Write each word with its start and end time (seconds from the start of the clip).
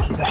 bir. 0.00 0.28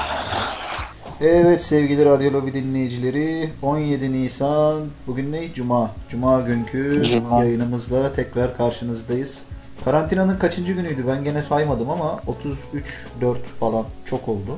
Evet 1.22 1.64
sevgili 1.64 2.06
Radyo 2.06 2.34
Lobi 2.34 2.54
dinleyicileri 2.54 3.50
17 3.62 4.12
Nisan 4.14 4.82
bugün 5.08 5.32
ne? 5.32 5.54
Cuma. 5.54 5.92
Cuma 6.10 6.40
günkü 6.42 7.04
Cuma. 7.06 7.44
yayınımızla 7.44 8.14
tekrar 8.14 8.58
karşınızdayız. 8.58 9.42
Karantinanın 9.86 10.38
kaçıncı 10.38 10.74
günüydü? 10.74 11.04
Ben 11.08 11.24
gene 11.24 11.44
saymadım 11.44 11.90
ama 11.90 12.20
33 12.28 13.06
4 13.22 13.38
falan 13.60 13.86
çok 14.10 14.28
oldu. 14.28 14.58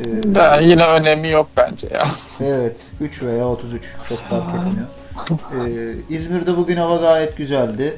Ee, 0.00 0.34
Da 0.34 0.60
yine 0.60 0.86
önemi 0.86 1.28
yok 1.28 1.48
bence 1.56 1.88
ya. 1.94 2.06
Evet 2.40 2.90
3 3.00 3.22
veya 3.22 3.48
33 3.48 3.82
çok 4.08 4.18
fark 4.18 4.44
etmiyor. 4.48 4.86
Ee, 5.68 5.94
İzmir'de 6.14 6.56
bugün 6.56 6.76
hava 6.76 6.96
gayet 6.96 7.36
güzeldi. 7.36 7.94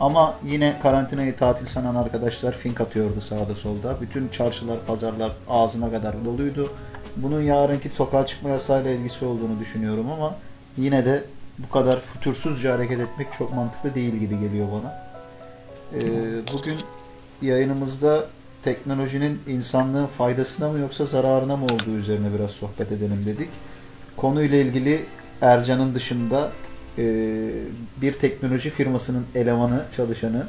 Ama 0.00 0.34
yine 0.44 0.76
karantinayı 0.82 1.36
tatil 1.36 1.66
sanan 1.66 1.94
arkadaşlar 1.94 2.52
fink 2.52 2.80
atıyordu 2.80 3.20
sağda 3.20 3.54
solda. 3.54 4.00
Bütün 4.00 4.28
çarşılar, 4.28 4.78
pazarlar 4.86 5.32
ağzına 5.48 5.90
kadar 5.90 6.24
doluydu. 6.24 6.72
Bunun 7.16 7.42
yarınki 7.42 7.88
sokağa 7.92 8.26
çıkma 8.26 8.48
yasağıyla 8.48 8.90
ilgisi 8.90 9.24
olduğunu 9.24 9.60
düşünüyorum 9.60 10.10
ama 10.10 10.34
yine 10.76 11.04
de 11.04 11.24
bu 11.58 11.68
kadar 11.68 12.00
fütursuzca 12.00 12.74
hareket 12.74 13.00
etmek 13.00 13.32
çok 13.38 13.54
mantıklı 13.54 13.94
değil 13.94 14.14
gibi 14.14 14.40
geliyor 14.40 14.68
bana. 14.72 15.10
Ee, 15.94 16.00
bugün 16.52 16.76
yayınımızda 17.42 18.26
teknolojinin 18.62 19.42
insanlığın 19.46 20.06
faydasına 20.06 20.68
mı 20.68 20.78
yoksa 20.78 21.06
zararına 21.06 21.56
mı 21.56 21.64
olduğu 21.64 21.96
üzerine 21.96 22.34
biraz 22.38 22.50
sohbet 22.50 22.92
edelim 22.92 23.24
dedik. 23.26 23.48
Konuyla 24.16 24.58
ilgili 24.58 25.04
Ercan'ın 25.40 25.94
dışında 25.94 26.50
e, 27.00 27.04
bir 28.02 28.12
teknoloji 28.12 28.70
firmasının 28.70 29.24
elemanı, 29.34 29.84
çalışanı, 29.96 30.46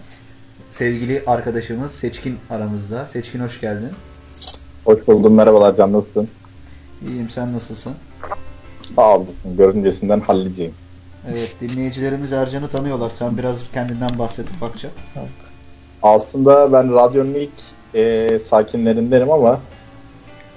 sevgili 0.72 1.24
arkadaşımız 1.28 1.92
Seçkin 1.92 2.38
aramızda. 2.50 3.08
Seçkin 3.08 3.40
hoş 3.40 3.62
geldin. 3.62 3.90
Hoş 4.86 5.08
buldum. 5.08 5.36
Merhabalar 5.36 5.76
Can 5.76 5.94
nasılsın? 5.94 6.28
İyiyim 7.08 7.30
sen 7.30 7.54
nasılsın? 7.54 7.94
Sağ 8.96 9.18
olasın. 9.18 9.58
Görüncesinden 9.58 10.20
halledeceğim. 10.20 10.74
Evet 11.32 11.56
dinleyicilerimiz 11.62 12.34
Ercan'ı 12.34 12.68
tanıyorlar. 12.68 13.10
Sen 13.10 13.38
biraz 13.38 13.72
kendinden 13.74 14.20
bahset 14.20 14.50
ufakça. 14.50 14.90
Aslında 16.04 16.74
ben 16.74 16.94
radyonun 16.94 17.34
ilk 17.34 17.52
e, 17.96 18.40
sakinlerindenim 18.40 19.32
ama 19.32 19.60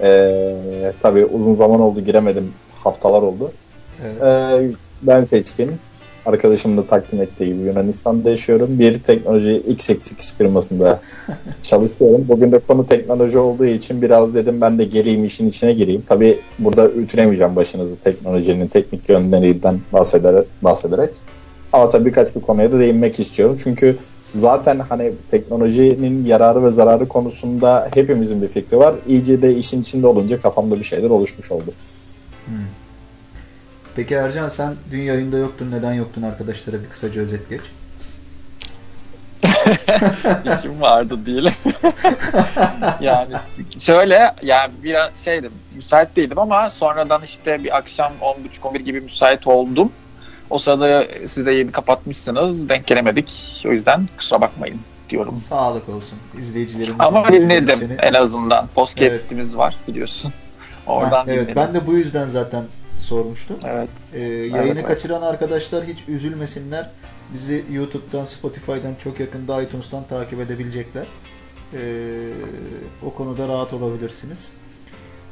e, 0.01 0.93
tabii 1.01 1.25
uzun 1.25 1.55
zaman 1.55 1.81
oldu 1.81 2.01
giremedim. 2.01 2.53
Haftalar 2.83 3.21
oldu. 3.21 3.51
Evet. 4.03 4.21
E, 4.23 4.84
ben 5.01 5.23
Seçkin. 5.23 5.71
Arkadaşımın 6.25 6.77
da 6.77 6.87
takdim 6.87 7.21
ettiği 7.21 7.45
gibi 7.45 7.67
Yunanistan'da 7.67 8.29
yaşıyorum. 8.29 8.79
Bir 8.79 8.99
teknoloji 8.99 9.55
XXX 9.55 10.33
firmasında 10.37 10.99
çalışıyorum. 11.63 12.25
Bugün 12.27 12.51
de 12.51 12.59
konu 12.59 12.87
teknoloji 12.87 13.37
olduğu 13.37 13.65
için 13.65 14.01
biraz 14.01 14.35
dedim 14.35 14.61
ben 14.61 14.79
de 14.79 14.83
geleyim 14.83 15.25
işin 15.25 15.49
içine 15.49 15.73
gireyim. 15.73 16.03
Tabii 16.07 16.39
burada 16.59 16.89
ütülemeyeceğim 16.89 17.55
başınızı 17.55 17.95
teknolojinin 17.95 18.67
teknik 18.67 19.09
yönlerinden 19.09 19.79
bahsederek. 19.93 20.47
bahsederek. 20.61 21.09
Ama 21.73 21.89
tabii 21.89 22.05
birkaç 22.05 22.35
bir 22.35 22.41
konuya 22.41 22.71
da 22.71 22.79
değinmek 22.79 23.19
istiyorum. 23.19 23.57
Çünkü 23.63 23.97
zaten 24.35 24.79
hani 24.79 25.11
teknolojinin 25.31 26.25
yararı 26.25 26.63
ve 26.63 26.71
zararı 26.71 27.07
konusunda 27.07 27.89
hepimizin 27.93 28.41
bir 28.41 28.47
fikri 28.47 28.77
var. 28.77 28.95
İyice 29.07 29.41
de 29.41 29.55
işin 29.55 29.81
içinde 29.81 30.07
olunca 30.07 30.41
kafamda 30.41 30.79
bir 30.79 30.83
şeyler 30.83 31.09
oluşmuş 31.09 31.51
oldu. 31.51 31.73
Hmm. 32.45 32.55
Peki 33.95 34.13
Ercan 34.15 34.49
sen 34.49 34.73
dün 34.91 35.01
yayında 35.01 35.37
yoktun. 35.37 35.71
Neden 35.71 35.93
yoktun 35.93 36.21
arkadaşlara 36.21 36.83
bir 36.83 36.89
kısaca 36.89 37.21
özet 37.21 37.49
geç. 37.49 37.61
İşim 40.59 40.81
vardı 40.81 41.25
değil. 41.25 41.51
yani 43.01 43.33
şöyle 43.79 44.33
yani 44.41 44.71
bir 44.83 44.95
şeydim 45.23 45.51
müsait 45.75 46.15
değildim 46.15 46.39
ama 46.39 46.69
sonradan 46.69 47.23
işte 47.23 47.63
bir 47.63 47.77
akşam 47.77 48.11
10.30-11 48.61 48.77
gibi 48.77 49.01
müsait 49.01 49.47
oldum. 49.47 49.91
O 50.49 50.57
sırada 50.57 51.05
siz 51.27 51.45
de 51.45 51.51
yeni 51.51 51.71
kapatmışsınız. 51.71 52.69
Denk 52.69 52.87
gelemedik. 52.87 53.61
O 53.65 53.71
yüzden 53.71 54.07
kusura 54.17 54.41
bakmayın 54.41 54.79
diyorum. 55.09 55.37
Sağlık 55.37 55.89
olsun. 55.89 56.19
İzleyicilerimiz 56.39 56.97
Ama 56.99 57.31
dinledim 57.31 57.79
seni- 57.79 57.97
en 58.01 58.13
azından. 58.13 58.67
Podcast'imiz 58.67 59.47
Evet. 59.49 59.57
var 59.57 59.75
biliyorsun. 59.87 60.33
Ha, 60.85 60.91
Oradan 60.93 61.25
evet 61.27 61.39
dinledim. 61.41 61.55
ben 61.55 61.73
de 61.73 61.87
bu 61.87 61.93
yüzden 61.93 62.27
zaten 62.27 62.63
sormuştum. 63.05 63.57
Evet. 63.65 63.89
Ee, 64.13 64.21
yayını 64.21 64.79
evet. 64.79 64.87
kaçıran 64.87 65.21
arkadaşlar 65.21 65.85
hiç 65.85 65.97
üzülmesinler. 66.07 66.89
Bizi 67.33 67.65
YouTube'dan, 67.71 68.25
Spotify'dan 68.25 68.95
çok 69.03 69.19
yakında 69.19 69.61
iTunes'tan 69.61 70.03
takip 70.03 70.39
edebilecekler. 70.39 71.05
Ee, 71.73 71.77
o 73.05 73.13
konuda 73.13 73.47
rahat 73.47 73.73
olabilirsiniz. 73.73 74.47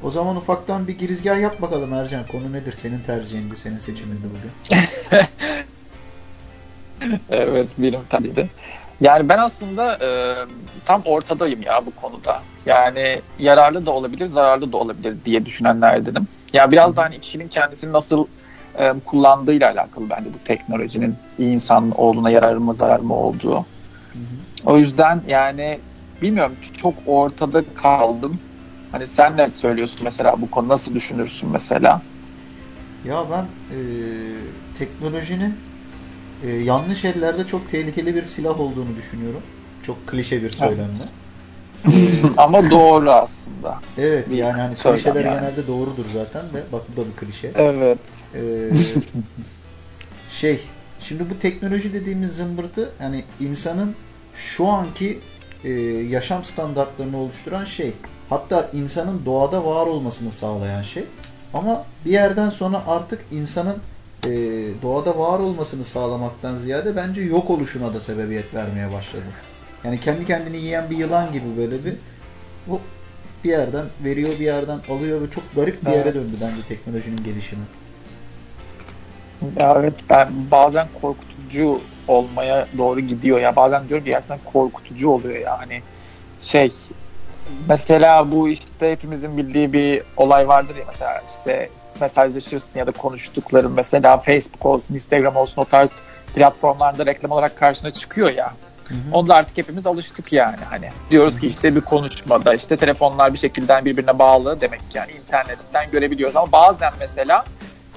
O 0.04 0.12
zaman 0.12 0.36
ufaktan 0.36 0.88
bir 0.88 0.98
girizgah 0.98 1.42
yap 1.42 1.62
bakalım 1.62 1.94
Ercan. 1.94 2.28
Konu 2.32 2.52
nedir? 2.52 2.72
Senin 2.72 3.00
tercihindi, 3.00 3.56
senin 3.56 3.80
seçimindi 3.80 4.28
bugün. 4.30 4.80
Evet 7.30 7.70
benim 7.78 8.36
de. 8.36 8.48
Yani 9.02 9.30
ben 9.30 9.38
aslında 9.38 9.98
e, 10.02 10.10
tam 10.86 11.02
ortadayım 11.06 11.62
ya 11.62 11.86
bu 11.86 11.92
konuda. 11.92 12.42
Yani 12.66 13.22
yararlı 13.40 13.86
da 13.86 13.92
olabilir, 13.92 14.30
zararlı 14.30 14.72
da 14.72 14.78
olabilir 14.78 15.16
diye 15.26 15.46
düşünenlerdenim. 15.46 16.28
Ya 16.54 16.72
biraz 16.72 16.96
da 16.96 17.04
hani 17.04 17.20
kişinin 17.20 17.48
kendisini 17.48 17.94
nasıl 17.94 18.28
e, 18.76 18.94
kullandığıyla 19.06 19.72
alakalı 19.72 20.10
bence 20.10 20.34
bu 20.34 20.40
teknolojinin 20.40 21.16
iyi 21.38 21.52
insan 21.52 21.92
olduğuna 21.92 22.30
yararı 22.30 22.62
mı 22.62 22.76
zarar 22.76 23.00
mı 23.00 23.16
olduğu. 23.16 23.56
Hı 23.56 24.20
hı. 24.20 24.38
O 24.66 24.78
yüzden 24.78 25.24
yani 25.28 25.80
bilmiyorum 26.22 26.58
çok 26.74 26.94
ortada 27.06 27.64
kaldım. 27.74 28.40
Hani 28.92 29.08
sen 29.08 29.38
ne 29.38 29.52
söylüyorsun 29.52 30.00
mesela 30.04 30.42
bu 30.42 30.48
konu 30.48 30.68
nasıl 30.70 30.96
düşünürsün 30.96 31.50
mesela? 31.52 32.02
Ya 33.04 33.26
ben 33.32 33.46
e, 33.76 33.78
teknolojinin 34.74 35.54
e, 36.42 36.50
yanlış 36.52 37.06
ellerde 37.06 37.46
çok 37.46 37.70
tehlikeli 37.70 38.16
bir 38.16 38.24
silah 38.24 38.60
olduğunu 38.60 38.96
düşünüyorum. 38.98 39.42
Çok 39.82 40.08
klişe 40.08 40.44
bir 40.44 40.50
söylemle. 40.50 41.04
Ama 42.38 42.72
doğru 42.72 43.12
aslında. 43.12 43.43
Evet 43.98 44.30
Bir 44.32 44.38
yani 44.38 44.62
hani 44.62 44.76
klişeler 44.76 45.26
yani. 45.26 45.36
genelde 45.40 45.68
doğrudur 45.68 46.06
zaten 46.14 46.42
de. 46.42 46.64
Bak 46.72 46.82
bu 46.90 47.02
da 47.02 47.06
bir 47.08 47.12
klişe. 47.16 47.52
Evet. 47.56 47.98
Ee, 48.36 48.70
şey 50.30 50.60
şimdi 51.00 51.30
bu 51.30 51.40
teknoloji 51.40 51.94
dediğimiz 51.94 52.36
zımbırtı 52.36 52.90
hani 53.00 53.24
insanın 53.40 53.96
şu 54.36 54.68
anki 54.68 55.20
e, 55.64 55.72
yaşam 56.10 56.44
standartlarını 56.44 57.18
oluşturan 57.18 57.66
şey. 57.66 57.94
Hatta 58.30 58.70
insanın 58.74 59.26
doğada 59.26 59.66
var 59.66 59.88
olmasını 59.88 60.32
sağlayan 60.32 60.82
şey. 60.82 61.04
Ama 61.54 61.86
bir 62.06 62.12
yerden 62.12 62.50
sonra 62.50 62.84
artık 62.88 63.20
insanın 63.32 63.78
e, 64.26 64.30
doğada 64.82 65.18
var 65.18 65.40
olmasını 65.40 65.86
sağlamaktan 65.86 66.58
ziyade 66.58 66.96
bence 66.96 67.22
yok 67.22 67.50
oluşuna 67.50 67.94
da 67.94 68.02
sebebiyet 68.02 68.54
vermeye 68.54 68.92
başladı. 68.92 69.24
Yani 69.84 70.00
kendi 70.00 70.26
kendini 70.26 70.58
yiyen 70.58 70.90
bir 70.90 70.98
yılan 70.98 71.32
gibi 71.32 71.46
böyle 71.58 71.86
bir 71.86 71.94
bu 72.68 72.80
bir 73.44 73.50
yerden 73.50 73.86
veriyor 74.04 74.30
bir 74.40 74.46
yerden 74.46 74.80
alıyor 74.90 75.22
ve 75.22 75.30
çok 75.32 75.44
garip 75.56 75.84
bir 75.84 75.92
yere 75.92 76.02
Evet. 76.02 76.16
döndü 76.16 76.32
bence 76.42 76.62
teknolojinin 76.68 77.24
gelişimi. 77.24 77.64
Ya 79.60 79.76
evet 79.80 79.94
ben 80.10 80.52
bazen 80.52 80.88
korkutucu 81.02 81.82
olmaya 82.08 82.68
doğru 82.78 83.00
gidiyor 83.00 83.40
ya. 83.40 83.56
Bazen 83.56 83.90
diyorum 83.90 84.06
ki 84.06 84.10
gerçekten 84.10 84.40
korkutucu 84.46 85.10
oluyor 85.10 85.36
yani. 85.36 85.82
Şey 86.40 86.70
mesela 87.68 88.32
bu 88.32 88.50
işte 88.50 88.92
hepimizin 88.92 89.38
bildiği 89.38 89.74
bir 89.74 90.02
olay 90.18 90.48
vardır 90.48 90.76
ya 90.76 90.84
mesela 90.88 91.22
işte 91.28 91.70
mesajlaşırsın 92.02 92.80
ya 92.80 92.88
da 92.88 92.92
konuştukların 92.92 93.72
mesela 93.72 94.18
Facebook 94.18 94.66
olsun, 94.66 94.96
Instagram 94.96 95.36
olsun 95.36 95.62
o 95.62 95.66
tarz 95.66 95.96
platformlarda 96.36 97.06
reklam 97.06 97.32
olarak 97.32 97.58
karşına 97.58 97.92
çıkıyor 97.92 98.30
ya. 98.30 98.54
Onda 99.12 99.36
artık 99.36 99.58
hepimiz 99.58 99.88
alıştık 99.88 100.34
yani 100.34 100.58
hani. 100.70 100.90
Diyoruz 101.10 101.40
ki 101.40 101.48
işte 101.48 101.76
bir 101.76 101.82
konuşmada 101.82 102.54
işte 102.54 102.78
telefonlar 102.78 103.34
bir 103.34 103.40
şekilde 103.40 103.86
birbirine 103.86 104.20
bağlı 104.20 104.62
demek 104.62 104.82
yani 104.94 105.12
internetten 105.12 105.92
görebiliyoruz 105.92 106.36
ama 106.36 106.52
bazen 106.52 106.92
mesela 107.00 107.46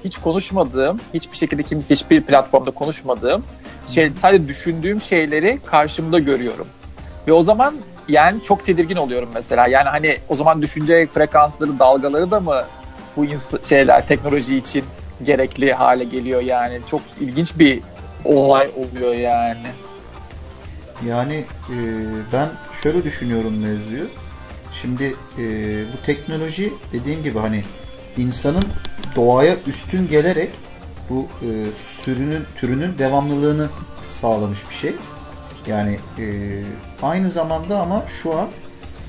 hiç 0.03 0.17
konuşmadığım, 0.17 0.99
hiçbir 1.13 1.37
şekilde 1.37 1.63
kimse 1.63 1.95
hiçbir 1.95 2.21
platformda 2.21 2.71
konuşmadığım 2.71 3.43
şey 3.87 4.11
sadece 4.21 4.47
düşündüğüm 4.47 5.01
şeyleri 5.01 5.59
karşımda 5.65 6.19
görüyorum. 6.19 6.67
Ve 7.27 7.33
o 7.33 7.43
zaman 7.43 7.75
yani 8.07 8.43
çok 8.43 8.65
tedirgin 8.65 8.95
oluyorum 8.95 9.29
mesela. 9.33 9.67
Yani 9.67 9.89
hani 9.89 10.17
o 10.29 10.35
zaman 10.35 10.61
düşünce 10.61 11.07
frekansları, 11.07 11.79
dalgaları 11.79 12.31
da 12.31 12.39
mı 12.39 12.63
bu 13.17 13.25
ins- 13.25 13.69
şeyler 13.69 14.07
teknoloji 14.07 14.57
için 14.57 14.85
gerekli 15.23 15.73
hale 15.73 16.03
geliyor 16.03 16.41
yani. 16.41 16.79
Çok 16.89 17.01
ilginç 17.19 17.59
bir 17.59 17.81
olay 18.25 18.69
oluyor 18.77 19.13
yani. 19.13 19.67
Yani 21.05 21.45
e, 21.69 21.75
ben 22.33 22.49
şöyle 22.83 23.03
düşünüyorum 23.03 23.57
mevzuyu. 23.59 24.07
Şimdi 24.81 25.03
e, 25.37 25.43
bu 25.93 26.05
teknoloji 26.05 26.73
dediğim 26.93 27.23
gibi 27.23 27.39
hani 27.39 27.63
insanın 28.17 28.63
doğaya 29.15 29.55
üstün 29.67 30.07
gelerek 30.07 30.49
bu 31.09 31.27
e, 31.41 31.47
sürünün 31.75 32.43
türünün 32.55 32.97
devamlılığını 32.97 33.69
sağlamış 34.11 34.59
bir 34.69 34.75
şey. 34.75 34.95
Yani 35.67 35.99
e, 36.19 36.25
aynı 37.01 37.29
zamanda 37.29 37.79
ama 37.79 38.03
şu 38.23 38.37
an 38.37 38.47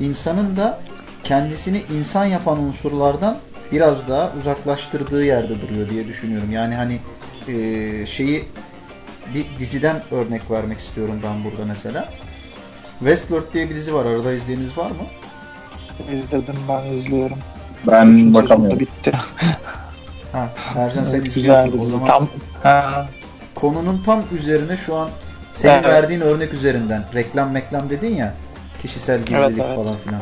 insanın 0.00 0.56
da 0.56 0.80
kendisini 1.24 1.82
insan 1.98 2.24
yapan 2.24 2.58
unsurlardan 2.58 3.38
biraz 3.72 4.08
daha 4.08 4.32
uzaklaştırdığı 4.38 5.24
yerde 5.24 5.60
duruyor 5.60 5.88
diye 5.88 6.08
düşünüyorum. 6.08 6.52
Yani 6.52 6.74
hani 6.74 6.98
e, 7.48 8.06
şeyi 8.06 8.44
bir 9.34 9.46
diziden 9.58 10.02
örnek 10.10 10.50
vermek 10.50 10.78
istiyorum 10.78 11.20
ben 11.24 11.44
burada 11.44 11.64
mesela. 11.64 12.08
Westworld 12.98 13.52
diye 13.54 13.70
bir 13.70 13.74
dizi 13.74 13.94
var. 13.94 14.06
Arada 14.06 14.32
izleyeniniz 14.32 14.78
var 14.78 14.90
mı? 14.90 15.06
İzledim 16.12 16.54
ben 16.68 16.84
izliyorum. 16.92 17.38
Ben 17.86 18.06
Üçüncü 18.06 18.34
bakamıyorum. 18.34 18.80
bitti. 18.80 19.12
Ha, 20.32 20.48
Ercan 20.76 21.04
sen 21.04 21.14
Evet, 21.18 21.26
izliyorsun. 21.26 21.78
O 21.78 21.88
zaman 21.88 22.06
Tam 22.06 22.28
ha, 22.62 23.08
konunun 23.54 24.02
tam 24.02 24.22
üzerine 24.38 24.76
şu 24.76 24.94
an 24.96 25.10
senin 25.52 25.72
Evet. 25.72 25.84
verdiğin 25.84 26.20
örnek 26.20 26.54
üzerinden 26.54 27.04
reklam 27.14 27.50
meklam 27.50 27.90
dedin 27.90 28.14
ya 28.16 28.34
kişisel 28.82 29.18
gizlilik 29.22 29.58
evet. 29.64 29.76
falan 29.76 29.96
filan. 30.04 30.20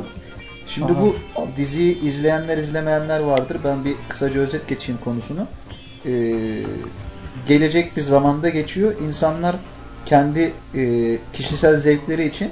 Şimdi 0.66 0.92
Aha. 0.92 1.00
bu 1.00 1.16
diziyi 1.56 2.02
izleyenler 2.02 2.58
izlemeyenler 2.58 3.20
vardır. 3.20 3.56
Ben 3.64 3.84
bir 3.84 3.94
kısaca 4.08 4.40
özet 4.40 4.68
geçeyim 4.68 5.00
konusunu. 5.04 5.46
Ee, 6.06 6.10
gelecek 7.46 7.96
bir 7.96 8.02
zamanda 8.02 8.48
geçiyor. 8.48 8.94
İnsanlar 9.06 9.56
kendi 10.06 10.52
e, 10.74 11.18
kişisel 11.32 11.76
zevkleri 11.76 12.24
için 12.24 12.50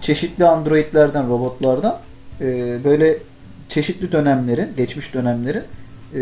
çeşitli 0.00 0.44
androidlerden, 0.44 1.28
robotlardan 1.28 1.98
e, 2.40 2.44
böyle 2.84 3.18
çeşitli 3.68 4.12
dönemlerin, 4.12 4.68
geçmiş 4.76 5.14
dönemlerin 5.14 5.62
e, 6.14 6.20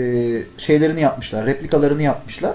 şeylerini 0.59 1.01
yapmışlar, 1.01 1.47
replikalarını 1.47 2.03
yapmışlar. 2.03 2.55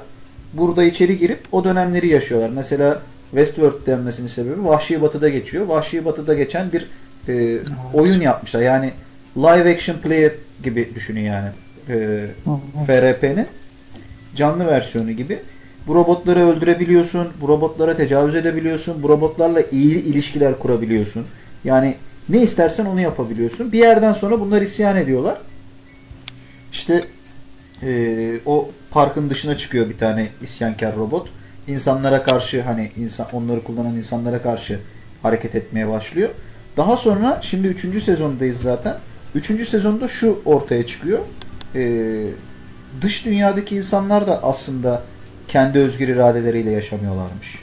Burada 0.53 0.83
içeri 0.83 1.17
girip 1.17 1.39
o 1.51 1.63
dönemleri 1.63 2.07
yaşıyorlar. 2.07 2.49
Mesela 2.49 3.01
Westworld 3.31 3.87
denmesinin 3.87 4.27
sebebi 4.27 4.65
Vahşi 4.65 5.01
Batı'da 5.01 5.29
geçiyor. 5.29 5.65
Vahşi 5.65 6.05
Batı'da 6.05 6.33
geçen 6.33 6.71
bir 6.71 6.89
e, 7.27 7.59
oyun 7.93 8.21
yapmışlar. 8.21 8.61
Yani 8.61 8.91
live 9.37 9.75
action 9.75 9.97
player 9.97 10.31
gibi 10.63 10.95
düşünün 10.95 11.21
yani. 11.21 11.49
E, 11.89 12.25
FRP'nin 12.87 13.47
canlı 14.39 14.67
versiyonu 14.67 15.11
gibi. 15.11 15.39
Bu 15.87 15.95
robotları 15.95 16.39
öldürebiliyorsun, 16.39 17.27
bu 17.41 17.47
robotlara 17.47 17.97
tecavüz 17.97 18.35
edebiliyorsun, 18.35 19.03
bu 19.03 19.09
robotlarla 19.09 19.61
iyi 19.71 20.03
ilişkiler 20.03 20.59
kurabiliyorsun. 20.59 21.25
Yani 21.63 21.95
ne 22.29 22.41
istersen 22.41 22.85
onu 22.85 23.01
yapabiliyorsun. 23.01 23.71
Bir 23.71 23.77
yerden 23.77 24.13
sonra 24.13 24.39
bunlar 24.39 24.61
isyan 24.61 24.97
ediyorlar. 24.97 25.37
İşte 26.71 27.03
eee, 27.83 28.39
o 28.45 28.69
parkın 28.91 29.29
dışına 29.29 29.57
çıkıyor 29.57 29.89
bir 29.89 29.97
tane 29.97 30.27
isyankar 30.41 30.95
robot. 30.95 31.27
İnsanlara 31.67 32.23
karşı 32.23 32.61
hani 32.61 32.91
insan 32.97 33.27
onları 33.33 33.63
kullanan 33.63 33.95
insanlara 33.95 34.41
karşı 34.41 34.79
hareket 35.21 35.55
etmeye 35.55 35.89
başlıyor. 35.89 36.29
Daha 36.77 36.97
sonra 36.97 37.39
şimdi 37.41 37.67
3. 37.67 38.01
sezondayız 38.01 38.61
zaten. 38.61 38.97
3. 39.35 39.65
sezonda 39.65 40.07
şu 40.07 40.41
ortaya 40.45 40.85
çıkıyor. 40.85 41.19
Eee, 41.75 42.25
dış 43.01 43.25
dünyadaki 43.25 43.75
insanlar 43.75 44.27
da 44.27 44.43
aslında 44.43 45.01
kendi 45.47 45.79
özgür 45.79 46.07
iradeleriyle 46.07 46.71
yaşamıyorlarmış. 46.71 47.59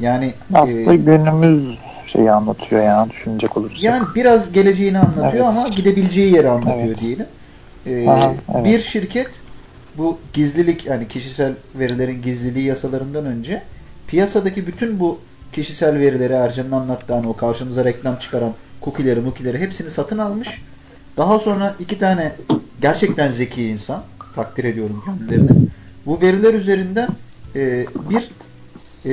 Yani 0.00 0.34
aslında 0.54 0.92
eee, 0.92 0.96
günümüz 0.96 1.78
şeyi 2.06 2.32
anlatıyor 2.32 2.82
ya 2.82 3.06
düşünecek 3.10 3.56
olursak. 3.56 3.82
yani 3.82 4.06
biraz 4.14 4.52
geleceğini 4.52 4.98
anlatıyor 4.98 5.32
Evet. 5.32 5.42
ama 5.58 5.68
gidebileceği 5.68 6.34
yeri 6.34 6.48
anlatıyor 6.50 6.86
Evet. 6.88 7.00
diyelim. 7.00 7.26
Ee, 7.86 8.08
Aha, 8.08 8.32
evet. 8.54 8.64
Bir 8.64 8.80
şirket 8.80 9.40
bu 9.98 10.18
gizlilik 10.32 10.86
yani 10.86 11.08
kişisel 11.08 11.52
verilerin 11.74 12.22
gizliliği 12.22 12.66
yasalarından 12.66 13.26
önce 13.26 13.62
piyasadaki 14.06 14.66
bütün 14.66 15.00
bu 15.00 15.18
kişisel 15.52 15.98
verileri 15.98 16.32
Ercan'ın 16.32 16.72
anlattığı 16.72 17.14
hani 17.14 17.28
o 17.28 17.36
karşımıza 17.36 17.84
reklam 17.84 18.16
çıkaran 18.16 18.52
cookie'leri, 18.84 19.20
mukileri 19.20 19.58
hepsini 19.58 19.90
satın 19.90 20.18
almış. 20.18 20.62
Daha 21.16 21.38
sonra 21.38 21.74
iki 21.78 21.98
tane 21.98 22.32
gerçekten 22.82 23.28
zeki 23.30 23.68
insan 23.68 24.02
takdir 24.40 24.64
ediyorum 24.64 25.02
kendilerini. 25.04 25.50
Bu 26.06 26.20
veriler 26.20 26.54
üzerinden 26.54 27.08
e, 27.56 27.86
bir 28.10 28.30
e, 29.06 29.12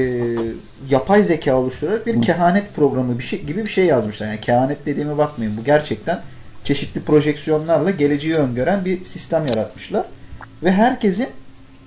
yapay 0.89 1.23
zeka 1.23 1.55
oluşturarak 1.55 2.05
bir 2.05 2.21
kehanet 2.21 2.75
programı 2.75 3.19
bir 3.19 3.23
şey 3.23 3.41
gibi 3.41 3.63
bir 3.63 3.69
şey 3.69 3.85
yazmışlar. 3.85 4.27
Yani 4.27 4.41
kehanet 4.41 4.85
dediğime 4.85 5.17
bakmayın. 5.17 5.57
Bu 5.57 5.63
gerçekten 5.63 6.21
çeşitli 6.63 7.01
projeksiyonlarla 7.01 7.91
geleceği 7.91 8.33
öngören 8.33 8.85
bir 8.85 9.05
sistem 9.05 9.45
yaratmışlar. 9.49 10.05
Ve 10.63 10.71
herkesin 10.71 11.27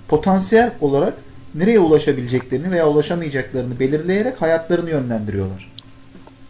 potansiyel 0.07 0.71
olarak 0.81 1.13
nereye 1.55 1.79
ulaşabileceklerini 1.79 2.71
veya 2.71 2.89
ulaşamayacaklarını 2.89 3.79
belirleyerek 3.79 4.41
hayatlarını 4.41 4.89
yönlendiriyorlar. 4.89 5.71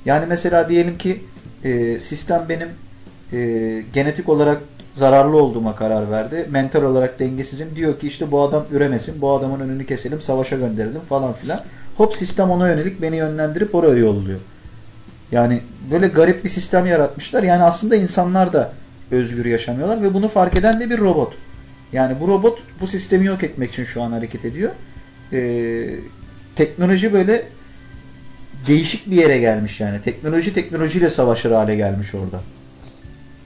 Yani 0.05 0.25
mesela 0.29 0.69
diyelim 0.69 0.97
ki 0.97 1.23
e, 1.63 1.99
sistem 1.99 2.45
benim 2.49 2.69
e, 3.33 3.83
genetik 3.93 4.29
olarak 4.29 4.61
zararlı 4.93 5.37
olduğuma 5.37 5.75
karar 5.75 6.11
verdi. 6.11 6.47
Mental 6.49 6.83
olarak 6.83 7.19
dengesizim. 7.19 7.67
Diyor 7.75 7.99
ki 7.99 8.07
işte 8.07 8.31
bu 8.31 8.41
adam 8.41 8.65
üremesin. 8.71 9.21
Bu 9.21 9.31
adamın 9.31 9.59
önünü 9.59 9.85
keselim. 9.85 10.21
Savaşa 10.21 10.55
gönderelim 10.55 11.01
falan 11.09 11.33
filan. 11.33 11.59
Hop 11.97 12.15
sistem 12.15 12.51
ona 12.51 12.69
yönelik 12.69 13.01
beni 13.01 13.17
yönlendirip 13.17 13.75
oraya 13.75 13.95
yolluyor. 13.95 14.39
Yani 15.31 15.61
böyle 15.91 16.07
garip 16.07 16.43
bir 16.43 16.49
sistem 16.49 16.85
yaratmışlar. 16.85 17.43
Yani 17.43 17.63
aslında 17.63 17.95
insanlar 17.95 18.53
da 18.53 18.73
özgür 19.11 19.45
yaşamıyorlar 19.45 20.03
ve 20.03 20.13
bunu 20.13 20.27
fark 20.27 20.57
eden 20.57 20.79
de 20.79 20.89
bir 20.89 20.97
robot. 20.99 21.33
Yani 21.93 22.15
bu 22.19 22.27
robot 22.27 22.59
bu 22.81 22.87
sistemi 22.87 23.25
yok 23.25 23.43
etmek 23.43 23.71
için 23.71 23.83
şu 23.83 24.01
an 24.01 24.11
hareket 24.11 24.45
ediyor. 24.45 24.71
Ee, 25.33 25.89
teknoloji 26.55 27.13
böyle 27.13 27.47
değişik 28.67 29.11
bir 29.11 29.15
yere 29.15 29.37
gelmiş 29.37 29.79
yani. 29.79 30.01
Teknoloji 30.01 30.53
teknolojiyle 30.53 31.09
savaşır 31.09 31.51
hale 31.51 31.75
gelmiş 31.75 32.15
orada. 32.15 32.41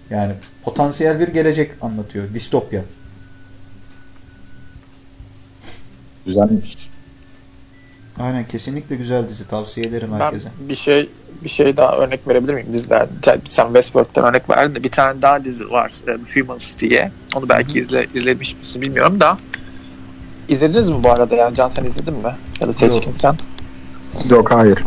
Yani 0.09 0.33
potansiyel 0.63 1.19
bir 1.19 1.27
gelecek 1.27 1.71
anlatıyor. 1.81 2.33
Distopya. 2.33 2.81
Güzelmiş. 6.25 6.89
Aynen 8.19 8.47
kesinlikle 8.47 8.95
güzel 8.95 9.29
dizi. 9.29 9.47
Tavsiye 9.47 9.87
ederim 9.87 10.09
Ben 10.13 10.19
herkese. 10.19 10.49
bir 10.59 10.75
şey 10.75 11.09
bir 11.43 11.49
şey 11.49 11.77
daha 11.77 11.97
örnek 11.97 12.27
verebilir 12.27 12.53
miyim 12.53 12.73
bizden? 12.73 13.07
Sen 13.47 13.65
Westworld'dan 13.65 14.25
örnek 14.25 14.49
verdin 14.49 14.75
de 14.75 14.83
bir 14.83 14.91
tane 14.91 15.21
daha 15.21 15.45
dizi 15.45 15.69
var. 15.69 15.91
e, 16.07 16.39
Humans 16.39 16.77
diye. 16.79 17.11
Onu 17.35 17.49
belki 17.49 17.79
izle, 17.79 18.07
izlemiş 18.13 18.55
misin 18.59 18.81
bilmiyorum 18.81 19.21
da. 19.21 19.37
İzlediniz 20.47 20.89
mi 20.89 21.03
bu 21.03 21.09
arada 21.09 21.35
yani 21.35 21.55
Can 21.55 21.69
sen 21.69 21.83
izledin 21.85 22.13
mi? 22.13 22.35
Ya 22.61 22.67
da 22.67 22.73
Seçkin 22.73 23.07
Yok. 23.11 23.15
sen. 23.21 23.35
Yok 24.29 24.51
hayır. 24.51 24.83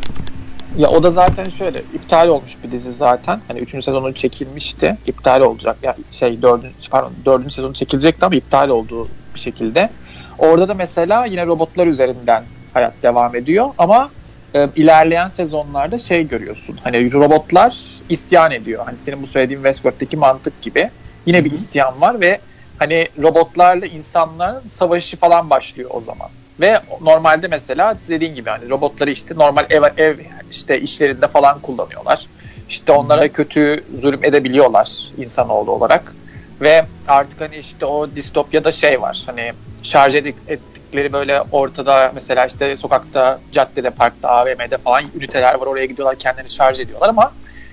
Ya 0.77 0.89
o 0.89 1.03
da 1.03 1.11
zaten 1.11 1.49
şöyle 1.49 1.83
iptal 1.93 2.29
olmuş 2.29 2.57
bir 2.65 2.71
dizi 2.71 2.93
zaten. 2.93 3.41
Hani 3.49 3.61
3. 3.61 3.71
sezonu 3.71 4.15
çekilmişti. 4.15 4.97
İptal 5.07 5.41
olacak. 5.41 5.77
Ya 5.83 5.97
şey 6.11 6.43
4. 6.43 6.65
pardon 6.91 7.13
4. 7.25 7.53
sezonu 7.53 7.75
çekilecekti 7.75 8.27
ama 8.27 8.35
iptal 8.35 8.69
olduğu 8.69 9.09
bir 9.35 9.41
şekilde. 9.41 9.91
Orada 10.39 10.69
da 10.69 10.75
mesela 10.75 11.27
yine 11.27 11.47
robotlar 11.47 11.87
üzerinden 11.87 12.45
hayat 12.75 13.03
devam 13.03 13.37
ediyor 13.37 13.71
ama 13.79 14.11
e, 14.55 14.69
ilerleyen 14.77 15.29
sezonlarda 15.29 15.99
şey 15.99 16.29
görüyorsun. 16.29 16.79
Hani 16.83 17.13
robotlar 17.13 18.01
isyan 18.09 18.51
ediyor. 18.53 18.85
Hani 18.87 18.99
senin 18.99 19.23
bu 19.23 19.27
söylediğin 19.27 19.61
Westworld'daki 19.61 20.17
mantık 20.17 20.63
gibi. 20.63 20.91
Yine 21.27 21.45
bir 21.45 21.51
Hı 21.51 21.55
hı. 21.55 21.59
isyan 21.59 22.01
var 22.01 22.21
ve 22.21 22.41
hani 22.77 23.09
robotlarla 23.19 23.87
insanların 23.87 24.69
savaşı 24.69 25.17
falan 25.17 25.51
başlıyor 25.51 25.91
o 25.93 26.01
zaman. 26.01 26.29
Ve 26.61 26.81
normalde 27.01 27.49
mesela 27.49 27.97
dediğin 28.09 28.35
gibi 28.35 28.51
hani 28.51 28.71
robotları 28.71 29.11
işte 29.11 29.35
normal 29.37 29.67
ev 29.71 29.83
ev 29.97 30.19
işte 30.51 30.81
işlerinde 30.81 31.29
falan 31.29 31.61
kullanıyorlar. 31.61 32.27
İşte 32.69 32.93
onlara 32.93 33.29
kötü 33.29 33.85
zulüm 34.01 34.25
edebiliyorlar 34.25 35.11
insanoğlu 35.17 35.71
olarak. 35.71 36.15
Ve 36.61 36.85
artık 37.09 37.41
hani 37.41 37.57
işte 37.57 37.87
o 37.87 38.11
distopyada 38.17 38.73
şey 38.73 39.03
var. 39.03 39.23
Hani 39.27 39.53
şarj 39.83 40.15
ettikleri 40.15 41.13
böyle 41.13 41.43
ortada 41.53 42.13
mesela 42.15 42.47
işte 42.47 42.77
sokakta, 42.77 43.41
caddede, 43.53 43.91
parkta, 43.91 44.29
AVM'de 44.29 44.77
falan 44.77 45.05
üniteler 45.17 45.55
var. 45.55 45.67
Oraya 45.67 45.87
gidiyorlar 45.87 46.19
kendilerini 46.19 46.51
şarj 46.51 46.81
ediyorlar 46.81 47.09
ama 47.09 47.33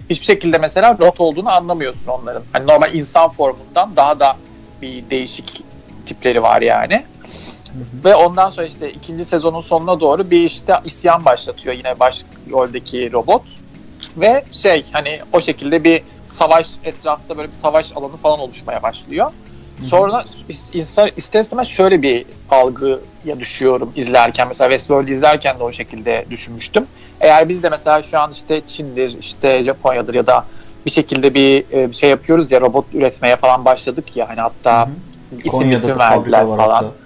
hiçbir 0.09 0.25
şekilde 0.25 0.57
mesela 0.57 0.93
robot 0.99 1.19
olduğunu 1.19 1.51
anlamıyorsun 1.51 2.07
onların. 2.07 2.43
Hani 2.53 2.67
normal 2.67 2.93
insan 2.93 3.29
formundan 3.29 3.95
daha 3.95 4.19
da 4.19 4.37
bir 4.81 5.09
değişik 5.09 5.61
tipleri 6.05 6.43
var 6.43 6.61
yani. 6.61 7.05
Ve 8.05 8.15
ondan 8.15 8.49
sonra 8.49 8.67
işte 8.67 8.91
ikinci 8.91 9.25
sezonun 9.25 9.61
sonuna 9.61 9.99
doğru 9.99 10.31
bir 10.31 10.41
işte 10.41 10.73
isyan 10.85 11.25
başlatıyor 11.25 11.75
yine 11.75 11.99
başroldeki 11.99 13.11
robot. 13.11 13.41
Ve 14.17 14.43
şey 14.51 14.85
hani 14.91 15.19
o 15.33 15.41
şekilde 15.41 15.83
bir 15.83 16.01
savaş 16.27 16.67
etrafta 16.83 17.37
böyle 17.37 17.47
bir 17.47 17.53
savaş 17.53 17.91
alanı 17.95 18.17
falan 18.17 18.39
oluşmaya 18.39 18.83
başlıyor. 18.83 19.31
Sonra 19.83 20.25
insan 20.73 21.09
ister 21.17 21.41
istemez 21.41 21.67
şöyle 21.67 22.01
bir 22.01 22.25
algıya 22.49 23.39
düşüyorum 23.39 23.91
izlerken. 23.95 24.47
Mesela 24.47 24.69
Westworld 24.69 25.07
izlerken 25.07 25.59
de 25.59 25.63
o 25.63 25.71
şekilde 25.71 26.25
düşünmüştüm. 26.29 26.87
Eğer 27.21 27.49
biz 27.49 27.63
de 27.63 27.69
mesela 27.69 28.03
şu 28.03 28.19
an 28.19 28.31
işte 28.31 28.61
Çin'dir, 28.61 29.19
işte 29.19 29.63
Japonya'dır 29.63 30.13
ya 30.13 30.27
da 30.27 30.45
bir 30.85 30.91
şekilde 30.91 31.33
bir 31.33 31.65
e, 31.71 31.93
şey 31.93 32.09
yapıyoruz 32.09 32.51
ya 32.51 32.61
robot 32.61 32.85
üretmeye 32.93 33.35
falan 33.35 33.65
başladık 33.65 34.15
ya 34.15 34.29
hani 34.29 34.41
hatta 34.41 34.89
isim 35.37 35.51
Konya'da 35.51 35.75
isim 35.75 35.99
verdiler 35.99 36.45
falan. 36.45 36.69
hatta. 36.69 37.04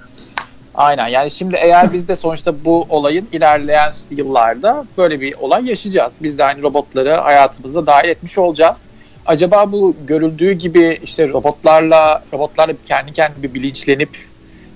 Aynen 0.79 1.07
yani 1.07 1.31
şimdi 1.31 1.55
eğer 1.55 1.93
biz 1.93 2.07
de 2.07 2.15
sonuçta 2.15 2.65
bu 2.65 2.85
olayın 2.89 3.27
ilerleyen 3.31 3.91
yıllarda 4.11 4.85
böyle 4.97 5.21
bir 5.21 5.33
olay 5.33 5.69
yaşayacağız. 5.69 6.17
Biz 6.23 6.37
de 6.37 6.43
hani 6.43 6.61
robotları 6.61 7.09
hayatımıza 7.09 7.85
dahil 7.85 8.09
etmiş 8.09 8.37
olacağız. 8.37 8.81
acaba 9.25 9.71
bu 9.71 9.95
görüldüğü 10.07 10.51
gibi 10.51 10.99
işte 11.03 11.29
robotlarla 11.29 12.23
robotlarla 12.33 12.73
kendi 12.87 13.13
kendine 13.13 13.53
bilinçlenip 13.53 14.09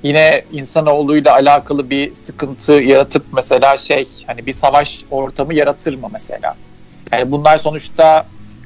yine 0.04 0.44
insanoğluyla 0.52 1.34
alakalı 1.34 1.90
bir 1.90 2.16
sıkıntı 2.16 2.72
yaratıp 2.72 3.24
mesela 3.34 3.78
şey 3.78 4.08
hani 4.28 4.46
bir 4.46 4.54
savaş 4.54 5.04
ortamı 5.12 5.54
yaratır 5.54 5.96
mı 5.96 6.10
mesela? 6.14 6.56
Yani 7.12 7.32
bunlar 7.32 7.58
sonuçta 7.58 8.26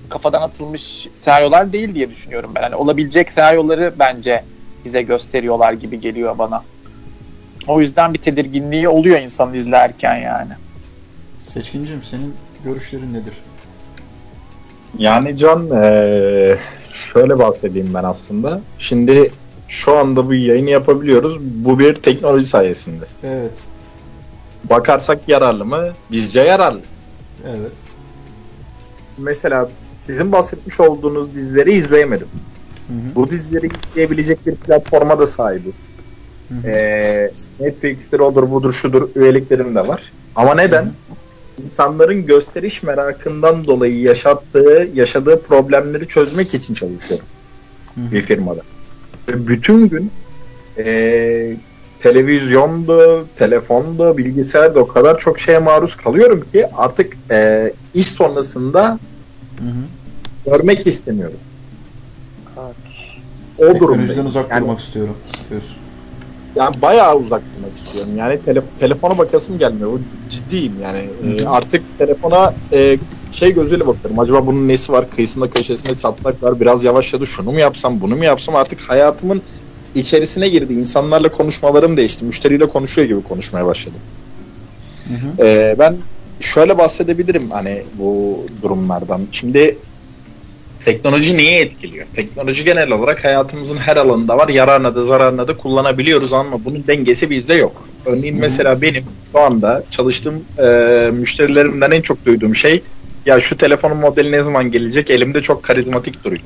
kafadan 0.10 0.42
atılmış 0.42 1.08
senaryolar 1.16 1.74
değil 1.74 1.96
diye 1.96 2.10
düşünüyorum 2.10 2.52
ben. 2.56 2.62
Yani 2.62 2.76
olabilecek 2.76 3.32
senaryoları 3.32 3.94
bence 4.00 4.44
bize 4.86 5.02
gösteriyorlar 5.02 5.74
gibi 5.74 6.02
geliyor 6.02 6.38
bana. 6.38 6.64
O 7.68 7.82
yüzden 7.82 8.14
bir 8.14 8.20
tedirginliği 8.20 8.90
oluyor 8.90 9.20
insan 9.20 9.54
izlerken 9.54 10.16
yani. 10.16 10.52
Seçkincim 11.40 12.04
senin 12.04 12.34
görüşlerin 12.64 13.14
nedir? 13.14 13.34
Yani 14.98 15.38
Can 15.38 15.68
eee, 15.72 16.58
şöyle 16.94 17.40
bahsedeyim 17.40 17.94
ben 17.94 18.04
aslında. 18.04 18.62
Şimdi 18.78 19.32
şu 19.68 19.98
anda 19.98 20.28
bu 20.28 20.34
yayını 20.34 20.70
yapabiliyoruz. 20.70 21.38
Bu 21.42 21.80
bir 21.80 21.96
teknoloji 21.96 22.46
sayesinde. 22.46 23.06
Evet. 23.24 23.52
Bakarsak 24.64 25.30
yararlı 25.30 25.66
mı? 25.66 25.90
Bizce 26.12 26.42
yararlı. 26.42 26.82
Evet. 27.48 27.72
Mesela 29.18 29.70
sizin 30.00 30.32
bahsetmiş 30.32 30.80
olduğunuz 30.80 31.36
dizileri 31.36 31.74
izleyemedim. 31.74 32.28
Hı 32.88 32.94
hı. 32.94 33.16
Bu 33.16 33.30
dizileri 33.30 33.70
izleyebilecek 33.92 34.48
bir 34.48 34.56
platforma 34.56 35.20
da 35.20 35.28
sahibim. 35.28 35.74
Hı 36.50 36.56
hı. 36.56 36.68
Ee, 36.68 37.32
Netflix'tir, 37.60 38.20
odur, 38.20 38.52
budur, 38.52 38.74
şudur 38.74 39.10
üyeliklerim 39.16 39.76
de 39.76 39.88
var. 39.88 40.12
Ama 40.36 40.56
neden? 40.56 40.92
İnsanların 41.66 42.26
gösteriş 42.26 42.84
merakından 42.84 43.68
dolayı 43.68 44.02
yaşattığı, 44.02 44.90
yaşadığı 44.94 45.42
problemleri 45.42 46.08
çözmek 46.08 46.54
için 46.54 46.74
çalışıyorum 46.74 47.26
bir 47.98 48.22
firmada. 48.22 48.62
Ve 49.30 49.48
bütün 49.48 49.90
gün 49.90 50.12
ee, 50.78 51.56
televizyonda, 52.00 53.24
telefonda, 53.36 54.18
bilgisayarda 54.18 54.80
o 54.80 54.88
kadar 54.88 55.18
çok 55.18 55.40
şeye 55.40 55.60
maruz 55.60 55.96
kalıyorum 55.96 56.42
ki 56.42 56.66
artık 56.78 57.14
ee, 57.32 57.74
iş 57.94 58.08
sonrasında 58.08 59.00
Hı 59.60 59.66
hı. 59.66 60.52
görmek 60.52 60.88
istemiyorum. 60.88 61.40
O 62.58 62.62
Teknolojiden 63.58 63.80
durumdayım. 63.80 64.26
uzak 64.26 64.52
Yani- 64.52 64.62
durmak 64.62 64.80
istiyorum 64.80 65.18
diyorsun. 65.50 65.78
Yani 66.56 66.82
bayağı 66.82 67.16
uzak 67.16 67.42
durmak 67.56 67.78
istiyorum. 67.78 68.18
Yani 68.18 68.42
tele, 68.42 68.62
telefona 68.80 69.18
bakasım 69.18 69.60
gelmiyor. 69.60 69.92
Bu 69.92 70.00
ciddiyim 70.30 70.74
yani. 70.82 71.10
Ee, 71.24 71.44
hı. 71.44 71.50
artık 71.50 71.98
telefona 71.98 72.54
e, 72.74 72.98
şey 73.32 73.54
gözüyle 73.54 73.88
bakıyorum. 73.88 74.20
Acaba 74.20 74.48
bunun 74.48 74.68
nesi 74.68 74.92
var? 74.92 75.10
Kıyısında 75.10 75.50
köşesinde 75.50 75.98
çatlak 75.98 76.44
var. 76.44 76.60
Biraz 76.60 76.84
yavaşladı. 76.84 77.28
Şunu 77.28 77.52
mu 77.52 77.60
yapsam, 77.60 78.02
bunu 78.02 78.16
mu 78.16 78.24
yapsam? 78.24 78.56
Artık 78.56 78.82
hayatımın 78.82 79.42
içerisine 79.96 80.50
girdi. 80.50 80.74
İnsanlarla 80.74 81.30
konuşmalarım 81.30 81.98
değişti. 81.98 82.26
Müşteriyle 82.26 82.66
konuşuyor 82.70 83.08
gibi 83.08 83.24
konuşmaya 83.24 83.66
başladım. 83.66 84.00
Hı 85.08 85.14
hı. 85.14 85.48
Ee, 85.48 85.76
ben 85.80 85.98
şöyle 86.40 86.78
bahsedebilirim 86.78 87.52
hani 87.52 87.84
bu 88.00 88.40
durumlardan. 88.62 89.22
Şimdi 89.32 89.78
teknoloji 90.88 91.38
niye 91.38 91.62
etkiliyor? 91.62 92.06
Teknoloji 92.16 92.64
genel 92.64 92.92
olarak 92.92 93.24
hayatımızın 93.24 93.78
her 93.78 93.98
alanında 93.98 94.38
var. 94.38 94.48
Yararına 94.48 94.96
da 94.96 95.06
zararına 95.06 95.48
da 95.48 95.58
kullanabiliyoruz 95.58 96.34
ama 96.34 96.66
bunun 96.66 96.84
dengesi 96.88 97.30
bizde 97.30 97.54
yok. 97.54 97.88
Örneğin 98.06 98.40
mesela 98.40 98.82
benim 98.82 99.04
şu 99.32 99.40
anda 99.40 99.84
çalıştığım 99.92 100.44
e, 100.60 100.66
müşterilerimden 101.12 101.92
en 101.92 102.02
çok 102.02 102.26
duyduğum 102.26 102.56
şey 102.56 102.82
ya 103.26 103.42
şu 103.42 103.58
telefonun 103.58 103.98
modeli 103.98 104.32
ne 104.32 104.44
zaman 104.44 104.72
gelecek? 104.72 105.10
Elimde 105.10 105.42
çok 105.42 105.64
karizmatik 105.64 106.24
duruyor. 106.24 106.42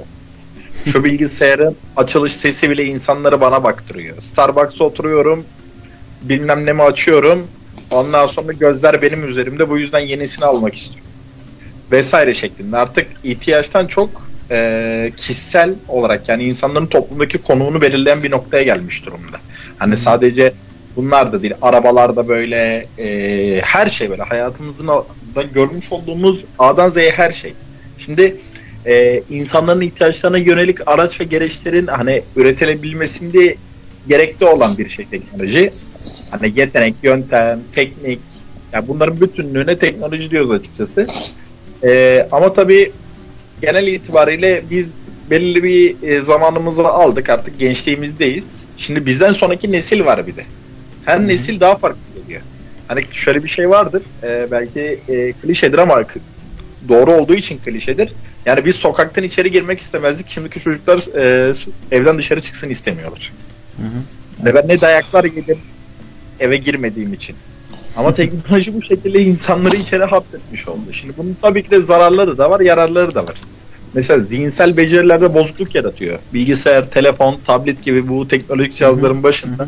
Şu 0.86 1.03
bilgisayarın 1.03 1.75
açılış 1.95 2.33
sesi 2.33 2.69
bile 2.69 2.86
insanları 2.86 3.41
bana 3.41 3.63
baktırıyor. 3.63 4.21
Starbucks'a 4.21 4.83
oturuyorum, 4.83 5.45
bilmem 6.21 6.65
ne 6.65 6.74
mi 6.74 6.83
açıyorum. 6.83 7.48
Ondan 7.91 8.27
sonra 8.27 8.53
gözler 8.53 9.01
benim 9.01 9.29
üzerimde. 9.29 9.69
Bu 9.69 9.77
yüzden 9.77 10.00
yenisini 10.00 10.45
almak 10.45 10.75
istiyorum. 10.75 11.10
Vesaire 11.91 12.33
şeklinde. 12.33 12.77
Artık 12.77 13.07
ihtiyaçtan 13.24 13.88
çok 13.88 14.30
e, 14.51 15.12
kişisel 15.17 15.74
olarak 15.88 16.29
yani 16.29 16.43
insanların 16.43 16.86
toplumdaki 16.86 17.38
konuğunu 17.38 17.81
belirleyen 17.81 18.24
bir 18.24 18.31
noktaya 18.31 18.63
gelmiş 18.63 19.05
durumda. 19.05 19.38
Hani 19.77 19.98
sadece 19.98 20.53
bunlar 20.96 21.31
da 21.31 21.41
değil. 21.41 21.53
Arabalarda 21.62 22.27
böyle 22.27 22.88
e, 22.98 23.62
her 23.62 23.89
şey 23.89 24.10
böyle 24.10 24.24
hayatımızın 24.24 24.88
da 24.88 25.43
görmüş 25.53 25.91
olduğumuz 25.91 26.43
A'dan 26.60 26.89
Z'ye 26.89 27.12
her 27.12 27.31
şey. 27.31 27.53
Şimdi 27.98 28.36
e, 28.86 29.24
insanların 29.29 29.81
ihtiyaçlarına 29.81 30.38
yönelik 30.38 30.88
araç 30.88 31.20
ve 31.20 31.24
gereçlerin 31.24 31.88
hani 31.88 32.22
üretilebilmesinde 32.36 33.55
gerekli 34.08 34.46
olan 34.46 34.77
bir 34.77 34.89
şey 34.89 35.05
teknoloji. 35.05 35.72
Hani 36.31 36.60
yetenek, 36.60 36.96
yöntem, 37.03 37.60
teknik 37.75 38.20
yani 38.74 38.88
bunların 38.88 39.22
bütünlüğüne 39.22 39.77
teknoloji 39.77 40.31
diyoruz 40.31 40.51
açıkçası. 40.51 41.08
Ee, 41.84 42.27
ama 42.31 42.53
tabii 42.53 42.91
genel 43.61 43.87
itibariyle 43.87 44.61
biz 44.71 44.89
belirli 45.31 45.63
bir 45.63 46.07
e, 46.07 46.21
zamanımızı 46.21 46.87
aldık 46.87 47.29
artık 47.29 47.59
gençliğimizdeyiz. 47.59 48.55
Şimdi 48.77 49.05
bizden 49.05 49.33
sonraki 49.33 49.71
nesil 49.71 50.05
var 50.05 50.27
bir 50.27 50.35
de. 50.35 50.45
Her 51.05 51.17
Hı 51.17 51.23
hı. 51.23 51.27
nesil 51.27 51.59
daha 51.59 51.75
farklı 51.75 51.99
geliyor. 52.21 52.41
Hani 52.87 53.05
şöyle 53.11 53.43
bir 53.43 53.49
şey 53.49 53.69
vardır. 53.69 54.01
e, 54.23 54.47
belki 54.51 54.99
e, 55.09 55.31
klişedir 55.31 55.77
ama 55.77 56.03
doğru 56.89 57.11
olduğu 57.11 57.35
için 57.35 57.57
klişedir. 57.57 58.13
Yani 58.45 58.65
biz 58.65 58.75
sokaktan 58.75 59.23
içeri 59.23 59.51
girmek 59.51 59.79
istemezdik. 59.79 60.29
Şimdiki 60.29 60.59
çocuklar 60.59 61.17
e, 61.17 61.53
evden 61.91 62.17
dışarı 62.17 62.41
çıksın 62.41 62.69
istemiyorlar. 62.69 63.31
Hı 63.77 63.83
hı. 63.83 64.45
Ve 64.45 64.55
ben 64.55 64.67
ne 64.67 64.81
dayaklar 64.81 65.23
yedim 65.23 65.57
eve 66.39 66.57
girmediğim 66.57 67.13
için. 67.13 67.35
Ama 67.95 68.15
teknoloji 68.15 68.74
bu 68.74 68.81
şekilde 68.81 69.21
insanları 69.21 69.75
içeri 69.75 70.03
hapsetmiş 70.03 70.67
oldu. 70.67 70.93
Şimdi 70.93 71.13
bunun 71.17 71.38
tabii 71.41 71.63
ki 71.63 71.71
de 71.71 71.79
zararları 71.79 72.38
da 72.38 72.50
var, 72.50 72.60
yararları 72.60 73.15
da 73.15 73.24
var. 73.24 73.38
Mesela 73.93 74.19
zihinsel 74.19 74.77
becerilerde 74.77 75.33
bozukluk 75.33 75.75
yaratıyor. 75.75 76.19
Bilgisayar, 76.33 76.91
telefon, 76.91 77.38
tablet 77.48 77.83
gibi 77.83 78.07
bu 78.07 78.27
teknolojik 78.27 78.75
cihazların 78.75 79.24
başında 79.24 79.67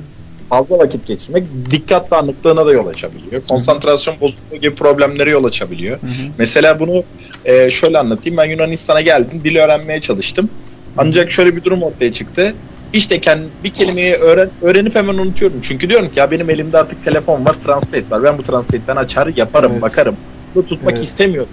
fazla 0.49 0.79
vakit 0.79 1.07
geçirmek 1.07 1.43
dikkat 1.71 2.11
dağınıklığına 2.11 2.65
da 2.65 2.71
yol 2.71 2.87
açabiliyor. 2.87 3.41
Konsantrasyon 3.49 4.15
bozukluğu 4.21 4.57
gibi 4.57 4.75
problemlere 4.75 5.29
yol 5.29 5.43
açabiliyor. 5.43 6.01
Hı 6.01 6.07
hı. 6.07 6.11
Mesela 6.37 6.79
bunu 6.79 7.03
e, 7.45 7.71
şöyle 7.71 7.99
anlatayım. 7.99 8.37
Ben 8.37 8.45
Yunanistan'a 8.45 9.01
geldim. 9.01 9.41
Dil 9.43 9.57
öğrenmeye 9.57 10.01
çalıştım. 10.01 10.49
Ancak 10.97 11.31
şöyle 11.31 11.55
bir 11.55 11.63
durum 11.63 11.83
ortaya 11.83 12.13
çıktı. 12.13 12.55
İşte 12.93 13.21
kendi 13.21 13.45
bir 13.63 13.69
kelimeyi 13.69 14.13
öğren, 14.13 14.49
öğrenip 14.61 14.95
hemen 14.95 15.13
unutuyorum. 15.13 15.61
Çünkü 15.61 15.89
diyorum 15.89 16.11
ki 16.11 16.19
ya 16.19 16.31
benim 16.31 16.49
elimde 16.49 16.77
artık 16.77 17.03
telefon 17.03 17.45
var, 17.45 17.53
translate 17.53 18.09
var. 18.09 18.23
Ben 18.23 18.37
bu 18.37 18.43
translate'den 18.43 18.95
açar, 18.95 19.27
yaparım, 19.35 19.71
Evet. 19.71 19.81
bakarım. 19.81 20.17
Bunu 20.55 20.65
tutmak 20.65 20.93
Evet. 20.93 21.03
istemiyorum. 21.03 21.51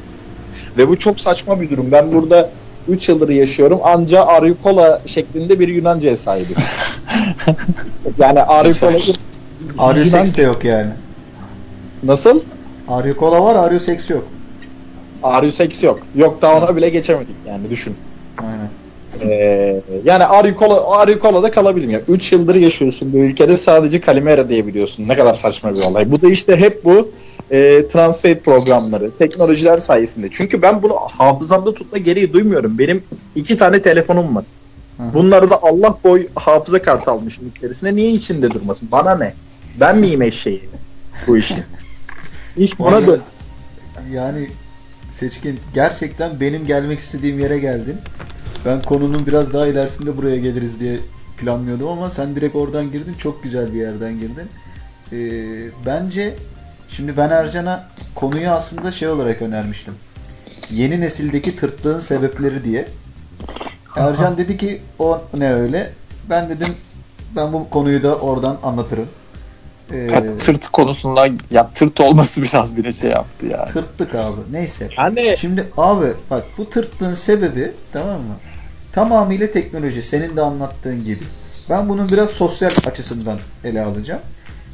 Ve 0.77 0.89
bu 0.89 0.99
çok 0.99 1.21
saçma 1.21 1.61
bir 1.61 1.71
durum. 1.71 1.93
Ben 1.93 2.13
burada 2.13 2.51
3 2.89 3.09
yıldır 3.09 3.29
yaşıyorum. 3.29 3.81
Anca 3.83 4.25
Arikola 4.25 5.03
şeklinde 5.07 5.61
bir 5.61 5.69
Yunanca'ya 5.69 6.17
sahibim. 6.17 6.57
yani 8.19 8.43
Arikola 8.43 8.99
Aryo 9.79 10.05
seks 10.05 10.37
de 10.37 10.43
yok 10.43 10.65
yani. 10.65 10.91
Nasıl? 12.03 12.41
Aryo 12.89 13.17
kola 13.17 13.45
var, 13.45 13.55
aryo 13.55 13.79
seks 13.79 14.11
yok. 14.11 14.25
Arius 15.23 15.83
yok. 15.83 15.99
Yok 16.15 16.43
daha 16.43 16.59
ona 16.59 16.77
bile 16.77 16.89
geçemedik 16.89 17.37
yani 17.47 17.71
düşün. 17.71 17.97
Aynen. 18.39 18.71
Ee, 19.23 19.81
yani 20.05 20.25
Arikola, 20.25 20.91
Arikola'da 20.99 21.51
kalabilirim 21.51 21.91
ya. 21.91 22.01
3 22.09 22.33
yıldır 22.33 22.55
yaşıyorsun 22.55 23.13
bu 23.13 23.17
ülkede 23.17 23.57
sadece 23.57 24.01
Kalimera 24.01 24.49
diyebiliyorsun. 24.49 25.09
Ne 25.09 25.17
kadar 25.17 25.35
saçma 25.35 25.75
bir 25.75 25.83
olay. 25.83 26.11
Bu 26.11 26.23
da 26.23 26.29
işte 26.31 26.57
hep 26.57 26.85
bu 26.85 27.11
e, 27.51 27.89
translate 27.89 28.39
programları, 28.39 29.11
teknolojiler 29.19 29.79
sayesinde. 29.79 30.29
Çünkü 30.33 30.63
ben 30.63 30.83
bunu 30.83 30.95
hafızamda 30.95 31.75
tutma 31.75 31.99
gereği 31.99 32.33
duymuyorum. 32.33 32.79
Benim 32.79 33.03
iki 33.35 33.59
tane 33.59 33.83
telefonum 33.83 34.37
var. 34.37 34.45
Bunları 34.99 35.51
da 35.51 35.63
Allah 35.63 35.99
boy 36.05 36.27
hafıza 36.35 36.83
kartı 36.83 37.11
almışım 37.11 37.53
içerisine. 37.57 37.97
Niye 37.97 38.11
içinde 38.11 38.51
durmasın? 38.51 38.89
Bana 38.93 39.15
ne? 39.19 39.35
Ben 39.81 39.99
miyim 39.99 40.23
eşeği 40.23 40.69
bu 41.27 41.37
işin? 41.37 41.59
İş 42.57 42.81
Vallahi- 42.81 43.07
dön. 43.07 43.21
Yani 44.13 44.49
Seçkin 45.13 45.61
gerçekten 45.75 46.41
benim 46.41 46.67
gelmek 46.67 46.99
istediğim 46.99 47.39
yere 47.39 47.59
geldin. 47.59 47.97
Ben 48.65 48.83
konunun 48.83 49.27
biraz 49.27 49.53
daha 49.53 49.67
ilerisinde 49.67 50.17
buraya 50.17 50.37
geliriz 50.37 50.81
diye 50.81 50.99
planlıyordum 51.39 51.89
ama 51.89 52.11
sen 52.11 52.35
direkt 52.37 52.57
oradan 52.57 52.93
girdin. 52.93 53.15
Çok 53.15 53.43
güzel 53.43 53.75
bir 53.75 53.79
yerden 53.79 54.19
girdin. 54.21 54.49
Ee, 55.13 55.71
bence 55.87 56.35
şimdi 56.89 57.17
ben 57.17 57.31
Ercan'a 57.31 57.89
konuyu 58.15 58.51
aslında 58.51 58.93
şey 58.93 59.09
olarak 59.09 59.43
önermiştim. 59.43 59.95
Yeni 60.71 61.01
nesildeki 61.01 61.57
tırtlığın 61.57 62.01
sebepleri 62.01 62.65
diye. 62.65 62.89
Ercan 63.97 64.39
dedi 64.39 64.57
ki 64.57 64.83
o 64.99 65.23
ne 65.39 65.53
öyle? 65.53 65.91
Ben 66.31 66.49
dedim 66.49 66.77
ben 67.37 67.53
bu 67.53 67.71
konuyu 67.71 68.03
da 68.03 68.17
oradan 68.17 68.59
anlatırım. 68.63 69.09
Ee, 69.93 69.97
Ya 69.97 70.39
tırt 70.39 70.69
konusunda 70.69 71.29
ya 71.51 71.71
tırt 71.75 72.01
olması 72.01 72.43
biraz 72.43 72.77
bile 72.77 72.93
şey 72.93 73.11
yaptı 73.11 73.47
yani. 73.47 73.73
tırttık 73.73 74.15
abi. 74.15 74.41
Neyse. 74.51 74.89
Yani 74.99 75.37
Şimdi 75.39 75.67
abi 75.77 76.07
bak 76.31 76.45
bu 76.59 76.71
tırtlığın 76.71 77.15
sebebi 77.15 77.73
tamam 77.93 78.21
mı? 78.21 78.35
Tamamıyla 78.93 79.51
teknoloji. 79.51 80.03
Senin 80.03 80.37
de 80.37 80.41
anlattığın 80.41 81.05
gibi. 81.05 81.25
Ben 81.71 81.89
bunun 81.89 82.09
biraz 82.09 82.31
sosyal 82.31 82.71
açısından 82.87 83.39
ele 83.65 83.83
alacağım. 83.83 84.21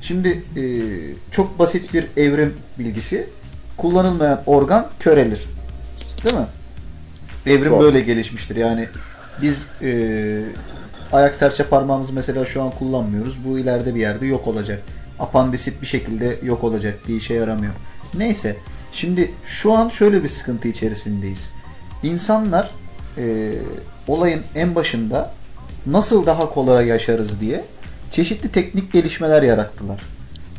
Şimdi 0.01 0.43
e, 0.57 0.63
çok 1.31 1.59
basit 1.59 1.95
bir 1.95 2.07
evrim 2.17 2.55
bilgisi. 2.79 3.29
Kullanılmayan 3.77 4.41
organ 4.47 4.89
körelir. 5.01 5.47
Değil 6.25 6.37
mi? 6.37 6.47
Evrim 7.47 7.73
Doğru. 7.73 7.81
böyle 7.81 8.01
gelişmiştir. 8.01 8.57
Yani 8.57 8.89
biz 9.43 9.67
e, 9.83 10.43
ayak 11.13 11.35
serçe 11.35 11.65
parmağımızı 11.65 12.13
mesela 12.13 12.45
şu 12.45 12.63
an 12.63 12.71
kullanmıyoruz. 12.71 13.45
Bu 13.45 13.59
ileride 13.59 13.95
bir 13.95 14.01
yerde 14.01 14.27
yok 14.27 14.47
olacak. 14.47 14.83
Apandisit 15.19 15.83
bir 15.83 15.87
şekilde 15.87 16.39
yok 16.43 16.65
olacak. 16.65 16.99
Bir 17.09 17.17
işe 17.17 17.35
yaramıyor. 17.35 17.73
Neyse. 18.15 18.57
Şimdi 18.93 19.31
şu 19.47 19.73
an 19.73 19.89
şöyle 19.89 20.23
bir 20.23 20.29
sıkıntı 20.29 20.69
içerisindeyiz. 20.69 21.51
İnsanlar 22.03 22.71
e, 23.19 23.53
olayın 24.09 24.43
en 24.55 24.75
başında 24.75 25.31
nasıl 25.87 26.27
daha 26.27 26.51
kolay 26.51 26.87
yaşarız 26.87 27.41
diye 27.41 27.65
çeşitli 28.11 28.53
teknik 28.53 28.93
gelişmeler 28.93 29.43
yarattılar. 29.43 30.01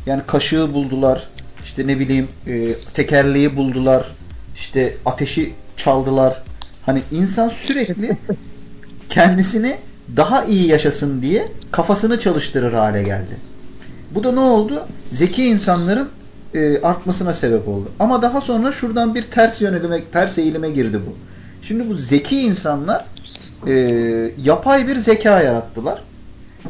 Yani 0.06 0.22
kaşığı 0.26 0.74
buldular, 0.74 1.28
işte 1.64 1.86
ne 1.86 1.98
bileyim 1.98 2.28
e, 2.46 2.74
tekerleği 2.94 3.56
buldular, 3.56 4.06
işte 4.54 4.96
ateşi 5.06 5.54
çaldılar. 5.76 6.42
Hani 6.86 7.02
insan 7.12 7.48
sürekli 7.48 8.16
kendisini 9.08 9.76
daha 10.16 10.44
iyi 10.44 10.68
yaşasın 10.68 11.22
diye 11.22 11.44
kafasını 11.72 12.18
çalıştırır 12.18 12.72
hale 12.72 13.02
geldi. 13.02 13.36
Bu 14.10 14.24
da 14.24 14.32
ne 14.32 14.40
oldu? 14.40 14.86
Zeki 14.96 15.46
insanların 15.46 16.08
e, 16.54 16.80
artmasına 16.80 17.34
sebep 17.34 17.68
oldu. 17.68 17.90
Ama 17.98 18.22
daha 18.22 18.40
sonra 18.40 18.72
şuradan 18.72 19.14
bir 19.14 19.22
ters 19.22 19.60
yönelime, 19.60 20.04
ters 20.12 20.38
eğilime 20.38 20.70
girdi 20.70 21.00
bu. 21.06 21.16
Şimdi 21.62 21.88
bu 21.88 21.94
zeki 21.94 22.40
insanlar 22.40 23.04
e, 23.66 23.72
yapay 24.42 24.88
bir 24.88 24.96
zeka 24.96 25.42
yarattılar. 25.42 26.02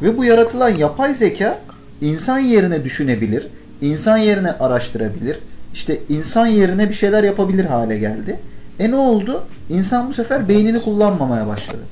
Ve 0.02 0.18
bu 0.18 0.24
yaratılan 0.24 0.68
yapay 0.68 1.14
zeka 1.14 1.58
insan 2.00 2.38
yerine 2.38 2.84
düşünebilir, 2.84 3.48
insan 3.80 4.18
yerine 4.18 4.52
araştırabilir, 4.52 5.38
işte 5.74 5.98
insan 6.08 6.46
yerine 6.46 6.88
bir 6.88 6.94
şeyler 6.94 7.24
yapabilir 7.24 7.64
hale 7.64 7.98
geldi. 7.98 8.38
E 8.78 8.90
ne 8.90 8.96
oldu? 8.96 9.44
İnsan 9.68 10.08
bu 10.08 10.12
sefer 10.14 10.48
beynini 10.48 10.82
kullanmamaya 10.82 11.46
başladı. 11.46 11.82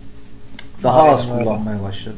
Daha 0.83 1.03
Aynen 1.03 1.15
az 1.15 1.29
kullanmaya 1.29 1.83
başladı. 1.83 2.17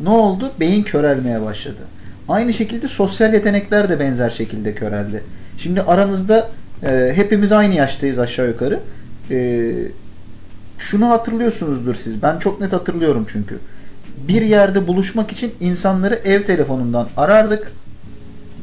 Ne 0.00 0.08
oldu? 0.08 0.52
Beyin 0.60 0.82
körelmeye 0.82 1.42
başladı. 1.42 1.82
Aynı 2.28 2.52
şekilde 2.52 2.88
sosyal 2.88 3.34
yetenekler 3.34 3.88
de 3.88 4.00
benzer 4.00 4.30
şekilde 4.30 4.74
köreldi. 4.74 5.24
Şimdi 5.58 5.82
aranızda 5.82 6.50
e, 6.82 7.12
hepimiz 7.14 7.52
aynı 7.52 7.74
yaştayız 7.74 8.18
aşağı 8.18 8.48
yukarı. 8.48 8.80
E, 9.30 9.72
şunu 10.90 11.08
hatırlıyorsunuzdur 11.08 11.94
siz. 11.94 12.22
Ben 12.22 12.38
çok 12.38 12.60
net 12.60 12.72
hatırlıyorum 12.72 13.26
çünkü. 13.32 13.58
Bir 14.28 14.42
yerde 14.42 14.86
buluşmak 14.86 15.32
için 15.32 15.54
insanları 15.60 16.14
ev 16.14 16.44
telefonundan 16.44 17.08
arardık. 17.16 17.72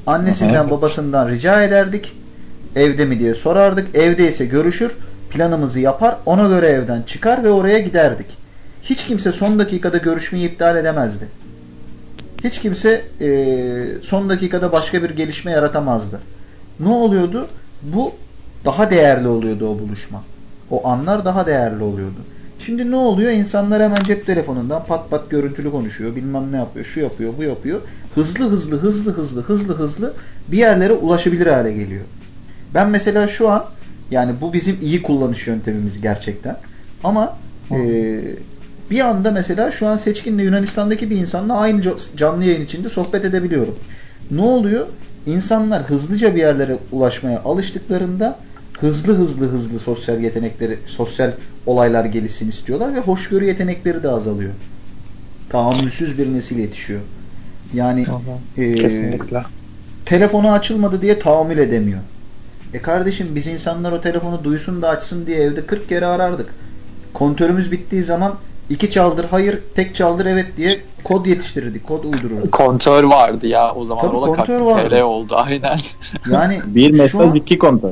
Annesinden 0.07 0.69
babasından 0.69 1.29
rica 1.29 1.63
ederdik. 1.63 2.15
Evde 2.75 3.05
mi 3.05 3.19
diye 3.19 3.35
sorardık. 3.35 3.95
Evdeyse 3.95 4.45
görüşür. 4.45 4.91
Planımızı 5.29 5.79
yapar. 5.79 6.15
Ona 6.25 6.47
göre 6.47 6.67
evden 6.67 7.01
çıkar 7.01 7.43
ve 7.43 7.49
oraya 7.49 7.79
giderdik. 7.79 8.25
Hiç 8.83 9.05
kimse 9.05 9.31
son 9.31 9.59
dakikada 9.59 9.97
görüşmeyi 9.97 10.49
iptal 10.49 10.77
edemezdi. 10.77 11.27
Hiç 12.43 12.59
kimse 12.59 13.05
eee, 13.19 13.85
son 14.01 14.29
dakikada 14.29 14.71
başka 14.71 15.03
bir 15.03 15.09
gelişme 15.09 15.51
yaratamazdı. 15.51 16.19
Ne 16.79 16.89
oluyordu? 16.89 17.47
Bu 17.81 18.13
daha 18.65 18.89
değerli 18.89 19.27
oluyordu 19.27 19.67
o 19.67 19.79
buluşma. 19.79 20.23
O 20.71 20.87
anlar 20.87 21.25
daha 21.25 21.45
değerli 21.47 21.83
oluyordu. 21.83 22.19
Şimdi 22.59 22.91
ne 22.91 22.95
oluyor? 22.95 23.31
İnsanlar 23.31 23.81
hemen 23.83 24.03
cep 24.03 24.25
telefonundan 24.25 24.85
pat 24.85 25.09
pat 25.09 25.29
görüntülü 25.29 25.71
konuşuyor. 25.71 26.15
Bilmem 26.15 26.51
ne 26.51 26.55
yapıyor. 26.57 26.85
Şu 26.85 26.99
yapıyor, 26.99 27.33
bu 27.37 27.43
yapıyor. 27.43 27.81
Hızlı 28.15 28.49
hızlı, 28.49 28.77
hızlı 28.77 29.13
hızlı, 29.13 29.41
hızlı 29.41 29.73
hızlı 29.77 30.13
bir 30.47 30.57
yerlere 30.57 30.93
ulaşabilir 30.93 31.47
hale 31.47 31.73
geliyor. 31.73 32.01
Ben 32.73 32.89
mesela 32.89 33.27
şu 33.27 33.49
an 33.49 33.65
yani 34.11 34.31
bu 34.41 34.53
bizim 34.53 34.77
iyi 34.81 35.01
kullanış 35.01 35.47
yöntemimiz 35.47 36.01
gerçekten. 36.01 36.57
Ama 37.03 37.37
eee, 37.71 38.21
bir 38.91 38.99
anda 38.99 39.31
mesela 39.31 39.71
şu 39.71 39.87
an 39.87 39.95
Seçkin'le 39.95 40.39
Yunanistan'daki 40.39 41.09
bir 41.09 41.15
insanla 41.17 41.57
aynı 41.57 41.81
ca- 41.81 42.17
canlı 42.17 42.45
yayın 42.45 42.61
içinde 42.61 42.89
sohbet 42.89 43.25
edebiliyorum. 43.25 43.75
Ne 44.31 44.41
oluyor? 44.41 44.87
İnsanlar 45.25 45.83
hızlıca 45.83 46.35
bir 46.35 46.39
yerlere 46.39 46.77
ulaşmaya 46.91 47.41
alıştıklarında 47.43 48.39
hızlı 48.81 49.13
hızlı 49.17 49.45
hızlı 49.51 49.79
sosyal 49.79 50.19
yetenekleri, 50.21 50.77
sosyal 50.85 51.31
olaylar 51.65 52.05
gelişsin 52.05 52.49
istiyorlar 52.49 52.95
ve 52.95 52.99
hoşgörü 52.99 53.45
yetenekleri 53.45 54.03
de 54.03 54.09
azalıyor. 54.09 54.51
Tahammülsüz 55.49 56.17
bir 56.17 56.33
nesil 56.33 56.59
yetişiyor. 56.59 56.99
Yani 57.73 58.05
eee, 58.57 58.75
Kesinlikle. 58.75 59.43
telefonu 60.05 60.51
açılmadı 60.51 61.01
diye 61.01 61.19
tahammül 61.19 61.57
edemiyor. 61.57 61.99
E 62.73 62.81
kardeşim 62.81 63.27
biz 63.35 63.47
insanlar 63.47 63.91
o 63.91 64.01
telefonu 64.01 64.43
duysun 64.43 64.81
da 64.81 64.89
açsın 64.89 65.25
diye 65.25 65.37
evde 65.37 65.65
40 65.65 65.89
kere 65.89 66.05
arardık. 66.05 66.49
Kontörümüz 67.13 67.71
bittiği 67.71 68.03
zaman 68.03 68.35
iki 68.69 68.89
çaldır 68.89 69.25
hayır, 69.31 69.59
tek 69.75 69.95
çaldır 69.95 70.25
evet 70.25 70.57
diye 70.57 70.79
kod 71.03 71.25
yetiştirirdik, 71.25 71.87
kod 71.87 72.03
uydururduk. 72.03 72.51
Kontör 72.51 73.03
vardı 73.03 73.47
ya 73.47 73.73
o 73.75 73.85
zaman. 73.85 74.05
Tabii 74.05 74.17
o 74.17 74.21
da 74.21 74.25
kontör 74.25 74.45
kalktı, 74.59 74.65
vardı. 74.65 74.89
TL 74.89 75.01
oldu 75.01 75.35
aynen. 75.37 75.79
Yani 76.31 76.59
Bir 76.65 76.91
mesaj 76.91 77.27
an- 77.27 77.35
iki 77.35 77.57
kontrol. 77.57 77.91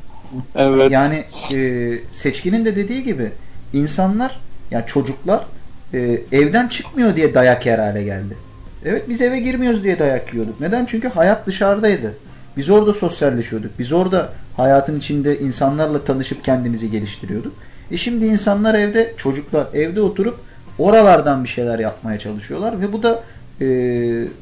Evet. 0.56 0.92
yani 0.92 1.24
e, 1.54 1.92
seçkinin 2.12 2.66
de 2.66 2.76
dediği 2.76 3.04
gibi 3.04 3.32
insanlar 3.74 4.40
yani 4.72 4.86
çocuklar 4.88 5.46
e, 5.94 6.22
evden 6.32 6.68
çıkmıyor 6.68 7.16
diye 7.16 7.34
dayak 7.34 7.66
yer 7.66 7.80
hale 7.80 8.04
geldi. 8.04 8.38
Evet 8.86 9.10
biz 9.10 9.22
eve 9.22 9.40
girmiyoruz 9.40 9.84
diye 9.84 10.00
dayak 10.00 10.34
yiyorduk. 10.34 10.62
Neden? 10.62 10.86
Çünkü 10.86 11.08
hayat 11.08 11.48
dışarıdaydı. 11.48 12.13
Biz 12.58 12.70
orada 12.70 12.94
sosyalleşiyorduk. 12.94 13.72
Biz 13.80 13.94
orada 13.94 14.30
hayatın 14.58 15.00
içinde 15.00 15.40
insanlarla 15.40 16.04
tanışıp 16.04 16.44
kendimizi 16.44 16.92
geliştiriyorduk. 16.92 17.54
E 17.92 17.98
şimdi 17.98 18.26
insanlar 18.26 18.76
evde, 18.76 19.13
çocuklar 19.18 19.68
evde 19.74 20.02
oturup 20.02 20.40
oralardan 20.80 21.44
bir 21.44 21.50
şeyler 21.50 21.80
yapmaya 21.80 22.20
çalışıyorlar 22.20 22.82
ve 22.82 22.94
bu 22.94 23.04
da 23.04 23.24
e, 23.62 23.66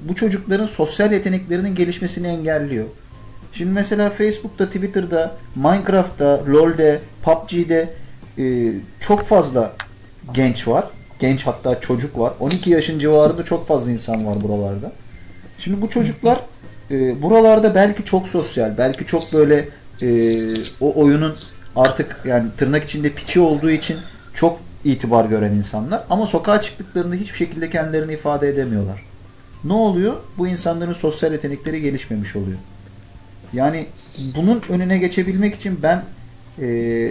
bu 0.10 0.15
çocukların 0.15 0.65
sosyal 0.65 1.12
yeteneklerinin 1.12 1.76
gelişmesini 1.76 2.28
engelliyor. 2.28 2.86
Şimdi 3.57 3.71
mesela 3.71 4.09
Facebook'ta, 4.09 4.65
Twitter'da, 4.65 5.35
Minecraft'ta, 5.55 6.41
LoL'de, 6.47 6.99
PUBG'de 7.23 7.89
e, 8.37 8.73
çok 8.99 9.23
fazla 9.23 9.73
genç 10.33 10.67
var. 10.67 10.87
Genç 11.19 11.47
hatta 11.47 11.79
çocuk 11.79 12.19
var. 12.19 12.33
12 12.39 12.69
yaşın 12.69 12.99
civarında 12.99 13.43
çok 13.45 13.67
fazla 13.67 13.91
insan 13.91 14.27
var 14.27 14.43
buralarda. 14.43 14.91
Şimdi 15.57 15.81
bu 15.81 15.89
çocuklar 15.89 16.39
e, 16.91 17.21
buralarda 17.21 17.75
belki 17.75 18.05
çok 18.05 18.27
sosyal, 18.27 18.77
belki 18.77 19.05
çok 19.05 19.33
böyle 19.33 19.69
e, 20.01 20.07
o 20.81 21.01
oyunun 21.01 21.35
artık 21.75 22.21
yani 22.25 22.47
tırnak 22.57 22.83
içinde 22.83 23.09
piçi 23.09 23.39
olduğu 23.39 23.71
için 23.71 23.97
çok 24.33 24.59
itibar 24.83 25.25
gören 25.25 25.51
insanlar. 25.51 26.03
Ama 26.09 26.25
sokağa 26.25 26.61
çıktıklarında 26.61 27.15
hiçbir 27.15 27.37
şekilde 27.37 27.69
kendilerini 27.69 28.13
ifade 28.13 28.49
edemiyorlar. 28.49 29.05
Ne 29.63 29.73
oluyor? 29.73 30.13
Bu 30.37 30.47
insanların 30.47 30.93
sosyal 30.93 31.31
yetenekleri 31.31 31.81
gelişmemiş 31.81 32.35
oluyor. 32.35 32.57
Yani 33.53 33.88
bunun 34.36 34.62
önüne 34.69 34.97
geçebilmek 34.97 35.55
için 35.55 35.79
ben 35.84 36.03
e, 36.62 37.10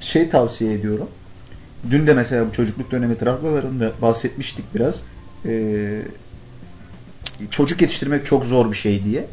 şey 0.00 0.28
tavsiye 0.28 0.74
ediyorum. 0.74 1.08
Dün 1.90 2.06
de 2.06 2.14
mesela 2.14 2.46
bu 2.48 2.52
çocukluk 2.52 2.90
dönemi 2.90 3.18
travmalarında 3.18 3.92
bahsetmiştik 4.02 4.74
biraz. 4.74 5.02
E, 5.46 6.02
çocuk 7.50 7.82
yetiştirmek 7.82 8.26
çok 8.26 8.44
zor 8.44 8.70
bir 8.70 8.76
şey 8.76 9.04
diye. 9.04 9.26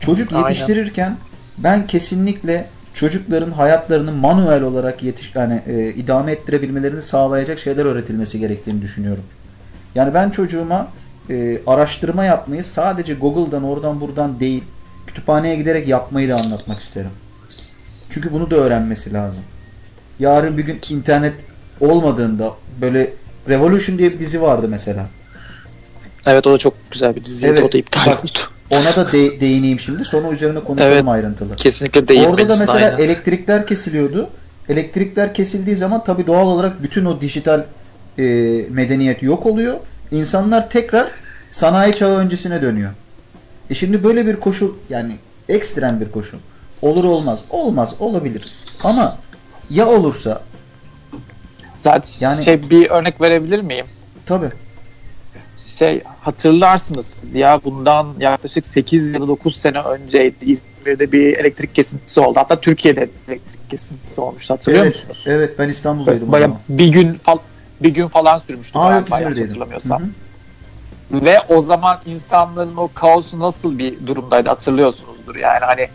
Çocuk 0.00 0.32
Aynen. 0.32 0.48
yetiştirirken 0.48 1.16
ben 1.58 1.86
kesinlikle 1.86 2.66
çocukların 2.94 3.50
hayatlarını 3.50 4.12
manuel 4.12 4.62
olarak 4.62 5.02
yetiş 5.02 5.34
yani 5.34 5.62
e, 5.66 5.88
idame 5.88 6.32
ettirebilmelerini 6.32 7.02
sağlayacak 7.02 7.58
şeyler 7.58 7.84
öğretilmesi 7.84 8.38
gerektiğini 8.38 8.82
düşünüyorum. 8.82 9.24
Yani 9.94 10.14
ben 10.14 10.30
çocuğuma 10.30 10.88
e, 11.30 11.58
araştırma 11.66 12.24
yapmayı 12.24 12.64
sadece 12.64 13.14
Google'dan 13.14 13.64
oradan 13.64 14.00
buradan 14.00 14.40
değil 14.40 14.64
kütüphaneye 15.06 15.56
giderek 15.56 15.88
yapmayı 15.88 16.28
da 16.28 16.36
anlatmak 16.36 16.80
isterim. 16.80 17.10
Çünkü 18.10 18.32
bunu 18.32 18.50
da 18.50 18.56
öğrenmesi 18.56 19.12
lazım. 19.12 19.42
Yarın 20.18 20.58
bir 20.58 20.64
gün 20.64 20.80
internet 20.90 21.34
olmadığında 21.80 22.52
böyle 22.80 23.12
Revolution 23.48 23.98
diye 23.98 24.12
bir 24.12 24.18
dizi 24.20 24.42
vardı 24.42 24.66
mesela. 24.70 25.06
Evet 26.26 26.46
o 26.46 26.52
da 26.52 26.58
çok 26.58 26.74
güzel 26.90 27.16
bir 27.16 27.24
diziydi. 27.24 27.50
Evet. 27.50 27.62
O 27.62 27.72
da 27.72 27.78
iptal 27.78 28.06
Bak, 28.06 28.24
oldu. 28.24 28.38
Ona 28.70 28.96
da 28.96 29.12
de- 29.12 29.40
değineyim 29.40 29.80
şimdi. 29.80 30.04
Sonra 30.04 30.30
üzerine 30.30 30.60
konuşalım 30.60 30.92
Evet. 30.92 31.04
ayrıntılı. 31.08 31.56
Kesinlikle 31.56 32.08
değil. 32.08 32.24
Orada 32.26 32.48
da 32.48 32.56
mesela 32.56 32.86
aynen. 32.86 32.98
elektrikler 32.98 33.66
kesiliyordu. 33.66 34.30
Elektrikler 34.68 35.34
kesildiği 35.34 35.76
zaman 35.76 36.04
tabii 36.04 36.26
doğal 36.26 36.46
olarak 36.46 36.82
bütün 36.82 37.04
o 37.04 37.20
dijital 37.20 37.62
e, 38.18 38.22
medeniyet 38.70 39.22
yok 39.22 39.46
oluyor. 39.46 39.76
İnsanlar 40.10 40.70
tekrar 40.70 41.06
sanayi 41.52 41.94
çağı 41.94 42.16
öncesine 42.16 42.62
dönüyor. 42.62 42.90
E 43.70 43.74
şimdi 43.74 44.04
böyle 44.04 44.26
bir 44.26 44.36
koşul 44.36 44.72
yani 44.88 45.16
ekstrem 45.48 46.00
bir 46.00 46.12
koşul. 46.12 46.38
Olur 46.82 47.04
olmaz. 47.04 47.44
Olmaz 47.50 47.94
olabilir. 47.98 48.44
Ama 48.84 49.16
ya 49.70 49.86
olursa 49.88 50.42
Zaten 51.78 52.10
Yani- 52.20 52.44
şey 52.44 52.70
bir 52.70 52.90
örnek 52.90 53.20
verebilir 53.20 53.60
miyim? 53.60 53.86
tabi. 54.26 54.46
Şey 55.78 56.02
hatırlarsınız 56.20 57.34
ya 57.34 57.60
bundan 57.64 58.14
yaklaşık 58.20 58.66
8 58.66 59.14
ya 59.14 59.20
da 59.20 59.28
9 59.28 59.56
sene 59.56 59.80
önceydi 59.80 60.36
İzmir'de 60.40 61.12
bir 61.12 61.36
elektrik 61.36 61.74
kesintisi 61.74 62.20
oldu. 62.20 62.38
Hatta 62.38 62.60
Türkiye'de 62.60 63.08
elektrik 63.28 63.70
kesintisi 63.70 64.20
olmuştu. 64.20 64.54
Hatırlıyor 64.54 64.84
Evet, 64.84 64.94
musunuz? 64.94 65.24
evet 65.26 65.58
ben 65.58 65.68
İstanbul'daydım 65.68 66.28
o 66.28 66.32
Bayağı 66.32 66.52
bir 66.68 66.88
gün 66.88 67.14
fal 67.14 67.38
bir 67.82 67.88
gün 67.88 68.08
falan 68.08 68.38
sürmüştü. 68.38 68.78
Aa 68.78 68.96
yok 68.96 69.10
hatırlamıyorsam. 69.10 70.00
Hı 70.02 70.04
hı. 70.04 70.08
Ve 71.10 71.40
o 71.48 71.62
zaman 71.62 71.98
insanların 72.06 72.76
o 72.76 72.90
kaosu 72.94 73.38
nasıl 73.38 73.78
bir 73.78 74.06
durumdaydı 74.06 74.48
hatırlıyorsunuzdur. 74.48 75.36
Yani 75.36 75.60
hani 75.64 75.88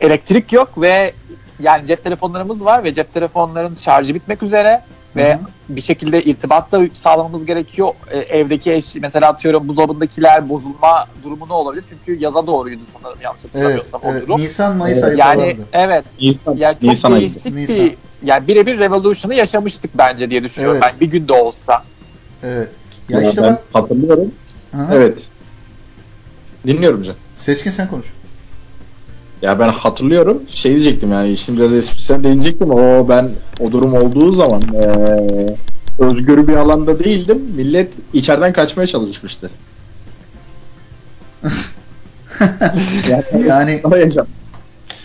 elektrik 0.00 0.52
yok 0.52 0.80
ve 0.80 1.12
yani 1.60 1.86
cep 1.86 2.04
telefonlarımız 2.04 2.64
var 2.64 2.84
ve 2.84 2.94
cep 2.94 3.14
telefonların 3.14 3.74
şarjı 3.74 4.14
bitmek 4.14 4.42
üzere 4.42 4.82
ve 5.16 5.32
Hı 5.34 5.36
hı. 5.36 5.40
bir 5.68 5.80
şekilde 5.80 6.22
irtibat 6.22 6.72
da 6.72 6.80
sağlamamız 6.94 7.46
gerekiyor. 7.46 7.88
E, 8.10 8.18
evdeki 8.18 8.72
eş 8.72 8.94
mesela 8.94 9.28
atıyorum 9.28 9.68
buzdolabındakiler 9.68 10.48
bozulma 10.48 11.06
durumu 11.24 11.48
ne 11.48 11.52
olabilir? 11.52 11.84
Çünkü 11.88 12.20
yaza 12.22 12.46
doğruydu 12.46 12.80
sanırım 13.02 13.18
yanlış 13.22 13.40
Evet, 13.44 13.54
hatırlamıyorsam 13.54 14.00
o 14.04 14.10
evet. 14.12 14.22
durum. 14.22 14.40
Nisan 14.40 14.76
Mayıs 14.76 14.98
Evet. 14.98 15.08
ayı 15.08 15.18
Yani 15.18 15.40
falandı. 15.40 15.68
evet 15.72 16.04
Nisan, 16.20 16.56
yani 16.56 16.74
çok 16.74 16.82
Nisan 16.82 17.20
değişik 17.20 17.54
Nisan. 17.54 17.76
bir 17.86 17.94
yani 18.22 18.48
birebir 18.48 18.78
revolution'ı 18.78 19.34
yaşamıştık 19.34 19.98
bence 19.98 20.30
diye 20.30 20.42
düşünüyorum 20.44 20.80
Evet. 20.82 20.92
ben 20.94 21.00
bir 21.00 21.12
günde 21.12 21.32
olsa. 21.32 21.82
Evet. 22.42 22.68
Ya 23.08 23.20
Ya 23.20 23.28
işte 23.30 23.42
ben 23.42 23.52
bak. 23.52 23.62
hatırlıyorum. 23.82 24.32
Hı. 24.72 24.86
Evet. 24.92 25.18
Dinliyorum 26.66 27.02
Can. 27.02 27.14
Seçkin 27.36 27.70
sen 27.70 27.88
konuş. 27.88 28.06
Ya 29.42 29.58
ben 29.58 29.68
hatırlıyorum. 29.68 30.42
Şey 30.50 30.70
diyecektim 30.72 31.12
yani 31.12 31.30
işin 31.30 31.56
biraz 31.56 31.72
esprisine 31.72 32.24
değinecektim. 32.24 32.70
O 32.70 33.08
ben 33.08 33.30
o 33.60 33.72
durum 33.72 33.94
olduğu 33.94 34.32
zaman 34.32 34.62
eee 34.74 35.56
özgür 35.98 36.48
bir 36.48 36.56
alanda 36.56 36.98
değildim. 36.98 37.38
Millet 37.56 37.92
içeriden 38.12 38.52
kaçmaya 38.52 38.86
çalışmıştı. 38.86 39.50
Yani 43.46 43.80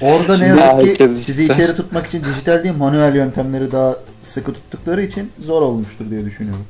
orada 0.02 0.38
ne 0.38 0.38
Şimdi 0.38 0.49
yazık 0.49 0.82
ki 0.82 0.88
herkes 0.88 1.17
sizi 1.23 1.45
içeri 1.45 1.76
tutmak 1.76 2.06
için 2.08 2.23
dijital 2.23 2.63
değil 2.63 2.76
manuel 2.76 3.15
yöntemleri 3.15 3.71
daha 3.71 3.95
sıkı 4.21 4.54
tuttukları 4.54 5.02
için 5.02 5.32
zor 5.39 5.62
olmuştur 5.62 6.10
diye 6.10 6.26
düşünüyorum. 6.26 6.65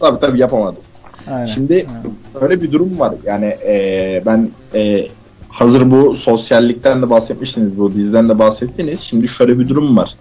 Tabii 0.00 0.20
tabii 0.20 0.38
yapamadım. 0.38 0.82
Aynen. 1.30 1.46
Şimdi 1.46 1.86
Ha. 1.86 2.02
öyle 2.40 2.62
bir 2.62 2.72
durum 2.72 2.98
var. 2.98 3.14
Yani 3.24 3.56
eee, 3.66 4.22
ben 4.26 4.50
eee, 4.74 5.08
hazır 5.48 5.90
bu 5.90 6.14
sosyallikten 6.16 7.02
de 7.02 7.10
bahsetmiştiniz, 7.10 7.78
bu 7.78 7.94
diziden 7.94 8.28
de 8.28 8.38
bahsettiniz. 8.38 9.00
Şimdi 9.00 9.28
şöyle 9.28 9.58
bir 9.58 9.68
durum 9.68 9.96
var. 9.96 10.14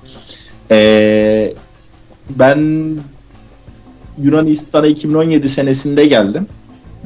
Eee, 0.71 1.53
ben 2.29 2.59
Yunanistan'a 4.21 4.87
2017 4.87 5.49
senesinde 5.49 6.05
geldim. 6.05 6.47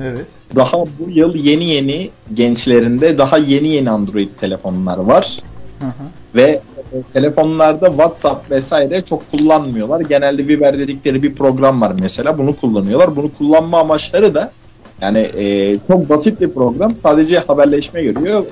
Evet. 0.04 0.26
Daha 0.56 0.78
bu 0.78 1.10
yıl 1.10 1.36
yeni 1.36 1.66
yeni 1.66 2.10
gençlerinde 2.34 3.18
daha 3.18 3.38
yeni 3.38 3.68
yeni 3.68 3.90
Android 3.90 4.30
telefonlar 4.40 4.98
var. 4.98 5.38
Hı 5.80 5.86
hı. 5.86 5.92
Ve 6.36 6.42
e, 6.42 6.62
telefonlarda 7.14 7.88
WhatsApp 7.88 8.52
vesaire 8.52 9.02
çok 9.02 9.32
kullanmıyorlar. 9.32 10.00
Genelde 10.00 10.48
Viber 10.48 10.80
dedikleri 10.80 11.24
bir 11.24 11.36
program 11.36 11.82
var 11.82 11.92
mesela. 12.02 12.38
Bunu 12.38 12.56
kullanıyorlar. 12.56 13.16
Bunu 13.16 13.32
kullanma 13.38 13.80
amaçları 13.80 14.34
da 14.36 14.52
yani 15.02 15.20
e, 15.20 15.76
çok 15.88 16.10
basit 16.10 16.42
bir 16.42 16.50
program. 16.50 16.96
Sadece 16.96 17.40
haberleşme 17.40 18.04
görüyor. 18.04 18.44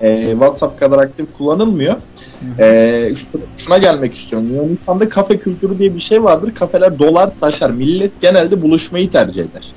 E, 0.00 0.30
WhatsApp 0.30 0.80
kadar 0.80 0.98
aktif 0.98 1.26
kullanılmıyor. 1.38 1.92
Hı 1.94 2.62
hı. 2.62 2.62
E, 2.62 3.14
şu- 3.16 3.40
şuna 3.56 3.78
gelmek 3.78 4.16
istiyorum. 4.18 4.48
Yunanistan'da 4.54 5.08
kafe 5.08 5.38
kültürü 5.38 5.78
diye 5.78 5.94
bir 5.94 6.00
şey 6.00 6.24
vardır. 6.24 6.54
Kafeler 6.54 6.98
dolar 6.98 7.30
taşar. 7.40 7.70
Millet 7.70 8.20
genelde 8.20 8.62
buluşmayı 8.62 9.10
tercih 9.12 9.40
eder. 9.42 9.72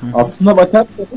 Hı. 0.00 0.06
Aslında 0.14 0.56
bakarsanız 0.56 1.08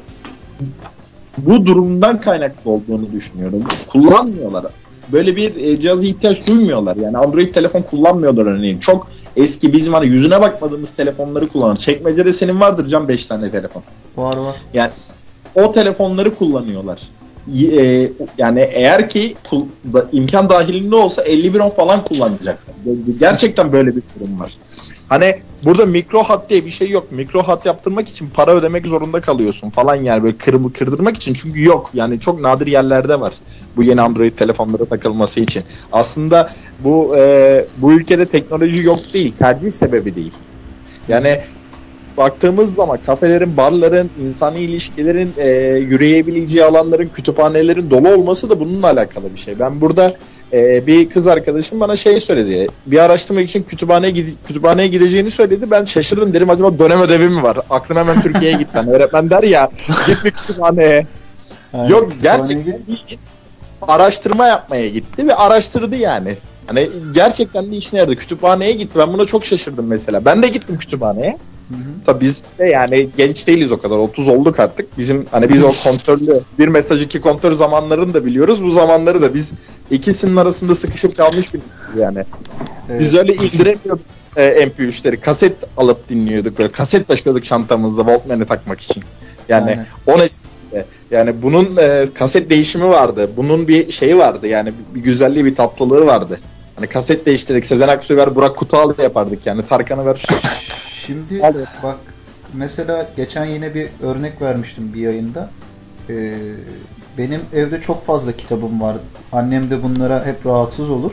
bu 1.38 1.66
durumdan 1.66 2.22
kaynaklı 2.22 2.72
olduğunu 2.72 3.12
düşünüyorum. 3.14 3.64
Kullanmıyorlar. 3.88 4.66
Böyle 5.12 5.36
bir 5.36 5.56
e, 5.56 5.80
cihaza 5.80 6.06
ihtiyaç 6.06 6.48
duymuyorlar. 6.48 6.96
Yani 6.96 7.18
Android 7.18 7.50
telefon 7.50 7.82
kullanmıyorlar 7.82 8.46
örneğin. 8.46 8.80
Çok 8.80 9.08
eski 9.36 9.74
bizim 9.74 9.94
hani 9.94 10.08
yüzüne 10.08 10.42
bakmadığımız 10.42 10.92
telefonları 10.92 11.48
kullanan. 11.48 11.76
Çekmecede 11.76 12.34
senin 12.34 12.60
vardır 12.60 12.88
can 12.88 13.08
5 13.08 13.28
tane 13.28 13.52
telefon. 13.52 13.84
Var 14.18 14.38
var. 14.38 14.56
Yani 14.74 14.92
o 15.56 15.72
telefonları 15.72 16.36
kullanıyorlar. 16.36 17.02
E, 17.80 18.10
yani 18.38 18.70
eğer 18.72 19.10
ki 19.10 19.36
imkan 20.12 20.50
dahilinde 20.50 20.96
olsa 20.96 21.26
5110 21.26 21.70
falan 21.70 22.06
kullanacaklar. 22.06 22.76
Gerçekten 23.20 23.72
böyle 23.72 23.96
bir 23.96 24.02
durum 24.20 24.40
var. 24.40 24.58
Hani 25.10 25.36
burada 25.64 25.86
mikro 25.86 26.24
hat 26.24 26.50
diye 26.50 26.66
bir 26.66 26.72
şey 26.72 26.90
yok. 26.90 27.12
Mikro 27.12 27.44
hat 27.44 27.66
yaptırmak 27.66 28.10
için 28.10 28.30
para 28.30 28.52
ödemek 28.52 28.88
zorunda 28.88 29.22
kalıyorsun 29.22 29.70
falan 29.70 29.96
yani 29.96 30.24
böyle 30.24 30.38
kırımı 30.38 30.74
kırdırmak 30.74 31.18
için 31.18 31.34
çünkü 31.34 31.64
yok. 31.64 31.90
Yani 31.94 32.20
çok 32.20 32.42
nadir 32.42 32.68
yerlerde 32.68 33.20
var 33.20 33.34
bu 33.78 33.84
yeni 33.84 34.02
Android 34.02 34.34
telefonlara 34.34 34.86
takılması 34.86 35.40
için. 35.40 35.64
Aslında 35.92 36.48
bu 36.80 37.18
e, 37.18 37.66
bu 37.78 37.94
ülkede 37.94 38.26
teknoloji 38.26 38.84
yok 38.84 39.00
değil, 39.14 39.34
tercih 39.34 39.72
sebebi 39.72 40.16
değil. 40.16 40.34
Yani 41.08 41.42
baktığımız 42.18 42.76
zaman 42.76 43.00
kafelerin, 43.06 43.58
barların, 43.58 44.10
insani 44.22 44.60
ilişkilerin 44.60 45.34
e, 45.38 45.50
yürüyebileceği 45.78 46.66
alanların, 46.66 47.10
kütüphanelerin 47.14 47.90
dolu 47.90 48.10
olması 48.10 48.50
da 48.50 48.60
bununla 48.60 48.88
alakalı 48.88 49.34
bir 49.34 49.40
şey. 49.40 49.60
Ben 49.60 49.82
burada 49.82 50.14
e, 50.54 50.88
bir 50.88 51.10
kız 51.10 51.28
arkadaşım 51.28 51.80
bana 51.80 51.96
şey 51.96 52.20
söyledi. 52.20 52.68
Bir 52.86 52.98
araştırma 52.98 53.42
için 53.42 53.64
kütüphaneye, 53.64 54.14
gide- 54.14 54.34
kütüphaneye 54.48 54.88
gideceğini 54.88 55.32
söyledi. 55.32 55.72
Ben 55.72 55.86
şaşırdım 55.86 56.34
dedim 56.34 56.50
acaba 56.50 56.80
dönem 56.80 57.02
ödevi 57.02 57.30
mi 57.30 57.44
var? 57.44 57.58
Aklım 57.70 57.98
hemen 57.98 58.22
Türkiye'ye 58.22 58.58
gitti. 58.58 58.72
Hani 58.74 58.92
öğretmen 58.92 59.30
der 59.30 59.44
ya 59.44 59.70
git 60.08 60.26
bir 60.26 60.32
kütüphaneye. 60.32 61.08
Aynen. 61.74 61.88
Yok 61.88 62.12
gerçekten 62.22 62.66
git. 62.66 62.88
bildiğin 62.88 63.20
araştırma 63.82 64.46
yapmaya 64.46 64.88
gitti 64.90 65.28
ve 65.28 65.36
araştırdı 65.36 65.96
yani. 65.96 66.38
Hani 66.68 66.90
gerçekten 67.14 67.72
de 67.72 67.76
işine 67.76 68.00
yaradı. 68.00 68.16
Kütüphaneye 68.16 68.72
gitti. 68.72 69.00
Ben 69.00 69.14
buna 69.14 69.26
çok 69.26 69.46
şaşırdım 69.46 69.88
mesela. 69.88 70.26
Ben 70.26 70.44
de 70.44 70.48
gittim 70.48 70.78
kütüphaneye. 70.78 71.38
Tabii 72.06 72.26
biz 72.26 72.44
de 72.60 72.66
yani 72.66 73.10
genç 73.18 73.48
değiliz 73.48 73.72
o 73.72 73.80
kadar. 73.80 73.98
30 73.98 74.28
olduk 74.28 74.60
artık. 74.60 74.98
Bizim 74.98 75.26
hani 75.32 75.50
biz 75.50 75.64
o 75.64 75.72
kontörlü 75.84 76.40
bir 76.60 76.68
mesaj 76.68 77.04
iki 77.04 77.22
kontör 77.22 77.52
zamanlarını 77.52 78.14
da 78.14 78.26
biliyoruz. 78.26 78.64
Bu 78.64 78.72
zamanları 78.72 79.22
da 79.22 79.34
biz 79.34 79.52
ikisinin 79.92 80.36
arasında 80.36 80.76
sıkışıp 80.76 81.18
kalmış 81.18 81.54
birisiz 81.54 81.80
yani. 81.98 82.24
Evet. 82.90 83.02
Biz 83.02 83.16
öyle 83.16 83.34
indiremiyorduk 83.34 84.00
e, 84.36 84.64
MP3'leri. 84.64 85.18
Kaset 85.18 85.64
alıp 85.78 86.10
dinliyorduk. 86.10 86.60
Böyle 86.60 86.70
kaset 86.70 87.08
taşıyorduk 87.08 87.46
çantamızda 87.46 88.02
Walkman'e 88.02 88.46
takmak 88.46 88.82
için. 88.82 89.04
Yani 89.50 89.70
Aynen. 89.70 89.86
o 90.08 90.20
nesil 90.20 90.44
işte. 90.68 90.86
Yani 91.12 91.42
bunun 91.42 91.78
e, 91.78 92.08
kaset 92.14 92.50
değişimi 92.50 92.90
vardı. 92.90 93.30
Bunun 93.38 93.68
bir 93.68 93.92
şeyi 93.92 94.18
vardı. 94.18 94.48
Yani 94.48 94.74
bir, 94.96 95.02
güzelliği, 95.02 95.46
bir 95.46 95.56
tatlılığı 95.56 96.06
vardı. 96.06 96.40
Hani 96.76 96.88
kaset 96.88 97.26
değiştirdik. 97.26 97.66
Sezen 97.66 97.88
Aksu'yu 97.88 98.20
ver, 98.20 98.36
Burak 98.36 98.58
Kutualı 98.58 98.96
yapardık 99.02 99.46
yani. 99.46 99.66
Tarkan'ı 99.70 100.06
ver. 100.06 100.26
Şimdi 101.08 101.42
Hadi. 101.42 101.68
bak 101.84 101.98
mesela 102.54 103.10
geçen 103.16 103.46
yine 103.46 103.76
bir 103.76 103.90
örnek 104.02 104.42
vermiştim 104.42 104.94
bir 104.94 105.02
yayında. 105.02 105.50
Ee, 106.10 106.36
benim 107.18 107.42
evde 107.54 107.82
çok 107.82 108.06
fazla 108.06 108.32
kitabım 108.32 108.82
var. 108.82 108.98
Annem 109.32 109.70
de 109.70 109.84
bunlara 109.84 110.26
hep 110.26 110.46
rahatsız 110.46 110.90
olur. 110.90 111.12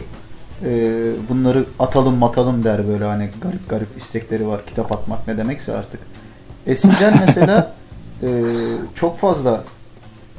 Ee, 0.64 1.12
bunları 1.28 1.64
atalım 1.78 2.16
matalım 2.16 2.64
der 2.64 2.88
böyle 2.88 3.04
hani 3.04 3.28
garip 3.42 3.68
garip 3.68 3.88
istekleri 3.96 4.48
var. 4.48 4.66
Kitap 4.66 4.92
atmak 4.92 5.28
ne 5.28 5.36
demekse 5.36 5.72
artık. 5.72 6.00
Eskiden 6.66 7.20
mesela 7.26 7.72
e, 8.22 8.28
çok 8.94 9.18
fazla 9.18 9.64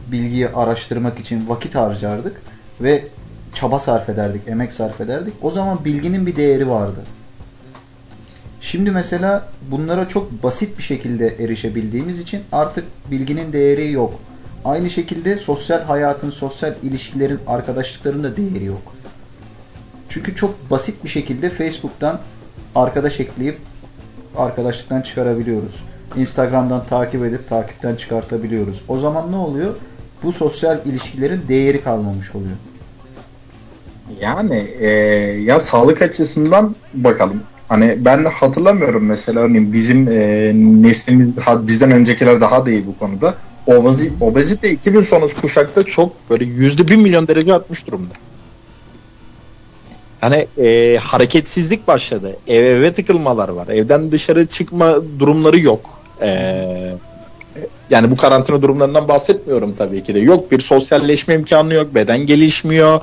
bilgiyi 0.08 0.50
araştırmak 0.50 1.20
için 1.20 1.50
vakit 1.50 1.76
harcardık 1.76 2.42
ve 2.82 3.08
çaba 3.54 3.80
sarf 3.80 4.10
ederdik, 4.10 4.42
emek 4.48 4.74
sarf 4.74 5.02
ederdik. 5.02 5.34
O 5.42 5.52
zaman 5.52 5.86
bilginin 5.86 6.26
bir 6.26 6.36
değeri 6.36 6.70
vardı. 6.70 7.00
Şimdi 8.66 8.92
mesela 8.92 9.48
bunlara 9.72 10.08
çok 10.08 10.44
basit 10.44 10.78
bir 10.78 10.84
şekilde 10.84 11.28
erişebildiğimiz 11.28 12.20
için 12.20 12.42
artık 12.52 12.86
bilginin 13.12 13.54
değeri 13.54 13.92
yok. 13.92 14.14
Aynı 14.66 14.90
şekilde 14.90 15.38
sosyal 15.38 15.82
hayatın, 15.82 16.30
sosyal 16.30 16.74
ilişkilerin, 16.84 17.40
arkadaşlıkların 17.48 18.24
da 18.24 18.38
değeri 18.38 18.66
yok. 18.66 18.94
Çünkü 20.10 20.36
çok 20.36 20.72
basit 20.72 21.04
bir 21.04 21.10
şekilde 21.10 21.50
Facebook'tan 21.50 22.20
arkadaş 22.76 23.20
ekleyip 23.20 23.58
arkadaşlıktan 24.38 25.02
çıkarabiliyoruz. 25.02 25.84
Instagram'dan 26.16 26.86
takip 26.86 27.26
edip 27.26 27.50
takipten 27.50 27.96
çıkartabiliyoruz. 27.96 28.82
O 28.88 28.98
zaman 28.98 29.32
ne 29.32 29.36
oluyor? 29.36 29.76
Bu 30.24 30.34
sosyal 30.34 30.86
ilişkilerin 30.86 31.42
değeri 31.48 31.84
kalmamış 31.84 32.36
oluyor. 32.36 32.58
Yani 34.22 34.68
e, 34.80 34.88
ya 35.42 35.60
sağlık 35.60 36.02
açısından 36.02 36.76
bakalım. 36.94 37.44
Hani 37.70 37.96
ben 38.06 38.26
hatırlamıyorum 38.26 39.06
mesela 39.06 39.40
örneğin 39.40 39.74
bizim 39.74 40.08
e, 40.08 40.52
neslimiz 40.56 41.40
bizden 41.60 41.92
öncekiler 41.92 42.42
daha 42.42 42.66
değil 42.66 42.84
bu 42.88 43.00
konuda. 43.00 43.36
obezi, 43.68 44.14
obezite 44.22 44.72
2000 44.72 45.04
sonrası 45.04 45.36
kuşakta 45.36 45.84
çok 45.84 46.30
böyle 46.30 46.46
yüzde 46.46 46.88
bir 46.88 46.96
milyon 46.96 47.28
derece 47.28 47.54
artmış 47.54 47.88
durumda. 47.88 48.14
Hani 50.22 50.48
e, 50.58 50.98
hareketsizlik 50.98 51.88
başladı. 51.88 52.38
Ev 52.48 52.64
eve 52.64 52.94
tıkılmalar 52.94 53.50
var. 53.50 53.68
Evden 53.68 54.12
dışarı 54.12 54.46
çıkma 54.46 54.96
durumları 55.20 55.60
yok. 55.60 56.00
E, 56.22 56.62
yani 57.90 58.12
bu 58.12 58.16
karantina 58.16 58.62
durumlarından 58.62 59.08
bahsetmiyorum 59.08 59.76
tabii 59.78 60.04
ki 60.04 60.16
de. 60.16 60.20
Yok 60.20 60.52
bir 60.52 60.60
sosyalleşme 60.60 61.34
imkanı 61.34 61.74
yok. 61.74 61.96
Beden 61.96 62.20
gelişmiyor. 62.26 63.02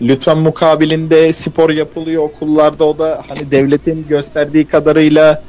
Lütfen 0.00 0.38
mukabilinde 0.38 1.32
spor 1.32 1.70
yapılıyor 1.70 2.22
okullarda. 2.22 2.84
O 2.84 2.98
da 2.98 3.24
hani 3.28 3.50
devletin 3.50 4.06
gösterdiği 4.06 4.66
kadarıyla 4.66 5.42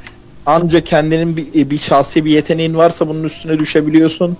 ancak 0.46 0.86
kendinin 0.86 1.36
bir, 1.36 1.70
bir 1.70 1.78
şahsi 1.78 2.24
bir 2.24 2.30
yeteneğin 2.30 2.76
varsa 2.76 3.08
bunun 3.08 3.24
üstüne 3.24 3.58
düşebiliyorsun. 3.58 4.36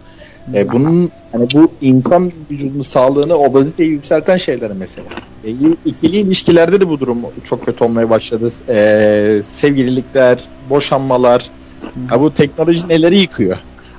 E, 0.54 0.72
bunun 0.72 1.12
hani 1.32 1.46
bu 1.54 1.72
insan 1.80 2.32
vücudunun 2.50 2.82
sağlığını 2.82 3.34
obeziteyi 3.34 3.90
yükselten 3.90 4.36
şeyler 4.36 4.72
mesela. 4.72 5.08
E, 5.44 5.50
ikili 5.84 6.16
ilişkilerde 6.16 6.80
de 6.80 6.88
bu 6.88 7.00
durum 7.00 7.18
çok 7.44 7.64
kötü 7.64 7.84
olmaya 7.84 8.10
başladı. 8.10 8.48
E, 8.68 9.40
sevgililikler, 9.42 10.48
boşanmalar. 10.70 11.50
Ha, 12.08 12.20
bu 12.20 12.34
teknoloji 12.34 12.88
neleri 12.88 13.18
yıkıyor? 13.18 13.58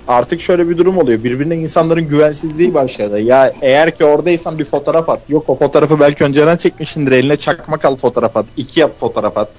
Artık 0.10 0.42
şöyle 0.42 0.70
bir 0.70 0.78
durum 0.78 0.98
oluyor. 0.98 1.24
Birbirine 1.24 1.56
insanların 1.56 2.08
güvensizliği 2.08 2.74
başladı. 2.74 3.20
Ya 3.20 3.54
eğer 3.62 3.96
ki 3.96 4.06
oradaysan 4.06 4.60
bir 4.60 4.66
fotoğraf 4.66 5.10
at. 5.10 5.20
Yok 5.30 5.50
o 5.50 5.56
fotoğrafı 5.56 6.00
belki 6.00 6.24
önceden 6.24 6.58
çekmişsindir. 6.58 7.12
Eline 7.12 7.36
çakmak 7.36 7.86
al 7.86 7.96
fotoğraf 7.96 8.38
at. 8.38 8.46
İki 8.58 8.80
yap 8.80 9.00
fotoğraf 9.00 9.38
at. 9.38 9.50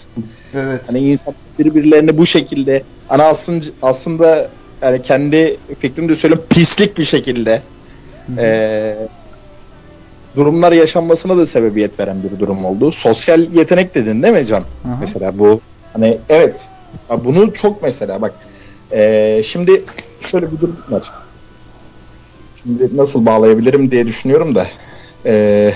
Evet. 0.54 0.80
Hani 0.88 0.98
insan 0.98 1.34
birbirlerini 1.58 2.18
bu 2.18 2.26
şekilde 2.26 2.82
hani 3.08 3.22
aslında 3.22 3.64
aslında 3.82 4.48
yani 4.82 5.02
kendi 5.02 5.56
fikrimi 5.78 6.08
de 6.08 6.16
söyleyeyim 6.16 6.44
pislik 6.50 6.98
bir 6.98 7.04
şekilde 7.04 7.62
eee, 8.38 8.96
durumlar 10.36 10.72
yaşanmasına 10.72 11.36
da 11.36 11.46
sebebiyet 11.46 12.00
veren 12.00 12.16
bir 12.22 12.40
durum 12.40 12.64
oldu. 12.64 12.92
Sosyal 12.92 13.54
yetenek 13.54 13.94
dedin 13.94 14.22
değil 14.22 14.34
mi 14.34 14.46
Can? 14.46 14.60
Hı 14.60 14.88
hı. 14.88 14.92
Mesela 15.00 15.38
bu 15.38 15.60
hani 15.92 16.18
evet 16.28 16.64
bunu 17.24 17.54
çok 17.54 17.82
mesela 17.82 18.22
bak 18.22 18.34
eee, 18.92 19.40
şimdi 19.44 19.84
şöyle 20.20 20.52
bir 20.52 20.60
durum 20.60 20.80
var. 20.88 21.12
Şimdi 22.54 22.96
nasıl 22.96 23.26
bağlayabilirim 23.26 23.90
diye 23.90 24.06
düşünüyorum 24.06 24.54
da 24.54 24.66
eee 25.24 25.74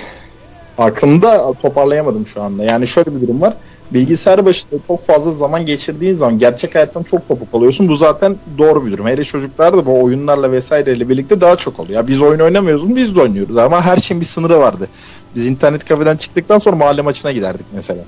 aklımda 0.78 1.54
toparlayamadım 1.62 2.26
şu 2.26 2.42
anda. 2.42 2.64
Yani 2.64 2.86
şöyle 2.86 3.14
bir 3.16 3.20
durum 3.22 3.40
var 3.42 3.54
bilgisayar 3.90 4.44
başında 4.46 4.80
çok 4.86 5.04
fazla 5.06 5.32
zaman 5.32 5.66
geçirdiğin 5.66 6.14
zaman 6.14 6.38
gerçek 6.38 6.74
hayattan 6.74 7.02
çok 7.02 7.28
kopuk 7.28 7.54
oluyorsun. 7.54 7.88
Bu 7.88 7.96
zaten 7.96 8.38
doğru 8.58 8.86
bir 8.86 8.92
durum. 8.92 9.06
Hele 9.06 9.24
çocuklar 9.24 9.76
da 9.76 9.86
bu 9.86 10.04
oyunlarla 10.04 10.52
vesaireyle 10.52 11.08
birlikte 11.08 11.40
daha 11.40 11.56
çok 11.56 11.80
oluyor. 11.80 12.00
Ya 12.00 12.08
biz 12.08 12.22
oyun 12.22 12.40
oynamıyoruz 12.40 12.84
mu? 12.84 12.96
Biz 12.96 13.16
de 13.16 13.20
oynuyoruz. 13.20 13.56
Ama 13.56 13.82
her 13.82 13.98
şeyin 13.98 14.20
bir 14.20 14.26
sınırı 14.26 14.58
vardı. 14.60 14.88
Biz 15.34 15.46
internet 15.46 15.84
kafeden 15.84 16.16
çıktıktan 16.16 16.58
sonra 16.58 16.76
mahalle 16.76 17.02
maçına 17.02 17.32
giderdik 17.32 17.66
mesela. 17.72 18.04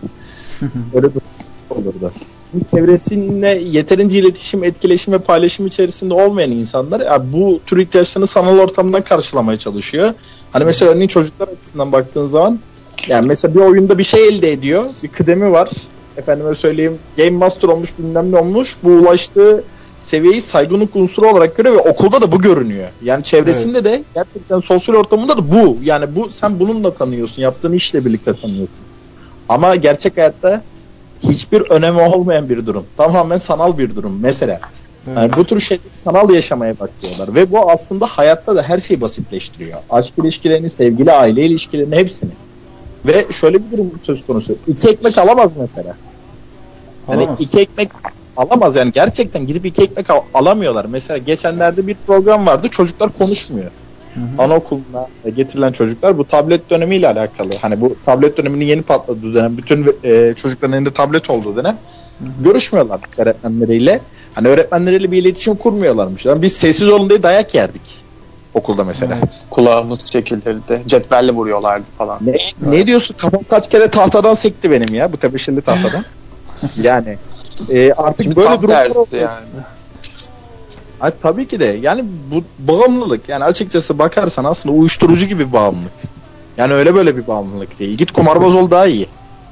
Öyle 0.95 1.15
bir 1.15 1.21
olurdu. 1.77 2.13
Çevresiyle 2.71 3.49
yeterince 3.49 4.19
iletişim, 4.19 4.65
etkileşim 4.65 5.13
ve 5.13 5.19
paylaşım 5.19 5.67
içerisinde 5.67 6.15
olmayan 6.15 6.51
insanlar 6.51 7.01
ya 7.01 7.33
bu 7.33 7.61
tür 7.67 7.79
ihtiyaçlarını 7.79 8.27
sanal 8.27 8.59
ortamdan 8.59 9.03
karşılamaya 9.03 9.59
çalışıyor. 9.59 10.13
Hani 10.53 10.65
mesela 10.65 10.93
örneğin 10.93 11.09
çocuklar 11.09 11.49
açısından 11.49 11.93
baktığın 11.93 12.27
zaman 12.27 12.59
yani 13.09 13.27
mesela 13.27 13.55
bir 13.55 13.61
oyunda 13.61 13.99
bir 13.99 14.05
şey 14.05 14.29
elde 14.29 14.53
ediyor. 14.53 14.85
Bir 15.03 15.09
kıdemi 15.09 15.53
var. 15.53 15.71
Efendime 16.17 16.55
söyleyeyim 16.55 16.99
Game 17.17 17.31
Master 17.31 17.69
olmuş 17.69 17.91
bilmem 17.99 18.33
ne 18.33 18.39
olmuş. 18.39 18.77
Bu 18.83 18.89
ulaştığı 18.91 19.65
seviyeyi 19.99 20.41
saygınlık 20.41 20.97
unsuru 20.97 21.29
olarak 21.29 21.57
görüyor 21.57 21.75
ve 21.77 21.81
okulda 21.81 22.21
da 22.21 22.33
bu 22.33 22.41
görünüyor. 22.41 22.89
Yani 23.03 23.23
çevresinde 23.23 23.85
de 23.85 24.03
gerçekten 24.15 24.61
sosyal 24.61 24.97
ortamında 24.97 25.37
da 25.37 25.53
bu. 25.53 25.79
Yani 25.83 26.17
bu 26.17 26.31
sen 26.31 26.61
bununla 26.61 26.95
tanıyorsun. 26.95 27.43
Yaptığın 27.43 27.73
işle 27.73 28.05
birlikte 28.05 28.33
tanıyorsun. 28.35 28.77
Ama 29.49 29.77
gerçek 29.77 30.17
hayatta 30.17 30.63
hiçbir 31.23 31.61
önemi 31.61 32.01
olmayan 32.01 32.49
bir 32.49 32.67
durum. 32.67 32.85
Tamamen 32.97 33.39
sanal 33.39 33.79
bir 33.79 33.97
durum. 33.97 34.19
Mesela 34.21 34.61
Evet. 35.09 35.19
yani 35.19 35.33
bu 35.37 35.45
tür 35.45 35.61
şeyleri 35.61 35.87
sanal 35.95 36.31
yaşamaya 36.31 36.75
başlıyorlar 36.79 37.35
ve 37.35 37.51
bu 37.53 37.71
aslında 37.71 38.07
hayatta 38.07 38.57
da 38.57 38.63
her 38.63 38.79
şeyi 38.81 39.01
basitleştiriyor. 39.01 39.79
Aşk 39.91 40.15
ilişkilerini, 40.19 40.71
sevgili 40.71 41.13
aile 41.13 41.45
ilişkilerini 41.47 41.97
hepsini. 41.97 42.31
Ve 43.07 43.27
şöyle 43.33 43.59
bir 43.67 43.73
durum 43.73 43.91
söz 44.03 44.27
konusu. 44.27 44.57
İki 44.67 44.89
ekmek 44.89 45.19
alamaz 45.19 45.53
mesela. 45.57 45.95
Alamaz. 47.09 47.41
iki 47.41 47.59
ekmek 47.59 47.89
alamaz 48.37 48.77
yani 48.77 48.93
gerçekten 48.93 49.47
gidip 49.47 49.67
iki 49.67 49.83
ekmek 49.83 50.11
al- 50.11 50.23
alamıyorlar. 50.35 50.85
Mesela 50.85 51.19
geçenlerde 51.19 51.87
bir 51.87 51.97
program 52.07 52.47
vardı 52.47 52.69
çocuklar 52.69 53.11
konuşmuyor. 53.19 53.71
Hı 54.17 54.21
hı. 54.21 54.43
Anaokuluna 54.43 55.07
getirilen 55.37 55.73
çocuklar 55.73 56.19
bu 56.19 56.25
tablet 56.25 56.71
dönemiyle 56.71 57.09
alakalı. 57.09 57.55
Hani 57.63 57.81
bu 57.81 57.97
tablet 58.07 58.37
döneminin 58.37 58.65
yeni 58.65 58.83
patladığı 58.83 59.35
dönem 59.35 59.57
bütün 59.57 59.97
e, 60.05 60.35
çocukların 60.35 60.73
elinde 60.77 60.93
tablet 60.93 61.31
olduğu 61.31 61.57
dönem 61.57 61.77
görüşmüyorlar 62.41 63.01
öğretmenleriyle. 63.19 64.01
Hani 64.35 64.49
öğretmenleriyle 64.49 65.11
bir 65.11 65.23
iletişim 65.23 65.55
kurmuyorlarmış. 65.55 66.27
Yani 66.27 66.43
biz 66.43 66.57
sessiz 66.57 66.89
olun 66.89 67.11
diye 67.11 67.23
dayak 67.23 67.55
yerdik 67.55 68.07
okulda 68.57 68.85
mesela. 68.85 69.17
Evet. 69.19 69.31
Kulağımız 69.51 70.05
çekilirdi. 70.05 70.83
Cetvelle 70.87 71.33
vuruyorlardı 71.33 71.85
falan. 71.99 72.19
Ne, 72.21 72.37
ne 72.71 72.87
diyorsun? 72.87 73.15
Kafam 73.19 73.41
kaç 73.51 73.69
kere 73.69 73.89
tahtadan 73.89 74.35
sekti 74.35 74.71
benim 74.71 74.95
ya 74.95 75.13
bu 75.13 75.17
tebeşirli 75.17 75.61
tahtadan. 75.61 76.05
yani 76.83 77.19
e, 77.71 77.93
artık 77.93 78.23
Şimdi 78.23 78.37
böyle 78.37 78.63
durumlar 78.63 78.91
yani. 79.13 79.37
Ay, 81.01 81.11
tabii 81.23 81.49
ki 81.49 81.61
de. 81.61 81.65
Yani 81.65 82.05
bu 82.31 82.43
bağımlılık. 82.59 83.29
Yani 83.29 83.45
açıkçası 83.45 83.99
bakarsan 83.99 84.45
aslında 84.45 84.75
uyuşturucu 84.75 85.27
gibi 85.27 85.49
bir 85.49 85.53
bağımlılık. 85.53 85.93
Yani 86.57 86.73
öyle 86.73 86.95
böyle 86.95 87.17
bir 87.17 87.27
bağımlılık 87.27 87.79
değil. 87.79 87.99
Git 87.99 88.13
kumarbaz 88.13 88.55
ol 88.55 88.71
daha 88.71 88.87
iyi. 88.87 89.07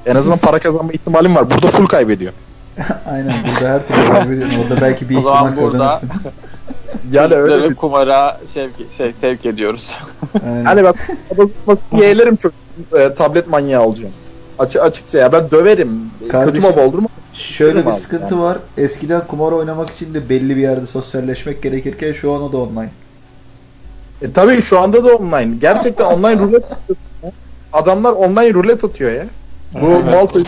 En 0.05 0.15
azından 0.15 0.39
para 0.39 0.59
kazanma 0.59 0.91
ihtimalin 0.91 1.35
var. 1.35 1.51
Burada 1.51 1.67
full 1.67 1.85
kaybediyor. 1.85 2.33
Aynen 3.11 3.33
burada 3.47 3.69
her 3.69 3.87
türlü 3.87 4.07
kaybediyorsun. 4.07 4.61
Orada 4.61 4.81
belki 4.81 5.09
bir 5.09 5.15
ihtimal 5.15 5.57
burada- 5.57 5.71
kazanırsın. 5.71 6.09
Yani 7.11 7.33
öyle 7.33 7.69
bir... 7.69 7.75
kumara 7.75 8.39
sevk, 8.53 8.71
şey, 8.97 9.13
sevk 9.13 9.45
ediyoruz. 9.45 9.91
Aynen. 10.45 10.65
Hani 10.65 10.83
bak 10.83 10.95
kumarbaz 11.29 11.83
yeğlerim 11.97 12.35
çok. 12.35 12.51
E, 12.99 13.13
tablet 13.13 13.47
manyağı 13.47 13.83
olacağım. 13.83 14.13
Açı, 14.59 14.81
açıkça 14.81 15.17
ya 15.17 15.31
ben 15.31 15.51
döverim. 15.51 16.01
Kardeşim, 16.31 16.61
Kötü 16.61 16.75
baba 16.75 16.85
oldurma. 16.87 17.07
Şöyle 17.35 17.85
bir 17.85 17.91
sıkıntı 17.91 18.41
var. 18.41 18.57
Eskiden 18.77 19.27
kumar 19.27 19.51
oynamak 19.51 19.89
için 19.89 20.13
de 20.13 20.29
belli 20.29 20.55
bir 20.55 20.61
yerde 20.61 20.87
sosyalleşmek 20.87 21.63
gerekirken 21.63 22.13
şu 22.13 22.33
an 22.33 22.41
o 22.41 22.51
da 22.51 22.57
online. 22.57 22.89
E, 24.21 24.31
tabii 24.31 24.61
şu 24.61 24.79
anda 24.79 25.03
da 25.03 25.15
online. 25.15 25.55
Gerçekten 25.61 26.05
online 26.05 26.39
rulet. 26.41 26.63
Adamlar 27.73 28.11
online 28.11 28.53
rulet 28.53 28.83
atıyor 28.83 29.11
ya. 29.11 29.25
Bu 29.73 29.87
Evet, 29.87 30.05
Malta. 30.05 30.39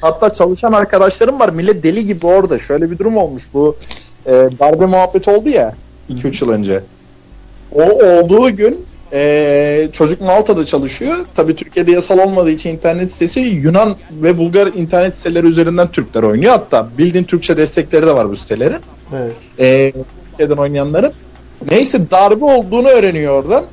Hatta 0.00 0.32
çalışan 0.32 0.72
arkadaşlarım 0.72 1.40
var. 1.40 1.48
Millet 1.48 1.82
deli 1.82 2.06
gibi 2.06 2.26
orada. 2.26 2.58
Şöyle 2.58 2.90
bir 2.90 2.98
durum 2.98 3.16
olmuş. 3.16 3.42
Bu 3.54 3.76
e, 4.26 4.32
darbe 4.32 4.86
muhabbeti 4.86 5.30
oldu 5.30 5.48
ya 5.48 5.74
2-3 6.10 6.44
yıl 6.44 6.52
önce. 6.52 6.82
O 7.72 7.82
olduğu 7.82 8.56
gün 8.56 8.86
e, 9.16 9.88
çocuk 9.92 10.20
Malta'da 10.20 10.66
çalışıyor. 10.66 11.16
Tabii 11.34 11.56
Türkiye'de 11.56 11.92
yasal 11.92 12.18
olmadığı 12.18 12.50
için 12.50 12.70
internet 12.70 13.12
sitesi 13.12 13.40
Yunan 13.40 13.96
ve 14.10 14.38
Bulgar 14.38 14.66
internet 14.66 15.16
siteleri 15.16 15.46
üzerinden 15.46 15.88
Türkler 15.88 16.22
oynuyor. 16.22 16.52
Hatta 16.52 16.88
bildiğin 16.98 17.24
Türkçe 17.24 17.56
destekleri 17.56 18.06
de 18.06 18.14
var 18.14 18.30
bu 18.30 18.36
sitelerin. 18.36 18.80
Evet. 19.16 19.32
E, 19.58 19.92
Türkiye'den 20.30 20.56
oynayanların. 20.62 21.12
Neyse 21.70 22.10
darbe 22.10 22.44
olduğunu 22.44 22.88
öğreniyor 22.88 23.42
oradan. 23.42 23.64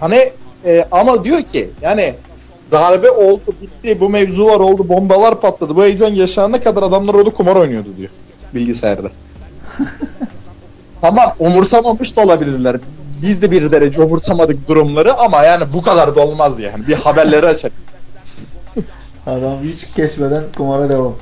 Hani 0.00 0.32
e, 0.64 0.84
ama 0.90 1.24
diyor 1.24 1.42
ki 1.42 1.70
yani 1.82 2.14
darbe 2.72 3.10
oldu 3.10 3.42
bitti 3.62 4.00
bu 4.00 4.08
mevzular 4.08 4.60
oldu 4.60 4.88
bombalar 4.88 5.40
patladı 5.40 5.76
bu 5.76 5.84
heyecan 5.84 6.14
yaşanana 6.14 6.60
kadar 6.60 6.82
adamlar 6.82 7.14
orada 7.14 7.30
kumar 7.30 7.56
oynuyordu 7.56 7.88
diyor 7.96 8.10
bilgisayarda. 8.54 9.08
Tamam 11.00 11.32
umursamamış 11.38 12.16
da 12.16 12.20
olabilirler. 12.20 12.76
Biz 13.22 13.42
de 13.42 13.50
bir 13.50 13.72
derece 13.72 14.02
umursamadık 14.02 14.68
durumları 14.68 15.14
ama 15.14 15.42
yani 15.42 15.64
bu 15.72 15.82
kadar 15.82 16.16
da 16.16 16.20
olmaz 16.20 16.60
yani. 16.60 16.86
Bir 16.86 16.94
haberleri 16.94 17.46
açar. 17.46 17.72
Adam 19.26 19.58
hiç 19.62 19.84
kesmeden 19.84 20.42
kumara 20.56 20.88
devam. 20.88 21.14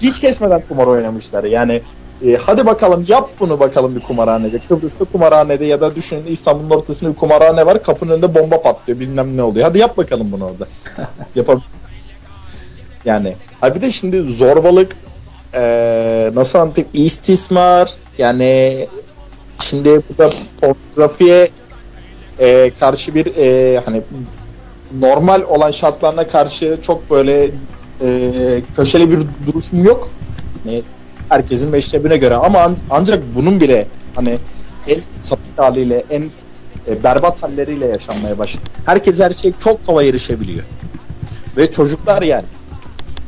Hiç 0.00 0.20
kesmeden 0.20 0.62
kumar 0.68 0.86
oynamışlar. 0.86 1.44
Yani 1.44 1.82
e, 2.24 2.36
hadi 2.36 2.66
bakalım 2.66 3.04
yap 3.08 3.30
bunu 3.40 3.60
bakalım 3.60 3.96
bir 3.96 4.00
kumarhanede. 4.00 4.58
Kıbrıs'ta 4.68 5.04
kumarhanede 5.04 5.64
ya 5.64 5.80
da 5.80 5.94
düşünün 5.94 6.26
İstanbul'un 6.26 6.70
ortasında 6.70 7.10
bir 7.10 7.16
kumarhane 7.16 7.66
var. 7.66 7.82
Kapının 7.82 8.12
önünde 8.12 8.34
bomba 8.34 8.62
patlıyor 8.62 9.00
bilmem 9.00 9.36
ne 9.36 9.42
oluyor. 9.42 9.66
Hadi 9.66 9.78
yap 9.78 9.96
bakalım 9.96 10.32
bunu 10.32 10.44
orada. 10.44 10.66
Yapalım. 11.34 11.62
Yani 13.04 13.36
ha 13.60 13.74
bir 13.74 13.82
de 13.82 13.90
şimdi 13.90 14.22
zorbalık 14.22 14.96
e, 15.54 16.30
nasıl 16.34 16.58
anlatayım 16.58 16.90
istismar 16.92 17.94
yani 18.18 18.88
şimdi 19.62 20.00
burada 20.08 20.30
pornografiye 20.60 21.50
e, 22.38 22.70
karşı 22.80 23.14
bir 23.14 23.26
e, 23.36 23.78
hani 23.84 24.02
normal 25.00 25.42
olan 25.42 25.70
şartlarına 25.70 26.28
karşı 26.28 26.78
çok 26.82 27.10
böyle 27.10 27.50
e, 28.02 28.62
köşeli 28.76 29.10
bir 29.10 29.18
duruşum 29.46 29.84
yok. 29.84 30.10
Hani 30.64 30.82
herkesin 31.28 31.70
meşrebine 31.70 32.16
göre 32.16 32.34
ama 32.34 32.60
an- 32.60 32.76
ancak 32.90 33.22
bunun 33.34 33.60
bile 33.60 33.86
hani 34.14 34.38
en 34.86 35.00
sapık 35.16 35.58
haliyle, 35.58 36.04
en 36.10 36.22
e, 36.88 37.04
berbat 37.04 37.42
halleriyle 37.42 37.86
yaşanmaya 37.86 38.38
başladı. 38.38 38.64
Herkes 38.86 39.20
her 39.20 39.30
şey 39.30 39.52
çok 39.64 39.86
kolay 39.86 40.08
erişebiliyor. 40.08 40.64
Ve 41.56 41.70
çocuklar 41.70 42.22
yani. 42.22 42.44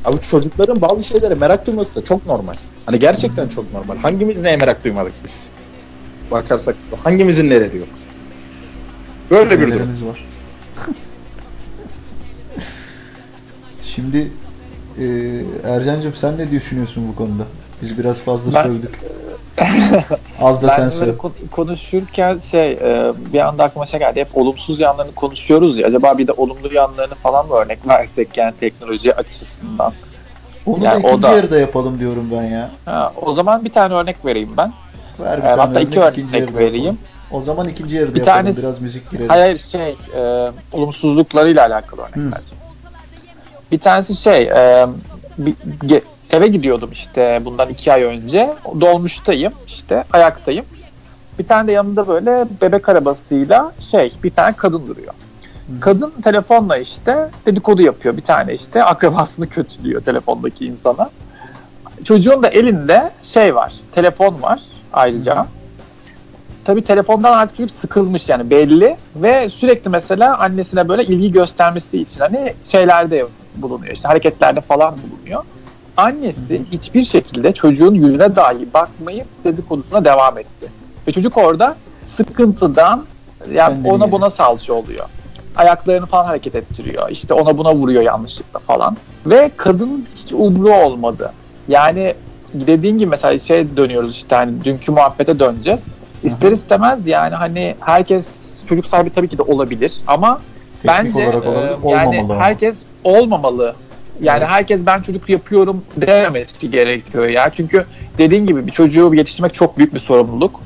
Abi 0.04 0.20
çocukların 0.20 0.80
bazı 0.80 1.04
şeylere 1.04 1.34
merak 1.34 1.66
duyması 1.66 1.94
da 1.94 2.04
çok 2.04 2.26
normal. 2.26 2.54
Hani 2.86 2.98
gerçekten 2.98 3.48
çok 3.48 3.72
normal. 3.72 3.96
Hangimiz 3.96 4.42
neye 4.42 4.56
merak 4.56 4.84
duymadık 4.84 5.12
biz? 5.24 5.48
Bakarsak 6.30 6.76
hangimizin 7.04 7.50
neleri 7.50 7.76
yok? 7.78 7.88
Böyle 9.30 9.60
bir 9.60 9.72
durum. 9.72 10.08
Var. 10.08 10.24
Şimdi 13.82 14.28
e, 14.98 15.04
Ercan'cığım 15.64 16.14
sen 16.14 16.38
ne 16.38 16.50
düşünüyorsun 16.50 17.08
bu 17.12 17.16
konuda? 17.16 17.42
Biz 17.82 17.98
biraz 17.98 18.18
fazla 18.20 18.52
Ben- 18.54 18.62
sövdük. 18.62 19.00
Az 20.40 20.62
da 20.62 20.68
sen 20.68 20.84
ben 20.84 20.88
söyle. 20.88 21.06
böyle 21.06 21.18
kon- 21.18 21.34
konuşurken 21.50 22.38
şey 22.38 22.72
e, 22.72 23.12
bir 23.32 23.38
anda 23.40 23.64
aklıma 23.64 23.86
şey 23.86 24.00
geldi. 24.00 24.20
Hep 24.20 24.28
olumsuz 24.36 24.80
yanlarını 24.80 25.14
konuşuyoruz 25.14 25.78
ya. 25.78 25.86
Acaba 25.86 26.18
bir 26.18 26.26
de 26.26 26.32
olumlu 26.32 26.74
yanlarını 26.74 27.14
falan 27.14 27.46
mı 27.46 27.54
örnek 27.54 27.86
versek 27.88 28.36
yani 28.36 28.54
teknoloji 28.60 29.14
açısından? 29.14 29.92
Onu 30.66 30.84
Yani 30.84 31.02
da 31.02 31.06
o 31.06 31.10
ikinci 31.10 31.22
da- 31.22 31.36
yarıda 31.36 31.58
yapalım 31.58 32.00
diyorum 32.00 32.28
ben 32.32 32.42
ya. 32.42 32.70
Ha, 32.84 33.12
o 33.16 33.32
zaman 33.34 33.64
bir 33.64 33.72
tane 33.72 33.94
örnek 33.94 34.24
vereyim 34.24 34.56
ben. 34.56 34.72
Ver 35.20 35.36
bir 35.38 35.42
E, 35.42 35.42
tane 35.42 35.56
hatta 35.62 35.80
iki 35.80 36.00
örnek, 36.00 36.56
vereyim. 36.56 36.98
O 37.30 37.40
zaman 37.42 37.68
ikinci 37.68 37.96
yarıda 37.96 38.14
Bir 38.14 38.20
yapalım. 38.20 38.36
tanesi- 38.38 38.62
Biraz 38.62 38.80
müzik 38.80 39.10
girelim. 39.10 39.28
Hayır 39.28 39.58
şey 39.72 39.96
e, 40.16 40.50
olumsuzluklarıyla 40.72 41.66
alakalı 41.66 42.00
örnek 42.00 42.16
Hı. 42.16 42.20
vereceğim. 42.20 42.64
Bir 43.72 43.78
tanesi 43.78 44.16
şey 44.16 44.42
e, 44.42 44.86
bir, 45.38 45.54
ge- 45.84 46.02
eve 46.30 46.46
gidiyordum 46.48 46.90
işte 46.92 47.40
bundan 47.44 47.68
iki 47.68 47.92
ay 47.92 48.02
önce. 48.02 48.54
Dolmuştayım 48.80 49.52
işte 49.66 50.04
ayaktayım. 50.12 50.64
Bir 51.38 51.46
tane 51.46 51.68
de 51.68 51.72
yanında 51.72 52.08
böyle 52.08 52.44
bebek 52.62 52.88
arabasıyla 52.88 53.72
şey 53.80 54.12
bir 54.24 54.30
tane 54.30 54.52
kadın 54.56 54.86
duruyor. 54.86 55.12
Hı. 55.66 55.80
Kadın 55.80 56.10
telefonla 56.24 56.76
işte 56.76 57.28
dedikodu 57.46 57.82
yapıyor. 57.82 58.16
Bir 58.16 58.22
tane 58.22 58.54
işte 58.54 58.84
akrabasını 58.84 59.48
kötülüyor 59.48 60.02
telefondaki 60.02 60.66
insana. 60.66 61.10
Çocuğun 62.04 62.42
da 62.42 62.48
elinde 62.48 63.10
şey 63.22 63.54
var, 63.54 63.72
telefon 63.94 64.42
var 64.42 64.60
ayrıca. 64.94 65.42
Hı. 65.42 65.46
Tabii 66.64 66.84
telefondan 66.84 67.32
artık 67.32 67.56
çocuk 67.56 67.76
sıkılmış 67.76 68.28
yani 68.28 68.50
belli 68.50 68.96
ve 69.16 69.50
sürekli 69.50 69.90
mesela 69.90 70.38
annesine 70.38 70.88
böyle 70.88 71.04
ilgi 71.04 71.32
göstermesi 71.32 72.00
için 72.00 72.20
hani 72.20 72.54
şeylerde 72.64 73.26
bulunuyor 73.56 73.94
işte 73.94 74.08
hareketlerde 74.08 74.60
falan 74.60 74.94
bulunuyor. 74.94 75.44
Annesi 75.96 76.62
hiçbir 76.72 77.04
şekilde 77.04 77.52
çocuğun 77.52 77.94
yüzüne 77.94 78.36
dahi 78.36 78.74
bakmayıp 78.74 79.26
dedikodusuna 79.44 80.04
devam 80.04 80.38
etti. 80.38 80.70
Ve 81.08 81.12
çocuk 81.12 81.36
orada 81.36 81.76
sıkıntıdan 82.16 83.04
yani 83.52 83.74
Kendini 83.74 83.92
ona 83.92 84.12
buna 84.12 84.30
salça 84.30 84.72
oluyor. 84.72 85.06
Ayaklarını 85.56 86.06
falan 86.06 86.24
hareket 86.24 86.54
ettiriyor. 86.54 87.10
İşte 87.10 87.34
ona 87.34 87.58
buna 87.58 87.74
vuruyor 87.74 88.02
yanlışlıkla 88.02 88.58
falan. 88.60 88.96
Ve 89.26 89.50
kadın 89.56 90.06
hiç 90.16 90.32
umru 90.32 90.74
olmadı. 90.74 91.32
Yani 91.68 92.14
dediğin 92.54 92.98
gibi 92.98 93.10
mesela 93.10 93.38
şey 93.38 93.76
dönüyoruz 93.76 94.14
işte 94.14 94.36
hani 94.36 94.64
dünkü 94.64 94.92
muhabbete 94.92 95.38
döneceğiz. 95.38 95.80
İster 96.22 96.52
istemez 96.52 97.06
yani 97.06 97.34
hani 97.34 97.74
herkes 97.80 98.26
çocuk 98.68 98.86
sahibi 98.86 99.10
tabii 99.10 99.28
ki 99.28 99.38
de 99.38 99.42
olabilir 99.42 99.94
ama 100.06 100.40
Teknik 100.82 101.14
bence 101.14 101.28
olarak 101.28 101.46
olabilir, 101.46 101.86
e, 101.86 101.90
yani 101.90 102.20
olmamalı 102.20 102.40
herkes 102.40 102.76
olmamalı. 103.04 103.74
Yani 104.20 104.38
Evet. 104.38 104.48
herkes 104.48 104.86
ben 104.86 105.02
çocuk 105.02 105.28
yapıyorum 105.28 105.84
dememesi 105.96 106.70
gerekiyor 106.70 107.26
ya. 107.26 107.50
Çünkü 107.50 107.84
dediğin 108.18 108.46
gibi 108.46 108.66
bir 108.66 108.72
çocuğu 108.72 109.14
yetiştirmek 109.14 109.54
çok 109.54 109.78
büyük 109.78 109.94
bir 109.94 110.00
sorumluluk. 110.00 110.60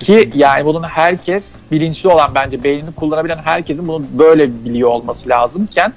Ki 0.00 0.30
yani 0.34 0.64
bunun 0.64 0.82
herkes 0.82 1.52
bilinçli 1.70 2.08
olan 2.08 2.30
bence 2.34 2.64
beynini 2.64 2.92
kullanabilen 2.92 3.38
herkesin 3.44 3.88
bunu 3.88 4.04
böyle 4.18 4.64
biliyor 4.64 4.88
olması 4.88 5.28
lazımken 5.28 5.92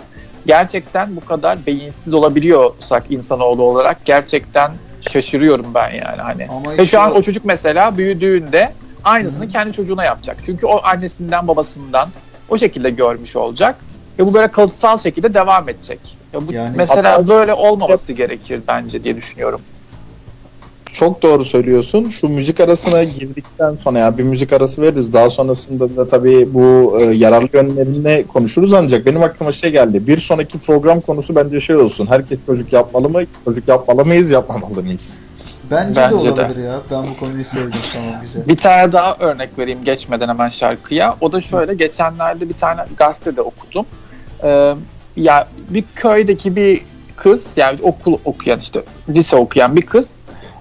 gerçekten 0.46 1.16
bu 1.16 1.26
kadar 1.26 1.66
beyinsiz 1.66 2.14
olabiliyorsak 2.14 3.04
insanoğlu 3.10 3.64
olarak 3.64 4.06
gerçekten 4.06 4.72
şaşırıyorum 5.02 5.74
ben 5.74 5.90
yani 5.92 6.22
hani. 6.22 6.48
Ama 6.50 6.78
Ve 6.78 6.86
şu 6.86 7.00
an 7.02 7.16
o 7.16 7.22
çocuk 7.22 7.46
mesela 7.46 7.98
büyüdüğünde 7.98 8.74
aynısını 9.04 9.46
Hı. 9.46 9.50
kendi 9.50 9.74
çocuğuna 9.74 10.04
yapacak. 10.04 10.38
Çünkü 10.46 10.66
o 10.66 10.80
annesinden 10.84 11.48
babasından 11.48 12.10
o 12.50 12.58
şekilde 12.58 12.90
görmüş 12.90 13.36
olacak. 13.36 13.76
Ve 14.20 14.26
bu 14.26 14.34
böyle 14.34 14.52
kalıtsal 14.52 14.98
şekilde 14.98 15.34
devam 15.34 15.70
edecek. 15.70 16.18
Ya 16.34 16.48
bu 16.48 16.54
Yani- 16.54 16.78
mesela 16.78 17.28
böyle 17.28 17.54
olmaması 17.54 18.14
gerekir 18.14 18.62
bence 18.68 19.04
diye 19.04 19.16
düşünüyorum. 19.16 19.62
Çok 21.00 21.22
doğru 21.22 21.46
söylüyorsun. 21.46 22.10
Şu 22.10 22.28
müzik 22.28 22.60
arasına 22.60 23.04
girdikten 23.04 23.76
sonra 23.76 24.00
yani 24.00 24.18
bir 24.18 24.24
müzik 24.24 24.54
arası 24.54 24.82
veririz. 24.82 25.14
Daha 25.14 25.30
sonrasında 25.30 25.98
da 25.98 26.08
tabii 26.10 26.54
bu 26.54 26.98
e, 27.02 27.04
yararlı 27.04 27.50
yönlerini 27.54 28.26
konuşuruz 28.28 28.74
ancak 28.74 29.06
benim 29.06 29.24
aklıma 29.24 29.52
şey 29.52 29.72
geldi. 29.72 30.08
Bir 30.08 30.18
sonraki 30.18 30.60
program 30.60 31.02
konusu 31.02 31.36
bence 31.36 31.62
şey 31.62 31.76
olsun. 31.76 32.08
Herkes 32.08 32.40
çocuk 32.46 32.74
yapmalı 32.74 33.10
mı? 33.10 33.22
Çocuk 33.46 33.68
yapmalı 33.68 34.06
mıyız? 34.06 34.32
Yapmamalı 34.32 34.84
mıyız? 34.84 35.22
bence, 35.72 36.02
Bence 36.02 36.18
de 36.18 36.24
de. 36.26 36.32
olabilir 36.32 36.64
ya. 36.64 36.82
Ben 36.92 37.04
bu 37.10 37.20
konuyu 37.20 37.46
sevdim. 37.46 37.80
Tamam 37.94 38.22
güzel. 38.22 38.48
Bir 38.48 38.58
tane 38.58 38.92
daha 38.92 39.16
örnek 39.20 39.50
vereyim 39.60 39.84
geçmeden 39.84 40.30
hemen 40.30 40.50
şarkıya. 40.50 41.16
O 41.22 41.32
da 41.32 41.42
şöyle 41.42 41.74
geçenlerde 41.74 42.50
bir 42.50 42.54
tane 42.54 42.82
gazetede 42.98 43.42
okudum. 43.42 43.86
Ee, 44.44 44.74
ya 45.18 45.48
bir 45.70 45.84
köydeki 45.96 46.56
bir 46.56 46.82
kız 47.16 47.46
yani 47.56 47.80
okul 47.82 48.18
okuyan 48.26 48.60
işte 48.60 48.84
lise 49.10 49.36
okuyan 49.36 49.76
bir 49.76 49.82
kız 49.82 50.17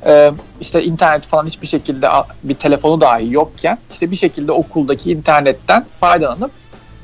e, 0.07 0.33
işte 0.61 0.85
internet 0.85 1.23
falan 1.27 1.47
hiçbir 1.47 1.67
şekilde 1.67 2.09
bir 2.45 2.55
telefonu 2.55 3.01
dahi 3.01 3.33
yokken 3.33 3.79
işte 3.93 4.11
bir 4.11 4.17
şekilde 4.17 4.53
okuldaki 4.53 5.13
internetten 5.13 5.85
faydalanıp 6.01 6.51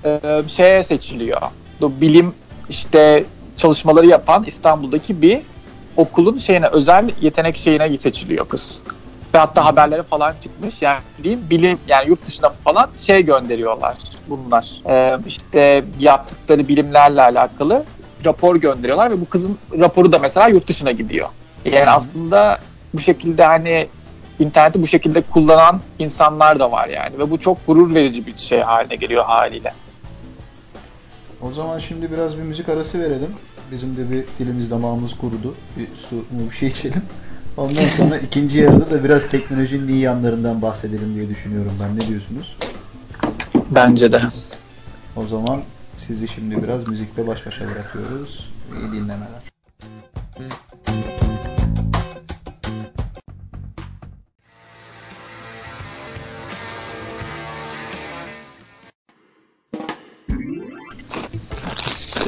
e, 0.05 0.20
şeye 0.48 0.85
seçiliyor. 0.85 1.40
Bu 1.81 2.00
bilim 2.00 2.35
işte 2.68 3.24
çalışmaları 3.57 4.07
yapan 4.07 4.44
İstanbul'daki 4.44 5.22
bir 5.22 5.40
okulun 5.96 6.38
şeyine 6.38 6.66
özel 6.66 7.11
yetenek 7.20 7.57
şeyine 7.57 7.98
seçiliyor 7.98 8.48
kız. 8.48 8.78
Ve 9.35 9.38
hatta 9.38 9.64
haberlere 9.64 10.02
falan 10.02 10.35
çıkmış. 10.42 10.83
Yani 10.83 10.98
diyeyim 11.22 11.44
bilim 11.50 11.78
yani 11.88 12.09
yurt 12.09 12.26
dışına 12.26 12.50
falan 12.50 12.90
şey 13.07 13.22
gönderiyorlar 13.22 13.96
bunlar. 14.28 14.70
Ee, 14.88 15.18
işte 15.26 15.85
yaptıkları 15.98 16.68
bilimlerle 16.68 17.22
alakalı 17.22 17.85
rapor 18.24 18.57
gönderiyorlar 18.57 19.11
ve 19.11 19.20
bu 19.20 19.28
kızın 19.28 19.59
raporu 19.81 20.12
da 20.12 20.18
mesela 20.18 20.48
yurt 20.48 20.68
dışına 20.68 20.90
gidiyor. 20.90 21.28
Yani 21.64 21.90
aslında 21.90 22.59
bu 22.94 23.00
şekilde 23.00 23.44
hani 23.44 23.88
interneti 24.38 24.83
bu 24.83 24.87
şekilde 24.87 25.20
kullanan 25.20 25.81
insanlar 25.98 26.59
da 26.59 26.72
var 26.72 26.88
yani 26.88 27.18
ve 27.18 27.31
bu 27.31 27.40
çok 27.40 27.66
gurur 27.66 27.94
verici 27.94 28.26
bir 28.26 28.37
şey 28.37 28.61
haline 28.61 28.96
geliyor 28.96 29.24
haliyle. 29.24 29.72
O 31.42 31.52
zaman 31.52 31.78
şimdi 31.78 32.12
biraz 32.12 32.38
bir 32.38 32.42
müzik 32.42 32.68
arası 32.68 33.00
verelim. 33.00 33.31
Bizim 33.72 33.96
de 33.96 34.11
bir 34.11 34.24
dilimiz 34.38 34.70
damağımız 34.70 35.16
kurudu. 35.16 35.55
Bir 35.78 35.87
su 35.96 36.16
mu 36.16 36.50
bir 36.50 36.57
şey 36.57 36.68
içelim. 36.68 37.02
Ondan 37.57 37.88
sonra 37.88 38.18
ikinci 38.26 38.59
yarıda 38.59 38.90
da 38.90 39.05
biraz 39.05 39.28
teknolojinin 39.28 39.88
iyi 39.88 40.00
yanlarından 40.00 40.62
bahsedelim 40.62 41.14
diye 41.14 41.28
düşünüyorum 41.28 41.72
ben. 41.81 41.98
Ne 41.98 42.09
diyorsunuz? 42.09 42.57
Bence 43.70 44.12
de. 44.12 44.20
O 45.16 45.26
zaman 45.26 45.61
sizi 45.96 46.28
şimdi 46.28 46.62
biraz 46.62 46.88
müzikle 46.88 47.26
baş 47.26 47.46
başa 47.46 47.64
bırakıyoruz. 47.64 48.50
İyi 48.72 48.92
dinlemeler. 48.92 49.42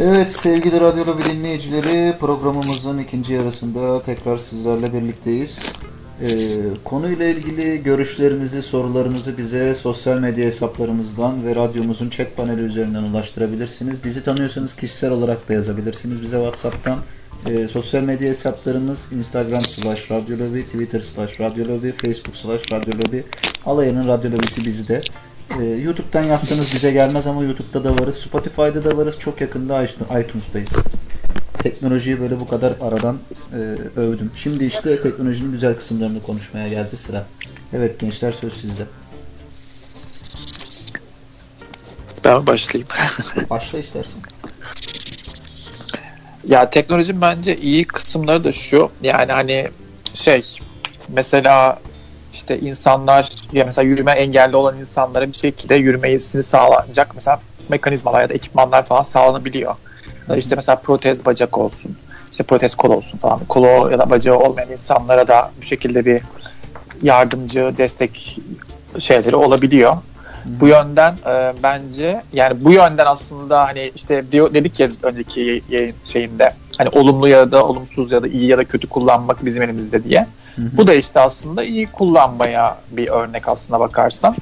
Evet 0.06 0.32
sevgili 0.32 0.80
Radyo 0.80 1.06
Lobi 1.06 1.24
dinleyicileri 1.24 2.18
programımızın 2.18 2.98
ikinci 2.98 3.32
yarısında 3.32 4.02
tekrar 4.02 4.38
sizlerle 4.38 4.92
birlikteyiz. 4.92 5.58
Ee, 6.22 6.28
konuyla 6.84 7.26
ilgili 7.26 7.82
görüşlerinizi, 7.82 8.62
sorularınızı 8.62 9.38
bize 9.38 9.74
sosyal 9.74 10.18
medya 10.18 10.44
hesaplarımızdan 10.44 11.46
ve 11.46 11.54
radyomuzun 11.54 12.10
chat 12.10 12.36
paneli 12.36 12.60
üzerinden 12.60 13.02
ulaştırabilirsiniz. 13.02 14.04
Bizi 14.04 14.24
tanıyorsanız 14.24 14.76
kişisel 14.76 15.12
olarak 15.12 15.48
da 15.48 15.52
yazabilirsiniz 15.52 16.22
bize 16.22 16.36
WhatsApp'tan. 16.36 16.98
Ee, 17.46 17.68
sosyal 17.68 18.02
medya 18.02 18.28
hesaplarımız 18.28 19.06
Instagram 19.12 19.60
slash 19.60 20.10
radyolobi, 20.10 20.66
Twitter 20.66 21.00
slash 21.00 21.40
radyolobi, 21.40 21.92
Facebook 21.92 22.36
slash 22.36 22.72
radyolobi. 22.72 23.24
Alayının 23.66 24.08
radyolobisi 24.08 24.66
bizde. 24.66 25.00
Ee, 25.50 25.64
YouTube'dan 25.64 26.22
yazsanız 26.22 26.74
bize 26.74 26.92
gelmez 26.92 27.26
ama 27.26 27.42
YouTube'da 27.42 27.84
da 27.84 27.98
varız. 27.98 28.16
Spotify'da 28.16 28.84
da 28.84 28.96
varız. 28.96 29.18
Çok 29.18 29.40
yakında 29.40 29.84
iTunes'dayız. 29.84 30.72
Teknolojiyi 31.58 32.20
böyle 32.20 32.40
bu 32.40 32.48
kadar 32.48 32.72
aradan 32.80 33.18
e, 33.52 33.56
övdüm. 34.00 34.30
Şimdi 34.36 34.64
işte 34.64 35.02
teknolojinin 35.02 35.52
güzel 35.52 35.74
kısımlarını 35.74 36.22
konuşmaya 36.22 36.68
geldi 36.68 36.96
sıra. 36.96 37.26
Evet 37.72 38.00
gençler 38.00 38.32
söz 38.32 38.52
sizde. 38.52 38.82
Ben 42.24 42.46
başlayayım. 42.46 42.88
Başla 43.50 43.78
istersen. 43.78 44.20
Ya 46.48 46.70
teknolojinin 46.70 47.20
bence 47.20 47.56
iyi 47.56 47.84
kısımları 47.84 48.44
da 48.44 48.52
şu. 48.52 48.90
Yani 49.02 49.32
hani 49.32 49.68
şey 50.14 50.42
mesela 51.08 51.80
işte 52.34 52.58
insanlar 52.58 53.28
ya 53.52 53.64
mesela 53.64 53.88
yürüme 53.88 54.12
engelli 54.12 54.56
olan 54.56 54.78
insanlara 54.78 55.28
bir 55.28 55.36
şekilde 55.36 55.74
yürümesini 55.74 56.42
sağlanacak 56.42 57.14
mesela 57.14 57.40
mekanizmalar 57.68 58.20
ya 58.20 58.28
da 58.28 58.34
ekipmanlar 58.34 58.84
falan 58.84 59.02
sağlanabiliyor. 59.02 59.74
Da 60.28 60.36
işte 60.36 60.56
mesela 60.56 60.76
protez 60.76 61.24
bacak 61.24 61.58
olsun, 61.58 61.96
işte 62.32 62.44
protez 62.44 62.74
kol 62.74 62.90
olsun 62.90 63.18
falan. 63.18 63.44
Kolu 63.44 63.90
ya 63.90 63.98
da 63.98 64.10
bacağı 64.10 64.38
olmayan 64.38 64.70
insanlara 64.70 65.28
da 65.28 65.50
bu 65.58 65.62
şekilde 65.62 66.04
bir 66.04 66.22
yardımcı, 67.02 67.74
destek 67.76 68.38
şeyleri 68.98 69.36
olabiliyor. 69.36 69.96
Bu 70.44 70.68
yönden 70.68 71.14
e, 71.26 71.52
bence 71.62 72.22
yani 72.32 72.64
bu 72.64 72.72
yönden 72.72 73.06
aslında 73.06 73.66
hani 73.66 73.92
işte 73.94 74.32
dedik 74.32 74.80
ya 74.80 74.88
önceki 75.02 75.62
yayın 75.68 75.94
şeyinde 76.04 76.52
hani 76.78 76.88
olumlu 76.88 77.28
ya 77.28 77.52
da 77.52 77.66
olumsuz 77.66 78.12
ya 78.12 78.22
da 78.22 78.28
iyi 78.28 78.46
ya 78.46 78.58
da 78.58 78.64
kötü 78.64 78.88
kullanmak 78.88 79.44
bizim 79.44 79.62
elimizde 79.62 80.04
diye. 80.04 80.26
Hı 80.56 80.62
hı. 80.62 80.66
Bu 80.76 80.86
da 80.86 80.94
işte 80.94 81.20
aslında 81.20 81.64
iyi 81.64 81.86
kullanmaya 81.86 82.78
bir 82.90 83.08
örnek 83.08 83.48
aslına 83.48 83.80
bakarsan. 83.80 84.36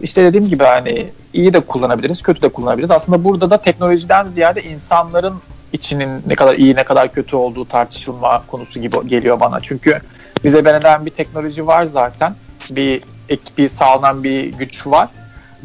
İşte 0.00 0.24
dediğim 0.24 0.48
gibi 0.48 0.64
hani 0.64 1.06
iyi 1.32 1.52
de 1.52 1.60
kullanabiliriz, 1.60 2.22
kötü 2.22 2.42
de 2.42 2.48
kullanabiliriz. 2.48 2.90
Aslında 2.90 3.24
burada 3.24 3.50
da 3.50 3.56
teknolojiden 3.56 4.28
ziyade 4.28 4.62
insanların 4.62 5.34
içinin 5.72 6.22
ne 6.26 6.34
kadar 6.34 6.54
iyi 6.54 6.74
ne 6.74 6.84
kadar 6.84 7.12
kötü 7.12 7.36
olduğu 7.36 7.64
tartışılma 7.64 8.42
konusu 8.46 8.80
gibi 8.80 9.08
geliyor 9.08 9.40
bana. 9.40 9.60
Çünkü 9.60 10.00
bize 10.44 10.64
verilen 10.64 11.06
bir 11.06 11.10
teknoloji 11.10 11.66
var 11.66 11.84
zaten. 11.84 12.34
Bir 12.70 13.02
ek 13.28 13.42
bir 13.58 13.68
sağlanan 13.68 14.24
bir 14.24 14.44
güç 14.44 14.86
var. 14.86 15.08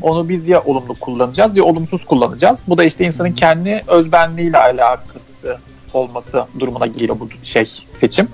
Onu 0.02 0.30
biz 0.30 0.48
ya 0.48 0.62
olumlu 0.62 1.00
kullanacağız 1.00 1.58
ya 1.58 1.64
olumsuz 1.64 2.06
kullanacağız. 2.06 2.66
Bu 2.68 2.78
da 2.78 2.84
işte 2.84 3.06
insanın 3.06 3.32
kendi 3.32 3.84
özbenliğiyle 3.88 4.58
alakası 4.58 5.58
olması 5.94 6.46
durumuna 6.60 6.88
geliyor 6.88 7.20
bu 7.20 7.30
şey 7.44 7.72
seçim. 7.96 8.28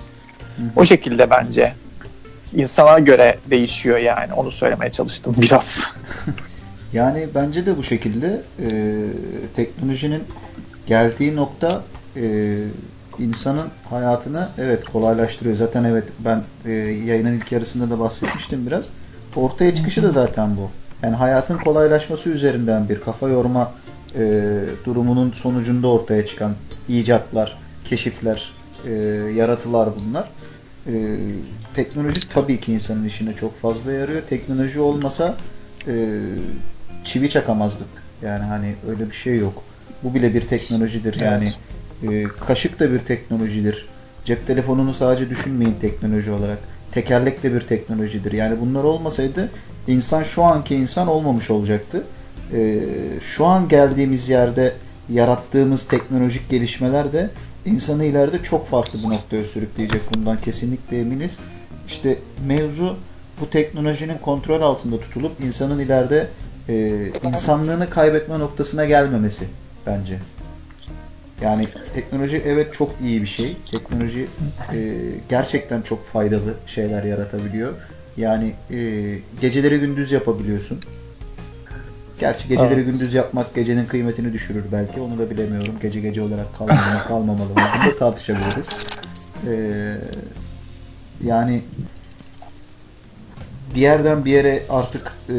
O 0.76 0.86
şekilde 0.86 1.30
bence 1.30 1.74
insana 2.54 3.00
göre 3.00 3.38
değişiyor 3.50 3.98
yani 3.98 4.34
onu 4.34 4.52
söylemeye 4.52 4.92
çalıştım 4.92 5.36
biraz. 5.38 5.82
Yani 6.94 7.28
bence 7.36 7.66
de 7.66 7.78
bu 7.78 7.84
şekilde 7.84 8.42
e, 8.60 8.70
teknolojinin 9.56 10.24
geldiği 10.88 11.36
nokta 11.36 11.82
e, 12.16 12.58
insanın 13.20 13.68
hayatını 13.90 14.50
evet 14.58 14.86
kolaylaştırıyor. 14.86 15.56
Zaten 15.56 15.84
evet 15.84 16.04
ben 16.20 16.44
e, 16.66 16.72
yayının 17.06 17.38
ilk 17.38 17.52
yarısında 17.52 17.90
da 17.90 18.00
bahsetmiştim 18.00 18.68
biraz. 18.68 18.90
Ortaya 19.36 19.76
çıkışı 19.76 20.04
da 20.04 20.10
zaten 20.10 20.58
bu. 20.58 20.70
Yani 21.04 21.16
hayatın 21.16 21.58
kolaylaşması 21.58 22.30
üzerinden 22.30 22.90
bir 22.90 23.00
kafa 23.00 23.30
yorma 23.30 23.72
e, 24.16 24.42
durumunun 24.86 25.32
sonucunda 25.32 25.88
ortaya 25.88 26.26
çıkan 26.26 26.54
icatlar, 26.90 27.58
keşifler, 27.86 28.52
e, 28.86 28.92
yaratılar 29.36 29.90
bunlar. 30.00 30.30
E, 30.88 31.18
teknoloji 31.76 32.30
tabii 32.30 32.60
ki 32.60 32.74
insanın 32.74 33.06
işine 33.06 33.36
çok 33.36 33.62
fazla 33.62 33.92
yarıyor. 33.92 34.22
Teknoloji 34.30 34.80
olmasa 34.80 35.38
e, 35.88 36.20
çivi 37.04 37.30
çakamazdık. 37.30 37.88
Yani 38.24 38.44
hani 38.44 38.76
öyle 38.90 39.10
bir 39.10 39.16
şey 39.16 39.38
yok. 39.38 39.64
Bu 40.04 40.14
bile 40.14 40.34
bir 40.34 40.48
teknolojidir. 40.48 41.20
Yani 41.20 41.52
e, 42.04 42.24
kaşık 42.24 42.80
da 42.80 42.92
bir 42.94 43.00
teknolojidir. 43.00 43.88
Cep 44.26 44.48
telefonunu 44.48 44.94
sadece 44.94 45.30
düşünmeyin 45.30 45.76
teknoloji 45.82 46.32
olarak. 46.32 46.58
Tekerlek 46.92 47.44
de 47.44 47.54
bir 47.54 47.62
teknolojidir. 47.62 48.32
Yani 48.32 48.60
bunlar 48.62 48.84
olmasaydı 48.84 49.50
insan 49.88 50.24
şu 50.24 50.44
anki 50.44 50.76
insan 50.76 51.08
olmamış 51.08 51.50
olacaktı. 51.50 52.04
E, 52.54 52.80
şu 53.22 53.46
an 53.46 53.68
geldiğimiz 53.68 54.30
yerde 54.30 54.74
yarattığımız 55.10 55.88
teknolojik 55.88 56.50
gelişmeler 56.50 57.14
de 57.14 57.30
insanı 57.66 58.06
ileride 58.06 58.44
çok 58.44 58.68
farklı 58.68 59.00
bir 59.00 59.10
noktaya 59.10 59.44
sürükleyecek. 59.44 60.02
Bundan 60.14 60.42
kesinlikle 60.42 61.00
eminiz. 61.00 61.38
İşte 61.88 62.20
mevzu 62.48 62.96
bu 63.42 63.50
teknolojinin 63.50 64.18
kontrol 64.18 64.62
altında 64.62 65.00
tutulup 65.00 65.32
insanın 65.42 65.80
ileride 65.80 66.28
e, 66.70 67.08
insanlığını 67.24 67.90
kaybetme 67.90 68.40
noktasına 68.40 68.86
gelmemesi 68.86 69.46
bence. 69.86 70.20
Yani 71.42 71.68
teknoloji 71.94 72.42
evet 72.46 72.74
çok 72.74 72.92
iyi 73.02 73.22
bir 73.22 73.28
şey. 73.28 73.58
Teknoloji 73.72 74.28
e, 74.74 74.96
gerçekten 75.30 75.82
çok 75.82 76.08
faydalı 76.08 76.54
şeyler 76.68 77.04
yaratabiliyor. 77.04 77.74
Yani 78.18 78.54
e, 78.72 78.80
geceleri 79.42 79.80
gündüz 79.80 80.12
yapabiliyorsun. 80.12 80.80
Gerçi 82.20 82.48
geceleri 82.48 82.84
gündüz 82.84 83.14
yapmak 83.14 83.56
gecenin 83.56 83.86
kıymetini 83.86 84.34
düşürür 84.34 84.64
belki. 84.72 85.02
Onu 85.02 85.20
da 85.20 85.30
bilemiyorum. 85.30 85.74
Gece 85.82 86.00
gece 86.00 86.22
olarak 86.22 86.58
kalmalı 86.58 86.78
mı 86.78 87.04
kalmamalı 87.08 87.50
mı? 87.50 87.56
Bunu 87.56 87.94
da 87.94 87.98
tartışabiliriz. 87.98 88.88
E, 89.48 89.94
yani 91.24 91.62
bir 93.76 93.82
yerden 93.82 94.26
bir 94.26 94.32
yere 94.32 94.64
artık 94.70 95.14
e, 95.30 95.34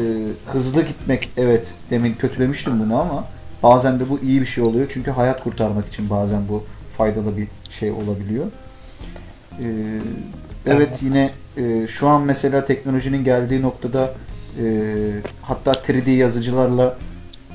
hızlı 0.51 0.81
gitmek 0.81 1.29
evet 1.37 1.73
demin 1.89 2.13
kötülemiştim 2.13 2.79
bunu 2.79 3.01
ama 3.01 3.25
bazen 3.63 3.99
de 3.99 4.09
bu 4.09 4.19
iyi 4.19 4.41
bir 4.41 4.45
şey 4.45 4.63
oluyor. 4.63 4.85
Çünkü 4.93 5.11
hayat 5.11 5.43
kurtarmak 5.43 5.87
için 5.87 6.09
bazen 6.09 6.41
bu 6.49 6.63
faydalı 6.97 7.37
bir 7.37 7.47
şey 7.69 7.91
olabiliyor. 7.91 8.45
E, 9.63 9.67
evet 10.65 10.99
yine 11.01 11.31
e, 11.57 11.87
şu 11.87 12.07
an 12.07 12.21
mesela 12.21 12.65
teknolojinin 12.65 13.23
geldiği 13.23 13.61
noktada 13.61 14.13
e, 14.63 14.65
hatta 15.41 15.71
3D 15.71 16.09
yazıcılarla 16.09 16.97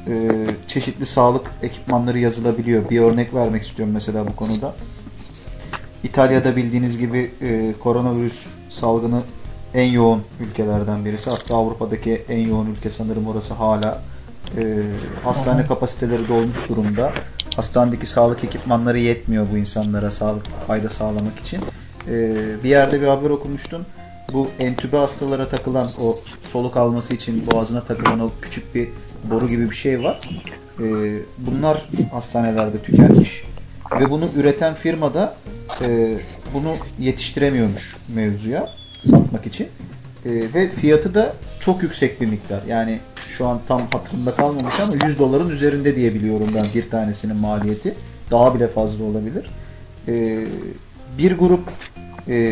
e, 0.06 0.30
çeşitli 0.68 1.06
sağlık 1.06 1.50
ekipmanları 1.62 2.18
yazılabiliyor. 2.18 2.90
Bir 2.90 3.00
örnek 3.00 3.34
vermek 3.34 3.62
istiyorum 3.62 3.94
mesela 3.94 4.26
bu 4.26 4.36
konuda. 4.36 4.74
İtalya'da 6.02 6.56
bildiğiniz 6.56 6.98
gibi 6.98 7.30
e, 7.40 7.72
koronavirüs 7.80 8.46
salgını 8.70 9.22
en 9.74 9.92
yoğun 9.92 10.22
ülkelerden 10.40 11.04
birisi. 11.04 11.30
Hatta 11.30 11.56
Avrupa'daki 11.56 12.24
en 12.28 12.38
yoğun 12.38 12.66
ülke 12.66 12.90
sanırım 12.90 13.26
orası 13.26 13.54
hala. 13.54 14.02
E, 14.58 14.82
hastane 15.22 15.66
kapasiteleri 15.66 16.28
dolmuş 16.28 16.68
durumda. 16.68 17.12
Hastanedeki 17.56 18.06
sağlık 18.06 18.44
ekipmanları 18.44 18.98
yetmiyor 18.98 19.46
bu 19.52 19.56
insanlara 19.56 20.10
sağlık 20.10 20.46
fayda 20.66 20.90
sağlamak 20.90 21.38
için. 21.38 21.60
E, 22.08 22.12
bir 22.64 22.68
yerde 22.68 23.00
bir 23.00 23.06
haber 23.06 23.30
okumuştum. 23.30 23.86
Bu 24.32 24.48
entübe 24.58 24.96
hastalara 24.96 25.48
takılan 25.48 25.88
o 26.00 26.14
soluk 26.42 26.76
alması 26.76 27.14
için 27.14 27.46
boğazına 27.52 27.84
takılan 27.84 28.20
o 28.20 28.30
küçük 28.42 28.74
bir 28.74 28.88
boru 29.30 29.46
gibi 29.46 29.70
bir 29.70 29.74
şey 29.74 30.02
var. 30.02 30.30
E, 30.80 30.84
bunlar 31.38 31.88
hastanelerde 32.12 32.82
tükenmiş. 32.82 33.44
Ve 34.00 34.10
bunu 34.10 34.28
üreten 34.36 34.74
firma 34.74 35.14
da 35.14 35.36
e, 35.82 36.18
bunu 36.54 36.74
yetiştiremiyormuş 36.98 37.96
mevzuya 38.14 38.68
satmak 39.00 39.46
için. 39.46 39.68
E, 40.24 40.30
ve 40.54 40.68
fiyatı 40.68 41.14
da 41.14 41.34
çok 41.60 41.82
yüksek 41.82 42.20
bir 42.20 42.26
miktar. 42.26 42.62
Yani 42.68 43.00
şu 43.28 43.46
an 43.46 43.60
tam 43.68 43.80
hatırımda 43.80 44.34
kalmamış 44.34 44.80
ama 44.80 44.92
100 45.06 45.18
doların 45.18 45.50
üzerinde 45.50 45.96
diye 45.96 46.14
biliyorum 46.14 46.50
ben 46.54 46.66
bir 46.74 46.90
tanesinin 46.90 47.36
maliyeti. 47.36 47.94
Daha 48.30 48.54
bile 48.54 48.68
fazla 48.68 49.04
olabilir. 49.04 49.50
E, 50.08 50.44
bir 51.18 51.38
grup 51.38 51.72
e, 52.28 52.50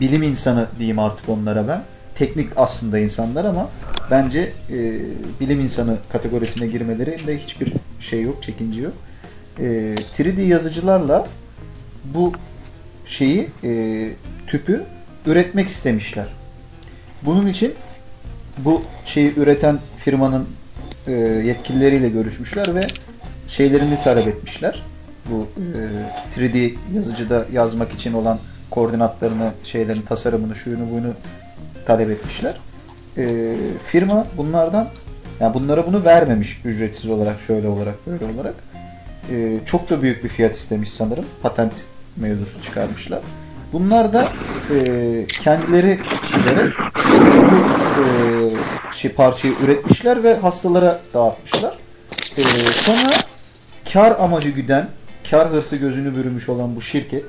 bilim 0.00 0.22
insanı 0.22 0.66
diyeyim 0.78 0.98
artık 0.98 1.28
onlara 1.28 1.68
ben. 1.68 1.82
Teknik 2.14 2.48
aslında 2.56 2.98
insanlar 2.98 3.44
ama 3.44 3.68
bence 4.10 4.52
e, 4.70 5.00
bilim 5.40 5.60
insanı 5.60 5.96
kategorisine 6.12 6.66
girmelerinde 6.66 7.38
hiçbir 7.38 7.72
şey 8.00 8.22
yok, 8.22 8.42
çekince 8.42 8.82
yok. 8.82 8.92
E, 9.58 9.64
3D 10.16 10.40
yazıcılarla 10.40 11.28
bu 12.04 12.32
şeyi 13.06 13.50
e, 13.64 14.10
tüpü 14.46 14.84
üretmek 15.26 15.68
istemişler. 15.68 16.26
Bunun 17.22 17.46
için 17.46 17.74
bu 18.58 18.82
şeyi 19.06 19.34
üreten 19.36 19.78
firmanın 20.04 20.48
e, 21.06 21.12
yetkilileriyle 21.46 22.08
görüşmüşler 22.08 22.74
ve 22.74 22.86
şeylerini 23.48 24.02
talep 24.04 24.26
etmişler. 24.26 24.82
Bu 25.30 25.48
e, 26.36 26.40
3D 26.40 26.74
yazıcıda 26.94 27.46
yazmak 27.52 27.92
için 27.92 28.12
olan 28.12 28.38
koordinatlarını, 28.74 29.50
şeylerin 29.64 30.00
tasarımını, 30.00 30.54
şuyunu 30.54 30.90
bunu 30.90 31.12
talep 31.86 32.10
etmişler. 32.10 32.54
E, 33.18 33.54
firma 33.86 34.26
bunlardan 34.36 34.88
yani 35.40 35.54
bunlara 35.54 35.86
bunu 35.86 36.04
vermemiş 36.04 36.60
ücretsiz 36.64 37.10
olarak, 37.10 37.40
şöyle 37.40 37.68
olarak, 37.68 38.06
böyle 38.06 38.24
olarak. 38.24 38.54
E, 39.30 39.58
çok 39.66 39.90
da 39.90 40.02
büyük 40.02 40.24
bir 40.24 40.28
fiyat 40.28 40.56
istemiş 40.56 40.92
sanırım. 40.92 41.24
Patent 41.42 41.84
mevzusu 42.16 42.62
çıkarmışlar. 42.62 43.20
Bunlar 43.72 44.12
da 44.12 44.28
e, 44.74 45.26
kendileri 45.26 45.98
çizerek 46.32 46.72
bu 47.36 48.02
e, 48.02 48.06
şey 48.92 49.10
parçayı 49.10 49.54
üretmişler 49.64 50.22
ve 50.22 50.34
hastalara 50.34 51.00
dağıtmışlar. 51.14 51.78
E, 52.38 52.42
sonra 52.72 53.14
kar 53.92 54.16
amacı 54.20 54.48
güden, 54.48 54.88
kar 55.30 55.50
hırsı 55.50 55.76
gözünü 55.76 56.16
bürümüş 56.16 56.48
olan 56.48 56.76
bu 56.76 56.80
şirket 56.80 57.24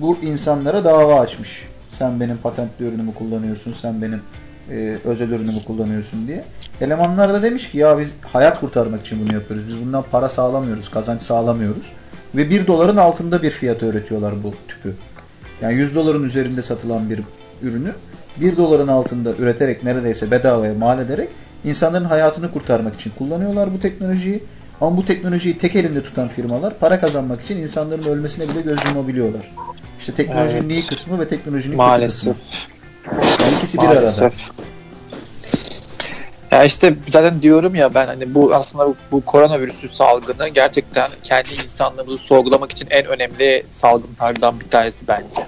bu 0.00 0.18
insanlara 0.22 0.84
dava 0.84 1.20
açmış. 1.20 1.66
Sen 1.88 2.20
benim 2.20 2.36
patentli 2.36 2.84
ürünümü 2.84 3.14
kullanıyorsun, 3.14 3.72
sen 3.72 4.02
benim 4.02 4.22
e, 4.70 4.98
özel 5.04 5.28
ürünümü 5.28 5.64
kullanıyorsun 5.66 6.26
diye. 6.26 6.44
Elemanlar 6.80 7.32
da 7.32 7.42
demiş 7.42 7.70
ki 7.70 7.78
ya 7.78 7.98
biz 7.98 8.14
hayat 8.32 8.60
kurtarmak 8.60 9.00
için 9.00 9.20
bunu 9.24 9.34
yapıyoruz. 9.34 9.68
Biz 9.68 9.80
bundan 9.80 10.04
para 10.10 10.28
sağlamıyoruz, 10.28 10.90
kazanç 10.90 11.22
sağlamıyoruz. 11.22 11.92
Ve 12.34 12.50
1 12.50 12.66
doların 12.66 12.96
altında 12.96 13.42
bir 13.42 13.50
fiyata 13.50 13.86
üretiyorlar 13.86 14.42
bu 14.42 14.54
tüpü. 14.68 14.94
Yani 15.62 15.74
100 15.74 15.94
doların 15.94 16.24
üzerinde 16.24 16.62
satılan 16.62 17.10
bir 17.10 17.20
ürünü 17.62 17.92
1 18.40 18.56
doların 18.56 18.88
altında 18.88 19.32
üreterek 19.38 19.84
neredeyse 19.84 20.30
bedavaya 20.30 20.74
mal 20.74 20.98
ederek 20.98 21.28
insanların 21.64 22.04
hayatını 22.04 22.52
kurtarmak 22.52 22.94
için 22.94 23.12
kullanıyorlar 23.18 23.74
bu 23.74 23.80
teknolojiyi. 23.80 24.42
Ama 24.80 24.96
bu 24.96 25.04
teknolojiyi 25.04 25.58
tek 25.58 25.76
elinde 25.76 26.02
tutan 26.02 26.28
firmalar 26.28 26.78
para 26.78 27.00
kazanmak 27.00 27.40
için 27.40 27.56
insanların 27.56 28.10
ölmesine 28.10 28.48
bile 28.48 28.60
göz 28.60 28.78
yumabiliyorlar. 28.84 29.54
İşte 30.08 30.24
teknolojinin 30.24 30.60
Evet. 30.60 30.70
iyi 30.70 30.86
kısmı 30.86 31.20
ve 31.20 31.28
teknolojinin 31.28 31.76
Maalesef. 31.76 32.24
kötü 32.24 33.20
kısmı. 33.20 33.44
Yani 33.46 33.56
ikisi 33.56 33.78
bir 33.78 33.82
arada. 33.82 33.94
Maalesef. 34.00 34.34
Ya 36.50 36.64
işte 36.64 36.94
zaten 37.06 37.42
diyorum 37.42 37.74
ya 37.74 37.94
ben 37.94 38.06
hani 38.06 38.34
bu 38.34 38.54
aslında 38.54 38.86
bu, 38.86 38.96
bu 39.12 39.24
koronavirüsü 39.24 39.88
salgını 39.88 40.48
gerçekten 40.48 41.10
kendi 41.22 41.48
insanlığımızı 41.48 42.18
sorgulamak 42.18 42.72
için 42.72 42.86
en 42.90 43.06
önemli 43.06 43.66
salgınlardan 43.70 44.60
bir 44.60 44.68
tanesi 44.68 45.08
bence. 45.08 45.46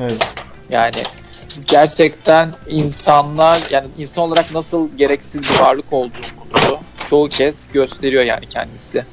Evet. 0.00 0.34
Yani 0.70 1.02
gerçekten 1.66 2.50
insanlar 2.68 3.62
yani 3.70 3.86
insan 3.98 4.24
olarak 4.24 4.54
nasıl 4.54 4.88
gereksiz 4.96 5.42
bir 5.42 5.64
varlık 5.64 5.92
olduğumuzu 5.92 6.80
çoğu 7.10 7.28
kez 7.28 7.66
gösteriyor 7.72 8.22
yani 8.22 8.46
kendisi. 8.46 9.04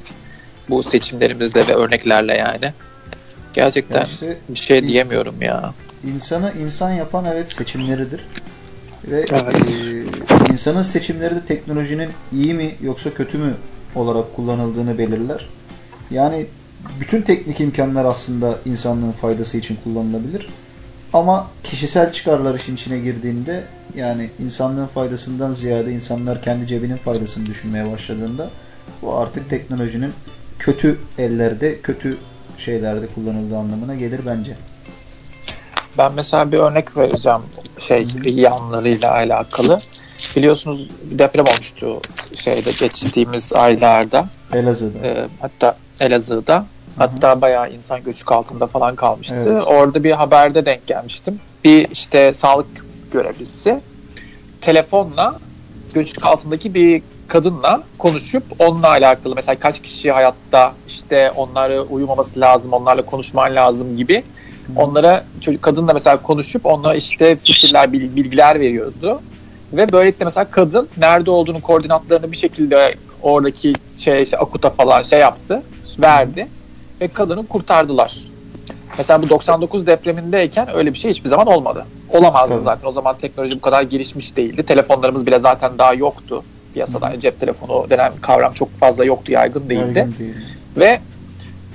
Bu 0.70 0.84
seçimlerimizle 0.84 1.68
ve 1.68 1.74
örneklerle 1.76 2.38
yani. 2.38 2.74
Gerçekten 3.56 4.06
işte 4.06 4.38
bir 4.50 4.60
şey 4.60 4.88
diyemiyorum 4.88 5.42
ya. 5.42 5.74
insanı 6.04 6.54
insan 6.64 6.92
yapan 6.92 7.26
evet 7.26 7.52
seçimleridir. 7.52 8.28
Ve 9.08 9.26
Evet. 9.32 9.76
e, 10.48 10.52
insanın 10.54 10.84
seçimleri 10.84 11.36
de 11.36 11.46
teknolojinin 11.46 12.10
iyi 12.32 12.54
mi 12.54 12.76
yoksa 12.82 13.14
kötü 13.14 13.38
mü 13.38 13.54
olarak 13.96 14.36
kullanıldığını 14.36 14.98
belirler. 14.98 15.50
Yani 16.12 16.46
bütün 17.00 17.22
teknik 17.22 17.60
imkanlar 17.60 18.06
aslında 18.06 18.56
insanlığın 18.66 19.12
faydası 19.12 19.58
için 19.58 19.78
kullanılabilir. 19.84 20.48
Ama 21.14 21.48
kişisel 21.64 22.12
çıkarlar 22.12 22.56
işin 22.56 22.76
içine 22.76 23.00
girdiğinde 23.00 23.64
yani 23.96 24.30
insanlığın 24.44 24.88
faydasından 24.88 25.52
ziyade 25.52 25.92
insanlar 25.92 26.42
kendi 26.42 26.68
cebinin 26.68 26.98
faydasını 26.98 27.46
düşünmeye 27.46 27.92
başladığında 27.92 28.50
bu 29.02 29.16
artık 29.18 29.50
teknolojinin 29.50 30.12
kötü 30.60 31.00
ellerde, 31.18 31.80
kötü 31.82 32.18
şeylerde 32.58 33.08
kullanıldığı 33.08 33.58
anlamına 33.58 33.96
gelir 33.96 34.22
bence. 34.26 34.58
Ben 35.98 36.12
mesela 36.14 36.52
bir 36.52 36.58
örnek 36.58 36.98
vereceğim 36.98 37.42
şey 37.80 38.08
yanlarıyla 38.26 39.12
alakalı. 39.12 39.82
Biliyorsunuz 40.36 40.90
bir 41.12 41.20
deprem 41.20 41.46
olmuştu 41.46 42.02
şeyde 42.36 42.70
geçtiğimiz 42.80 43.54
aylarda. 43.54 44.26
Elazığ'da. 44.54 45.08
Ee, 45.08 45.28
hatta 45.42 45.78
Elazığ'da. 46.02 46.66
Hatta 46.98 47.42
bayağı 47.42 47.72
insan 47.72 48.04
göçük 48.04 48.32
altında 48.32 48.68
falan 48.68 48.96
kalmıştı. 48.96 49.46
Evet. 49.48 49.64
Orada 49.68 50.04
bir 50.04 50.12
haberde 50.12 50.66
denk 50.66 50.88
gelmiştim. 50.88 51.40
Bir 51.64 51.90
işte 51.90 52.34
sağlık 52.34 52.68
görevlisi 53.12 53.80
telefonla 54.62 55.40
göçük 55.94 56.26
altındaki 56.26 56.74
bir 56.74 57.02
kadınla 57.28 57.84
konuşup 57.98 58.44
onunla 58.60 58.90
alakalı 58.90 59.36
mesela 59.36 59.60
kaç 59.60 59.82
kişi 59.82 60.12
hayatta 60.12 60.74
işte 60.88 61.32
onları 61.32 61.82
uyumaması 61.82 62.40
lazım, 62.40 62.74
onlarla 62.74 63.02
konuşman 63.02 63.56
lazım 63.56 63.98
gibi 63.98 64.24
onlara 64.76 65.24
çocuk 65.42 65.62
kadınla 65.62 65.94
mesela 65.94 66.18
konuşup 66.18 66.66
onlara 66.66 66.96
işte 66.96 67.36
fikirler, 67.36 67.94
bil- 67.94 68.16
bilgiler 68.16 68.60
veriyordu. 68.60 69.22
Ve 69.74 69.92
böylelikle 69.92 70.26
mesela 70.26 70.46
kadın 70.52 70.90
nerede 70.98 71.32
olduğunu 71.32 71.62
koordinatlarını 71.62 72.32
bir 72.32 72.38
şekilde 72.38 72.96
oradaki 73.22 73.74
şey 73.98 74.24
işte 74.24 74.38
akuta 74.38 74.70
falan 74.70 75.04
şey 75.04 75.20
yaptı, 75.20 75.64
verdi 76.00 76.48
ve 77.02 77.08
kadını 77.08 77.48
kurtardılar. 77.48 78.16
Mesela 78.98 79.22
bu 79.22 79.30
99 79.30 79.88
depremindeyken 79.88 80.76
öyle 80.76 80.94
bir 80.94 81.00
şey 81.00 81.12
hiçbir 81.12 81.30
zaman 81.30 81.48
olmadı. 81.48 81.86
Olamazdı 82.10 82.54
Tabii. 82.54 82.64
zaten. 82.64 82.88
O 82.88 82.92
zaman 82.92 83.18
teknoloji 83.18 83.58
bu 83.58 83.62
kadar 83.62 83.82
gelişmiş 83.82 84.36
değildi. 84.38 84.64
Telefonlarımız 84.64 85.26
bile 85.26 85.40
zaten 85.40 85.78
daha 85.78 85.94
yoktu 85.94 86.44
piyasada. 86.76 87.20
Cep 87.20 87.40
telefonu 87.40 87.90
denen 87.90 88.14
kavram 88.22 88.54
çok 88.54 88.78
fazla 88.78 89.06
yoktu, 89.06 89.32
yaygın 89.32 89.70
değildi. 89.70 90.00
Yaygın 90.00 90.16
değil. 90.20 90.36
Ve 90.78 91.00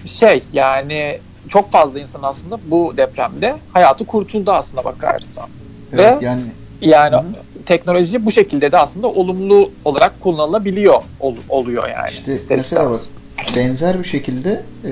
şey 0.07 0.43
yani 0.53 1.21
çok 1.49 1.73
fazla 1.73 1.99
insan 1.99 2.23
aslında 2.23 2.71
bu 2.71 2.97
depremde 2.97 3.61
hayatı 3.69 4.07
kurtuldu 4.07 4.51
aslında 4.53 4.85
bakarsan. 4.85 5.47
Evet, 5.93 6.23
Ve- 6.23 6.27
yani 6.27 6.43
Yani 6.81 7.15
Hı 7.17 7.21
hı. 7.21 7.65
teknoloji 7.65 8.27
bu 8.27 8.31
şekilde 8.31 8.73
de 8.73 8.79
aslında 8.79 9.09
olumlu 9.09 9.71
olarak 9.85 10.21
kullanılabiliyor 10.21 11.03
ol- 11.19 11.37
oluyor 11.49 11.89
yani. 11.89 12.11
İşte 12.11 12.35
İster 12.35 12.57
mesela 12.57 12.91
bak 12.91 13.01
benzer 13.57 13.99
bir 13.99 14.05
şekilde 14.05 14.63
e, 14.85 14.91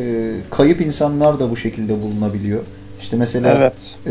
kayıp 0.51 0.81
insanlar 0.81 1.41
da 1.41 1.51
bu 1.51 1.57
şekilde 1.57 2.01
bulunabiliyor. 2.03 2.63
İşte 3.01 3.17
mesela 3.17 3.57
Evet. 3.59 3.99
e, 4.07 4.11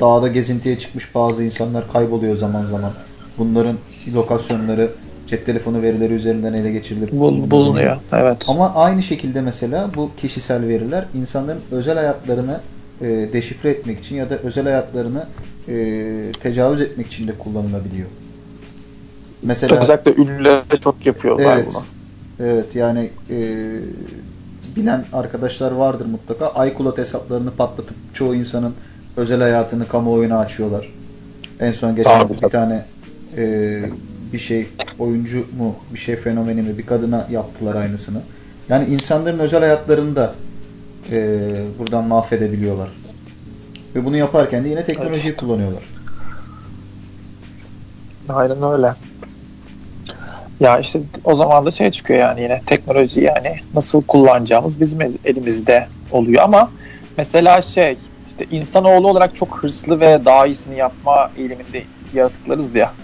dağda 0.00 0.28
gezintiye 0.28 0.78
çıkmış 0.78 1.14
bazı 1.14 1.44
insanlar 1.44 1.92
kayboluyor 1.92 2.36
zaman 2.36 2.64
zaman. 2.64 2.92
Bunların 3.38 3.76
lokasyonları 4.14 4.90
cep 5.26 5.46
telefonu 5.46 5.82
verileri 5.82 6.12
üzerinden 6.12 6.52
ele 6.52 6.72
geçirilip 6.72 7.12
Bul- 7.12 7.50
bulunuyor. 7.50 7.96
Evet. 8.12 8.44
Ama 8.48 8.74
aynı 8.74 9.02
şekilde 9.02 9.40
mesela 9.40 9.90
bu 9.96 10.10
kişisel 10.16 10.68
veriler 10.68 11.04
insanların 11.14 11.60
özel 11.70 11.94
hayatlarını 11.96 12.60
e, 13.00 13.06
deşifre 13.32 13.70
etmek 13.70 13.98
için 13.98 14.16
ya 14.16 14.30
da 14.30 14.36
özel 14.38 14.64
hayatlarını 14.64 15.26
e, 15.68 15.74
tecavüz 16.42 16.80
etmek 16.80 17.06
için 17.06 17.28
de 17.28 17.32
kullanılabiliyor. 17.38 18.08
Mesela 19.42 19.80
Özellikle 19.80 20.14
ünlüler 20.22 20.62
çok 20.84 21.06
yapıyorlar 21.06 21.56
Evet. 21.56 21.68
bunu. 21.68 21.82
Evet 22.48 22.74
yani 22.74 23.10
e, 23.30 23.36
bilen 24.76 25.04
arkadaşlar 25.12 25.72
vardır 25.72 26.06
mutlaka. 26.06 26.66
iCloud 26.66 26.98
hesaplarını 26.98 27.50
patlatıp 27.50 27.96
çoğu 28.14 28.34
insanın 28.34 28.74
özel 29.16 29.40
hayatını 29.40 29.88
kamuoyuna 29.88 30.38
açıyorlar. 30.38 30.92
En 31.60 31.72
son 31.72 31.96
geçen 31.96 32.20
Tabii, 32.20 32.32
bir 32.32 32.38
tabii. 32.38 32.52
tane 32.52 32.84
e, 33.36 33.42
bir 34.32 34.38
şey 34.38 34.66
oyuncu 34.98 35.46
mu 35.58 35.74
bir 35.90 35.98
şey 35.98 36.16
fenomeni 36.16 36.62
mi 36.62 36.78
bir 36.78 36.86
kadına 36.86 37.26
yaptılar 37.30 37.74
aynısını. 37.74 38.18
Yani 38.68 38.86
insanların 38.86 39.38
özel 39.38 39.60
hayatlarını 39.60 40.16
da 40.16 40.34
e, 41.12 41.18
buradan 41.78 42.04
mahvedebiliyorlar. 42.04 42.88
Ve 43.96 44.04
bunu 44.04 44.16
yaparken 44.16 44.64
de 44.64 44.68
yine 44.68 44.84
teknolojiyi 44.84 45.36
kullanıyorlar. 45.36 45.82
Aynen 48.28 48.62
öyle. 48.62 48.94
Ya 50.60 50.78
işte 50.78 51.00
o 51.24 51.34
zaman 51.34 51.66
da 51.66 51.70
şey 51.70 51.90
çıkıyor 51.90 52.20
yani 52.20 52.42
yine 52.42 52.62
teknoloji 52.66 53.20
yani 53.20 53.56
nasıl 53.74 54.02
kullanacağımız 54.02 54.80
bizim 54.80 55.00
el- 55.00 55.18
elimizde 55.24 55.88
oluyor 56.10 56.42
ama 56.42 56.72
mesela 57.16 57.62
şey 57.62 57.98
işte 58.26 58.46
insanoğlu 58.50 59.08
olarak 59.08 59.34
çok 59.34 59.62
hırslı 59.62 60.00
ve 60.00 60.24
daha 60.24 60.46
iyisini 60.46 60.76
yapma 60.76 61.30
eğiliminde 61.36 61.86
yaratıklarız 62.12 62.74
ya. 62.74 62.94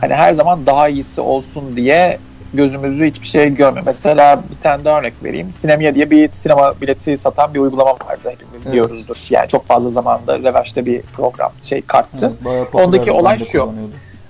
Hani 0.00 0.14
her 0.14 0.34
zaman 0.34 0.66
daha 0.66 0.88
iyisi 0.88 1.20
olsun 1.20 1.76
diye 1.76 2.18
gözümüzü 2.54 3.04
hiçbir 3.06 3.26
şey 3.26 3.54
görmüyor. 3.54 3.86
Mesela 3.86 4.42
bir 4.50 4.56
tane 4.62 4.84
daha 4.84 4.98
örnek 4.98 5.14
vereyim. 5.24 5.52
Sinemia 5.52 5.94
diye 5.94 6.10
bir 6.10 6.32
sinema 6.32 6.80
bileti 6.80 7.18
satan 7.18 7.54
bir 7.54 7.58
uygulama 7.60 7.90
vardı. 7.90 8.30
Hepimiz 8.30 8.62
Evet. 8.62 8.66
biliyoruzdur. 8.66 9.26
Yani 9.30 9.48
çok 9.48 9.66
fazla 9.66 9.90
zamanda 9.90 10.38
revaçta 10.38 10.86
bir 10.86 11.02
program 11.02 11.52
şey 11.62 11.82
karttı. 11.82 12.32
Evet, 12.48 12.74
Ondaki 12.74 13.12
olay 13.12 13.38
şu. 13.38 13.72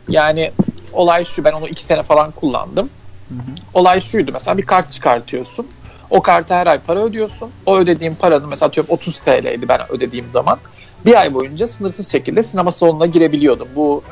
Yani 0.09 0.53
olay 0.93 1.25
şu 1.25 1.45
ben 1.45 1.53
onu 1.53 1.69
iki 1.69 1.85
sene 1.85 2.03
falan 2.03 2.31
kullandım. 2.31 2.91
Hı 3.29 3.35
hı. 3.35 3.55
Olay 3.75 4.01
şuydu 4.01 4.33
mesela 4.33 4.59
bir 4.59 4.63
kart 4.63 4.93
çıkartıyorsun. 4.93 5.67
O 6.11 6.23
karta 6.23 6.57
her 6.57 6.67
ay 6.67 6.79
para 6.79 7.01
ödüyorsun. 7.05 7.51
O 7.67 7.77
ödediğin 7.77 8.15
paranın 8.15 8.49
mesela 8.49 8.69
atıyorum 8.69 8.95
30 8.95 9.21
TL'ydi 9.21 9.69
ben 9.69 9.81
ödediğim 9.89 10.31
zaman. 10.31 10.59
Bir 11.05 11.21
ay 11.21 11.35
boyunca 11.35 11.67
sınırsız 11.67 12.13
şekilde 12.13 12.43
sinema 12.43 12.73
salonuna 12.73 13.07
girebiliyordum. 13.07 13.69
Bu 13.77 14.05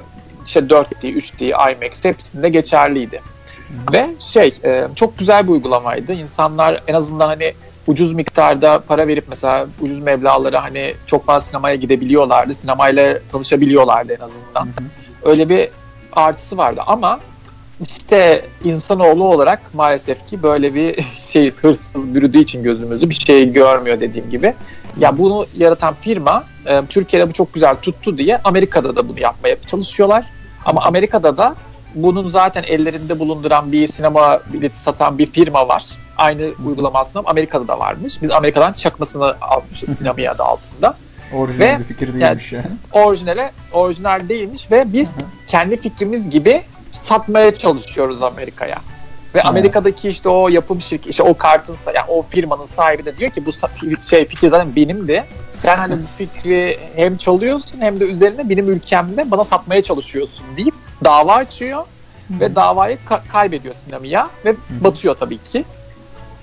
işte 0.46 0.60
4D, 0.60 1.02
3D, 1.02 1.72
IMAX 1.72 2.04
hepsinde 2.04 2.48
geçerliydi. 2.48 3.20
Ve 3.92 4.08
şey 4.32 4.54
e, 4.64 4.86
çok 4.96 5.18
güzel 5.18 5.46
bir 5.46 5.52
uygulamaydı. 5.52 6.12
İnsanlar 6.12 6.82
en 6.86 6.94
azından 6.94 7.28
hani 7.28 7.54
ucuz 7.86 8.12
miktarda 8.12 8.78
para 8.88 9.08
verip 9.08 9.24
mesela 9.28 9.66
ucuz 9.80 9.98
meblağlara 9.98 10.62
hani 10.62 10.94
çok 11.06 11.26
fazla 11.26 11.46
sinemaya 11.46 11.74
gidebiliyorlardı. 11.74 12.54
Sinemayla 12.54 13.18
tanışabiliyorlardı 13.32 14.12
en 14.12 14.24
azından 14.24 14.62
Hı 14.62 14.80
hı. 14.80 15.30
öyle 15.30 15.48
bir 15.48 15.68
artısı 16.12 16.56
vardı 16.56 16.80
ama 16.86 17.20
işte 17.88 18.44
insanoğlu 18.64 19.24
olarak 19.24 19.74
maalesef 19.74 20.28
ki 20.28 20.42
böyle 20.42 20.74
bir 20.74 21.04
şey 21.32 21.50
hırsız 21.50 22.14
bürüdüğü 22.14 22.38
için 22.38 22.62
gözümüzü 22.62 23.10
bir 23.10 23.14
şey 23.14 23.52
görmüyor 23.52 24.00
dediğim 24.00 24.30
gibi. 24.30 24.54
Ya 24.98 25.18
bunu 25.18 25.46
yaratan 25.56 25.94
firma 25.94 26.44
e, 26.66 26.82
Türkiye'de 26.88 27.28
bu 27.28 27.32
çok 27.32 27.54
güzel 27.54 27.76
tuttu 27.76 28.18
diye 28.18 28.38
Amerika'da 28.44 28.96
da 28.96 29.08
bunu 29.08 29.20
yapmaya 29.20 29.56
çalışıyorlar. 29.66 30.24
Ama 30.66 30.82
Amerika'da 30.84 31.36
da 31.36 31.54
bunun 31.94 32.28
zaten 32.28 32.62
ellerinde 32.62 33.18
bulunduran 33.18 33.72
bir 33.72 33.88
sinema 33.88 34.40
bileti 34.52 34.78
satan 34.80 35.18
bir 35.18 35.26
firma 35.26 35.68
var. 35.68 35.84
Aynı 36.18 36.50
uygulama 36.66 36.98
aslında 36.98 37.28
Amerika'da 37.30 37.68
da 37.68 37.78
varmış. 37.78 38.22
Biz 38.22 38.30
Amerika'dan 38.30 38.72
çakmasını 38.72 39.34
almışız 39.40 39.98
sinemaya 39.98 40.32
adı 40.32 40.42
altında 40.42 40.94
Orijinal 41.34 41.66
Ve- 41.66 41.78
bir 41.78 41.84
fikir 41.84 42.08
yani- 42.14 42.20
değilmiş 42.20 42.52
yani. 42.52 42.66
orijinale 42.92 43.50
orijinal 43.72 44.28
değilmiş 44.28 44.70
ve 44.70 44.92
biz 44.92 45.10
kendi 45.48 45.80
fikrimiz 45.80 46.30
gibi 46.30 46.62
satmaya 46.92 47.54
çalışıyoruz 47.54 48.22
Amerika'ya. 48.22 48.78
Ve. 49.36 49.42
Amerika'daki 49.42 50.08
işte 50.08 50.28
o 50.28 50.48
yapım 50.48 50.80
şirketi, 50.80 51.10
işte 51.10 51.22
o 51.22 51.36
kartın, 51.36 51.76
yani 51.86 52.06
o 52.08 52.22
firmanın 52.22 52.66
sahibi 52.66 53.04
de 53.04 53.16
diyor 53.16 53.30
ki 53.30 53.46
bu 53.46 53.50
şey 54.10 54.24
fikir 54.24 54.48
zaten 54.48 54.76
benim 54.76 55.08
de 55.08 55.24
sen 55.50 55.76
hani 55.76 55.92
bu 55.92 56.06
fikri 56.18 56.78
hem 56.96 57.16
çalıyorsun 57.16 57.80
hem 57.80 58.00
de 58.00 58.04
üzerine 58.04 58.48
benim 58.48 58.68
ülkemde 58.68 59.30
bana 59.30 59.44
satmaya 59.44 59.82
çalışıyorsun 59.82 60.46
deyip 60.56 60.74
dava 61.04 61.34
açıyor 61.34 61.84
ve 62.30 62.54
davayı 62.54 62.98
ka- 63.08 63.28
kaybediyor 63.32 63.74
Sinamiya 63.74 64.30
ve 64.44 64.54
batıyor 64.80 65.14
tabii 65.14 65.38
ki. 65.38 65.64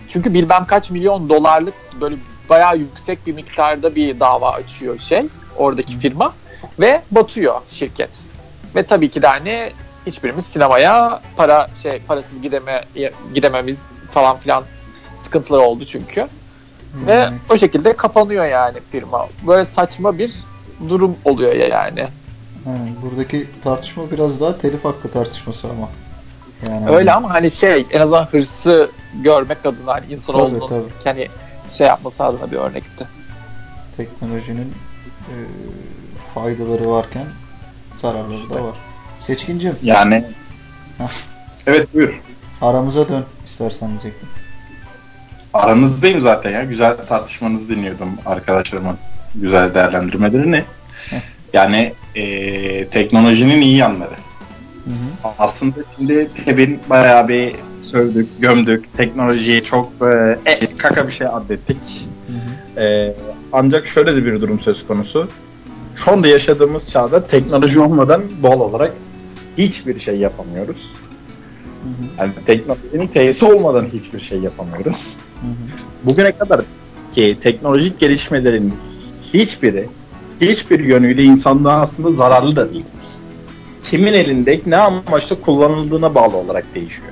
Çünkü 0.09 0.33
bilmem 0.33 0.65
kaç 0.65 0.89
milyon 0.89 1.29
dolarlık 1.29 1.73
böyle 2.01 2.15
bayağı 2.49 2.77
yüksek 2.77 3.27
bir 3.27 3.33
miktarda 3.33 3.95
bir 3.95 4.19
dava 4.19 4.51
açıyor 4.51 4.99
şey 4.99 5.25
oradaki 5.57 5.97
firma 5.97 6.33
ve 6.79 7.01
batıyor 7.11 7.61
şirket. 7.71 8.09
Ve 8.75 8.83
tabii 8.83 9.09
ki 9.09 9.21
de 9.21 9.27
hani 9.27 9.71
hiçbirimiz 10.05 10.45
sinemaya 10.45 11.21
para 11.37 11.67
şey 11.83 11.99
parasız 12.07 12.41
gideme 12.41 12.83
gidememiz 13.33 13.79
falan 14.11 14.37
filan 14.37 14.63
sıkıntılar 15.21 15.59
oldu 15.59 15.85
çünkü. 15.85 16.27
Ve 17.07 17.13
Yani, 17.13 17.37
o 17.49 17.57
şekilde 17.57 17.93
kapanıyor 17.93 18.45
yani 18.45 18.77
firma. 18.91 19.27
Böyle 19.47 19.65
saçma 19.65 20.17
bir 20.17 20.33
durum 20.89 21.15
oluyor 21.25 21.53
ya 21.55 21.67
yani. 21.67 22.07
yani 22.65 22.91
buradaki 23.03 23.47
tartışma 23.63 24.11
biraz 24.11 24.41
daha 24.41 24.57
telif 24.57 24.85
hakkı 24.85 25.11
tartışması 25.11 25.67
ama. 25.69 25.89
Yani 26.69 26.95
Öyle 26.95 27.13
ama 27.13 27.29
hani 27.33 27.51
şey 27.51 27.85
en 27.91 28.01
azından 28.01 28.25
hırsı 28.25 28.89
görmek 29.23 29.65
adına 29.65 29.93
hani 29.93 30.01
Tabii, 30.03 30.13
insanoğlunun 30.13 30.67
tabii. 30.67 30.83
hani 31.03 31.27
şey 31.73 31.87
yapması 31.87 32.23
adına 32.23 32.51
bir 32.51 32.57
örnekti. 32.57 33.07
teknolojinin 33.97 34.73
e, 35.29 35.35
faydaları 36.35 36.89
varken 36.89 37.25
zararları 37.95 38.49
da 38.49 38.63
var. 38.63 38.75
Seçkincim 39.27 39.75
Yani 39.83 40.23
Hah. 40.97 41.11
evet 41.67 41.93
buyur. 41.93 42.21
aramıza 42.61 43.09
dön 43.09 43.23
istersen 43.45 43.89
Zeki. 43.97 44.15
Aranızdayım 45.53 46.21
zaten 46.21 46.51
ya. 46.51 46.63
Güzel 46.63 46.97
tartışmanızı 47.09 47.69
dinliyordum 47.69 48.09
arkadaşlarımın 48.25 48.97
güzel 49.35 49.73
değerlendirmelerini. 49.75 50.63
Heh. 51.09 51.17
Yani 51.53 51.93
eee, 52.15 52.87
teknolojinin 52.87 53.61
iyi 53.61 53.77
yanları. 53.77 54.09
Hı 54.85 54.89
hı. 54.89 55.29
Aslında 55.39 55.75
şimdi 55.97 56.29
Tebin 56.45 56.79
bayağı 56.89 57.27
bir 57.27 57.55
sövdük, 57.91 58.27
gömdük. 58.39 58.97
Teknolojiyi 58.97 59.63
çok 59.63 59.91
e, 60.45 60.75
kaka 60.77 61.07
bir 61.07 61.13
şey 61.13 61.27
adettik. 61.27 62.07
Hı 62.27 62.33
hı. 62.33 62.83
Ee, 62.83 63.13
ancak 63.53 63.87
şöyle 63.87 64.15
de 64.15 64.25
bir 64.25 64.41
durum 64.41 64.59
söz 64.59 64.87
konusu. 64.87 65.27
Şu 65.95 66.11
anda 66.11 66.27
yaşadığımız 66.27 66.89
çağda 66.89 67.23
teknoloji 67.23 67.79
olmadan 67.79 68.23
doğal 68.43 68.59
olarak 68.59 68.91
hiçbir 69.57 69.99
şey 69.99 70.17
yapamıyoruz. 70.17 70.91
Hı 71.83 71.89
hı. 71.89 72.19
Yani 72.19 72.31
teknolojinin 72.45 73.07
T'si 73.07 73.45
olmadan 73.45 73.85
hiçbir 73.93 74.19
şey 74.19 74.39
yapamıyoruz. 74.39 75.07
Hı 75.41 75.47
hı. 75.47 75.79
Bugüne 76.03 76.31
kadar 76.31 76.61
ki 77.11 77.37
teknolojik 77.43 77.99
gelişmelerin 77.99 78.73
hiçbiri 79.33 79.89
hiçbir 80.41 80.79
yönüyle 80.79 81.23
insanlığa 81.23 81.81
aslında 81.81 82.11
zararlı 82.11 82.55
da 82.55 82.73
değil. 82.73 82.85
Kimin 83.83 84.13
elinde 84.13 84.61
ne 84.65 84.77
amaçla 84.77 85.41
kullanıldığına 85.41 86.15
bağlı 86.15 86.37
olarak 86.37 86.65
değişiyor. 86.75 87.07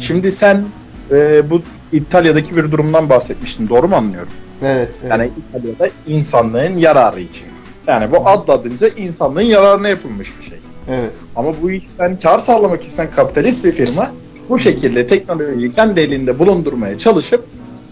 Şimdi 0.00 0.32
sen 0.32 0.64
e, 1.10 1.50
bu 1.50 1.62
İtalya'daki 1.92 2.56
bir 2.56 2.70
durumdan 2.70 3.08
bahsetmiştin. 3.08 3.68
Doğru 3.68 3.88
mu 3.88 3.96
anlıyorum? 3.96 4.32
Evet, 4.62 4.98
evet. 5.02 5.10
Yani 5.10 5.30
İtalya'da 5.48 5.88
insanlığın 6.06 6.76
yararı 6.76 7.20
için. 7.20 7.46
Yani 7.86 8.10
bu 8.10 8.28
adladınca 8.28 8.88
insanlığın 8.88 9.40
yararına 9.40 9.88
yapılmış 9.88 10.28
bir 10.40 10.44
şey. 10.44 10.57
Evet. 10.88 11.12
Ama 11.36 11.52
bu 11.62 11.70
işten 11.70 12.18
kar 12.18 12.38
sağlamak 12.38 12.86
isteyen 12.86 13.10
kapitalist 13.10 13.64
bir 13.64 13.72
firma 13.72 14.10
bu 14.48 14.58
şekilde 14.58 15.06
teknolojiyi 15.06 15.72
kendi 15.72 16.00
elinde 16.00 16.38
bulundurmaya 16.38 16.98
çalışıp 16.98 17.44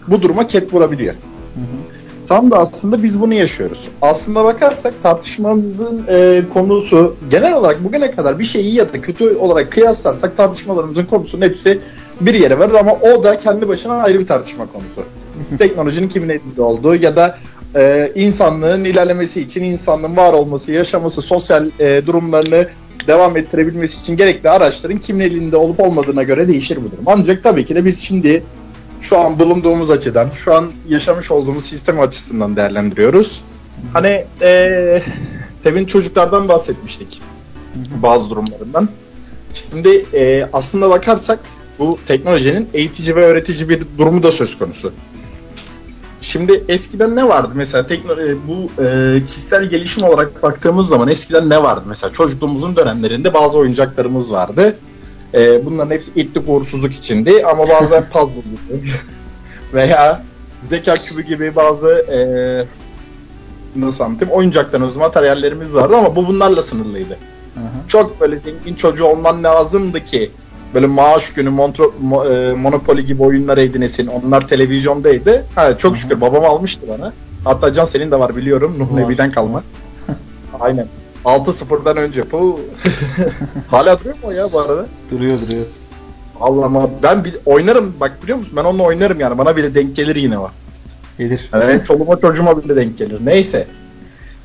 bu 0.07 0.21
duruma 0.21 0.47
ket 0.47 0.73
vurabiliyor. 0.73 1.13
Hı 1.13 1.59
hı. 1.59 1.97
Tam 2.27 2.51
da 2.51 2.57
aslında 2.57 3.03
biz 3.03 3.21
bunu 3.21 3.33
yaşıyoruz. 3.33 3.87
Aslında 4.01 4.43
bakarsak 4.43 4.93
tartışmamızın 5.03 6.05
e, 6.09 6.41
konusu 6.53 7.15
genel 7.29 7.53
olarak 7.53 7.83
bugüne 7.83 8.11
kadar 8.11 8.39
bir 8.39 8.45
şeyi 8.45 8.63
iyi 8.63 8.75
ya 8.75 8.93
da 8.93 9.01
kötü 9.01 9.35
olarak 9.35 9.71
kıyaslarsak 9.71 10.37
tartışmalarımızın 10.37 11.05
konusunun 11.05 11.41
hepsi 11.41 11.79
bir 12.21 12.33
yere 12.33 12.59
varır 12.59 12.73
ama 12.73 12.93
o 12.93 13.23
da 13.23 13.39
kendi 13.39 13.67
başına 13.67 13.93
ayrı 13.93 14.19
bir 14.19 14.27
tartışma 14.27 14.65
konusu. 14.65 15.09
Teknolojinin 15.57 16.09
kimin 16.09 16.29
elinde 16.29 16.61
olduğu 16.61 16.95
ya 16.95 17.15
da 17.15 17.37
e, 17.75 18.11
insanlığın 18.15 18.83
ilerlemesi 18.83 19.41
için 19.41 19.63
insanlığın 19.63 20.17
var 20.17 20.33
olması, 20.33 20.71
yaşaması, 20.71 21.21
sosyal 21.21 21.69
e, 21.79 22.05
durumlarını 22.07 22.67
devam 23.07 23.37
ettirebilmesi 23.37 24.01
için 24.01 24.17
gerekli 24.17 24.49
araçların 24.49 24.97
kimin 24.97 25.19
elinde 25.19 25.57
olup 25.57 25.79
olmadığına 25.79 26.23
göre 26.23 26.47
değişir 26.47 26.77
bu 26.77 26.91
durum. 26.91 27.03
Ancak 27.05 27.43
tabii 27.43 27.65
ki 27.65 27.75
de 27.75 27.85
biz 27.85 27.99
şimdi 28.01 28.43
şu 29.01 29.19
an 29.19 29.39
bulunduğumuz 29.39 29.91
açıdan, 29.91 30.29
şu 30.29 30.53
an 30.53 30.71
yaşamış 30.87 31.31
olduğumuz 31.31 31.65
sistem 31.65 31.99
açısından 31.99 32.55
değerlendiriyoruz. 32.55 33.43
Hani 33.93 34.25
eee 34.41 35.03
Tevin 35.63 35.85
çocuklardan 35.85 36.47
bahsetmiştik 36.47 37.21
bazı 37.75 38.29
durumlarından. 38.29 38.89
Şimdi 39.53 40.05
eee, 40.13 40.49
aslında 40.53 40.89
bakarsak 40.89 41.39
bu 41.79 41.99
teknolojinin 42.07 42.69
eğitici 42.73 43.15
ve 43.15 43.25
öğretici 43.25 43.69
bir 43.69 43.81
durumu 43.97 44.23
da 44.23 44.31
söz 44.31 44.57
konusu. 44.57 44.93
Şimdi 46.21 46.63
eskiden 46.67 47.15
ne 47.15 47.27
vardı 47.27 47.51
mesela 47.53 47.87
teknoloji 47.87 48.37
bu 48.47 48.83
e, 48.83 49.17
kişisel 49.27 49.65
gelişim 49.65 50.03
olarak 50.03 50.43
baktığımız 50.43 50.87
zaman 50.87 51.07
eskiden 51.07 51.49
ne 51.49 51.63
vardı 51.63 51.83
mesela 51.87 52.13
çocukluğumuzun 52.13 52.75
dönemlerinde 52.75 53.33
bazı 53.33 53.57
oyuncaklarımız 53.57 54.31
vardı. 54.31 54.75
E, 55.33 55.65
bunların 55.65 55.91
hepsi 55.91 56.11
itlik 56.15 56.49
uğursuzluk 56.49 56.93
içindi 56.93 57.45
ama 57.45 57.69
bazen 57.69 58.09
puzzle 58.13 58.41
gibi 58.65 58.91
veya 59.73 60.23
zeka 60.63 60.93
kübü 60.93 61.21
gibi 61.21 61.55
bazı 61.55 61.87
e, 61.89 62.19
nasıl 63.75 64.03
anlatayım 64.03 64.33
oyuncaklarımız, 64.33 64.97
materyallerimiz 64.97 65.75
vardı 65.75 65.95
ama 65.95 66.15
bu 66.15 66.27
bunlarla 66.27 66.63
sınırlıydı. 66.63 67.17
Hı 67.53 67.59
hı. 67.59 67.87
Çok 67.87 68.21
böyle 68.21 68.39
zengin 68.39 68.75
çocuğu 68.75 69.05
olman 69.05 69.43
lazımdı 69.43 70.05
ki 70.05 70.31
böyle 70.73 70.87
maaş 70.87 71.33
günü 71.33 71.49
Montro, 71.49 71.93
Mo- 72.03 72.51
e, 72.51 72.53
Monopoly 72.53 73.01
gibi 73.01 73.23
oyunlar 73.23 73.57
edinesin. 73.57 74.07
Onlar 74.07 74.47
televizyondaydı. 74.47 75.45
Ha, 75.55 75.77
çok 75.77 75.91
Hı 75.91 75.95
hı. 75.95 75.99
şükür 76.01 76.21
babam 76.21 76.45
almıştı 76.45 76.81
bana. 76.97 77.13
Hatta 77.43 77.73
Can 77.73 77.85
senin 77.85 78.11
de 78.11 78.19
var 78.19 78.35
biliyorum. 78.35 78.75
Nuh 78.79 78.93
Var. 78.93 79.01
Nebi'den 79.01 79.31
kalma. 79.31 79.63
Aynen. 80.59 80.87
6-0'dan 81.25 81.97
önce. 81.97 82.21
Puh. 82.23 82.57
Hala 83.67 83.99
duruyor 83.99 84.15
mu 84.23 84.33
ya 84.33 84.51
bu 84.53 84.59
arada? 84.59 84.85
Duruyor 85.11 85.41
duruyor. 85.41 85.65
Allah 86.41 86.65
ama 86.65 86.89
ben 87.03 87.23
bir 87.23 87.35
oynarım 87.45 87.93
bak 87.99 88.23
biliyor 88.23 88.37
musun? 88.37 88.53
Ben 88.57 88.63
onunla 88.63 88.83
oynarım 88.83 89.19
yani. 89.19 89.37
Bana 89.37 89.55
bile 89.55 89.75
denk 89.75 89.95
gelir 89.95 90.15
yine 90.15 90.39
var. 90.39 90.51
Gelir. 91.17 91.49
Evet, 91.53 91.87
çoluğuma 91.87 92.19
çocuğuma 92.19 92.63
bile 92.63 92.75
denk 92.75 92.97
gelir. 92.97 93.19
Neyse. 93.25 93.67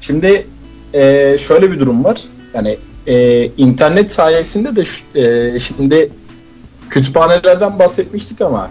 Şimdi 0.00 0.46
e, 0.94 1.36
şöyle 1.38 1.70
bir 1.72 1.80
durum 1.80 2.04
var. 2.04 2.22
Yani 2.54 2.78
e, 3.06 3.46
internet 3.56 4.12
sayesinde 4.12 4.76
de 4.76 4.84
şu- 4.84 5.18
e, 5.18 5.60
şimdi 5.60 6.10
kütüphanelerden 6.90 7.78
bahsetmiştik 7.78 8.40
ama 8.40 8.70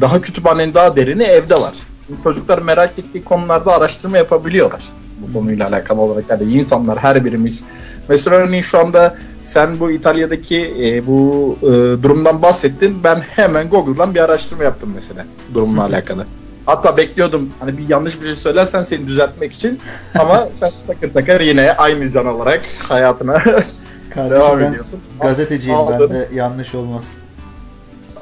daha 0.00 0.20
kütüphanenin 0.20 0.74
daha 0.74 0.96
derini 0.96 1.22
evde 1.22 1.54
var. 1.54 1.74
Şimdi 2.06 2.22
çocuklar 2.22 2.58
merak 2.58 2.98
ettiği 2.98 3.24
konularda 3.24 3.72
araştırma 3.72 4.16
yapabiliyorlar. 4.16 4.82
Bu 5.20 5.32
konuyla 5.38 5.68
alakalı 5.68 6.00
olarak 6.00 6.24
yani 6.30 6.42
insanlar 6.54 6.98
her 6.98 7.24
birimiz. 7.24 7.64
Mesela 8.08 8.36
örneğin 8.36 8.62
şu 8.62 8.78
anda 8.78 9.16
sen 9.42 9.80
bu 9.80 9.90
İtalya'daki 9.90 10.74
e, 10.82 11.06
bu 11.06 11.56
e, 11.62 11.66
durumdan 12.02 12.42
bahsettin. 12.42 12.96
Ben 13.04 13.20
hemen 13.20 13.68
Google'dan 13.68 14.14
bir 14.14 14.20
araştırma 14.20 14.64
yaptım 14.64 14.92
mesela 14.94 15.24
durumla 15.54 15.84
alakalı. 15.84 16.26
Hatta 16.66 16.96
bekliyordum 16.96 17.50
hani 17.60 17.78
bir 17.78 17.88
yanlış 17.88 18.20
bir 18.20 18.26
şey 18.26 18.34
söylersen 18.34 18.82
seni 18.82 19.06
düzeltmek 19.06 19.52
için 19.52 19.78
ama 20.18 20.48
sen 20.52 20.70
takır 20.86 21.12
takır 21.12 21.40
yine 21.40 21.72
aynı 21.72 22.12
can 22.12 22.26
olarak 22.26 22.64
hayatına 22.88 23.44
devam 23.44 24.30
Kardeşim 24.30 24.60
ben 24.60 24.70
ediyorsun. 24.70 25.00
gazeteciyim 25.20 25.78
Aldım. 25.78 25.96
ben 26.00 26.16
de 26.16 26.28
yanlış 26.34 26.74
olmaz. 26.74 27.16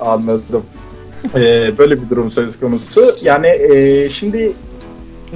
Anladım. 0.01 0.63
Ee, 1.35 1.79
böyle 1.79 2.03
bir 2.03 2.11
durum 2.11 2.31
söz 2.31 2.61
konusu. 2.61 3.15
Yani 3.23 3.47
e, 3.47 4.11
şimdi 4.11 4.53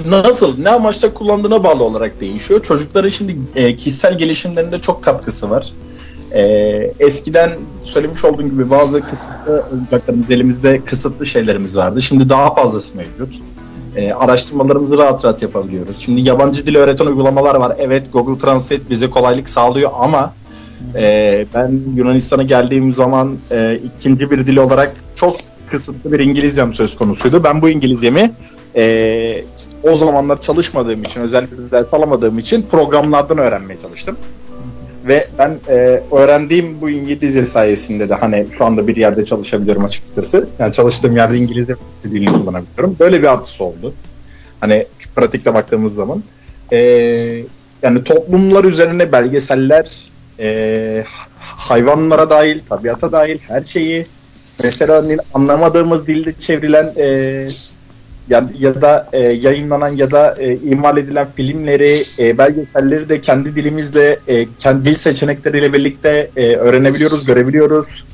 nasıl, 0.05 0.59
ne 0.59 0.69
amaçla 0.69 1.13
kullandığına 1.13 1.63
bağlı 1.63 1.83
olarak 1.83 2.21
değişiyor. 2.21 2.63
Çocukların 2.63 3.09
şimdi 3.09 3.37
e, 3.55 3.75
kişisel 3.75 4.17
gelişimlerinde 4.17 4.79
çok 4.79 5.03
katkısı 5.03 5.49
var. 5.49 5.73
E, 6.33 6.41
eskiden 6.99 7.51
söylemiş 7.83 8.25
olduğum 8.25 8.43
gibi 8.43 8.69
bazı 8.69 9.01
kısıtlı 9.01 9.63
oyuncaklarımız 9.71 10.31
elimizde 10.31 10.81
kısıtlı 10.85 11.25
şeylerimiz 11.25 11.77
vardı. 11.77 12.01
Şimdi 12.01 12.29
daha 12.29 12.53
fazlası 12.53 12.97
mevcut. 12.97 13.35
E, 13.95 14.13
araştırmalarımızı 14.13 14.97
rahat 14.97 15.25
rahat 15.25 15.41
yapabiliyoruz. 15.41 15.97
Şimdi 15.97 16.21
yabancı 16.21 16.65
dil 16.65 16.75
öğreten 16.75 17.05
uygulamalar 17.05 17.55
var. 17.55 17.75
Evet 17.79 18.03
Google 18.13 18.39
Translate 18.39 18.89
bize 18.89 19.09
kolaylık 19.09 19.49
sağlıyor 19.49 19.91
ama 19.99 20.33
e, 20.95 21.45
ben 21.53 21.81
Yunanistan'a 21.95 22.43
geldiğim 22.43 22.91
zaman 22.91 23.37
e, 23.51 23.79
ikinci 23.97 24.31
bir 24.31 24.47
dil 24.47 24.57
olarak 24.57 24.95
çok 25.15 25.37
kısıtlı 25.67 26.11
bir 26.11 26.19
İngilizcem 26.19 26.73
söz 26.73 26.97
konusuydu. 26.97 27.43
Ben 27.43 27.61
bu 27.61 27.69
İngilizcemi 27.69 28.31
e, 28.75 29.43
o 29.83 29.95
zamanlar 29.95 30.41
çalışmadığım 30.41 31.03
için, 31.03 31.21
özellikle 31.21 31.71
ders 31.71 31.93
alamadığım 31.93 32.39
için 32.39 32.61
programlardan 32.71 33.37
öğrenmeye 33.37 33.79
çalıştım. 33.79 34.17
Ve 35.09 35.27
ben 35.39 35.57
e, 35.69 36.01
öğrendiğim 36.11 36.81
bu 36.81 36.89
İngilizce 36.89 37.45
sayesinde 37.45 38.09
de 38.09 38.13
hani 38.13 38.45
şu 38.57 38.65
anda 38.65 38.87
bir 38.87 38.95
yerde 38.95 39.25
çalışabiliyorum 39.25 39.85
açıkçası. 39.85 40.49
Yani 40.59 40.73
çalıştığım 40.73 41.15
yerde 41.15 41.37
İngilizce 41.37 41.75
dilini 42.03 42.31
kullanabiliyorum. 42.31 42.95
Böyle 42.99 43.21
bir 43.21 43.27
artısı 43.27 43.63
oldu. 43.63 43.93
Hani 44.59 44.85
pratikte 45.15 45.53
baktığımız 45.53 45.95
zaman. 45.95 46.23
E, 46.71 46.77
yani 47.83 48.03
toplumlar 48.03 48.63
üzerine 48.63 49.11
belgeseller, 49.11 50.09
e, 50.39 51.03
hayvanlara 51.39 52.29
dahil, 52.29 52.59
tabiata 52.69 53.11
dahil 53.11 53.37
her 53.47 53.63
şeyi 53.63 54.05
mesela 54.63 55.03
anlamadığımız 55.33 56.07
dilde 56.07 56.33
çevrilen 56.39 56.93
e, 56.97 57.47
ya, 58.29 58.49
ya 58.59 58.81
da 58.81 59.09
e, 59.13 59.19
yayınlanan 59.19 59.89
ya 59.89 60.11
da 60.11 60.35
e, 60.39 60.55
imal 60.55 60.97
edilen 60.97 61.27
filmleri, 61.35 62.03
e, 62.19 62.37
belgeselleri 62.37 63.09
de 63.09 63.21
kendi 63.21 63.55
dilimizle, 63.55 64.19
e, 64.27 64.47
kendi 64.59 64.85
dil 64.85 64.95
seçenekleriyle 64.95 65.73
birlikte 65.73 66.29
e, 66.35 66.55
öğrenebiliyoruz, 66.55 67.25
görebiliyoruz. 67.25 68.05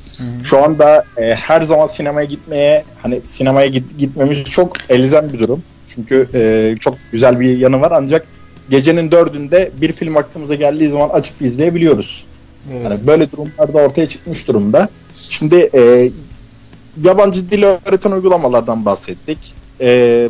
Şu 0.44 0.64
anda 0.64 1.04
e, 1.16 1.34
her 1.34 1.62
zaman 1.62 1.86
sinemaya 1.86 2.26
gitmeye, 2.26 2.84
hani 3.02 3.20
sinemaya 3.24 3.66
git, 3.66 3.98
gitmemiz 3.98 4.44
çok 4.44 4.72
elzem 4.88 5.32
bir 5.32 5.38
durum. 5.38 5.62
Çünkü 5.88 6.28
e, 6.34 6.74
çok 6.80 6.94
güzel 7.12 7.40
bir 7.40 7.58
yanı 7.58 7.80
var 7.80 7.92
ancak 7.94 8.26
gecenin 8.70 9.10
dördünde 9.10 9.70
bir 9.80 9.92
film 9.92 10.16
aklımıza 10.16 10.54
geldiği 10.54 10.90
zaman 10.90 11.08
açıp 11.08 11.42
izleyebiliyoruz. 11.42 12.24
Evet. 12.72 12.84
Yani 12.84 13.06
böyle 13.06 13.32
durumlar 13.32 13.74
da 13.74 13.78
ortaya 13.78 14.08
çıkmış 14.08 14.48
durumda. 14.48 14.88
Şimdi 15.14 15.70
e, 15.74 16.10
yabancı 17.02 17.50
dil 17.50 17.62
öğreten 17.62 18.10
uygulamalardan 18.10 18.84
bahsettik. 18.84 19.38
E, 19.80 20.28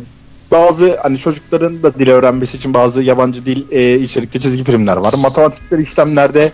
bazı 0.51 0.97
hani 0.97 1.17
çocukların 1.17 1.83
da 1.83 1.93
dil 1.93 2.09
öğrenmesi 2.09 2.57
için 2.57 2.73
bazı 2.73 3.01
yabancı 3.01 3.45
dil 3.45 3.71
e, 3.71 3.99
içerikli 3.99 4.39
çizgi 4.39 4.63
filmler 4.63 4.97
var. 4.97 5.13
Matematikler 5.13 5.79
işlemlerde 5.79 6.51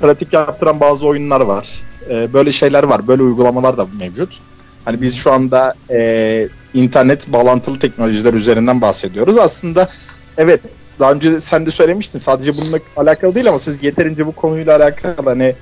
pratik 0.00 0.32
yaptıran 0.32 0.80
bazı 0.80 1.06
oyunlar 1.06 1.40
var. 1.40 1.82
E, 2.10 2.32
böyle 2.32 2.52
şeyler 2.52 2.82
var. 2.82 3.08
Böyle 3.08 3.22
uygulamalar 3.22 3.78
da 3.78 3.86
mevcut. 3.98 4.40
Hani 4.84 5.02
biz 5.02 5.16
şu 5.16 5.32
anda 5.32 5.74
e, 5.90 6.48
internet 6.74 7.32
bağlantılı 7.32 7.78
teknolojiler 7.78 8.34
üzerinden 8.34 8.80
bahsediyoruz. 8.80 9.38
Aslında 9.38 9.88
evet 10.36 10.60
daha 11.00 11.12
önce 11.12 11.40
sen 11.40 11.66
de 11.66 11.70
söylemiştin 11.70 12.18
sadece 12.18 12.52
bununla 12.52 12.78
alakalı 12.96 13.34
değil 13.34 13.48
ama 13.48 13.58
siz 13.58 13.82
yeterince 13.82 14.26
bu 14.26 14.32
konuyla 14.32 14.76
alakalı 14.76 15.14
hani 15.24 15.54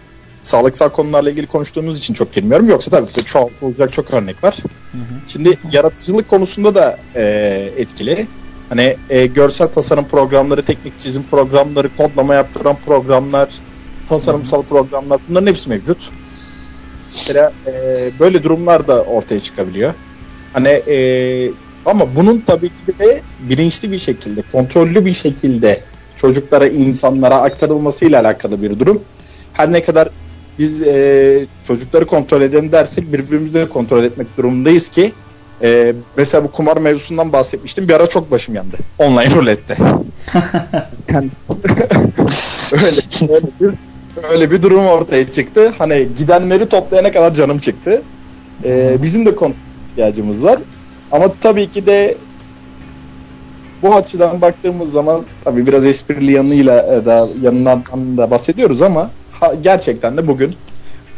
sağlıksal 0.42 0.88
konularla 0.88 1.30
ilgili 1.30 1.46
konuştuğumuz 1.46 1.98
için 1.98 2.14
çok 2.14 2.32
girmiyorum. 2.32 2.68
Yoksa 2.68 2.90
tabii 2.90 3.06
ki 3.06 3.24
çoğaltılacak 3.24 3.92
çok 3.92 4.14
örnek 4.14 4.44
var. 4.44 4.56
Hı 4.92 4.98
hı. 4.98 5.02
Şimdi 5.28 5.58
yaratıcılık 5.72 6.28
konusunda 6.28 6.74
da 6.74 6.98
e, 7.14 7.22
etkili. 7.76 8.26
Hani 8.68 8.96
e, 9.10 9.26
görsel 9.26 9.68
tasarım 9.68 10.04
programları, 10.04 10.62
teknik 10.62 10.98
çizim 10.98 11.22
programları, 11.22 11.96
kodlama 11.96 12.34
yaptıran 12.34 12.76
programlar, 12.86 13.48
tasarımsal 14.08 14.62
programlar 14.62 15.20
bunların 15.28 15.46
hepsi 15.46 15.68
mevcut. 15.68 16.10
Mesela 17.12 17.52
e, 17.66 17.72
böyle 18.20 18.42
durumlar 18.42 18.88
da 18.88 19.02
ortaya 19.02 19.40
çıkabiliyor. 19.40 19.94
Hani 20.52 20.68
e, 20.68 21.50
ama 21.86 22.16
bunun 22.16 22.40
tabii 22.40 22.68
ki 22.68 22.98
de 22.98 23.22
bilinçli 23.40 23.92
bir 23.92 23.98
şekilde, 23.98 24.42
kontrollü 24.52 25.04
bir 25.04 25.14
şekilde 25.14 25.80
çocuklara, 26.16 26.66
insanlara 26.66 27.36
aktarılmasıyla 27.36 28.20
alakalı 28.20 28.62
bir 28.62 28.78
durum. 28.78 29.02
Her 29.52 29.72
ne 29.72 29.82
kadar 29.82 30.08
biz 30.58 30.82
e, 30.82 31.46
çocukları 31.66 32.06
kontrol 32.06 32.42
edelim 32.42 32.72
dersek 32.72 33.12
birbirimizi 33.12 33.54
de 33.54 33.68
kontrol 33.68 34.04
etmek 34.04 34.36
durumundayız 34.36 34.88
ki 34.88 35.12
e, 35.62 35.94
mesela 36.16 36.44
bu 36.44 36.50
kumar 36.50 36.76
mevzusundan 36.76 37.32
bahsetmiştim. 37.32 37.88
Bir 37.88 37.94
ara 37.94 38.06
çok 38.06 38.30
başım 38.30 38.54
yandı. 38.54 38.76
Online 38.98 39.34
rulette. 39.34 39.76
Yani- 41.12 41.30
öyle, 42.72 43.00
öyle, 43.34 43.46
bir, 43.60 43.70
öyle 44.30 44.50
bir 44.50 44.62
durum 44.62 44.86
ortaya 44.86 45.32
çıktı. 45.32 45.72
Hani 45.78 46.08
gidenleri 46.18 46.68
toplayana 46.68 47.12
kadar 47.12 47.34
canım 47.34 47.58
çıktı. 47.58 48.02
E, 48.64 48.96
bizim 49.02 49.26
de 49.26 49.34
kontrol 49.34 49.56
ihtiyacımız 49.90 50.44
var. 50.44 50.58
Ama 51.10 51.28
tabii 51.40 51.70
ki 51.70 51.86
de 51.86 52.16
bu 53.82 53.94
açıdan 53.94 54.40
baktığımız 54.40 54.92
zaman 54.92 55.22
tabii 55.44 55.66
biraz 55.66 55.86
esprili 55.86 56.32
yanıyla 56.32 57.04
da 57.06 57.28
yanından 57.42 57.82
da 58.16 58.30
bahsediyoruz 58.30 58.82
ama 58.82 59.10
gerçekten 59.62 60.16
de 60.16 60.26
bugün 60.26 60.54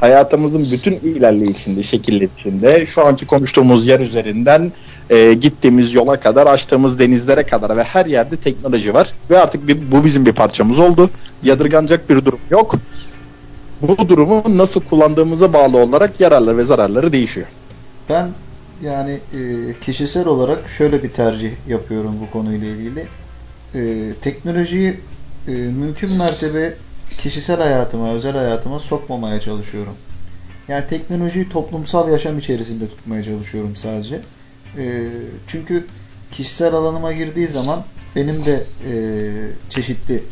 hayatımızın 0.00 0.66
bütün 0.72 0.92
ilerleyişinde, 0.92 1.82
şekillenişinde 1.82 2.86
şu 2.86 3.06
anki 3.06 3.26
konuştuğumuz 3.26 3.86
yer 3.86 4.00
üzerinden 4.00 4.72
e, 5.10 5.34
gittiğimiz 5.34 5.94
yola 5.94 6.20
kadar, 6.20 6.46
açtığımız 6.46 6.98
denizlere 6.98 7.42
kadar 7.42 7.76
ve 7.76 7.82
her 7.82 8.06
yerde 8.06 8.36
teknoloji 8.36 8.94
var 8.94 9.12
ve 9.30 9.38
artık 9.38 9.68
bir, 9.68 9.92
bu 9.92 10.04
bizim 10.04 10.26
bir 10.26 10.32
parçamız 10.32 10.78
oldu. 10.78 11.10
Yadırganacak 11.42 12.10
bir 12.10 12.24
durum 12.24 12.40
yok. 12.50 12.74
Bu 13.82 14.08
durumu 14.08 14.42
nasıl 14.48 14.80
kullandığımıza 14.80 15.52
bağlı 15.52 15.78
olarak 15.78 16.20
yararları 16.20 16.56
ve 16.56 16.62
zararları 16.62 17.12
değişiyor. 17.12 17.46
Ben 18.08 18.28
yani 18.82 19.10
e, 19.10 19.40
kişisel 19.80 20.26
olarak 20.26 20.70
şöyle 20.70 21.02
bir 21.02 21.10
tercih 21.10 21.50
yapıyorum 21.68 22.14
bu 22.20 22.30
konuyla 22.30 22.68
ilgili. 22.68 23.06
E, 23.74 24.12
teknolojiyi 24.22 24.96
e, 25.48 25.52
mümkün 25.52 26.12
mertebe 26.12 26.74
kişisel 27.10 27.60
hayatıma, 27.60 28.12
özel 28.12 28.36
hayatıma 28.36 28.78
sokmamaya 28.78 29.40
çalışıyorum. 29.40 29.94
Yani 30.68 30.86
teknolojiyi 30.86 31.48
toplumsal 31.48 32.08
yaşam 32.08 32.38
içerisinde 32.38 32.88
tutmaya 32.88 33.22
çalışıyorum 33.22 33.76
sadece. 33.76 34.20
E, 34.78 35.08
çünkü 35.46 35.86
kişisel 36.32 36.74
alanıma 36.74 37.12
girdiği 37.12 37.48
zaman 37.48 37.84
benim 38.16 38.44
de 38.44 38.62
e, 38.90 38.94
çeşitli 39.70 40.24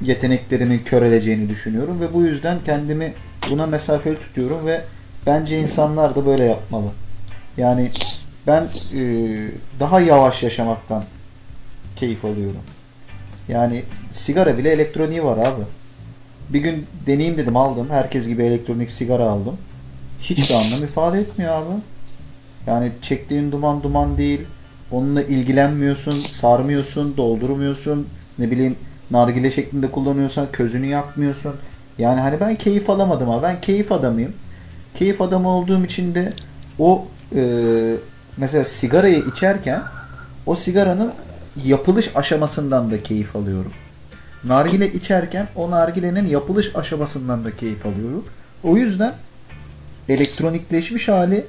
yeteneklerimin 0.00 0.78
köreleceğini 0.78 1.48
düşünüyorum 1.48 2.00
ve 2.00 2.14
bu 2.14 2.22
yüzden 2.22 2.58
kendimi 2.64 3.14
buna 3.50 3.66
mesafeli 3.66 4.18
tutuyorum 4.18 4.66
ve 4.66 4.80
bence 5.26 5.60
insanlar 5.60 6.14
da 6.14 6.26
böyle 6.26 6.44
yapmalı. 6.44 6.90
Yani 7.56 7.90
ben 8.46 8.68
e, 8.94 9.00
daha 9.80 10.00
yavaş 10.00 10.42
yaşamaktan 10.42 11.04
keyif 11.96 12.24
alıyorum. 12.24 12.62
Yani 13.48 13.82
sigara 14.12 14.58
bile 14.58 14.70
elektroniği 14.70 15.24
var 15.24 15.38
abi. 15.38 15.62
Bir 16.50 16.60
gün 16.60 16.86
deneyeyim 17.06 17.38
dedim 17.38 17.56
aldım. 17.56 17.86
Herkes 17.90 18.26
gibi 18.26 18.42
elektronik 18.42 18.90
sigara 18.90 19.24
aldım. 19.24 19.56
Hiç 20.20 20.50
de 20.50 20.56
anlam 20.56 20.84
ifade 20.84 21.20
etmiyor 21.20 21.52
abi. 21.52 21.80
Yani 22.66 22.92
çektiğin 23.02 23.52
duman 23.52 23.82
duman 23.82 24.18
değil. 24.18 24.40
Onunla 24.90 25.22
ilgilenmiyorsun, 25.22 26.20
sarmıyorsun, 26.20 27.16
doldurmuyorsun. 27.16 28.08
Ne 28.38 28.50
bileyim 28.50 28.76
nargile 29.10 29.50
şeklinde 29.50 29.90
kullanıyorsan 29.90 30.46
közünü 30.52 30.86
yakmıyorsun. 30.86 31.54
Yani 31.98 32.20
hani 32.20 32.40
ben 32.40 32.56
keyif 32.56 32.90
alamadım 32.90 33.30
abi. 33.30 33.42
Ben 33.42 33.60
keyif 33.60 33.92
adamıyım. 33.92 34.32
Keyif 34.94 35.20
adamı 35.20 35.48
olduğum 35.48 35.84
için 35.84 36.14
de 36.14 36.30
o 36.78 37.04
e, 37.36 37.42
mesela 38.36 38.64
sigarayı 38.64 39.18
içerken 39.18 39.82
o 40.46 40.56
sigaranın 40.56 41.12
yapılış 41.64 42.10
aşamasından 42.14 42.90
da 42.90 43.02
keyif 43.02 43.36
alıyorum. 43.36 43.72
Nargile 44.44 44.92
içerken 44.92 45.48
o 45.56 45.70
nargilenin 45.70 46.26
yapılış 46.26 46.76
aşamasından 46.76 47.44
da 47.44 47.56
keyif 47.56 47.86
alıyorum. 47.86 48.24
O 48.64 48.76
yüzden 48.76 49.14
elektronikleşmiş 50.08 51.08
hali 51.08 51.46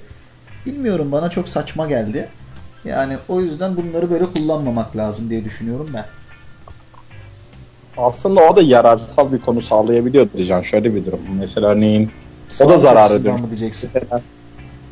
bilmiyorum 0.65 1.11
bana 1.11 1.29
çok 1.29 1.49
saçma 1.49 1.87
geldi. 1.87 2.29
Yani 2.85 3.17
o 3.27 3.41
yüzden 3.41 3.75
bunları 3.75 4.11
böyle 4.11 4.25
kullanmamak 4.25 4.97
lazım 4.97 5.29
diye 5.29 5.45
düşünüyorum 5.45 5.89
ben. 5.93 6.05
Aslında 7.97 8.41
o 8.41 8.55
da 8.55 8.61
yararsal 8.61 9.31
bir 9.31 9.41
konu 9.41 9.61
sağlayabiliyor 9.61 10.27
Can. 10.47 10.61
Şöyle 10.61 10.95
bir 10.95 11.05
durum. 11.05 11.19
Mesela 11.39 11.67
örneğin 11.67 12.11
O 12.61 12.69
da 12.69 12.77
zararı 12.77 13.23
diyeceksin? 13.49 13.89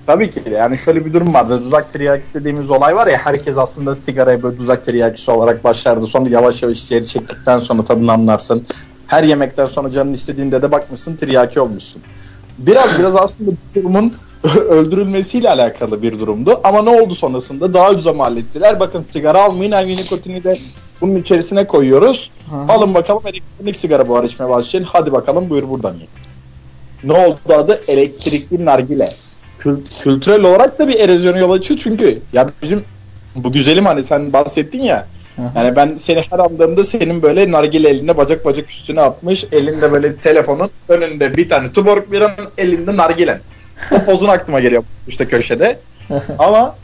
Tabii 0.05 0.31
ki 0.31 0.41
yani 0.51 0.77
şöyle 0.77 1.05
bir 1.05 1.13
durum 1.13 1.33
vardı. 1.33 1.61
Dudak 1.65 1.93
tiryakisi 1.93 2.33
dediğimiz 2.33 2.71
olay 2.71 2.95
var 2.95 3.07
ya 3.07 3.17
herkes 3.17 3.57
aslında 3.57 3.95
sigaraya 3.95 4.43
böyle 4.43 4.59
dudak 4.59 4.85
tiryakisi 4.85 5.31
olarak 5.31 5.63
başlardı. 5.63 6.07
Sonra 6.07 6.29
yavaş 6.29 6.63
yavaş 6.63 6.83
içeri 6.83 7.07
çektikten 7.07 7.59
sonra 7.59 7.85
tadını 7.85 8.11
anlarsın. 8.11 8.65
Her 9.07 9.23
yemekten 9.23 9.67
sonra 9.67 9.91
canın 9.91 10.13
istediğinde 10.13 10.61
de 10.61 10.71
bakmışsın 10.71 11.15
tiryaki 11.15 11.59
olmuşsun. 11.59 12.01
Biraz 12.57 12.99
biraz 12.99 13.15
aslında 13.15 13.51
bu 13.51 13.79
durumun 13.79 14.13
öldürülmesiyle 14.69 15.49
alakalı 15.49 16.01
bir 16.01 16.19
durumdu. 16.19 16.61
Ama 16.63 16.81
ne 16.81 17.01
oldu 17.01 17.15
sonrasında? 17.15 17.73
Daha 17.73 17.89
ucuza 17.91 18.13
mal 18.13 18.37
ettiler. 18.37 18.79
Bakın 18.79 19.01
sigara 19.01 19.43
almayın. 19.43 19.71
Hem 19.71 19.87
nikotini 19.87 20.43
de 20.43 20.57
bunun 21.01 21.15
içerisine 21.15 21.67
koyuyoruz. 21.67 22.31
Hı. 22.49 22.73
Alın 22.73 22.93
bakalım 22.93 23.23
elektronik 23.25 23.77
sigara 23.77 24.07
buhar 24.07 24.23
içmeye 24.23 24.49
başlayın. 24.49 24.85
Hadi 24.89 25.11
bakalım 25.11 25.49
buyur 25.49 25.69
buradan 25.69 25.93
yiyin. 25.93 26.09
Ne 27.03 27.13
oldu 27.13 27.37
adı? 27.53 27.81
Elektrikli 27.87 28.65
nargile. 28.65 29.09
Kül- 29.63 30.03
kültürel 30.03 30.43
olarak 30.43 30.79
da 30.79 30.87
bir 30.87 30.99
erozyona 30.99 31.37
yol 31.37 31.51
açıyor 31.51 31.79
çünkü 31.83 32.19
ya 32.33 32.49
bizim 32.61 32.83
bu 33.35 33.51
güzelim 33.51 33.85
hani 33.85 34.03
sen 34.03 34.33
bahsettin 34.33 34.81
ya 34.81 35.07
yani 35.55 35.75
ben 35.75 35.95
seni 35.97 36.23
her 36.29 36.39
andığımda 36.39 36.83
senin 36.83 37.21
böyle 37.21 37.51
nargile 37.51 37.89
elinde 37.89 38.17
bacak 38.17 38.45
bacak 38.45 38.69
üstüne 38.69 39.01
atmış 39.01 39.45
elinde 39.51 39.91
böyle 39.91 40.15
telefonun 40.15 40.69
önünde 40.89 41.37
bir 41.37 41.49
tane 41.49 41.71
tuborg 41.71 42.11
biranın 42.11 42.49
elinde 42.57 42.97
nargilen. 42.97 43.39
O 43.91 44.03
pozun 44.05 44.27
aklıma 44.27 44.59
geliyor 44.59 44.83
işte 45.07 45.27
köşede. 45.27 45.79
Ama 46.39 46.75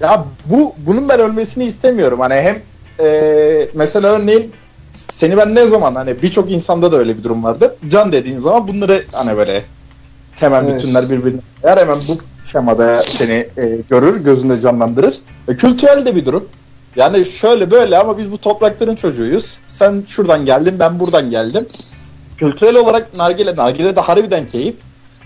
ya 0.00 0.24
bu 0.46 0.74
bunun 0.78 1.08
ben 1.08 1.20
ölmesini 1.20 1.64
istemiyorum. 1.64 2.20
Hani 2.20 2.34
hem 2.34 2.58
e, 3.06 3.68
mesela 3.74 4.08
örneğin 4.08 4.52
seni 4.94 5.36
ben 5.36 5.54
ne 5.54 5.66
zaman 5.66 5.94
hani 5.94 6.22
birçok 6.22 6.50
insanda 6.50 6.92
da 6.92 6.96
öyle 6.96 7.18
bir 7.18 7.24
durum 7.24 7.44
vardı. 7.44 7.76
Can 7.88 8.12
dediğin 8.12 8.38
zaman 8.38 8.68
bunları 8.68 9.04
hani 9.12 9.36
böyle 9.36 9.64
hemen 10.40 10.64
Evet. 10.64 10.74
bütünler 10.74 11.10
birbirine 11.10 11.40
koyar. 11.62 11.78
Hemen 11.78 11.98
bu 12.08 12.18
şemada 12.46 13.02
seni 13.02 13.32
e, 13.32 13.78
görür, 13.90 14.16
gözünde 14.24 14.60
canlandırır. 14.60 15.16
E, 15.48 15.56
kültürel 15.56 16.06
de 16.06 16.16
bir 16.16 16.24
durum. 16.24 16.48
Yani 16.96 17.24
şöyle 17.24 17.70
böyle 17.70 17.98
ama 17.98 18.18
biz 18.18 18.32
bu 18.32 18.38
toprakların 18.38 18.96
çocuğuyuz. 18.96 19.58
Sen 19.68 20.04
şuradan 20.06 20.44
geldin, 20.44 20.76
ben 20.78 21.00
buradan 21.00 21.30
geldim. 21.30 21.66
Kültürel 22.36 22.76
olarak 22.76 23.14
nargile, 23.14 23.56
nargile 23.56 23.96
de 23.96 24.00
harbiden 24.00 24.46
keyif. 24.46 24.74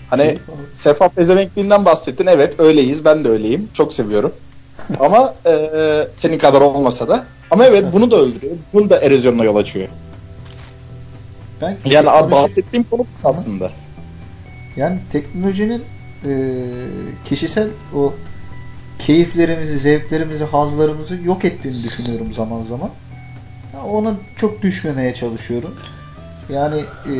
Hani 0.09 0.37
Sefa 0.73 1.09
Pezevenkliğinden 1.09 1.85
bahsettin. 1.85 2.27
Evet 2.27 2.59
öyleyiz. 2.59 3.05
Ben 3.05 3.23
de 3.23 3.29
öyleyim. 3.29 3.69
Çok 3.73 3.93
seviyorum. 3.93 4.33
Ama 4.99 5.33
e, 5.45 5.57
senin 6.13 6.37
kadar 6.37 6.61
olmasa 6.61 7.07
da. 7.07 7.23
Ama 7.51 7.65
evet 7.65 7.85
bunu 7.93 8.11
da 8.11 8.15
öldürüyor. 8.15 8.55
Bunu 8.73 8.89
da 8.89 8.99
erozyonuna 8.99 9.43
yol 9.43 9.55
açıyor. 9.55 9.87
Ben 11.61 11.77
Yani 11.85 12.31
bahsettiğim 12.31 12.85
konu 12.91 13.05
aslında. 13.23 13.71
Yani 14.75 14.99
teknolojinin 15.11 15.83
e, 16.25 16.31
kişisel 17.25 17.67
o 17.95 18.13
keyiflerimizi, 18.99 19.77
zevklerimizi, 19.77 20.43
hazlarımızı 20.43 21.15
yok 21.15 21.45
ettiğini 21.45 21.83
düşünüyorum 21.83 22.33
zaman 22.33 22.61
zaman. 22.61 22.89
Ya 23.73 23.83
ona 23.83 24.13
çok 24.35 24.61
düşmemeye 24.61 25.13
çalışıyorum. 25.13 25.75
Yani 26.49 26.79
e, 27.05 27.15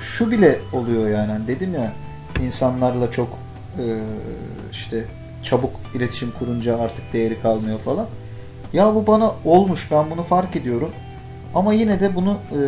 şu 0.00 0.30
bile 0.30 0.58
oluyor 0.72 1.08
yani 1.08 1.32
Hani 1.32 1.46
dedim 1.46 1.74
ya 1.74 1.92
insanlarla 2.44 3.10
çok 3.10 3.28
e, 3.78 3.84
işte 4.72 5.04
çabuk 5.42 5.70
iletişim 5.94 6.32
kurunca 6.38 6.78
artık 6.78 7.12
değeri 7.12 7.40
kalmıyor 7.42 7.78
falan. 7.78 8.06
Ya 8.72 8.94
bu 8.94 9.06
bana 9.06 9.32
olmuş 9.44 9.88
ben 9.90 10.10
bunu 10.10 10.22
fark 10.22 10.56
ediyorum. 10.56 10.92
Ama 11.54 11.72
yine 11.72 12.00
de 12.00 12.14
bunu 12.14 12.38
e, 12.52 12.58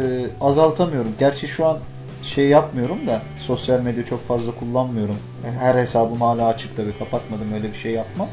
azaltamıyorum. 0.40 1.14
Gerçi 1.18 1.48
şu 1.48 1.66
an 1.66 1.78
şey 2.22 2.48
yapmıyorum 2.48 3.06
da 3.06 3.22
sosyal 3.36 3.80
medya 3.80 4.04
çok 4.04 4.28
fazla 4.28 4.52
kullanmıyorum. 4.52 5.16
Her 5.58 5.74
hesabım 5.74 6.20
hala 6.20 6.46
açık 6.46 6.76
tabii 6.76 6.98
kapatmadım 6.98 7.52
öyle 7.54 7.68
bir 7.68 7.78
şey 7.78 7.92
yapmam. 7.92 8.28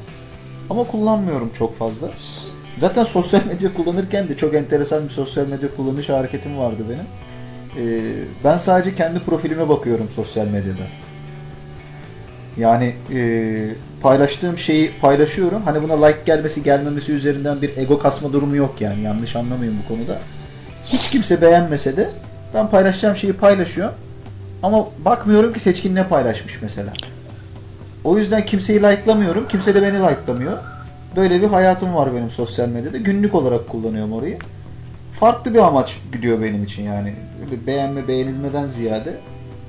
Ama 0.70 0.84
kullanmıyorum 0.84 1.52
çok 1.58 1.78
fazla. 1.78 2.10
Zaten 2.78 3.04
sosyal 3.04 3.46
medya 3.46 3.74
kullanırken 3.74 4.28
de 4.28 4.38
çok 4.38 4.54
enteresan 4.54 5.04
bir 5.04 5.10
sosyal 5.10 5.48
medya 5.48 5.76
kullanış 5.76 6.10
hareketim 6.10 6.58
vardı 6.58 6.84
benim. 6.90 7.06
Ee, 7.78 8.02
ben 8.44 8.58
sadece 8.58 8.96
kendi 8.96 9.20
profilime 9.20 9.70
bakıyorum 9.70 10.10
sosyal 10.16 10.46
medyada. 10.46 10.84
Yani 12.58 12.96
e, 13.14 13.20
paylaştığım 14.02 14.58
şeyi 14.58 14.92
paylaşıyorum. 15.02 15.62
Hani 15.62 15.84
buna 15.84 16.06
like 16.06 16.20
gelmesi 16.26 16.64
gelmemesi 16.64 17.12
üzerinden 17.12 17.62
bir 17.62 17.78
ego 17.78 18.00
kasma 18.00 18.34
durumu 18.34 18.56
yok 18.56 18.76
yani. 18.80 19.04
Yanlış 19.04 19.36
anlamayın 19.36 19.76
bu 19.84 19.88
konuda. 19.88 20.20
Hiç 20.88 21.10
kimse 21.10 21.42
beğenmese 21.42 21.98
de 21.98 22.10
ben 22.54 22.70
paylaşacağım 22.70 23.16
şeyi 23.16 23.34
paylaşıyorum. 23.34 23.96
Ama 24.64 24.86
bakmıyorum 25.06 25.54
ki 25.54 25.60
seçkin 25.60 25.96
ne 25.96 26.08
paylaşmış 26.08 26.62
mesela. 26.62 26.94
O 28.04 28.18
yüzden 28.18 28.46
kimseyi 28.46 28.80
like'lamıyorum. 28.80 29.48
Kimse 29.48 29.76
de 29.76 29.82
beni 29.82 29.96
like'lamıyor. 29.96 30.58
Böyle 31.16 31.42
bir 31.42 31.48
hayatım 31.48 31.96
var 31.96 32.16
benim 32.16 32.32
sosyal 32.32 32.68
medyada. 32.68 32.98
Günlük 32.98 33.36
olarak 33.36 33.70
kullanıyorum 33.70 34.14
orayı. 34.14 34.38
Farklı 35.20 35.54
bir 35.54 35.60
amaç 35.60 35.98
gidiyor 36.14 36.42
benim 36.42 36.64
için 36.64 36.84
yani. 36.84 37.14
Öyle 37.46 37.68
beğenme 37.68 38.08
beğenilmeden 38.08 38.68
ziyade 38.68 39.18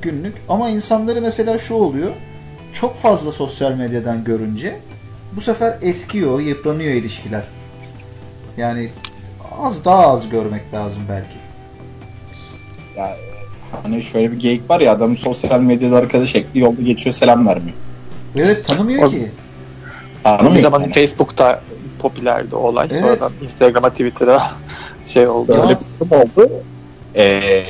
günlük. 0.03 0.35
Ama 0.49 0.69
insanları 0.69 1.21
mesela 1.21 1.59
şu 1.59 1.75
oluyor. 1.75 2.13
Çok 2.73 2.97
fazla 2.97 3.33
sosyal 3.33 3.73
medyadan 3.73 4.25
görünce 4.25 4.77
bu 5.33 5.41
sefer 5.41 5.79
eskiyor, 5.83 6.41
yıpranıyor 6.41 6.93
ilişkiler. 6.93 7.45
Yani 8.57 8.91
az 9.61 9.85
daha 9.85 10.07
az 10.07 10.29
görmek 10.29 10.75
lazım 10.75 11.03
belki. 11.09 11.48
Ya, 12.99 13.17
hani 13.83 14.03
şöyle 14.03 14.33
bir 14.33 14.41
geyik 14.41 14.71
var 14.71 14.81
ya 14.81 14.93
adam 14.93 15.17
sosyal 15.17 15.61
medyada 15.61 15.97
arkadaş 15.97 16.35
ekli 16.35 16.61
yolda 16.61 16.83
geçiyor 16.83 17.15
selam 17.15 17.47
vermiyor. 17.47 17.77
Evet 18.37 18.67
tanımıyor 18.67 19.03
O- 19.03 19.11
ki. 19.11 19.31
Anladın 20.25 20.55
Bir 20.55 20.61
zaman 20.61 20.81
Yani 20.81 20.93
Facebook'ta 20.93 21.63
popülerdi 21.99 22.57
o 22.57 22.59
olay. 22.59 22.89
Evet. 22.91 23.01
Sonradan 23.01 23.33
Instagram'a, 23.43 23.91
Twitter'a 23.91 24.43
şey 25.07 25.29
oldu. 25.29 25.53
Ya. 25.53 25.63
Böyle 25.63 25.79
bir 25.81 26.07
durum 26.11 26.23
oldu. 26.23 26.51
Ee, 27.17 27.65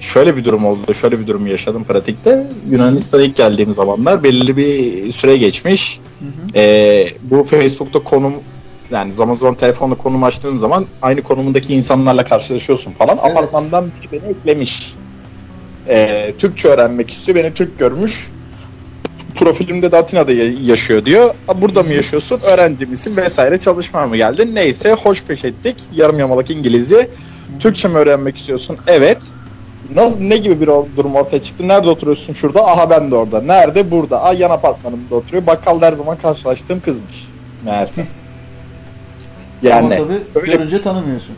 şöyle 0.00 0.36
bir 0.36 0.44
durum 0.44 0.64
oldu. 0.64 0.94
Şöyle 0.94 1.20
bir 1.20 1.26
durum 1.26 1.46
yaşadım 1.46 1.84
pratikte. 1.84 2.46
Yunanistan'a 2.70 3.22
ilk 3.22 3.36
geldiğim 3.36 3.74
zamanlar 3.74 4.22
belirli 4.22 4.56
bir 4.56 5.12
süre 5.12 5.36
geçmiş. 5.36 6.00
Hı 6.18 6.24
hı. 6.24 6.58
Ee, 6.58 7.08
bu 7.22 7.44
Facebook'ta 7.44 7.98
konum 7.98 8.32
yani 8.90 9.12
zaman 9.12 9.34
zaman 9.34 9.54
telefonla 9.54 9.94
konum 9.94 10.24
açtığın 10.24 10.56
zaman 10.56 10.86
aynı 11.02 11.22
konumundaki 11.22 11.74
insanlarla 11.74 12.24
karşılaşıyorsun 12.24 12.92
falan. 12.92 13.18
Evet. 13.22 13.30
Apartmandan 13.36 13.92
biri 13.92 14.12
beni 14.12 14.30
eklemiş. 14.30 14.94
Ee, 15.88 16.34
Türkçe 16.38 16.68
öğrenmek 16.68 17.10
istiyor. 17.10 17.38
Beni 17.38 17.54
Türk 17.54 17.78
görmüş. 17.78 18.30
Profilimde 19.34 19.92
de 19.92 19.96
Atina'da 19.96 20.32
ya- 20.32 20.52
yaşıyor 20.64 21.04
diyor. 21.04 21.30
"A, 21.48 21.62
Burada 21.62 21.82
mı 21.82 21.92
yaşıyorsun? 21.92 22.40
Öğrenci 22.40 22.86
misin? 22.86 23.16
Vesaire 23.16 23.58
çalışmaya 23.60 24.06
mı 24.06 24.16
geldin? 24.16 24.54
Neyse 24.54 24.92
hoş 24.92 25.24
peş 25.24 25.44
ettik. 25.44 25.76
Yarım 25.94 26.18
yamalak 26.18 26.50
İngilizce. 26.50 27.10
Türkçe 27.60 27.88
mi 27.88 27.96
öğrenmek 27.98 28.36
istiyorsun? 28.36 28.76
Evet. 28.86 29.18
Nasıl 29.94 30.20
ne 30.20 30.36
gibi 30.36 30.60
bir 30.60 30.66
durum 30.66 31.14
ortaya 31.14 31.42
çıktı? 31.42 31.68
Nerede 31.68 31.88
oturuyorsun? 31.88 32.34
Şurada. 32.34 32.66
Aha 32.66 32.90
ben 32.90 33.10
de 33.10 33.14
orada. 33.14 33.40
Nerede? 33.42 33.90
Burada. 33.90 34.22
Aa 34.22 34.32
yan 34.32 34.50
apartmanımda 34.50 35.14
oturuyor. 35.14 35.46
Bakkal 35.46 35.82
her 35.82 35.92
zaman 35.92 36.18
karşılaştığım 36.18 36.80
kızmış. 36.80 37.26
Meğerse. 37.64 38.06
Yani 39.62 39.94
Ama 39.94 40.04
tabii 40.04 40.18
öyle- 40.34 40.52
görünce 40.52 40.82
tanımıyorsun. 40.82 41.34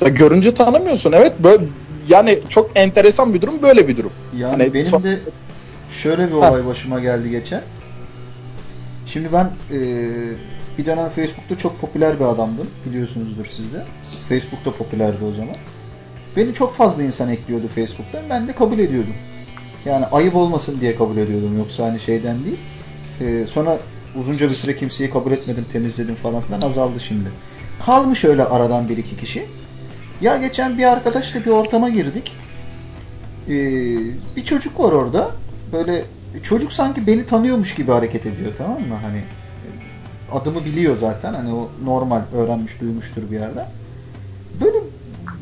da 0.00 0.08
görünce 0.08 0.54
tanımıyorsun. 0.54 1.12
Evet 1.12 1.32
böyle 1.38 1.64
yani 2.08 2.38
çok 2.48 2.70
enteresan 2.74 3.34
bir 3.34 3.40
durum. 3.42 3.62
Böyle 3.62 3.88
bir 3.88 3.96
durum. 3.96 4.12
Yani 4.38 4.50
Hani 4.62 4.74
benim 4.74 4.86
son- 4.86 5.02
de 5.04 5.18
şöyle 6.02 6.28
bir 6.28 6.32
olay 6.32 6.66
başıma 6.66 7.00
geldi 7.00 7.30
geçen. 7.30 7.60
Şimdi 9.06 9.28
ben 9.32 9.50
e, 9.70 9.78
bir 10.78 10.86
dönem 10.86 11.08
Facebook'ta 11.08 11.58
çok 11.58 11.80
popüler 11.80 12.20
bir 12.20 12.24
adamdım. 12.24 12.66
Biliyorsunuzdur 12.86 13.46
siz 13.46 13.72
de. 13.72 13.84
Facebook'ta 14.28 14.70
popülerdi 14.72 15.24
o 15.24 15.32
zaman. 15.32 15.54
Beni 16.36 16.52
çok 16.54 16.76
fazla 16.76 17.02
insan 17.02 17.28
ekliyordu 17.28 17.68
Facebook'tan. 17.74 18.20
Ben 18.30 18.48
de 18.48 18.52
kabul 18.52 18.78
ediyordum. 18.78 19.14
Yani 19.84 20.06
ayıp 20.06 20.36
olmasın 20.36 20.76
diye 20.80 20.96
kabul 20.96 21.16
ediyordum. 21.16 21.58
Yoksa 21.58 21.84
hani 21.84 22.00
şeyden 22.00 22.36
değil. 22.44 22.58
E, 23.20 23.46
sonra 23.46 23.78
uzunca 24.14 24.48
bir 24.48 24.54
süre 24.54 24.76
kimseyi 24.76 25.10
kabul 25.10 25.32
etmedim, 25.32 25.64
temizledim 25.72 26.14
falan 26.14 26.40
filan 26.40 26.60
azaldı 26.60 27.00
şimdi. 27.00 27.28
Kalmış 27.86 28.24
öyle 28.24 28.44
aradan 28.44 28.88
bir 28.88 28.96
iki 28.96 29.16
kişi. 29.16 29.46
Ya 30.20 30.36
geçen 30.36 30.78
bir 30.78 30.84
arkadaşla 30.84 31.44
bir 31.44 31.50
ortama 31.50 31.88
girdik. 31.88 32.32
Ee, 33.48 33.52
bir 34.36 34.44
çocuk 34.44 34.80
var 34.80 34.92
orada. 34.92 35.30
Böyle 35.72 36.04
çocuk 36.42 36.72
sanki 36.72 37.06
beni 37.06 37.26
tanıyormuş 37.26 37.74
gibi 37.74 37.90
hareket 37.92 38.26
ediyor 38.26 38.52
tamam 38.58 38.80
mı? 38.80 38.94
Hani 39.02 39.22
adımı 40.32 40.64
biliyor 40.64 40.96
zaten. 40.96 41.34
Hani 41.34 41.52
o 41.54 41.70
normal 41.84 42.22
öğrenmiş, 42.34 42.80
duymuştur 42.80 43.30
bir 43.30 43.40
yerden. 43.40 43.66
Böyle 44.60 44.78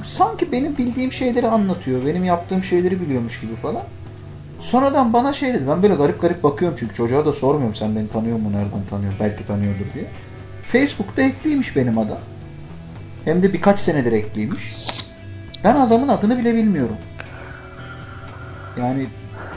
sanki 0.04 0.52
benim 0.52 0.78
bildiğim 0.78 1.12
şeyleri 1.12 1.48
anlatıyor. 1.48 2.06
Benim 2.06 2.24
yaptığım 2.24 2.64
şeyleri 2.64 3.00
biliyormuş 3.00 3.40
gibi 3.40 3.54
falan. 3.54 3.82
Sonradan 4.60 5.12
bana 5.12 5.32
şey 5.32 5.54
dedi. 5.54 5.64
Ben 5.68 5.82
böyle 5.82 5.94
garip 5.94 6.20
garip 6.20 6.42
bakıyorum 6.42 6.76
çünkü 6.80 6.94
çocuğa 6.94 7.26
da 7.26 7.32
sormuyorum 7.32 7.74
sen 7.74 7.96
beni 7.96 8.08
tanıyor 8.08 8.38
mu, 8.38 8.52
nereden 8.52 8.84
tanıyor, 8.90 9.12
belki 9.20 9.46
tanıyordur 9.46 9.84
diye. 9.94 10.04
Facebook'ta 10.72 11.22
ekliymiş 11.22 11.76
benim 11.76 11.98
adam. 11.98 12.18
Hem 13.24 13.42
de 13.42 13.52
birkaç 13.52 13.80
senedir 13.80 14.12
ekliymiş. 14.12 14.74
Ben 15.64 15.74
adamın 15.74 16.08
adını 16.08 16.38
bile 16.38 16.54
bilmiyorum. 16.54 16.96
Yani 18.76 19.06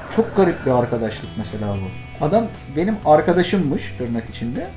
çok 0.09 0.35
garip 0.35 0.65
bir 0.65 0.71
arkadaşlık 0.71 1.29
mesela 1.37 1.67
bu. 1.67 2.25
Adam 2.25 2.43
benim 2.75 2.95
arkadaşımmış 3.05 3.95
tırnak 3.97 4.29
içinde. 4.29 4.67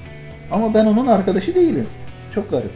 Ama 0.51 0.75
ben 0.75 0.87
onun 0.87 1.07
arkadaşı 1.07 1.55
değilim. 1.55 1.87
Çok 2.35 2.51
garip. 2.51 2.71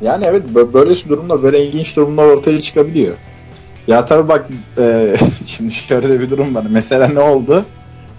Yani 0.00 0.24
evet 0.24 0.42
bö- 0.54 0.72
böyle 0.72 0.94
durumlar, 1.08 1.42
böyle 1.42 1.66
ilginç 1.66 1.96
durumlar 1.96 2.26
ortaya 2.26 2.60
çıkabiliyor. 2.60 3.16
Ya 3.88 4.04
tabii 4.04 4.28
bak 4.28 4.46
e, 4.78 5.16
şimdi 5.46 5.72
şöyle 5.72 6.20
bir 6.20 6.30
durum 6.30 6.54
var. 6.54 6.64
Mesela 6.70 7.08
ne 7.08 7.20
oldu? 7.20 7.64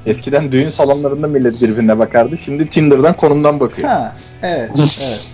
Eskiden 0.05 0.51
düğün 0.51 0.69
salonlarında 0.69 1.27
millet 1.27 1.61
birbirine 1.61 1.99
bakardı. 1.99 2.37
Şimdi 2.37 2.69
Tinder'dan 2.69 3.13
konumdan 3.13 3.59
bakıyor. 3.59 3.87
Ha, 3.87 4.15
evet, 4.43 4.71
evet. 5.03 5.25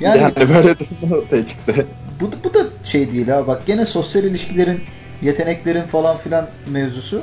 Yani, 0.00 0.22
Yani 0.22 0.34
böyle 0.36 0.74
durumlar 0.78 1.16
ortaya 1.18 1.46
çıktı. 1.46 1.86
bu, 2.20 2.30
bu 2.44 2.54
da 2.54 2.58
şey 2.84 3.12
değil 3.12 3.28
ha. 3.28 3.46
Bak 3.46 3.66
gene 3.66 3.86
sosyal 3.86 4.24
ilişkilerin, 4.24 4.80
yeteneklerin 5.22 5.82
falan 5.82 6.16
filan 6.16 6.46
mevzusu. 6.72 7.22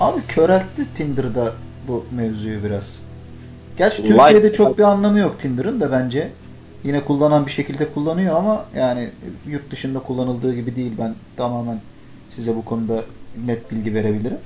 Abi 0.00 0.20
köreltti 0.28 0.94
Tinder'da 0.96 1.52
bu 1.88 2.04
mevzuyu 2.16 2.64
biraz. 2.64 2.98
Gerçi 3.78 4.02
Like- 4.02 4.06
Türkiye'de 4.06 4.52
çok 4.52 4.78
bir 4.78 4.82
anlamı 4.82 5.18
yok 5.18 5.40
Tinder'ın 5.40 5.80
da 5.80 5.92
bence. 5.92 6.28
Yine 6.84 7.00
kullanan 7.04 7.46
bir 7.46 7.50
şekilde 7.50 7.88
kullanıyor 7.92 8.36
ama 8.36 8.64
yani 8.76 9.10
yurt 9.48 9.70
dışında 9.70 9.98
kullanıldığı 9.98 10.54
gibi 10.54 10.76
değil. 10.76 10.92
Ben 10.98 11.14
tamamen 11.36 11.80
size 12.30 12.56
bu 12.56 12.64
konuda 12.64 13.04
net 13.46 13.70
bilgi 13.72 13.94
verebilirim. 13.94 14.38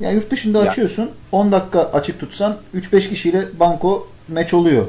Ya 0.00 0.10
yurt 0.10 0.30
dışında 0.30 0.58
Ya- 0.64 0.70
açıyorsun 0.70 1.10
10 1.32 1.52
dakika 1.52 1.80
açık 1.80 2.20
tutsan 2.20 2.56
3-5 2.74 3.08
kişiyle 3.08 3.42
banko 3.60 4.06
match 4.28 4.54
oluyor. 4.54 4.86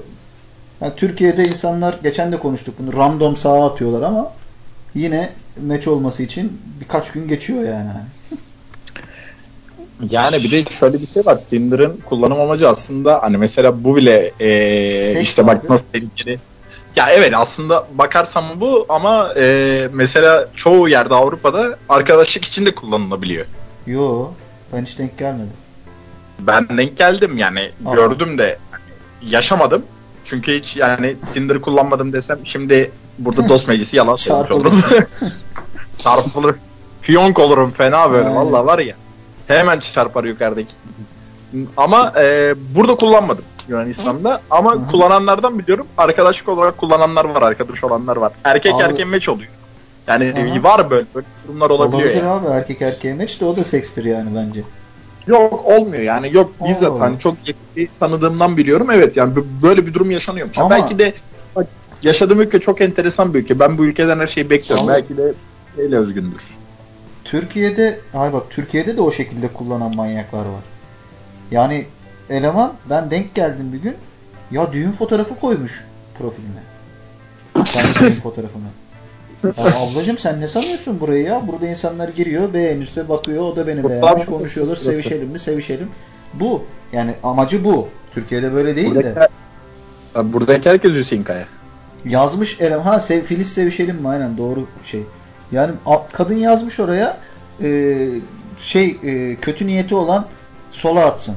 Yani 0.81 0.93
Türkiye'de 0.95 1.43
insanlar 1.43 1.99
geçen 2.03 2.31
de 2.31 2.39
konuştuk 2.39 2.75
bunu 2.79 2.93
random 2.97 3.37
sağa 3.37 3.65
atıyorlar 3.71 4.01
ama 4.01 4.31
yine 4.95 5.29
match 5.67 5.87
olması 5.87 6.23
için 6.23 6.61
birkaç 6.81 7.11
gün 7.11 7.27
geçiyor 7.27 7.63
yani. 7.63 7.89
Yani 10.09 10.43
bir 10.43 10.51
de 10.51 10.63
şöyle 10.71 11.01
bir 11.01 11.07
şey 11.07 11.25
var. 11.25 11.37
Tinder'ın 11.49 11.97
kullanım 12.09 12.39
amacı 12.39 12.69
aslında 12.69 13.23
hani 13.23 13.37
mesela 13.37 13.83
bu 13.83 13.95
bile 13.95 14.31
Seks 15.13 15.29
işte 15.29 15.47
bak 15.47 15.59
abi. 15.59 15.73
nasıl 15.73 15.85
tehlikeli. 15.85 16.39
Ya 16.99 17.09
evet 17.09 17.33
aslında 17.35 17.87
bakarsam 17.93 18.45
bu 18.55 18.85
ama 18.89 19.33
ee, 19.37 19.89
mesela 19.93 20.47
çoğu 20.55 20.89
yerde 20.89 21.15
Avrupa'da 21.15 21.77
arkadaşlık 21.89 22.45
için 22.45 22.65
de 22.65 22.75
kullanılabiliyor. 22.75 23.45
Yo 23.87 24.27
ben 24.73 24.85
hiç 24.85 24.97
denk 24.97 25.17
gelmedim. 25.17 25.53
Ben 26.39 26.77
denk 26.77 26.97
geldim 26.97 27.37
yani 27.37 27.71
Aa. 27.85 27.95
gördüm 27.95 28.37
de 28.37 28.57
hani 28.71 29.31
yaşamadım. 29.31 29.83
Çünkü 30.25 30.59
hiç 30.59 30.75
yani 30.75 31.15
Tinder 31.33 31.61
kullanmadım 31.61 32.13
desem 32.13 32.39
şimdi 32.43 32.91
burada 33.19 33.49
dost 33.49 33.67
meclisi 33.67 33.97
yalan 33.97 34.15
söylemiş 34.15 34.51
olurum. 34.51 34.83
Çarpılır. 35.97 36.55
Fiyonk 37.01 37.39
olurum 37.39 37.71
fena 37.71 38.11
böyle 38.11 38.29
valla 38.29 38.65
var 38.65 38.79
ya. 38.79 38.95
Hemen 39.47 39.79
çarpar 39.79 40.23
yukarıdaki. 40.23 40.73
Ama 41.77 42.13
e, 42.21 42.55
burada 42.75 42.95
kullanmadım 42.95 43.45
Yunanistan'da 43.69 44.41
ama 44.49 44.73
Hı 44.73 44.79
hı. 44.79 44.87
kullananlardan 44.91 45.59
biliyorum. 45.59 45.87
Arkadaşlık 45.97 46.49
olarak 46.49 46.77
kullananlar 46.77 47.25
var, 47.25 47.41
arkadaş 47.41 47.83
olanlar 47.83 48.17
var. 48.17 48.31
Erkek 48.43 48.75
Abi- 48.75 48.83
erkeğe 48.83 49.05
meç 49.05 49.29
oluyor. 49.29 49.49
Yani 50.07 50.33
Aha. 50.57 50.63
var 50.63 50.89
böyle, 50.89 51.05
böyle 51.15 51.27
durumlar 51.47 51.69
olabiliyor 51.69 52.09
Olabilir 52.09 52.23
yani. 52.23 52.29
abi 52.29 52.47
erkek 52.47 52.81
erkeğe 52.81 53.13
meç 53.13 53.41
de 53.41 53.45
o 53.45 53.55
da 53.55 53.63
sekstir 53.63 54.05
yani 54.05 54.29
bence. 54.35 54.61
Yok 55.27 55.65
olmuyor 55.65 56.03
yani 56.03 56.35
yok 56.35 56.51
bizzat 56.67 56.99
hani 56.99 57.19
çok 57.19 57.35
yakın 57.47 57.93
tanıdığımdan 57.99 58.57
biliyorum 58.57 58.87
evet 58.91 59.17
yani 59.17 59.33
böyle 59.63 59.87
bir 59.87 59.93
durum 59.93 60.11
yaşanıyormuş. 60.11 60.57
Ama- 60.57 60.69
Belki 60.69 60.99
de 60.99 61.13
yaşadığım 62.03 62.41
ülke 62.41 62.59
çok 62.59 62.81
enteresan 62.81 63.33
bir 63.33 63.39
ülke. 63.39 63.59
Ben 63.59 63.77
bu 63.77 63.85
ülkeden 63.85 64.19
her 64.19 64.27
şeyi 64.27 64.49
bekliyorum. 64.49 64.85
Ama- 64.85 64.93
Belki 64.95 65.17
de 65.17 65.33
öyle 65.77 65.97
özgündür. 65.97 66.43
Türkiye'de 67.23 67.99
ay 68.13 68.33
bak 68.33 68.43
Türkiye'de 68.49 68.97
de 68.97 69.01
o 69.01 69.11
şekilde 69.11 69.47
kullanan 69.47 69.95
manyaklar 69.95 70.39
var. 70.39 70.63
Yani 71.51 71.85
eleman 72.29 72.73
ben 72.89 73.11
denk 73.11 73.35
geldim 73.35 73.73
bir 73.73 73.77
gün 73.77 73.95
ya 74.51 74.73
düğün 74.73 74.91
fotoğrafı 74.91 75.39
koymuş 75.39 75.85
profiline. 76.17 76.59
Kendi 77.65 77.99
düğün 77.99 78.21
fotoğrafını. 78.21 78.63
Ya 79.43 79.79
ablacım 79.79 80.17
sen 80.17 80.41
ne 80.41 80.47
sanıyorsun 80.47 80.99
burayı 80.99 81.23
ya? 81.23 81.47
Burada 81.47 81.67
insanlar 81.67 82.09
giriyor, 82.09 82.53
beğenirse 82.53 83.09
bakıyor, 83.09 83.43
o 83.43 83.55
da 83.55 83.67
beni 83.67 83.89
beğenmiş, 83.89 84.25
konuşuyorlar, 84.25 84.75
sevişelim 84.75 85.27
mi, 85.27 85.39
sevişelim. 85.39 85.87
Bu. 86.33 86.63
Yani 86.93 87.13
amacı 87.23 87.63
bu. 87.63 87.87
Türkiye'de 88.13 88.53
böyle 88.53 88.75
değil 88.75 88.95
de. 88.95 88.95
Buradaki, 88.95 89.33
Ya 90.15 90.33
buradaki 90.33 90.69
herkes 90.69 90.93
Hüseyin 90.93 91.23
Kaya. 91.23 91.45
Yazmış 92.05 92.61
eleman. 92.61 92.83
Ha 92.83 92.99
sev, 92.99 93.23
Filiz 93.23 93.53
sevişelim 93.53 93.95
mi? 93.95 94.07
Aynen 94.09 94.37
doğru 94.37 94.67
şey. 94.85 95.03
Yani 95.51 95.71
a- 95.85 96.07
kadın 96.07 96.35
yazmış 96.35 96.79
oraya 96.79 97.17
e, 97.63 97.97
şey 98.61 98.97
e, 99.03 99.35
kötü 99.35 99.67
niyeti 99.67 99.95
olan 99.95 100.25
sola 100.71 101.05
atsın. 101.05 101.35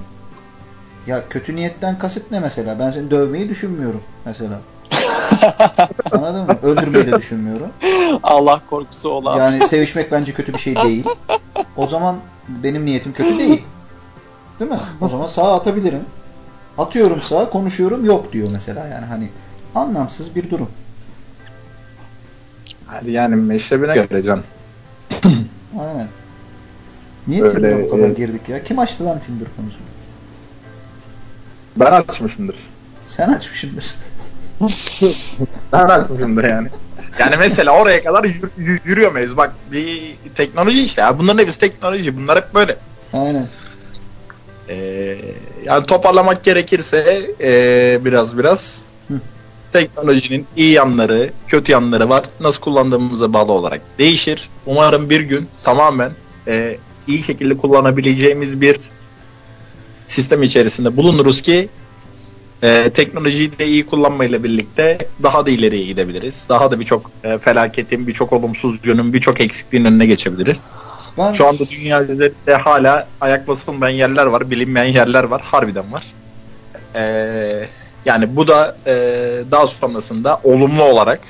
Ya 1.07 1.28
kötü 1.28 1.57
niyetten 1.57 1.98
kasıt 1.98 2.30
ne 2.30 2.40
mesela? 2.40 2.78
Ben 2.78 2.90
seni 2.90 3.11
dövmeyi 3.11 3.48
düşünmüyorum 3.48 4.00
mesela. 4.24 4.61
Anladın 6.12 6.46
mı? 6.46 6.57
Öldürmeyi 6.62 7.07
de 7.07 7.16
düşünmüyorum. 7.18 7.68
Allah 8.22 8.61
korkusu 8.70 9.09
olan. 9.09 9.36
Yani 9.38 9.68
sevişmek 9.68 10.12
bence 10.12 10.32
kötü 10.32 10.53
bir 10.53 10.59
şey 10.59 10.76
değil. 10.76 11.05
O 11.76 11.86
zaman 11.86 12.16
benim 12.48 12.84
niyetim 12.84 13.12
kötü 13.12 13.38
değil. 13.38 13.62
Değil 14.61 14.70
mi? 14.70 14.78
O 15.00 15.09
zaman 15.09 15.26
sağa 15.26 15.57
atabilirim. 15.57 16.05
Atıyorum 16.78 17.22
sağa, 17.22 17.50
konuşuyorum 17.50 18.05
yok 18.05 18.32
diyor 18.32 18.48
mesela. 18.53 18.86
Yani 18.86 19.07
hani 19.07 19.28
anlamsız 19.74 20.36
bir 20.36 20.50
durum. 20.50 20.68
Hadi 22.86 23.11
yani 23.11 23.36
meşrebine 23.36 23.94
göre 23.94 24.22
can. 24.22 24.42
Aynen. 25.80 26.09
Niye 27.26 27.42
Öyle, 27.42 27.55
Tinder'a 27.55 27.82
bu 27.82 27.90
kadar 27.90 28.09
e- 28.09 28.12
girdik 28.12 28.48
ya? 28.48 28.64
Kim 28.64 28.78
açtı 28.78 29.05
lan 29.05 29.18
Tinder 29.18 29.48
konusunu? 29.57 29.91
Ben 31.77 31.93
açmışımdır. 31.93 32.57
Sen 33.09 33.29
açmışsındır. 33.29 33.95
Ben 35.73 35.85
açmışımdır 35.85 36.45
yani. 36.45 36.68
Yani 37.18 37.37
mesela 37.37 37.73
oraya 37.81 38.05
kadar 38.05 38.25
yür- 38.25 38.51
yür- 38.59 38.81
yürüyor 38.85 39.12
muyuz? 39.12 39.37
Bak 39.37 39.55
bir 39.73 40.01
teknoloji 40.35 40.85
işte. 40.85 41.01
Ya. 41.03 41.18
Bunların 41.18 41.39
hepsi 41.39 41.59
teknoloji. 41.59 42.16
Bunlar 42.16 42.37
hep 42.37 42.55
böyle. 42.55 42.77
Aynen. 43.12 43.47
Ee, 44.68 45.16
yani 45.64 45.87
toparlamak 45.87 46.45
gerekirse 46.45 47.31
ee, 47.41 48.05
biraz 48.05 48.39
biraz 48.39 48.85
Hı. 49.09 49.14
teknolojinin 49.73 50.47
iyi 50.57 50.73
yanları, 50.73 51.31
kötü 51.49 51.73
yanları 51.73 52.09
var. 52.09 52.25
Nasıl 52.41 52.61
kullandığımıza 52.61 53.33
bağlı 53.33 53.53
olarak 53.53 53.81
değişir. 53.99 54.49
Umarım 54.66 55.11
bir 55.11 55.20
gün 55.20 55.49
tamamen 55.64 56.11
ee, 56.47 56.77
iyi 57.07 57.23
şekilde 57.23 57.57
kullanabileceğimiz 57.57 58.61
bir 58.61 58.77
sistem 60.12 60.42
içerisinde 60.42 60.96
bulunuruz 60.96 61.42
ki 61.42 61.68
ee, 62.62 62.90
teknolojiyi 62.94 63.58
de 63.58 63.66
iyi 63.66 63.86
kullanmayla 63.86 64.44
birlikte 64.44 64.98
daha 65.22 65.46
da 65.46 65.50
ileriye 65.50 65.84
gidebiliriz. 65.84 66.46
Daha 66.48 66.70
da 66.70 66.80
birçok 66.80 67.10
ee, 67.24 67.38
felaketin, 67.38 68.06
birçok 68.06 68.32
olumsuz 68.32 68.78
yönün, 68.84 69.12
birçok 69.12 69.40
eksikliğin 69.40 69.84
önüne 69.84 70.06
geçebiliriz. 70.06 70.72
Ben 71.18 71.32
Şu 71.32 71.48
anda 71.48 71.68
dünya 71.68 72.02
üzerinde 72.02 72.54
hala 72.54 73.08
ayak 73.20 73.48
basılmayan 73.48 73.96
yerler 73.96 74.26
var, 74.26 74.50
bilinmeyen 74.50 74.92
yerler 74.92 75.24
var, 75.24 75.42
harbiden 75.44 75.92
var. 75.92 76.04
Ee, 76.94 77.66
yani 78.04 78.36
bu 78.36 78.48
da 78.48 78.76
e, 78.86 78.94
daha 79.50 79.66
sonrasında 79.66 80.40
olumlu 80.44 80.82
olarak 80.82 81.20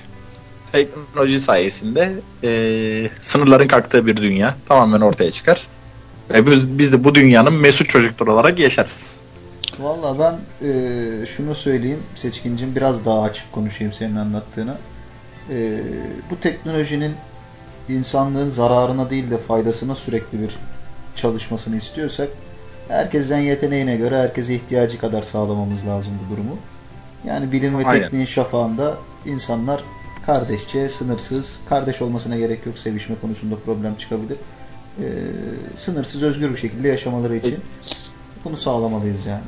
teknoloji 0.73 1.41
sayesinde 1.41 2.13
e, 2.45 2.51
sınırların 3.21 3.69
kalktığı 3.69 4.07
bir 4.07 4.17
dünya 4.17 4.55
tamamen 4.69 5.01
ortaya 5.01 5.31
çıkar. 5.31 5.67
Ve 6.33 6.47
biz, 6.47 6.79
biz 6.79 6.93
de 6.93 7.05
bu 7.05 7.15
dünyanın 7.15 7.55
mesut 7.55 7.89
çocukları 7.89 8.33
olarak 8.33 8.59
yaşarız. 8.59 9.17
Valla 9.79 10.19
ben 10.19 10.67
e, 10.69 11.27
şunu 11.27 11.55
söyleyeyim 11.55 12.03
Seçkincim 12.15 12.77
biraz 12.77 13.07
daha 13.07 13.23
açık 13.23 13.53
konuşayım 13.53 13.93
senin 13.93 14.17
anlattığını. 14.17 14.75
E, 15.51 15.79
bu 16.31 16.41
teknolojinin 16.41 17.13
insanlığın 17.89 18.49
zararına 18.49 19.11
değil 19.11 19.31
de 19.31 19.39
faydasına 19.39 19.95
sürekli 19.95 20.41
bir 20.41 20.57
çalışmasını 21.17 21.77
istiyorsak 21.77 22.29
herkesten 22.89 23.39
yeteneğine 23.39 23.97
göre 23.97 24.17
herkese 24.19 24.55
ihtiyacı 24.55 24.99
kadar 24.99 25.23
sağlamamız 25.23 25.87
lazım 25.87 26.13
bu 26.27 26.35
durumu. 26.35 26.57
Yani 27.27 27.53
bilim 27.53 27.79
ve 27.79 27.87
Aynen. 27.87 28.03
tekniğin 28.03 28.25
şafağında 28.25 28.97
insanlar 29.27 29.83
kardeşçe, 30.27 30.89
sınırsız, 30.89 31.59
kardeş 31.69 32.03
olmasına 32.03 32.37
gerek 32.37 32.67
yok 32.67 32.79
sevişme 32.79 33.17
konusunda 33.21 33.57
problem 33.65 33.95
çıkabilir. 33.95 34.37
E, 35.01 35.05
sınırsız, 35.77 36.23
özgür 36.23 36.51
bir 36.51 36.57
şekilde 36.57 36.89
yaşamaları 36.89 37.37
için 37.37 37.59
bunu 38.45 38.57
sağlamalıyız 38.57 39.27
yani. 39.27 39.41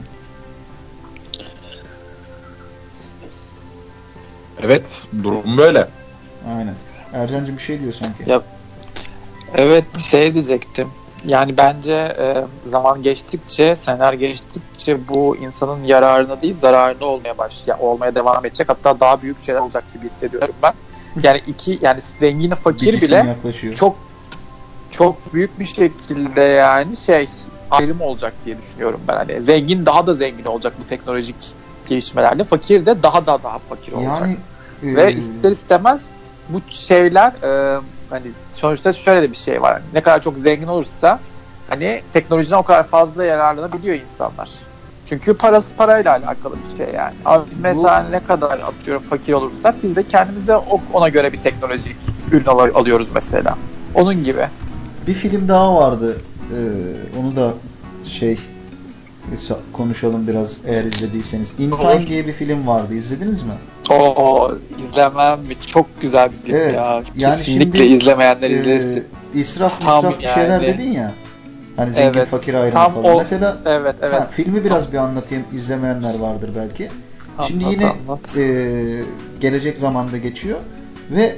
Evet, 4.62 5.06
durum 5.22 5.56
böyle. 5.56 5.88
Aynen. 6.56 6.74
Ercan'cığım 7.12 7.56
bir 7.56 7.62
şey 7.62 7.80
diyor 7.80 7.92
sanki. 7.92 8.30
Ya- 8.30 8.42
Evet 9.54 9.98
şey 9.98 10.34
diyecektim. 10.34 10.88
Yani 11.24 11.56
bence 11.56 11.92
e, 11.92 12.44
zaman 12.66 13.02
geçtikçe, 13.02 13.76
seneler 13.76 14.12
geçtikçe 14.12 15.08
bu 15.08 15.36
insanın 15.36 15.84
yararına 15.84 16.42
değil 16.42 16.56
zararına 16.56 17.04
olmaya 17.04 17.38
baş, 17.38 17.66
ya, 17.66 17.78
olmaya 17.78 18.14
devam 18.14 18.46
edecek. 18.46 18.68
Hatta 18.68 19.00
daha 19.00 19.22
büyük 19.22 19.42
şeyler 19.42 19.60
olacak 19.60 19.84
gibi 19.92 20.06
hissediyorum 20.06 20.54
ben. 20.62 20.72
Yani 21.22 21.42
iki 21.46 21.78
yani 21.82 22.00
zengin 22.00 22.50
fakir 22.50 22.86
Bitisim 22.86 23.08
bile 23.20 23.28
yaklaşıyor. 23.28 23.74
çok 23.74 23.96
çok 24.96 25.34
büyük 25.34 25.58
bir 25.58 25.64
şekilde 25.64 26.42
yani 26.42 26.96
şey 26.96 27.28
ayrım 27.70 28.00
olacak 28.00 28.34
diye 28.44 28.58
düşünüyorum 28.58 29.00
ben. 29.08 29.16
Hani 29.16 29.42
zengin 29.42 29.86
daha 29.86 30.06
da 30.06 30.14
zengin 30.14 30.44
olacak 30.44 30.74
bu 30.80 30.86
teknolojik 30.86 31.36
gelişmelerle. 31.86 32.44
Fakir 32.44 32.86
de 32.86 33.02
daha 33.02 33.26
da 33.26 33.42
daha 33.42 33.58
fakir 33.58 33.92
olacak. 33.92 34.20
yani 34.20 34.36
e, 34.82 34.96
Ve 34.96 35.14
ister 35.14 35.50
istemez 35.50 36.10
bu 36.48 36.60
şeyler 36.70 37.32
e, 37.42 37.80
hani 38.10 38.32
sonuçta 38.52 38.92
şöyle 38.92 39.22
de 39.22 39.30
bir 39.30 39.36
şey 39.36 39.62
var. 39.62 39.82
Ne 39.92 40.00
kadar 40.00 40.22
çok 40.22 40.38
zengin 40.38 40.66
olursa 40.66 41.20
hani 41.68 42.02
teknolojiden 42.12 42.56
o 42.56 42.62
kadar 42.62 42.86
fazla 42.86 43.24
yararlanabiliyor 43.24 43.96
insanlar. 43.96 44.50
Çünkü 45.04 45.34
parası 45.36 45.76
parayla 45.76 46.12
alakalı 46.12 46.56
bir 46.70 46.76
şey 46.84 46.94
yani. 46.94 47.14
Ama 47.24 47.46
biz 47.50 47.58
mesela 47.58 48.02
ne 48.10 48.20
kadar 48.20 48.58
atıyorum 48.58 49.02
fakir 49.10 49.32
olursak 49.32 49.82
biz 49.82 49.96
de 49.96 50.02
kendimize 50.02 50.56
ona 50.92 51.08
göre 51.08 51.32
bir 51.32 51.42
teknolojik 51.42 51.96
ürün 52.32 52.46
al- 52.46 52.74
alıyoruz 52.74 53.08
mesela. 53.14 53.58
Onun 53.94 54.24
gibi. 54.24 54.48
Bir 55.06 55.14
film 55.14 55.48
daha 55.48 55.74
vardı. 55.76 56.16
E, 56.50 56.58
onu 57.20 57.36
da 57.36 57.52
şey 58.04 58.38
konuşalım 59.72 60.26
biraz 60.28 60.56
eğer 60.66 60.84
izlediyseniz. 60.84 61.52
In 61.58 61.70
Time 61.70 62.06
diye 62.06 62.26
bir 62.26 62.32
film 62.32 62.66
vardı. 62.66 62.94
İzlediniz 62.94 63.42
mi? 63.42 63.52
O 63.90 64.50
izlemem 64.84 65.40
mi? 65.40 65.56
Çok 65.66 66.00
güzel 66.00 66.32
bir 66.32 66.36
film 66.36 66.54
Evet, 66.56 66.74
ya. 66.74 67.02
yani 67.16 67.36
Kesinlikle 67.38 67.78
şimdi, 67.78 67.94
izlemeyenler 67.94 68.50
E, 68.50 68.54
izlesin. 68.60 69.04
israf 69.34 69.80
Tam 69.80 69.98
israf 69.98 70.20
bir 70.20 70.26
şeyler 70.28 70.60
yani. 70.60 70.66
dedin 70.66 70.92
ya. 70.92 71.12
Hani 71.76 71.92
zengin 71.92 72.18
Evet, 72.18 72.28
fakir 72.28 72.54
ayrımı 72.54 72.72
tam 72.72 72.94
falan. 72.94 73.14
o- 73.14 73.18
Mesela 73.18 73.56
Evet 73.66 73.94
evet. 74.02 74.12
ha, 74.20 74.28
filmi 74.32 74.64
biraz 74.64 74.92
bir 74.92 74.98
anlatayım. 74.98 75.44
İzlemeyenler 75.54 76.18
vardır 76.18 76.50
belki. 76.56 76.88
Şimdi 77.46 77.64
Anlat, 77.64 77.76
yine 77.80 77.90
anlat. 77.90 78.36
e, 78.36 79.02
gelecek 79.40 79.78
zamanda 79.78 80.18
geçiyor 80.18 80.58
ve 81.10 81.36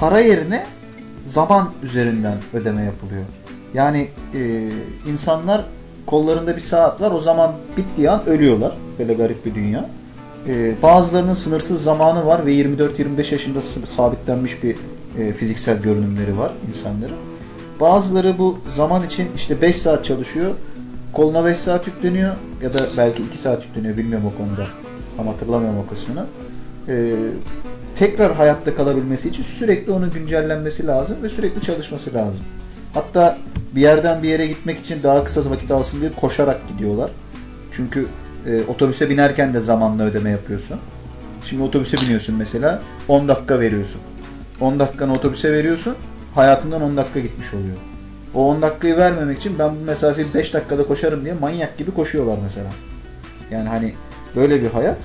para 0.00 0.20
yerine 0.20 0.64
zaman 1.24 1.70
üzerinden 1.82 2.36
ödeme 2.52 2.82
yapılıyor. 2.82 3.24
Yani 3.74 4.08
e, 4.34 4.70
insanlar 5.10 5.64
kollarında 6.06 6.56
bir 6.56 6.60
saat 6.60 7.00
var. 7.00 7.10
O 7.10 7.20
zaman 7.20 7.52
bittiği 7.76 8.10
an 8.10 8.26
ölüyorlar. 8.26 8.72
Böyle 8.98 9.14
garip 9.14 9.46
bir 9.46 9.54
dünya. 9.54 9.88
Ee, 10.48 10.74
bazılarının 10.82 11.34
sınırsız 11.34 11.82
zamanı 11.82 12.26
var 12.26 12.46
ve 12.46 12.52
24-25 12.54 13.32
yaşında 13.32 13.62
sabitlenmiş 13.62 14.62
bir 14.62 14.76
e, 15.18 15.32
fiziksel 15.32 15.82
görünümleri 15.82 16.38
var 16.38 16.52
insanların. 16.68 17.16
Bazıları 17.80 18.38
bu 18.38 18.58
zaman 18.68 19.06
için 19.06 19.28
işte 19.36 19.62
5 19.62 19.76
saat 19.76 20.04
çalışıyor. 20.04 20.54
Koluna 21.12 21.44
5 21.44 21.58
saat 21.58 21.86
yükleniyor 21.86 22.34
ya 22.62 22.74
da 22.74 22.78
belki 22.98 23.22
2 23.22 23.38
saat 23.38 23.64
yükleniyor 23.64 23.96
bilmiyorum 23.96 24.32
o 24.34 24.38
konuda. 24.38 24.66
Tam 25.16 25.26
hatırlamıyorum 25.26 25.78
o 25.86 25.90
kısmını. 25.90 26.26
Ee, 26.88 27.14
tekrar 27.96 28.34
hayatta 28.34 28.76
kalabilmesi 28.76 29.28
için 29.28 29.42
sürekli 29.42 29.92
onun 29.92 30.10
güncellenmesi 30.10 30.86
lazım 30.86 31.22
ve 31.22 31.28
sürekli 31.28 31.62
çalışması 31.62 32.14
lazım. 32.14 32.42
Hatta 32.94 33.38
bir 33.74 33.80
yerden 33.80 34.22
bir 34.22 34.28
yere 34.28 34.46
gitmek 34.46 34.78
için 34.78 35.02
daha 35.02 35.24
kısa 35.24 35.50
vakit 35.50 35.70
alsın 35.70 36.00
diye 36.00 36.12
koşarak 36.12 36.68
gidiyorlar. 36.68 37.10
Çünkü 37.72 38.06
e, 38.46 38.62
otobüse 38.68 39.10
binerken 39.10 39.54
de 39.54 39.60
zamanla 39.60 40.02
ödeme 40.02 40.30
yapıyorsun. 40.30 40.78
Şimdi 41.44 41.62
otobüse 41.62 41.96
biniyorsun 41.96 42.34
mesela 42.34 42.82
10 43.08 43.28
dakika 43.28 43.60
veriyorsun. 43.60 44.00
10 44.60 44.80
dakikanı 44.80 45.12
otobüse 45.12 45.52
veriyorsun. 45.52 45.94
Hayatından 46.34 46.82
10 46.82 46.96
dakika 46.96 47.20
gitmiş 47.20 47.54
oluyor. 47.54 47.76
O 48.34 48.48
10 48.48 48.62
dakikayı 48.62 48.96
vermemek 48.96 49.38
için 49.38 49.58
ben 49.58 49.76
bu 49.76 49.84
mesafeyi 49.84 50.34
5 50.34 50.54
dakikada 50.54 50.86
koşarım 50.86 51.24
diye 51.24 51.34
manyak 51.34 51.78
gibi 51.78 51.90
koşuyorlar 51.90 52.38
mesela. 52.42 52.70
Yani 53.50 53.68
hani 53.68 53.94
böyle 54.36 54.62
bir 54.62 54.70
hayat. 54.70 54.98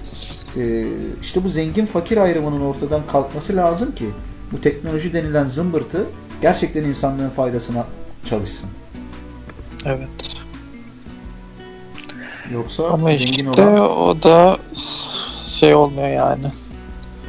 Ee, 0.57 0.87
işte 1.21 1.43
bu 1.43 1.49
zengin 1.49 1.85
fakir 1.85 2.17
ayrımının 2.17 2.61
ortadan 2.61 3.01
kalkması 3.11 3.55
lazım 3.55 3.95
ki 3.95 4.05
bu 4.51 4.61
teknoloji 4.61 5.13
denilen 5.13 5.45
zımbırtı 5.45 6.05
gerçekten 6.41 6.83
insanlığın 6.83 7.29
faydasına 7.29 7.85
çalışsın. 8.25 8.69
Evet. 9.85 10.09
Yoksa 12.53 12.87
Ama 12.87 13.09
zengin 13.11 13.49
işte 13.49 13.63
olan 13.63 13.97
o 13.97 14.23
da 14.23 14.57
şey 15.49 15.75
olmuyor 15.75 16.07
yani. 16.07 16.45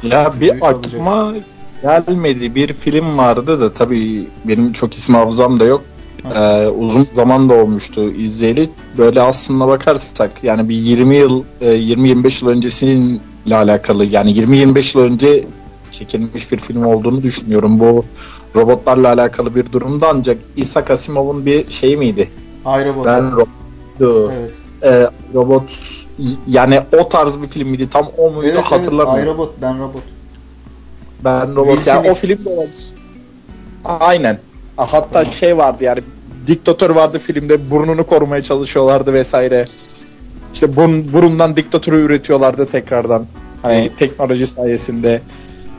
Ya 0.03 0.33
bir 0.41 0.69
aklıma 0.69 1.33
gelmedi 1.81 2.55
bir 2.55 2.73
film 2.73 3.17
vardı 3.17 3.61
da 3.61 3.73
tabii 3.73 4.27
benim 4.45 4.73
çok 4.73 4.93
isim 4.93 5.15
hafızam 5.15 5.59
da 5.59 5.65
yok. 5.65 5.83
Ee, 6.35 6.67
uzun 6.67 7.07
zaman 7.11 7.49
da 7.49 7.53
olmuştu 7.53 8.11
izleyeli. 8.11 8.69
Böyle 8.97 9.21
aslında 9.21 9.67
bakarsak 9.67 10.43
yani 10.43 10.69
bir 10.69 10.75
20 10.75 11.15
yıl 11.15 11.43
e, 11.61 11.65
20-25 11.65 12.45
yıl 12.45 12.51
öncesiyle 12.51 13.55
alakalı 13.55 14.05
yani 14.05 14.31
20-25 14.31 14.97
yıl 14.97 15.05
önce 15.05 15.43
çekilmiş 15.91 16.51
bir 16.51 16.57
film 16.57 16.85
olduğunu 16.85 17.23
düşünüyorum. 17.23 17.79
Bu 17.79 18.05
robotlarla 18.55 19.07
alakalı 19.13 19.55
bir 19.55 19.71
durumda 19.71 20.11
ancak 20.13 20.37
İshak 20.57 20.91
Asimov'un 20.91 21.45
bir 21.45 21.71
şey 21.71 21.97
miydi? 21.97 22.29
ayrı 22.65 22.93
Ben 23.05 23.31
robottu. 23.31 24.31
Evet. 24.31 24.51
Ee, 24.83 25.07
robot 25.33 25.63
yani 26.47 26.81
o 26.99 27.09
tarz 27.09 27.41
bir 27.41 27.47
film 27.47 27.69
miydi? 27.69 27.89
Tam 27.89 28.07
o 28.17 28.29
muydu 28.29 28.47
Evet, 28.47 28.55
evet, 28.55 28.71
hatırlamıyorum. 28.71 29.23
iRobot, 29.23 29.53
ben 29.61 29.79
robot. 29.79 30.01
Ben 31.23 31.55
robot. 31.55 31.87
Yani 31.87 32.11
o 32.11 32.15
film 32.15 32.45
de 32.45 32.49
olabilir. 32.49 32.93
Aynen. 33.85 34.39
Hatta 34.85 35.25
şey 35.25 35.57
vardı 35.57 35.83
yani 35.83 35.99
diktatör 36.47 36.95
vardı 36.95 37.19
filmde 37.19 37.71
burnunu 37.71 38.07
korumaya 38.07 38.41
çalışıyorlardı 38.41 39.13
vesaire. 39.13 39.67
İşte 40.53 40.75
burun, 40.75 41.13
burundan 41.13 41.55
diktatörü 41.55 42.01
üretiyorlardı 42.01 42.65
tekrardan. 42.65 43.25
Hani 43.61 43.91
teknoloji 43.97 44.47
sayesinde. 44.47 45.21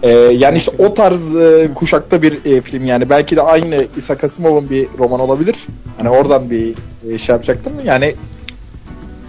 Ee, 0.03 0.09
yani 0.11 0.59
işte 0.59 0.73
o 0.79 0.95
tarz 0.95 1.37
e, 1.37 1.71
kuşakta 1.75 2.23
bir 2.23 2.45
e, 2.45 2.61
film 2.61 2.85
yani. 2.85 3.11
Belki 3.11 3.37
de 3.37 3.43
aynı 3.43 3.87
İshak 3.97 4.25
Asimov'un 4.25 4.71
bir 4.71 4.89
roman 4.99 5.21
olabilir. 5.21 5.57
Hani 5.99 6.11
oradan 6.11 6.51
bir 6.51 6.75
e, 7.09 7.19
şey 7.19 7.33
yapacaktım. 7.33 7.73
Yani 7.85 8.15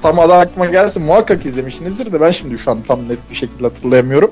tam 0.02 0.20
adı 0.20 0.34
aklıma 0.34 0.66
gelsin 0.66 1.04
muhakkak 1.04 1.46
izlemişsinizdir 1.46 2.14
de 2.14 2.22
ben 2.22 2.32
şimdi 2.32 2.58
şu 2.58 2.72
an 2.72 2.82
tam 2.88 3.10
net 3.10 3.30
bir 3.30 3.36
şekilde 3.36 3.64
hatırlayamıyorum. 3.64 4.32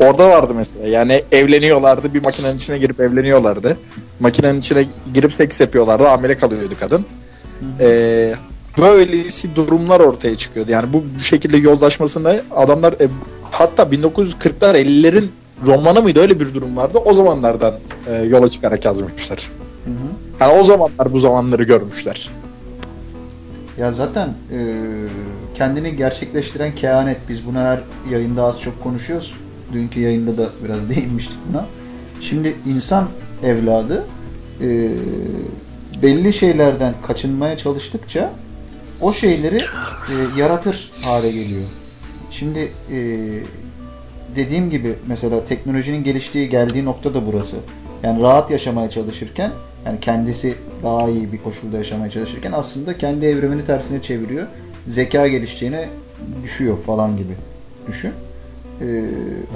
Orada 0.00 0.30
vardı 0.30 0.52
mesela 0.56 0.88
yani 0.88 1.24
evleniyorlardı 1.32 2.14
bir 2.14 2.22
makinenin 2.22 2.56
içine 2.56 2.78
girip 2.78 3.00
evleniyorlardı. 3.00 3.76
Makinenin 4.20 4.60
içine 4.60 4.84
girip 5.14 5.32
seks 5.32 5.60
yapıyorlardı 5.60 6.04
hamile 6.04 6.36
kalıyordu 6.36 6.74
kadın. 6.80 7.04
Ee, 7.80 8.34
böylesi 8.78 9.56
durumlar 9.56 10.00
ortaya 10.00 10.36
çıkıyordu. 10.36 10.70
Yani 10.70 10.92
bu, 10.92 11.04
bu 11.16 11.20
şekilde 11.20 11.56
yozlaşmasında 11.56 12.36
adamlar 12.56 12.92
e, 12.92 13.08
hatta 13.50 13.82
1940'lar 13.82 14.76
50'lerin 14.76 15.26
romanı 15.66 16.02
mıydı 16.02 16.20
öyle 16.20 16.40
bir 16.40 16.54
durum 16.54 16.76
vardı. 16.76 16.98
O 17.04 17.14
zamanlardan 17.14 17.74
e, 18.06 18.14
yola 18.14 18.48
çıkarak 18.48 18.84
yazmışlar. 18.84 19.50
Hı 19.84 19.90
hı. 19.90 19.94
Yani 20.40 20.60
o 20.60 20.62
zamanlar 20.62 21.12
bu 21.12 21.18
zamanları 21.18 21.62
görmüşler. 21.62 22.30
Ya 23.78 23.92
zaten 23.92 24.28
e, 24.28 24.58
kendini 25.54 25.96
gerçekleştiren 25.96 26.72
kehanet. 26.72 27.18
Biz 27.28 27.46
buna 27.46 27.60
her 27.60 27.80
yayında 28.10 28.42
az 28.44 28.60
çok 28.60 28.82
konuşuyoruz. 28.82 29.34
Dünkü 29.72 30.00
yayında 30.00 30.38
da 30.38 30.48
biraz 30.64 30.90
değinmiştik 30.96 31.38
buna. 31.50 31.66
Şimdi 32.20 32.56
insan 32.66 33.08
evladı 33.42 34.06
e, 34.60 34.88
belli 36.02 36.32
şeylerden 36.32 36.94
kaçınmaya 37.06 37.56
çalıştıkça 37.56 38.30
o 39.00 39.12
şeyleri 39.12 39.58
e, 40.08 40.40
yaratır 40.40 40.90
hale 41.02 41.30
geliyor. 41.30 41.66
Şimdi 42.30 42.72
e, 42.92 42.98
dediğim 44.36 44.70
gibi 44.70 44.94
mesela 45.06 45.44
teknolojinin 45.44 46.04
geliştiği 46.04 46.48
geldiği 46.48 46.84
nokta 46.84 47.14
da 47.14 47.26
burası. 47.26 47.56
Yani 48.02 48.22
rahat 48.22 48.50
yaşamaya 48.50 48.90
çalışırken 48.90 49.50
yani 49.86 50.00
kendisi 50.00 50.54
daha 50.82 51.10
iyi 51.10 51.32
bir 51.32 51.38
koşulda 51.38 51.76
yaşamaya 51.76 52.10
çalışırken 52.10 52.52
aslında 52.52 52.98
kendi 52.98 53.26
evrimini 53.26 53.66
tersine 53.66 54.02
çeviriyor. 54.02 54.46
Zeka 54.88 55.28
gelişeceğine 55.28 55.88
düşüyor 56.42 56.78
falan 56.86 57.16
gibi 57.16 57.32
düşün. 57.86 58.12
Ee, 58.80 59.04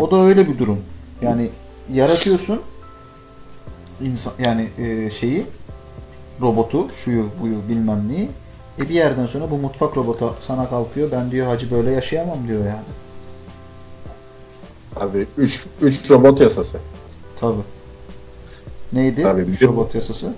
o 0.01 0.11
da 0.11 0.17
öyle 0.23 0.49
bir 0.49 0.59
durum. 0.59 0.79
Yani 1.23 1.51
yaratıyorsun 1.93 2.61
insan 4.01 4.33
yani 4.39 4.69
e, 4.79 5.11
şeyi 5.11 5.47
robotu 6.41 6.87
şuyu 7.05 7.25
buyu 7.43 7.57
bilmem 7.69 8.09
neyi 8.09 8.29
e 8.79 8.89
bir 8.89 8.95
yerden 8.95 9.27
sonra 9.27 9.51
bu 9.51 9.57
mutfak 9.57 9.97
robotu 9.97 10.35
sana 10.41 10.69
kalkıyor 10.69 11.11
ben 11.13 11.31
diyor 11.31 11.47
hacı 11.47 11.71
böyle 11.71 11.91
yaşayamam 11.91 12.49
diyor 12.49 12.61
yani. 12.61 12.83
Abi 14.97 15.27
3 15.39 15.65
3 15.81 16.11
robot 16.11 16.41
yasası. 16.41 16.79
Tabi. 17.41 17.57
Neydi? 18.93 19.23
Tabii, 19.23 19.41
Üç 19.41 19.61
bir- 19.63 19.67
robot 19.69 19.95
yasası. 19.95 20.33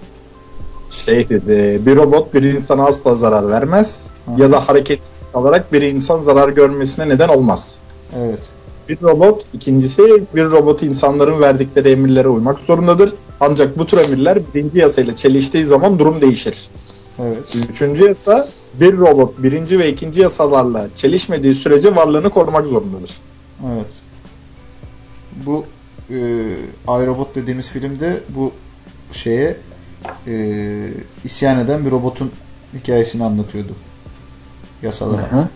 Şey 0.91 1.28
dedi, 1.28 1.80
bir 1.87 1.97
robot 1.97 2.35
bir 2.35 2.43
insana 2.43 2.87
asla 2.87 3.16
zarar 3.16 3.49
vermez 3.49 4.11
Hı. 4.26 4.43
ya 4.43 4.53
da 4.53 4.68
hareket 4.68 5.12
alarak 5.35 5.72
bir 5.72 5.82
insan 5.82 6.20
zarar 6.20 6.49
görmesine 6.49 7.09
neden 7.09 7.28
olmaz. 7.28 7.78
Evet. 8.16 8.39
Bir 8.89 9.03
robot, 9.03 9.45
ikincisi 9.53 10.03
bir 10.35 10.45
robot 10.45 10.82
insanların 10.82 11.41
verdikleri 11.41 11.91
emirlere 11.91 12.28
uymak 12.28 12.59
zorundadır. 12.59 13.14
Ancak 13.41 13.78
bu 13.78 13.87
tür 13.87 13.99
emirler 13.99 14.39
birinci 14.55 14.78
yasayla 14.78 15.16
çeliştiği 15.16 15.65
zaman 15.65 15.98
durum 15.98 16.20
değişir. 16.20 16.70
Evet. 17.19 17.56
Üçüncü 17.70 18.05
yasa 18.05 18.47
bir 18.81 18.98
robot 18.98 19.43
birinci 19.43 19.78
ve 19.78 19.93
ikinci 19.93 20.20
yasalarla 20.20 20.89
çelişmediği 20.97 21.55
sürece 21.55 21.97
varlığını 21.97 22.31
korumak 22.31 22.66
zorundadır. 22.66 23.11
Evet. 23.74 23.86
Bu 25.47 25.65
e, 26.11 26.16
iRobot 26.89 27.35
dediğimiz 27.35 27.69
filmde 27.69 28.20
bu 28.28 28.52
şeye 29.12 29.56
e, 30.27 30.35
isyan 31.24 31.61
eden 31.61 31.86
bir 31.86 31.90
robotun 31.90 32.31
hikayesini 32.74 33.24
anlatıyordu. 33.24 33.73
Yasalara. 34.82 35.32
Hı. 35.32 35.48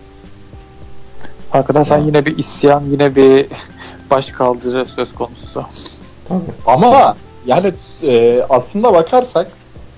Arkadaşlar 1.51 1.97
Ya. 1.97 2.05
yine 2.05 2.25
bir 2.25 2.37
isyan, 2.37 2.83
yine 2.91 3.15
bir 3.15 3.47
baş 4.11 4.31
kaldırı 4.31 4.85
söz 4.85 5.15
konusu. 5.15 5.65
Tabii. 6.27 6.39
Ama 6.65 7.15
yani 7.45 7.73
e, 8.03 8.43
aslında 8.49 8.93
bakarsak 8.93 9.51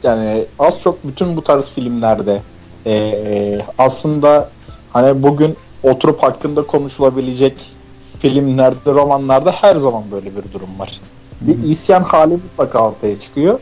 yani 0.04 0.46
az 0.60 0.82
çok 0.82 1.08
bütün 1.08 1.38
bu 1.38 1.44
tarz 1.44 1.70
filmlerde 1.70 2.42
e, 2.86 3.62
aslında 3.78 4.50
hani 4.94 5.24
bugün 5.24 5.58
oturup 5.84 6.24
hakkında 6.24 6.62
konuşulabilecek 6.68 7.72
filmlerde, 8.20 8.92
romanlarda 8.92 9.52
her 9.52 9.76
zaman 9.76 10.04
böyle 10.12 10.26
bir 10.26 10.54
durum 10.54 10.80
var. 10.80 11.02
Bir 11.42 11.64
isyan 11.64 12.04
hali 12.04 12.34
mutlaka 12.34 12.88
ortaya 12.88 13.20
çıkıyor. 13.20 13.60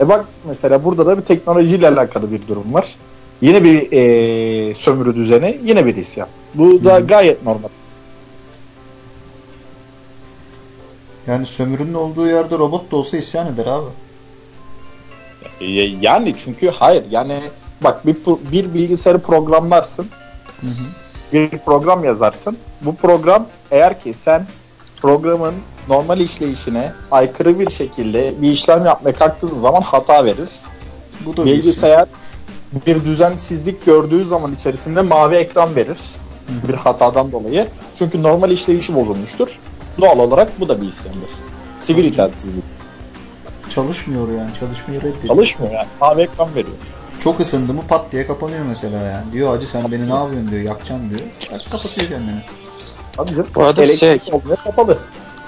E 0.00 0.08
bak 0.08 0.24
mesela 0.44 0.84
burada 0.84 1.06
da 1.06 1.18
bir 1.18 1.22
teknolojiyle 1.22 1.88
alakalı 1.88 2.32
bir 2.32 2.46
durum 2.48 2.74
var. 2.74 2.96
Yine 3.42 3.64
bir 3.64 3.92
e, 3.92 4.74
sömürü 4.74 5.16
düzeni, 5.16 5.58
yine 5.64 5.86
bir 5.86 5.96
isyan. 5.96 6.28
Bu 6.54 6.84
da 6.84 6.94
Hı 6.94 7.06
gayet 7.06 7.42
normal. 7.42 7.68
Yani 11.26 11.46
sömürünün 11.46 11.94
olduğu 11.94 12.26
yerde 12.26 12.58
robot 12.58 12.90
da 12.90 12.96
olsa 12.96 13.16
isyan 13.16 13.46
eder 13.54 13.66
abi. 13.66 13.90
Yani 16.00 16.34
çünkü 16.44 16.70
hayır 16.70 17.04
yani 17.10 17.40
bak 17.80 18.06
bir, 18.06 18.16
bir 18.52 18.74
bilgisayarı 18.74 19.18
programlarsın 19.18 20.06
Hı 20.60 20.66
hı. 20.66 20.84
bir 21.32 21.58
program 21.58 22.04
yazarsın. 22.04 22.58
Bu 22.80 22.96
program 22.96 23.46
eğer 23.70 24.00
ki 24.00 24.14
sen 24.14 24.46
programın 25.00 25.54
normal 25.88 26.20
işleyişine 26.20 26.92
aykırı 27.10 27.58
bir 27.58 27.70
şekilde 27.70 28.42
bir 28.42 28.50
işlem 28.50 28.86
yapmaya 28.86 29.12
kalktığın 29.12 29.58
zaman 29.58 29.80
hata 29.80 30.24
verir. 30.24 30.48
Bu 31.26 31.36
da 31.36 31.46
bir 31.46 31.64
isyan. 31.64 32.06
Bir 32.86 33.04
düzensizlik 33.04 33.86
gördüğü 33.86 34.24
zaman 34.24 34.54
içerisinde 34.54 35.02
mavi 35.02 35.34
ekran 35.34 35.76
verir. 35.76 35.98
Bir 36.68 36.74
hatadan 36.74 37.32
dolayı. 37.32 37.68
Çünkü 37.98 38.22
normal 38.22 38.50
işleyişi 38.50 38.94
bozulmuştur. 38.94 39.58
Doğal 40.00 40.18
olarak 40.18 40.60
bu 40.60 40.68
da 40.68 40.82
bir 40.82 40.88
isyandır. 40.88 41.30
Sivil 41.78 42.04
itaatsizlik. 42.04 42.64
Çalışmıyor 43.70 44.28
yani. 44.28 44.50
Çalışmayı 44.60 45.00
reddediyor. 45.00 45.26
Çalışmıyor 45.26 45.72
yani. 45.72 45.86
Mavi 46.00 46.22
ekran 46.22 46.54
veriyor. 46.54 46.76
Çok 47.24 47.40
ısındı 47.40 47.74
mı 47.74 47.82
pat 47.88 48.12
diye 48.12 48.26
kapanıyor 48.26 48.64
mesela 48.68 48.98
yani. 48.98 49.32
Diyor 49.32 49.54
hacı 49.54 49.66
sen 49.66 49.92
beni 49.92 50.08
ne 50.08 50.14
yapıyorsun 50.14 50.50
diyor. 50.50 50.62
Yakacağım 50.62 51.10
diyor. 51.10 51.20
Tak 51.50 51.70
kapatıyor 51.70 52.08
kendini. 52.08 52.42
Canım. 53.16 53.46
Bu 53.54 53.62
arada 53.64 53.82
Elektrik 53.82 54.22
şey- 54.22 54.56
kapalı. 54.64 54.98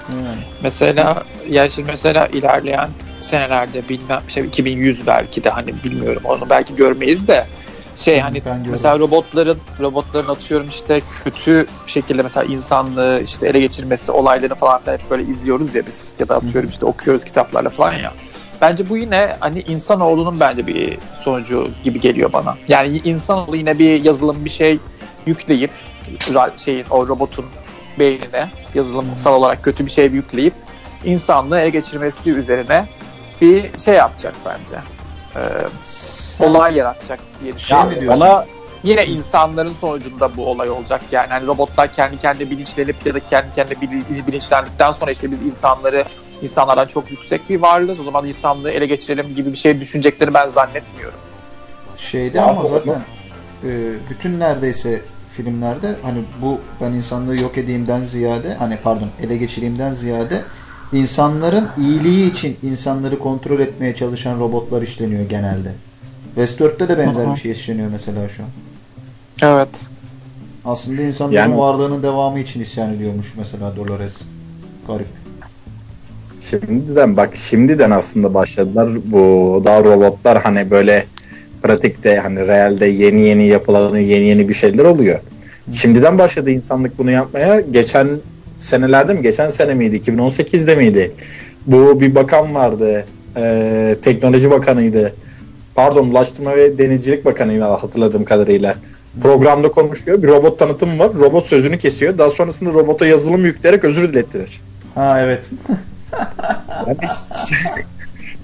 Yani. 0.09 0.37
Mesela 0.63 1.23
ya 1.49 1.69
şimdi 1.69 1.91
mesela 1.91 2.27
ilerleyen 2.27 2.89
senelerde 3.25 3.89
bilmem 3.89 4.21
işte 4.27 4.43
2100 4.43 5.07
belki 5.07 5.43
de 5.43 5.49
hani 5.49 5.73
bilmiyorum 5.83 6.21
onu 6.25 6.49
belki 6.49 6.75
görmeyiz 6.75 7.27
de. 7.27 7.45
Şey 7.95 8.19
hani 8.19 8.41
Ben 8.45 8.65
mesela 8.71 8.99
robotların 8.99 9.57
robotların 9.79 10.27
atıyorum 10.27 10.67
işte 10.67 11.01
kötü 11.23 11.67
şekilde 11.87 12.21
mesela 12.21 12.43
insanlığı 12.43 13.21
işte 13.23 13.47
ele 13.47 13.59
geçirmesi 13.59 14.11
olaylarını 14.11 14.55
falan 14.55 14.85
da 14.85 14.93
hep 14.93 15.09
böyle 15.09 15.23
izliyoruz 15.23 15.75
ya 15.75 15.85
biz. 15.87 16.09
Ya 16.19 16.29
da 16.29 16.35
atıyorum 16.35 16.69
işte 16.69 16.85
okuyoruz 16.85 17.23
kitaplarla 17.23 17.69
falan 17.69 17.93
ya. 17.93 18.13
Bence 18.61 18.89
bu 18.89 18.97
yine 18.97 19.35
hani 19.39 19.61
insanoğlunun 19.61 20.39
bence 20.39 20.67
bir 20.67 20.97
sonucu 21.23 21.67
gibi 21.83 21.99
geliyor 21.99 22.33
bana. 22.33 22.57
Yani 22.67 23.01
insanoğlu 23.03 23.55
yine 23.55 23.79
bir 23.79 24.03
yazılım 24.03 24.45
bir 24.45 24.49
şey 24.49 24.79
yükleyip 25.25 25.71
şeyin 26.57 26.85
o 26.89 27.07
robotun 27.07 27.45
beynine 27.99 28.49
yazılımsal 28.75 29.33
olarak 29.33 29.63
kötü 29.63 29.85
bir 29.85 29.91
şey 29.91 30.05
yükleyip 30.05 30.53
insanlığı 31.05 31.59
ele 31.59 31.69
geçirmesi 31.69 32.31
üzerine 32.31 32.85
bir 33.41 33.79
şey 33.79 33.93
yapacak 33.95 34.33
bence. 34.45 34.75
Ee, 35.35 35.39
olay 36.43 36.75
yaratacak 36.75 37.19
diye 37.41 37.51
Şey 37.51 37.59
düşünüyorum. 37.59 37.93
mi 37.93 37.99
diyorsun? 37.99 38.21
Ona 38.21 38.45
Yine 38.83 39.05
insanların 39.05 39.73
sonucunda 39.73 40.37
bu 40.37 40.47
olay 40.47 40.69
olacak. 40.69 41.01
Yani 41.11 41.27
hani 41.29 41.47
robotlar 41.47 41.93
kendi 41.93 42.17
kendine 42.17 42.49
bilinçlenip 42.49 43.05
ya 43.05 43.13
da 43.13 43.19
kendi 43.19 43.55
kendine 43.55 43.81
bil- 43.81 44.27
bilinçlendikten 44.27 44.91
sonra 44.91 45.11
işte 45.11 45.31
biz 45.31 45.41
insanları 45.41 46.05
insanlardan 46.41 46.87
çok 46.87 47.11
yüksek 47.11 47.49
bir 47.49 47.61
varlığız. 47.61 47.99
O 47.99 48.03
zaman 48.03 48.25
insanlığı 48.25 48.71
ele 48.71 48.85
geçirelim 48.85 49.35
gibi 49.35 49.51
bir 49.51 49.57
şey 49.57 49.79
düşüneceklerini 49.79 50.33
ben 50.33 50.47
zannetmiyorum. 50.47 51.19
Şeyde 51.97 52.37
Ya 52.37 52.45
ama 52.45 52.65
zaten 52.65 53.01
e, 53.63 53.69
bütün 54.09 54.39
neredeyse 54.39 55.01
filmlerde 55.35 55.95
hani 56.03 56.19
bu 56.41 56.61
ben 56.81 56.91
insanlığı 56.91 57.35
yok 57.41 57.57
edeyimden 57.57 58.01
ziyade 58.01 58.53
hani 58.53 58.77
pardon 58.83 59.09
ele 59.23 59.37
geçireyimden 59.37 59.93
ziyade 59.93 60.41
insanların 60.95 61.67
iyiliği 61.77 62.29
için 62.31 62.57
insanları 62.63 63.19
kontrol 63.19 63.59
etmeye 63.59 63.95
çalışan 63.95 64.39
robotlar 64.39 64.81
işleniyor 64.81 65.29
genelde. 65.29 65.71
Westworld'de 66.35 66.89
de 66.89 66.97
benzer 66.97 67.35
bir 67.35 67.39
şey 67.39 67.51
işleniyor 67.51 67.89
mesela 67.91 68.29
şu 68.29 68.43
an. 68.43 68.49
Evet. 69.41 69.69
Aslında 70.65 71.01
insanların 71.01 71.35
Yani- 71.35 71.57
varlığının 71.57 72.03
devamı 72.03 72.39
için 72.39 72.61
isyan 72.61 72.93
ediyormuş 72.93 73.33
mesela 73.37 73.75
Dolores. 73.75 74.21
Garip. 74.87 75.07
Şimdiden 76.49 77.17
bak 77.17 77.35
şimdiden 77.35 77.91
aslında 77.91 78.33
başladılar 78.33 78.89
bu 79.05 79.61
daha 79.65 79.83
robotlar 79.83 80.41
hani 80.41 80.71
böyle 80.71 81.05
pratikte 81.63 82.17
hani 82.17 82.47
realde 82.47 82.85
yeni 82.85 83.21
yeni 83.21 83.47
yapılan 83.47 83.97
yeni 83.97 84.25
yeni 84.25 84.49
bir 84.49 84.53
şeyler 84.53 84.85
oluyor. 84.85 85.19
Şimdiden 85.71 86.17
başladı 86.17 86.51
insanlık 86.51 86.97
bunu 86.97 87.11
yapmaya. 87.11 87.59
Geçen 87.59 88.07
senelerde 88.57 89.13
mi? 89.13 89.21
Geçen 89.21 89.49
sene 89.49 89.73
miydi? 89.73 89.97
2018'de 89.97 90.75
miydi? 90.75 91.11
Bu 91.67 92.01
bir 92.01 92.15
bakan 92.15 92.55
vardı. 92.55 93.05
Ee, 93.37 93.95
teknoloji 94.01 94.51
bakanıydı. 94.51 95.13
Pardon 95.75 96.09
Ulaştırma 96.09 96.55
ve 96.55 96.77
Denizcilik 96.77 97.25
Bakanıydı 97.25 97.63
hatırladığım 97.63 98.25
kadarıyla. 98.25 98.75
Programda 99.21 99.71
konuşuyor. 99.71 100.23
Bir 100.23 100.27
robot 100.27 100.59
tanıtımı 100.59 100.99
var. 100.99 101.13
Robot 101.13 101.47
sözünü 101.47 101.77
kesiyor. 101.77 102.17
Daha 102.17 102.29
sonrasında 102.29 102.69
robota 102.69 103.05
yazılım 103.05 103.45
yükleyerek 103.45 103.83
özür 103.83 104.13
dilettirir. 104.13 104.61
Ha 104.95 105.21
evet. 105.21 105.45
Yani 106.87 106.97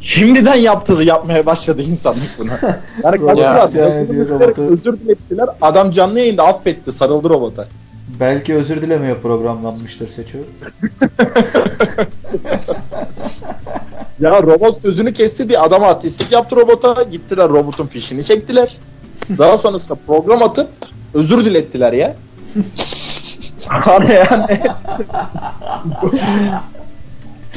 şimdiden 0.02 0.56
yaptığı 0.56 1.04
yapmaya 1.04 1.46
başladı 1.46 1.82
insanlık 1.82 2.40
bunu. 2.40 2.52
Yani 3.04 4.06
ediyor 4.06 4.26
dileyerek 4.26 4.58
robotu. 4.58 4.62
özür 4.62 5.00
dilettiler. 5.00 5.50
Adam 5.62 5.92
canlı 5.92 6.20
yayında 6.20 6.44
affetti, 6.48 6.92
sarıldı 6.92 7.30
robota. 7.30 7.68
Belki 8.22 8.56
özür 8.56 8.82
dilemeye 8.82 9.16
programlanmıştır 9.16 10.08
seçiyor. 10.08 10.44
Ya 14.20 14.44
robot 14.44 14.82
sözünü 14.82 15.14
kesti 15.14 15.50
diye 15.50 15.60
adam 15.60 15.84
artistlik 15.84 16.32
yaptı 16.32 16.56
robota. 16.56 17.04
Gittiler 17.04 17.50
robotun 17.50 17.88
fişini 17.88 18.24
çektiler. 18.24 18.78
Daha 19.38 19.58
sonrasında 19.58 19.98
program 20.08 20.44
atıp 20.44 20.68
özür 21.14 21.46
dilettiler 21.46 21.94
ya. 21.94 22.16
Hani 23.68 24.12
yani 24.14 24.62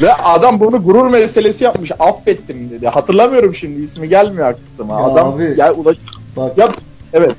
Ve 0.03 0.15
adam 0.15 0.61
bunu 0.61 0.83
gurur 0.85 1.11
meselesi 1.11 1.65
yapmış. 1.65 1.93
Affettim 1.99 2.71
dedi. 2.71 2.89
Hatırlamıyorum 2.89 3.55
şimdi 3.55 3.83
ismi 3.83 4.09
gelmiyor 4.09 4.49
aklıma. 4.49 5.01
Ya 5.01 5.07
adam 5.07 5.35
abi. 5.35 5.55
ya 5.57 5.75
ulaş 5.75 5.97
Bak 6.37 6.59
ya 6.59 6.69
evet. 7.13 7.33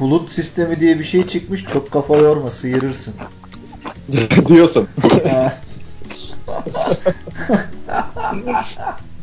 Bulut 0.00 0.32
sistemi 0.32 0.80
diye 0.80 0.98
bir 0.98 1.04
şey 1.04 1.26
çıkmış 1.26 1.64
çok 1.64 1.90
kafa 1.90 2.16
yorma 2.16 2.50
sıyırırsın. 2.50 3.14
diyorsun. 4.48 4.88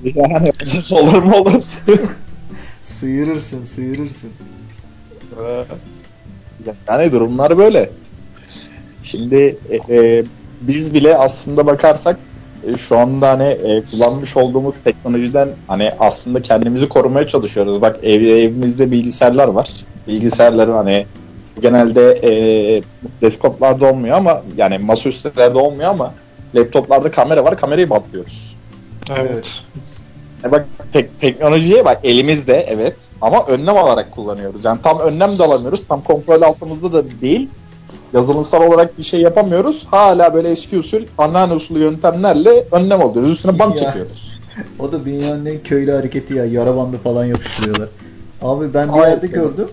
Yani 0.04 0.52
olur 0.92 1.24
mu 1.24 1.36
olur. 1.36 1.64
sıyırırsın 2.82 3.64
sıyırırsın. 3.64 4.30
yani 6.88 7.12
durumlar 7.12 7.58
böyle. 7.58 7.90
Şimdi 9.04 9.58
e, 9.70 9.96
e, 9.96 10.24
biz 10.62 10.94
bile 10.94 11.18
aslında 11.18 11.66
bakarsak 11.66 12.20
e, 12.68 12.78
şu 12.78 12.98
anda 12.98 13.30
hani 13.30 13.44
e, 13.44 13.84
kullanmış 13.92 14.38
olduğumuz 14.38 14.76
teknolojiden 14.84 15.50
hani 15.68 15.92
aslında 16.00 16.42
kendimizi 16.42 16.90
korumaya 16.90 17.28
çalışıyoruz. 17.28 17.82
Bak 17.82 18.00
ev, 18.04 18.22
evimizde 18.22 18.92
bilgisayarlar 18.92 19.48
var. 19.48 19.70
Bilgisayarların 20.08 20.74
hani 20.74 21.06
genelde 21.62 22.12
e, 22.12 22.32
desktoplarda 23.22 23.92
olmuyor 23.92 24.18
ama 24.18 24.42
yani 24.58 24.78
masaüstülerde 24.78 25.58
olmuyor 25.58 25.90
ama 25.90 26.14
laptoplarda 26.56 27.12
kamera 27.12 27.44
var. 27.46 27.58
Kamerayı 27.58 27.90
batlıyoruz. 27.90 28.56
Evet. 29.18 29.62
E 30.44 30.52
bak 30.52 30.66
tek, 30.94 31.20
teknolojiye 31.20 31.86
bak 31.86 32.00
elimizde 32.04 32.66
evet 32.70 32.96
ama 33.22 33.46
önlem 33.46 33.78
alarak 33.78 34.12
kullanıyoruz. 34.12 34.66
Yani 34.66 34.80
tam 34.84 35.00
önlem 35.00 35.38
de 35.38 35.44
alamıyoruz. 35.44 35.88
Tam 35.88 36.04
kontrol 36.04 36.42
altımızda 36.42 36.94
da 36.94 37.04
değil. 37.22 37.50
Yazılımsal 38.14 38.68
olarak 38.68 38.98
bir 38.98 39.04
şey 39.04 39.22
yapamıyoruz. 39.22 39.88
Hala 39.92 40.34
böyle 40.34 40.50
eski 40.50 40.78
usul, 40.78 41.02
anneanne 41.18 41.54
usulü 41.54 41.80
yöntemlerle 41.80 42.64
önlem 42.72 43.02
alıyoruz. 43.02 43.32
Üstüne 43.32 43.60
bant 43.60 43.82
Ya. 43.82 43.86
çekiyoruz. 43.88 44.40
O 44.80 44.92
da 44.92 45.06
dünyanın 45.06 45.46
en 45.46 45.60
köylü 45.64 45.92
hareketi 45.92 46.34
ya. 46.34 46.46
Yara 46.46 46.76
bandı 46.78 46.98
falan 47.04 47.26
yapıştırıyorlar. 47.26 47.90
Abi 48.42 48.74
ben 48.74 48.90
bir 48.94 48.94
Aynen. 48.94 49.10
yerde 49.10 49.28
gördüm. 49.28 49.70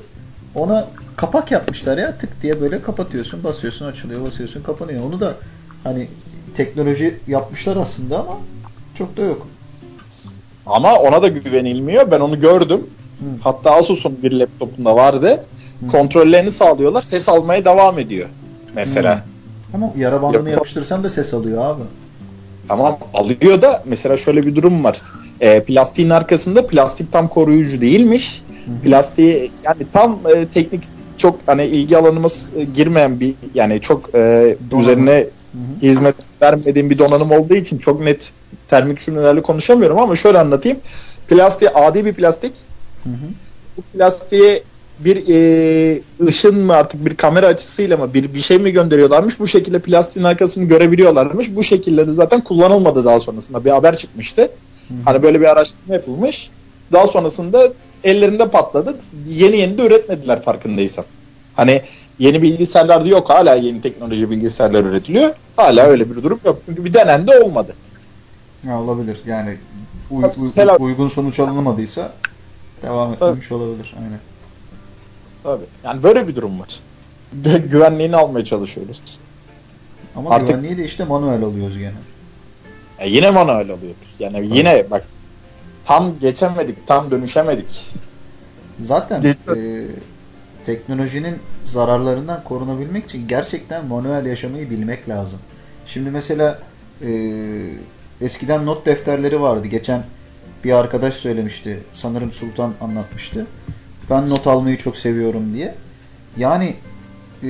Ona 0.55 0.89
kapak 1.17 1.51
yapmışlar 1.51 1.99
ya. 1.99 2.19
Tık 2.19 2.43
diye 2.43 2.61
böyle 2.61 2.83
kapatıyorsun, 2.83 3.45
basıyorsun, 3.45 3.87
açılıyor, 3.87 4.27
basıyorsun, 4.27 4.63
kapanıyor. 4.63 5.05
Onu 5.05 5.21
da 5.21 5.35
hani 5.85 6.09
teknoloji 6.57 7.21
yapmışlar 7.27 7.77
aslında 7.77 8.21
ama 8.21 8.37
çok 8.95 9.17
da 9.17 9.23
yok. 9.23 9.47
Ama 10.67 10.99
ona 10.99 11.23
da 11.23 11.29
güvenilmiyor. 11.29 12.11
Ben 12.11 12.21
onu 12.21 12.41
gördüm. 12.41 12.87
Hı. 13.19 13.25
Hatta 13.41 13.71
Asus'un 13.71 14.19
bir 14.23 14.33
laptopunda 14.33 14.97
vardı. 14.97 15.45
Hı. 15.81 15.89
Kontrollerini 15.89 16.51
sağlıyorlar. 16.51 17.03
Ses 17.03 17.29
almaya 17.29 17.65
devam 17.65 17.99
ediyor. 17.99 18.29
Mesela. 18.75 19.25
Ama 19.75 19.93
yara 19.97 20.23
bandını 20.23 20.49
Yok. 20.49 20.49
yapıştırsan 20.49 21.05
da 21.05 21.11
ses 21.11 21.35
alıyor 21.35 21.65
abi. 21.65 21.83
Tamam 22.69 22.99
alıyor 23.15 23.63
da 23.63 23.83
mesela 23.87 24.17
şöyle 24.17 24.47
bir 24.47 24.57
durum 24.57 24.85
var. 24.85 25.03
Ee, 25.41 25.65
plastiğin 25.65 26.11
arkasında 26.11 26.67
plastik 26.67 27.13
tam 27.13 27.29
koruyucu 27.29 27.81
değilmiş. 27.81 28.43
Plastiği 28.85 29.51
yani 29.65 29.87
tam 29.93 30.19
e, 30.35 30.47
teknik 30.47 30.85
çok 31.19 31.39
hani 31.47 31.65
ilgi 31.65 31.99
alanımız 31.99 32.51
e, 32.57 32.65
girmeyen 32.65 33.20
bir 33.20 33.35
yani 33.55 33.81
çok 33.81 34.15
e, 34.15 34.19
Donanım. 34.70 34.81
üzerine 34.81 35.27
Hı 35.53 35.59
hı. 35.59 35.82
hizmet 35.82 36.15
vermediğim 36.43 36.91
bir 36.91 36.99
donanım 36.99 37.31
olduğu 37.31 37.55
için 37.55 37.78
çok 37.78 38.01
net 38.01 38.32
termik 38.69 39.01
cümlelerle 39.01 39.43
konuşamıyorum 39.43 39.99
ama 39.99 40.16
şöyle 40.16 40.39
anlatayım. 40.39 40.78
Plastik 41.28 41.69
adi 41.74 42.05
bir 42.05 42.12
plastik. 42.12 42.53
Hı 43.05 43.11
hı. 43.11 43.28
Bu 43.77 43.82
plastiğe 43.82 44.62
bir 45.05 45.24
e, 45.28 46.01
ışın 46.27 46.59
mı 46.59 46.74
artık 46.74 47.07
bir 47.07 47.16
kamera 47.16 47.47
açısıyla 47.47 47.97
mı 47.97 48.15
bir 48.15 48.35
bir 48.35 48.41
şey 48.41 48.59
mi 48.59 48.70
gönderiyorlarmış? 48.73 49.41
Bu 49.41 49.47
şekilde 49.47 49.78
plastiğin 49.78 50.27
arkasını 50.27 50.65
görebiliyorlarmış. 50.65 51.57
Bu 51.57 51.62
şekilde 51.62 52.07
de 52.07 52.11
zaten 52.11 52.45
kullanılmadı 52.45 53.05
daha 53.05 53.20
sonrasında. 53.20 53.65
Bir 53.65 53.70
haber 53.70 53.97
çıkmıştı. 53.97 54.43
Hı 54.43 54.47
hı. 54.47 54.99
Hani 55.05 55.23
böyle 55.23 55.41
bir 55.41 55.47
araştırma 55.47 55.95
yapılmış. 55.95 56.51
Daha 56.93 57.07
sonrasında 57.07 57.73
ellerinde 58.05 58.49
patladı. 58.51 58.97
Yeni 59.27 59.57
yeni 59.59 59.79
de 59.79 59.87
üretmediler 59.87 60.43
farkındaysan. 60.43 61.05
Hani 61.57 61.83
yeni 62.19 62.43
bilgisayarlar 62.43 63.05
da 63.05 63.09
yok. 63.09 63.31
Hala 63.31 63.55
yeni 63.55 63.83
teknoloji 63.83 64.31
bilgisayarlar 64.31 64.85
üretiliyor. 64.85 65.35
Hala 65.57 65.83
öyle 65.87 66.11
bir 66.11 66.23
durum 66.23 66.41
yok. 66.45 66.63
Çünkü 66.67 66.85
bir 66.85 66.95
denendi 66.95 67.31
olmadı. 67.45 67.75
Ya 68.67 68.81
olabilir. 68.81 69.21
Yani 69.27 69.57
uy- 70.11 70.25
uy- 70.25 70.77
uygun 70.87 71.09
sonuç 71.09 71.41
alınamadıysa 71.41 72.13
Devam 72.83 73.13
etmemiş 73.13 73.53
olabilir. 73.53 73.95
Aynen. 73.99 74.19
Tabii. 75.43 75.65
Yani 75.85 76.03
böyle 76.03 76.29
bir 76.29 76.37
durum 76.37 76.61
var. 76.61 76.81
Gü- 77.45 77.69
Güvenliğini 77.69 78.17
almaya 78.17 78.45
çalışıyoruz. 78.45 79.01
Ama 80.17 80.31
Artık- 80.31 80.49
güvenliği 80.49 80.77
de 80.79 80.85
işte 80.85 81.05
manuel 81.05 81.43
alıyoruz 81.43 81.79
gene. 81.79 81.93
E 82.99 83.09
yine 83.11 83.31
manuel 83.31 83.57
alıyoruz. 83.71 84.15
Yani 84.19 84.49
yine 84.57 84.85
bak 84.91 85.05
tam 85.91 86.19
geçemedik, 86.19 86.87
tam 86.87 87.11
dönüşemedik. 87.11 87.95
Zaten 88.79 89.23
e, 89.25 89.37
teknolojinin 90.67 91.39
zararlarından 91.65 92.45
korunabilmek 92.45 93.05
için 93.05 93.29
gerçekten 93.29 93.87
manuel 93.87 94.27
yaşamayı 94.27 94.71
bilmek 94.71 95.09
lazım. 95.09 95.39
Şimdi 95.87 96.11
mesela 96.11 96.59
e, 97.03 97.11
eskiden 98.21 98.67
not 98.67 98.87
defterleri 98.87 99.41
vardı. 99.41 99.67
Geçen 99.67 100.03
bir 100.65 100.73
arkadaş 100.73 101.15
söylemişti. 101.15 101.79
Sanırım 101.93 102.33
Sultan 102.33 102.73
anlatmıştı. 102.81 103.47
Ben 104.11 104.31
not 104.31 104.47
almayı 104.47 104.77
çok 104.77 104.97
seviyorum 104.97 105.55
diye. 105.55 105.75
Yani 106.37 106.77
e, 107.43 107.49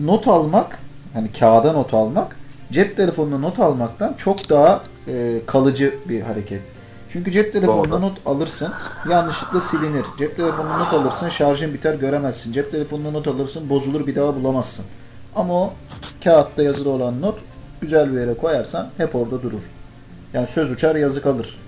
not 0.00 0.28
almak, 0.28 0.78
hani 1.14 1.32
kağıda 1.32 1.72
not 1.72 1.94
almak, 1.94 2.36
cep 2.72 2.96
telefonuna 2.96 3.38
not 3.38 3.58
almaktan 3.58 4.14
çok 4.18 4.48
daha 4.48 4.82
e, 5.08 5.38
kalıcı 5.46 5.94
bir 6.08 6.20
hareket. 6.20 6.79
Çünkü 7.12 7.30
cep 7.30 7.52
telefonuna 7.52 7.90
Doğru. 7.90 8.00
not 8.00 8.18
alırsın, 8.26 8.72
yanlışlıkla 9.10 9.60
silinir. 9.60 10.04
Cep 10.18 10.36
telefonuna 10.36 10.78
not 10.78 10.92
alırsın, 10.94 11.28
şarjın 11.28 11.74
biter 11.74 11.94
göremezsin. 11.94 12.52
Cep 12.52 12.70
telefonuna 12.70 13.10
not 13.10 13.28
alırsın, 13.28 13.70
bozulur 13.70 14.06
bir 14.06 14.16
daha 14.16 14.34
bulamazsın. 14.34 14.84
Ama 15.36 15.54
o 15.54 15.72
kağıtta 16.24 16.62
yazılı 16.62 16.90
olan 16.90 17.22
not 17.22 17.38
güzel 17.80 18.12
bir 18.14 18.20
yere 18.20 18.34
koyarsan 18.34 18.88
hep 18.96 19.14
orada 19.14 19.42
durur. 19.42 19.60
Yani 20.34 20.46
söz 20.46 20.70
uçar 20.70 20.94
yazı 20.96 21.22
kalır. 21.22 21.58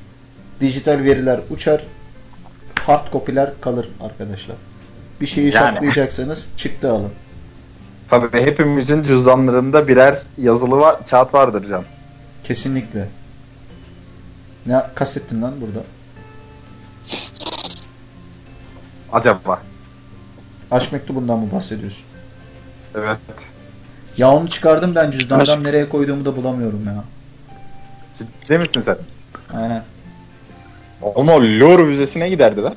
Dijital 0.60 0.98
veriler 0.98 1.40
uçar, 1.50 1.86
hard 2.86 3.10
kopiler 3.12 3.52
kalır 3.60 3.88
arkadaşlar. 4.00 4.56
Bir 5.20 5.26
şeyi 5.26 5.54
Yani. 5.54 5.74
saklayacaksanız 5.74 6.48
çıktı 6.56 6.92
alın. 6.92 7.10
Tabii 8.08 8.40
hepimizin 8.40 9.02
cüzdanlarında 9.02 9.88
birer 9.88 10.22
yazılı 10.38 10.76
var, 10.76 10.96
kağıt 11.10 11.34
vardır 11.34 11.66
can. 11.68 11.84
Kesinlikle. 12.44 13.08
Ne 14.66 14.82
kastettin 14.94 15.42
lan 15.42 15.54
burada? 15.60 15.84
Acaba. 19.12 19.62
Aşk 20.70 20.92
mektubundan 20.92 21.38
mı 21.38 21.48
bahsediyorsun? 21.52 22.04
Evet. 22.94 23.16
Ya 24.16 24.30
onu 24.30 24.48
çıkardım 24.48 24.94
ben 24.94 25.10
cüzdandan 25.10 25.44
Aşk- 25.58 25.62
nereye 25.64 25.88
koyduğumu 25.88 26.24
da 26.24 26.36
bulamıyorum 26.36 26.84
ya. 26.86 27.04
Ciddi 28.14 28.58
misin 28.58 28.80
sen? 28.80 28.96
Aynen. 29.54 29.82
Ama 31.16 31.32
o 31.34 31.40
Louvre 31.42 31.82
Müzesi'ne 31.82 32.28
giderdi 32.28 32.62
lan. 32.62 32.74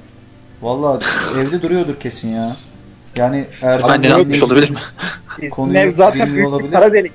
Vallahi 0.62 1.04
evde 1.40 1.62
duruyordur 1.62 1.96
kesin 2.00 2.28
ya. 2.30 2.56
Yani 3.18 3.48
Ercan 3.62 3.90
Annen 3.90 4.02
Bey'in 4.04 4.14
atmış 4.22 4.40
ne- 4.42 4.46
olabilir 4.46 4.70
mi? 4.70 5.50
Konuyu 5.50 5.74
Sizin 5.74 5.90
ev 5.90 5.94
zaten 5.94 6.34
büyük 6.34 6.48
olabilir. 6.48 6.68
bir 6.68 6.74
kara 6.74 6.94
delik. 6.94 7.12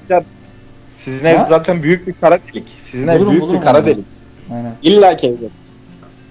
Sizin 0.96 1.26
ev 1.26 1.36
Ha? 1.38 1.46
zaten 1.48 1.82
büyük 1.82 2.06
bir 2.06 2.14
kara 2.20 2.38
delik. 2.48 2.68
Sizin 2.76 3.08
ev 3.08 3.26
büyük 3.28 3.42
bulurum 3.42 3.60
bir 3.60 3.64
kara 3.66 3.86
delik. 3.86 4.04
Aynen. 4.52 4.74
İlla 4.82 5.16
ki 5.16 5.26
evde. 5.28 5.48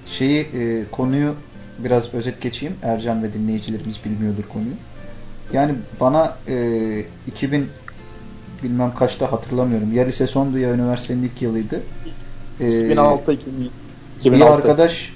Şeyi 0.08 0.42
e, 0.42 0.84
konuyu 0.92 1.36
biraz 1.80 2.14
özet 2.14 2.42
geçeyim. 2.42 2.76
Ercan 2.84 3.24
ve 3.24 3.34
dinleyicilerimiz 3.34 4.06
bilmiyordur 4.06 4.44
konuyu. 4.54 4.74
Yani 5.54 5.74
bana 6.00 6.38
e, 6.48 7.06
2000 7.28 7.68
bilmem 8.64 8.94
kaçta 8.96 9.32
hatırlamıyorum. 9.32 9.94
Ya 9.94 10.06
lise 10.06 10.28
sondu 10.28 10.58
ya 10.58 10.74
üniversitenin 10.74 11.24
ilk 11.24 11.42
yılıydı. 11.42 11.82
E, 12.60 12.68
2006 12.68 13.32
2000 13.34 13.60
bir 13.62 13.72
2006. 14.20 14.54
arkadaş 14.54 15.14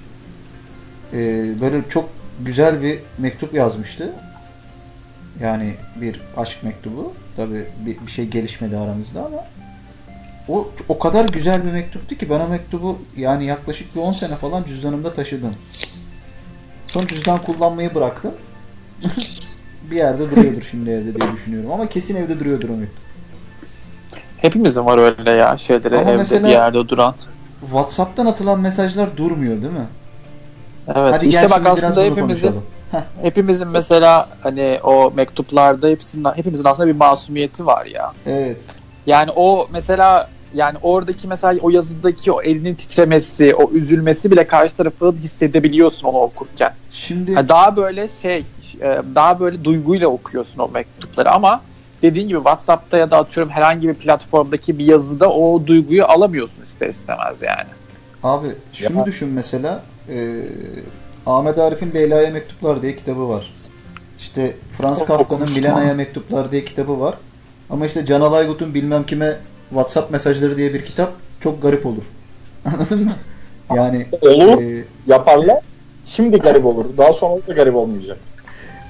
e, 1.14 1.18
böyle 1.62 1.82
çok 1.90 2.10
güzel 2.46 2.82
bir 2.82 3.00
mektup 3.18 3.54
yazmıştı. 3.54 4.14
Yani 5.42 5.76
bir 6.02 6.22
aşk 6.38 6.64
mektubu. 6.64 7.14
Tabi 7.36 7.66
bir, 7.86 7.98
bir 8.06 8.12
şey 8.12 8.26
gelişmedi 8.26 8.78
aramızda 8.78 9.26
ama 9.26 9.46
o 10.48 10.68
o 10.90 11.00
kadar 11.00 11.26
güzel 11.26 11.66
bir 11.66 11.72
mektuptu 11.72 12.18
ki 12.18 12.30
ben 12.30 12.40
o 12.40 12.48
mektubu 12.48 12.98
yani 13.18 13.46
yaklaşık 13.46 13.96
bir 13.96 14.02
10 14.02 14.12
sene 14.12 14.36
falan 14.36 14.64
cüzdanımda 14.64 15.14
taşıdım. 15.14 15.52
Son 16.88 17.06
cüzdan 17.06 17.38
kullanmayı 17.38 17.96
bıraktım. 17.96 18.32
bir 19.92 19.96
yerde 19.96 20.32
duruyordur 20.32 20.62
şimdi 20.72 20.90
evde 20.90 21.16
diye 21.16 21.32
düşünüyorum 21.34 21.72
ama 21.72 21.90
kesin 21.90 22.16
evde 22.16 22.40
duruyordur 22.40 22.70
o 22.70 22.74
mektup. 22.74 23.04
Hepimizin 24.38 24.86
var 24.86 24.98
öyle 24.98 25.32
ya 25.32 25.58
şeyleri 25.58 25.98
Ama 25.98 26.12
evde 26.12 26.44
bir 26.44 26.50
yerde 26.50 26.90
duran. 26.90 27.16
WhatsApp'tan 27.62 28.26
atılan 28.26 28.60
mesajlar 28.60 29.18
durmuyor 29.18 29.62
değil 29.62 29.74
mi? 29.74 29.88
Evet 30.88 31.14
Hadi 31.14 31.28
işte 31.28 31.50
bak 31.50 31.66
aslında 31.66 32.04
hepimizin 32.04 32.54
hepimizin 33.22 33.68
mesela 33.68 34.30
hani 34.42 34.80
o 34.84 35.12
mektuplarda 35.16 35.88
hepsinin 35.88 36.26
hepimizin 36.36 36.66
aslında 36.66 36.88
bir 36.88 36.96
masumiyeti 36.96 37.66
var 37.66 37.86
ya. 37.86 38.14
Evet. 38.26 38.60
Yani 39.08 39.32
o 39.36 39.68
mesela 39.72 40.30
yani 40.54 40.78
oradaki 40.82 41.28
mesela 41.28 41.60
o 41.62 41.70
yazıdaki 41.70 42.32
o 42.32 42.42
elinin 42.42 42.76
titremesi, 42.76 43.56
o 43.56 43.72
üzülmesi 43.72 44.32
bile 44.32 44.48
karşı 44.48 44.76
tarafın 44.76 45.18
hissedebiliyorsun 45.18 46.08
onu 46.08 46.18
okurken. 46.18 46.74
Şimdi 46.92 47.34
Ha, 47.36 47.48
daha 47.48 47.76
böyle 47.76 48.08
şey, 48.08 48.46
e, 48.82 49.02
daha 49.16 49.40
böyle 49.40 49.64
duyguyla 49.64 50.08
okuyorsun 50.08 50.60
o 50.60 50.68
mektupları 50.68 51.32
ama 51.32 51.62
dediğin 52.02 52.28
gibi 52.28 52.38
WhatsApp'ta 52.38 52.98
ya 52.98 53.12
da 53.12 53.18
atıyorum 53.18 53.52
herhangi 53.52 53.88
bir 53.88 53.94
platformdaki 53.94 54.78
bir 54.78 54.86
yazıda 54.86 55.30
o 55.30 55.68
duyguyu 55.68 56.06
alamıyorsun 56.06 56.64
ister 56.64 56.90
istemez 56.90 57.42
yani. 57.42 57.70
Abi 58.24 58.48
şunu 58.74 58.98
Ya. 59.00 59.06
düşün 59.06 59.30
mesela 59.30 59.84
e, 60.10 60.40
Ahmet 61.26 61.58
Arif'in 61.58 61.94
Leyla'ya 61.94 62.32
Mektuplar 62.32 62.82
diye 62.82 62.96
kitabı 62.96 63.30
var. 63.30 63.50
İşte 64.20 64.56
Franz 64.78 65.00
Çok 65.00 65.08
Kafka'nın 65.08 65.52
Milena'ya. 65.52 65.94
Mektuplar 65.94 66.52
diye 66.52 66.66
kitabı 66.66 67.00
var. 67.00 67.16
Ama 67.74 67.86
işte 67.86 68.06
Canal 68.06 68.34
Aygut'un 68.34 68.74
bilmem 68.74 69.06
kime 69.06 69.38
WhatsApp 69.70 70.12
mesajları 70.12 70.58
diye 70.58 70.74
bir 70.74 70.82
kitap 70.82 71.14
çok 71.40 71.62
garip 71.62 71.86
olur. 71.86 72.04
Anladın 72.66 73.04
mı? 73.04 73.12
Yani 73.76 74.08
Olur. 74.22 74.62
e, 74.62 74.84
Yaparlar. 75.08 75.58
Şimdi 76.06 76.38
garip 76.38 76.66
olur. 76.66 76.86
Daha 76.98 77.14
sonra 77.14 77.42
da 77.48 77.54
garip 77.54 77.76
olmayacak. 77.76 78.18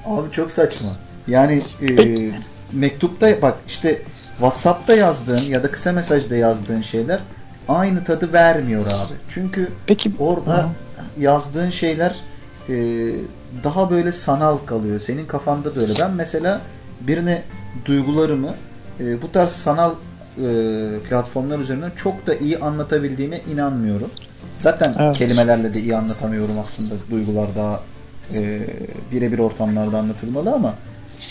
Abi 0.06 0.30
çok 0.30 0.50
saçma. 0.52 0.88
Yani 1.28 1.60
e, 1.82 1.86
Peki. 1.96 2.32
mektupta 2.72 3.42
bak 3.42 3.54
işte 3.68 4.02
WhatsApp'ta 4.30 4.94
yazdığın 4.94 5.42
ya 5.50 5.62
da 5.62 5.70
kısa 5.70 5.92
mesajda 5.92 6.36
yazdığın 6.36 6.82
şeyler 6.82 7.20
aynı 7.68 8.04
tadı 8.04 8.32
vermiyor 8.32 8.86
abi. 8.86 9.12
Çünkü 9.28 9.68
Peki 9.86 10.12
orada 10.18 10.68
yazdığın 11.20 11.70
şeyler 11.70 12.16
e, 12.68 12.74
daha 13.64 13.90
böyle 13.90 14.12
sanal 14.12 14.56
kalıyor. 14.66 15.00
Senin 15.00 15.26
kafanda 15.26 15.76
da 15.76 15.80
öyle. 15.80 15.92
Ben 16.00 16.10
mesela 16.10 16.60
birine 17.00 17.42
duygularımı 17.84 18.54
e, 19.00 19.22
bu 19.22 19.32
tarz 19.32 19.50
sanal 19.50 19.90
e, 19.90 20.46
platformlar 21.08 21.58
üzerinden 21.58 21.92
çok 21.96 22.26
da 22.26 22.34
iyi 22.34 22.58
anlatabildiğime 22.58 23.40
inanmıyorum. 23.52 24.10
Zaten 24.58 24.94
Evet. 24.98 25.16
kelimelerle 25.18 25.74
de 25.74 25.80
iyi 25.80 25.96
anlatamıyorum 25.96 26.54
aslında. 26.60 26.94
Duygular 27.10 27.48
daha 27.56 27.80
e, 28.40 28.60
birebir 29.12 29.38
ortamlarda 29.38 29.98
anlatılmalı 29.98 30.52
ama 30.52 30.74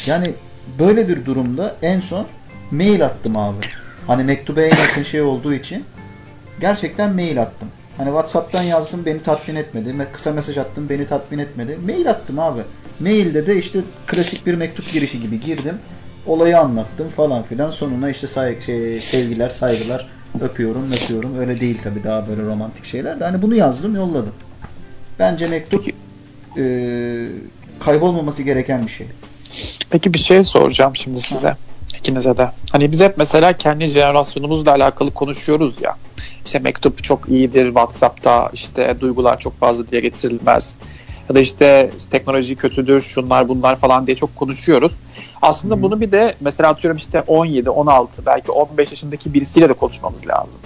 yani 0.06 0.34
böyle 0.80 1.07
bir 1.07 1.26
durumda 1.26 1.76
en 1.81 1.99
son 1.99 2.27
mail 2.72 3.06
attım 3.06 3.38
abi. 3.38 3.65
Hani 4.07 4.23
mektuba 4.23 4.61
en 4.61 4.77
yakın 4.77 5.03
şey 5.03 5.22
olduğu 5.22 5.53
için 5.53 5.84
gerçekten 6.61 7.14
mail 7.15 7.41
attım. 7.41 7.68
Hani 7.98 8.07
WhatsApp'tan 8.07 8.64
yazdım 8.64 9.06
beni 9.06 9.23
tatmin 9.23 9.56
etmedi. 9.56 9.90
Me- 9.90 10.11
Kısa 10.14 10.31
mesaj 10.31 10.57
attım 10.57 10.90
beni 10.90 11.07
tatmin 11.07 11.40
etmedi. 11.40 11.77
Mail 11.85 12.10
attım 12.10 12.40
abi. 12.40 12.61
Mailde 12.99 13.48
de 13.48 13.56
işte 13.57 13.80
klasik 14.07 14.45
bir 14.45 14.53
mektup 14.56 14.91
girişi 14.91 15.22
gibi 15.22 15.40
girdim. 15.40 15.76
Olayı 16.26 16.60
anlattım 16.60 17.10
falan 17.10 17.44
filan. 17.44 17.72
Sonuna 17.72 18.10
işte 18.10 18.28
say- 18.28 18.62
şey, 18.62 19.02
sevgiler, 19.02 19.50
saygılar, 19.50 20.08
öpüyorum, 20.41 20.91
öpüyorum. 20.91 21.40
Öyle 21.40 21.60
değil 21.60 21.82
tabii 21.84 22.04
daha 22.04 22.28
böyle 22.28 22.41
romantik 22.44 22.86
şeyler 22.86 23.20
de. 23.20 23.24
Hani 23.24 23.41
bunu 23.41 23.56
yazdım, 23.56 23.95
yolladım. 23.95 24.34
Bence 25.20 25.48
mektup 25.48 25.84
e, 26.58 26.64
kaybolmaması 27.80 28.44
gereken 28.44 28.86
bir 28.86 28.91
şey. 28.91 29.08
Peki 29.90 30.14
bir 30.14 30.20
şey 30.20 30.44
soracağım 30.44 30.95
şimdi 30.95 31.20
size. 31.20 31.56
ikinize 32.00 32.38
de. 32.38 32.52
Hani 32.72 32.91
biz 32.91 33.02
hep 33.02 33.18
mesela 33.18 33.54
kendi 33.54 33.88
jenerasyonumuzla 33.88 34.72
alakalı 34.72 35.12
konuşuyoruz 35.12 35.82
ya. 35.82 35.95
İşte 36.45 36.60
mektup 36.60 37.04
çok 37.04 37.30
iyidir 37.30 37.66
WhatsApp'ta 37.66 38.50
işte 38.54 38.95
duygular 39.00 39.40
çok 39.40 39.60
fazla 39.60 39.88
diye 39.88 40.02
getirilmez. 40.02 40.76
Ya 41.30 41.36
da 41.36 41.40
işte 41.40 41.91
teknoloji 42.10 42.56
kötüdür 42.56 43.02
şunlar 43.02 43.48
bunlar 43.50 43.76
falan 43.76 44.08
diye 44.08 44.18
çok 44.18 44.36
konuşuyoruz. 44.36 44.94
Aslında 45.41 45.82
bunu 45.82 46.02
bir 46.02 46.12
de 46.12 46.36
mesela 46.40 46.70
atıyorum 46.70 46.98
işte 46.98 47.24
17, 47.28 47.70
16 47.70 48.26
belki 48.26 48.52
15 48.52 48.91
yaşındaki 48.91 49.34
birisiyle 49.34 49.70
de 49.70 49.74
konuşmamız 49.74 50.28
lazım. 50.28 50.60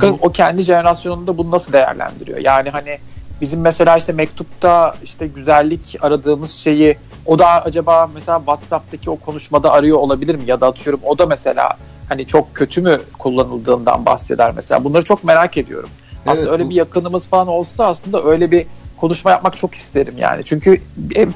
Hı. 0.00 0.14
o 0.20 0.32
kendi 0.32 0.62
jenerasyonunda 0.62 1.38
bunu 1.38 1.50
nasıl 1.50 1.72
değerlendiriyor? 1.72 2.38
Yani 2.38 2.70
hani 2.70 2.98
bizim 3.40 3.60
mesela 3.60 3.96
işte 3.96 4.12
mektupta 4.12 4.96
işte 5.02 5.26
güzellik 5.26 5.96
aradığımız 6.00 6.50
şeyi 6.50 6.98
o 7.26 7.38
da 7.38 7.46
acaba 7.46 8.10
mesela 8.14 8.38
WhatsApp'taki 8.38 9.10
o 9.10 9.16
konuşmada 9.16 9.72
arıyor 9.72 9.98
olabilir 9.98 10.34
mi? 10.34 10.42
Ya 10.46 10.60
da 10.60 10.66
atıyorum 10.66 11.00
o 11.04 11.18
da 11.18 11.26
mesela 11.26 11.68
hani 12.08 12.26
çok 12.26 12.54
kötü 12.54 12.82
mü 12.82 13.00
kullanıldığından 13.18 14.06
bahseder 14.06 14.52
mesela. 14.56 14.84
Bunları 14.84 15.04
çok 15.04 15.24
merak 15.24 15.56
ediyorum. 15.56 15.88
Aslında 16.26 16.42
Evet, 16.42 16.52
öyle 16.52 16.64
bu- 16.64 16.70
bir 16.70 16.74
yakınımız 16.74 17.28
falan 17.28 17.48
olsa 17.48 17.86
aslında 17.86 18.22
öyle 18.24 18.50
bir 18.50 18.66
konuşma 19.00 19.30
yapmak 19.30 19.56
çok 19.56 19.74
isterim 19.74 20.14
yani. 20.18 20.44
Çünkü 20.44 20.80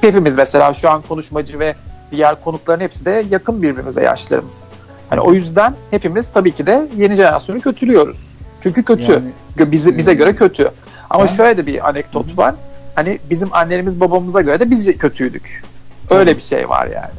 hepimiz 0.01 0.35
mesela 0.35 0.73
şu 0.73 0.89
an 0.89 1.01
konuşmacı 1.01 1.59
ve 1.59 1.75
diğer 2.11 2.43
konukların 2.43 2.79
hepsi 2.79 3.05
de 3.05 3.25
yakın 3.29 3.61
birbirimize 3.61 4.03
yaşlarımız. 4.03 4.67
Hani 5.09 5.21
o 5.21 5.33
yüzden 5.33 5.73
hepimiz 5.91 6.29
tabii 6.29 6.51
ki 6.51 6.65
de 6.65 6.87
yeni 6.97 7.15
jenerasyonu 7.15 7.61
kötülüyoruz. 7.61 8.27
Çünkü 8.63 8.83
kötü. 8.83 9.11
Yani, 9.11 9.71
bize, 9.71 9.97
bize 9.97 10.13
göre 10.13 10.35
kötü. 10.35 10.71
Ama 11.09 11.23
ben- 11.23 11.27
şöyle 11.27 11.57
de 11.57 11.65
bir 11.65 11.89
anekdot 11.89 12.27
Hı 12.27 12.33
hı. 12.33 12.37
var. 12.37 12.55
Hani 12.95 13.19
bizim 13.29 13.53
annemiz 13.53 13.99
babamıza 13.99 14.41
göre 14.41 14.59
de 14.59 14.71
biz 14.71 14.97
kötüydük. 14.97 15.63
Öyle 16.09 16.31
Tabii. 16.31 16.37
bir 16.37 16.43
şey 16.43 16.69
var 16.69 16.85
yani. 16.85 17.13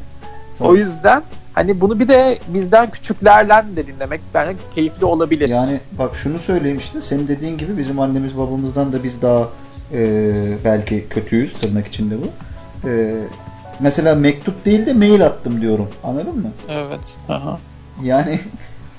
Tabii. 0.59 0.67
O 0.67 0.75
yüzden 0.75 1.23
hani 1.53 1.81
bunu 1.81 1.99
bir 1.99 2.07
de 2.07 2.39
bizden 2.47 2.91
küçüklerden 2.91 3.75
de 3.75 3.87
dinlemek 3.87 4.21
bence 4.33 4.57
keyifli 4.75 5.05
olabilir. 5.05 5.49
Yani 5.49 5.79
bak 5.91 6.15
şunu 6.15 6.39
söyleyeyim 6.39 6.77
işte 6.77 7.01
senin 7.01 7.27
dediğin 7.27 7.57
gibi 7.57 7.77
bizim 7.77 7.99
annemiz 7.99 8.37
babamızdan 8.37 8.93
da 8.93 9.03
biz 9.03 9.21
daha 9.21 9.47
e, 9.93 10.33
belki 10.65 11.05
kötüyüz 11.09 11.53
tırnak 11.53 11.87
içinde 11.87 12.15
bu. 12.21 12.27
E, 12.89 13.15
mesela 13.79 14.15
mektup 14.15 14.65
değil 14.65 14.85
de 14.85 14.93
mail 14.93 15.25
attım 15.25 15.61
diyorum. 15.61 15.87
Anladın 16.03 16.35
mı? 16.39 16.51
Evet. 16.69 17.17
Aha. 17.29 17.59
Yani 18.03 18.39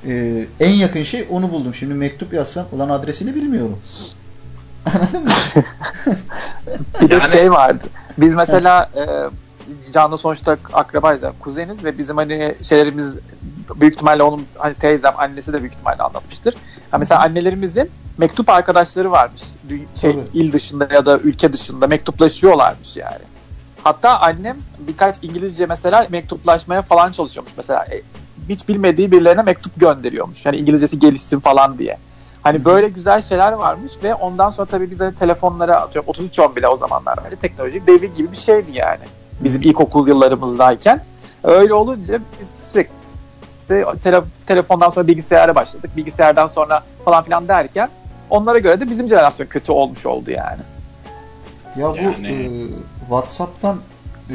e, 0.06 0.44
en 0.60 0.70
yakın 0.70 1.02
şey 1.02 1.26
onu 1.30 1.50
buldum. 1.50 1.74
Şimdi 1.74 1.94
mektup 1.94 2.32
yazsam 2.32 2.66
ulan 2.72 2.88
adresini 2.88 3.34
bilmiyorum. 3.34 3.78
Anladın 4.86 5.22
mı? 5.22 5.28
Bir 7.00 7.10
de 7.10 7.14
Yani- 7.14 7.30
şey 7.30 7.52
vardı. 7.52 7.84
Biz 8.18 8.34
mesela 8.34 8.90
e, 8.96 9.02
Can'la 9.92 10.18
sonuçta 10.18 10.56
akrabayız 10.72 11.22
yani 11.22 11.34
kuzeniz 11.40 11.84
ve 11.84 11.98
bizim 11.98 12.16
hani 12.16 12.54
şeylerimiz 12.62 13.14
büyük 13.76 13.94
ihtimalle 13.94 14.22
onun 14.22 14.46
hani 14.58 14.74
teyzem 14.74 15.14
annesi 15.18 15.52
de 15.52 15.60
büyük 15.60 15.74
ihtimalle 15.74 16.02
anlatmıştır. 16.02 16.54
Ha 16.90 16.98
mesela 16.98 17.20
annelerimizin 17.20 17.90
mektup 18.18 18.48
arkadaşları 18.48 19.10
varmış. 19.10 19.42
Şey, 19.94 20.12
Tabii. 20.12 20.24
il 20.34 20.52
dışında 20.52 20.88
ya 20.94 21.06
da 21.06 21.18
ülke 21.18 21.52
dışında 21.52 21.86
mektuplaşıyorlarmış 21.86 22.96
yani. 22.96 23.22
Hatta 23.84 24.20
annem 24.20 24.56
birkaç 24.78 25.16
İngilizce 25.22 25.66
mesela 25.66 26.06
mektuplaşmaya 26.10 26.82
falan 26.82 27.12
çalışıyormuş. 27.12 27.52
Mesela 27.56 27.84
e, 27.84 28.02
hiç 28.48 28.68
bilmediği 28.68 29.12
birilerine 29.12 29.42
mektup 29.42 29.80
gönderiyormuş. 29.80 30.46
Yani 30.46 30.56
İngilizcesi 30.56 30.98
gelişsin 30.98 31.40
falan 31.40 31.78
diye. 31.78 31.98
Hani 32.42 32.64
böyle 32.64 32.88
güzel 32.88 33.22
şeyler 33.22 33.52
varmış 33.52 33.92
ve 34.02 34.14
ondan 34.14 34.50
sonra 34.50 34.66
tabii 34.66 34.90
biz 34.90 35.00
hani 35.00 35.14
telefonlara 35.14 35.80
atıyorum 35.80 36.10
3310 36.10 36.56
bile 36.56 36.68
o 36.68 36.76
zamanlar 36.76 37.24
böyle 37.24 37.36
teknolojik 37.36 37.86
devir 37.86 38.14
gibi 38.14 38.32
bir 38.32 38.36
şeydi 38.36 38.70
yani. 38.72 39.04
Bizim 39.40 39.62
ilkokul 39.62 40.08
yıllarımızdayken. 40.08 41.04
Öyle 41.44 41.74
olunca 41.74 42.20
biz 42.40 42.50
sürekli 42.50 42.95
tele- 43.68 44.22
telefondan 44.46 44.90
sonra 44.90 45.06
bilgisayara 45.06 45.54
başladık. 45.54 45.90
Bilgisayardan 45.96 46.46
sonra 46.46 46.82
falan 47.04 47.24
filan 47.24 47.48
derken 47.48 47.88
onlara 48.30 48.58
göre 48.58 48.80
de 48.80 48.90
bizim 48.90 49.08
jenerasyon 49.08 49.46
kötü 49.46 49.72
olmuş 49.72 50.06
oldu 50.06 50.30
yani. 50.30 50.60
Ya 51.78 51.92
bu 51.92 51.96
Yani- 51.96 52.28
e, 52.28 52.66
WhatsApp'tan 53.00 53.76
e, 54.30 54.34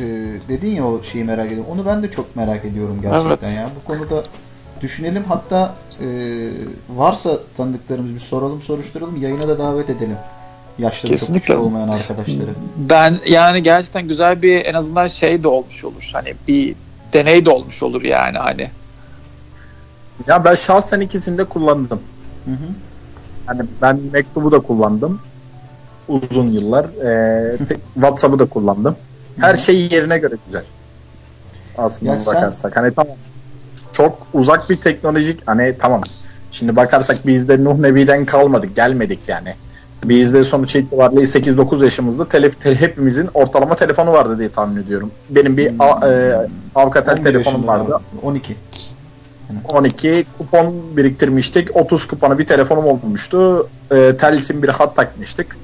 dedin 0.49 0.75
ya 0.75 0.87
o 0.87 1.03
şeyi 1.03 1.23
merak 1.23 1.45
ediyorum. 1.45 1.65
Onu 1.71 1.85
ben 1.85 2.03
de 2.03 2.11
çok 2.11 2.35
merak 2.35 2.65
ediyorum 2.65 2.99
gerçekten 3.01 3.47
Evet. 3.49 3.57
ya. 3.57 3.69
Bu 3.83 3.93
konuda 3.93 4.23
düşünelim 4.81 5.23
hatta 5.27 5.75
e, 6.01 6.07
varsa 6.89 7.31
tanıdıklarımız 7.57 8.13
bir 8.15 8.19
soralım 8.19 8.61
soruşturalım 8.61 9.21
yayına 9.21 9.47
da 9.47 9.59
davet 9.59 9.89
edelim. 9.89 10.17
Yaşları 10.79 11.11
çok 11.11 11.19
Kesinlikle. 11.19 11.47
küçük 11.53 11.59
olmayan 11.65 11.89
arkadaşları. 11.89 12.49
Ben 12.77 13.19
yani 13.27 13.63
gerçekten 13.63 14.07
güzel 14.07 14.41
bir 14.41 14.65
en 14.65 14.73
azından 14.73 15.07
şey 15.07 15.43
de 15.43 15.47
olmuş 15.47 15.85
olur. 15.85 16.09
Hani 16.13 16.33
bir 16.47 16.75
deney 17.13 17.45
de 17.45 17.49
olmuş 17.49 17.83
olur 17.83 18.01
yani 18.03 18.37
hani. 18.37 18.69
Ya 20.27 20.43
ben 20.45 20.55
şahsen 20.55 20.99
ikisini 20.99 21.37
de 21.37 21.43
kullandım. 21.43 22.01
Hı 22.45 22.51
hı. 22.51 22.67
Hani 23.45 23.61
ben 23.81 23.99
mektubu 24.13 24.51
da 24.51 24.59
kullandım. 24.59 25.19
Uzun 26.07 26.47
yıllar. 26.47 26.85
Ee, 26.85 27.57
WhatsApp'ı 27.93 28.39
da 28.39 28.45
kullandım. 28.45 28.95
Her 29.39 29.55
şey 29.55 29.87
yerine 29.91 30.17
göre 30.17 30.35
güzel. 30.45 30.63
Aslında 31.77 32.11
Ya 32.11 32.19
sen- 32.19 32.35
bakarsak. 32.35 32.77
Hani 32.77 32.93
tamam. 32.93 33.15
Çok 33.93 34.27
uzak 34.33 34.69
bir 34.69 34.77
teknolojik 34.77 35.47
hani 35.47 35.75
tamam. 35.79 36.01
Şimdi 36.51 36.75
bakarsak 36.75 37.27
biz 37.27 37.47
de 37.49 37.63
Nuh 37.63 37.77
Nebi'den 37.79 38.25
kalmadık. 38.25 38.75
Gelmedik 38.75 39.29
yani. 39.29 39.55
Biz 40.05 40.33
de 40.33 40.43
sonuç 40.43 40.75
itibariyle 40.75 41.21
8-9 41.21 41.83
yaşımızda 41.83 42.29
tele, 42.29 42.47
tele- 42.47 42.75
hepimizin 42.75 43.29
ortalama 43.33 43.75
telefonu 43.75 44.11
vardı 44.13 44.39
diye 44.39 44.49
tahmin 44.49 44.81
ediyorum. 44.83 45.11
Benim 45.29 45.57
bir 45.57 45.71
a, 45.79 46.07
e, 46.07 46.33
Avkatel 46.75 47.13
11 47.13 47.23
telefonum 47.23 47.67
vardı. 47.67 47.85
falan. 47.85 48.01
12. 48.23 48.55
12 49.69 50.25
kupon 50.37 50.97
biriktirmiştik. 50.97 51.75
30 51.75 52.07
kupona 52.07 52.39
bir 52.39 52.45
telefonum 52.45 52.85
olmuştu. 52.85 53.69
E, 53.91 54.17
Telsim 54.17 54.63
bir 54.63 54.69
hat 54.69 54.95
takmıştık 54.95 55.57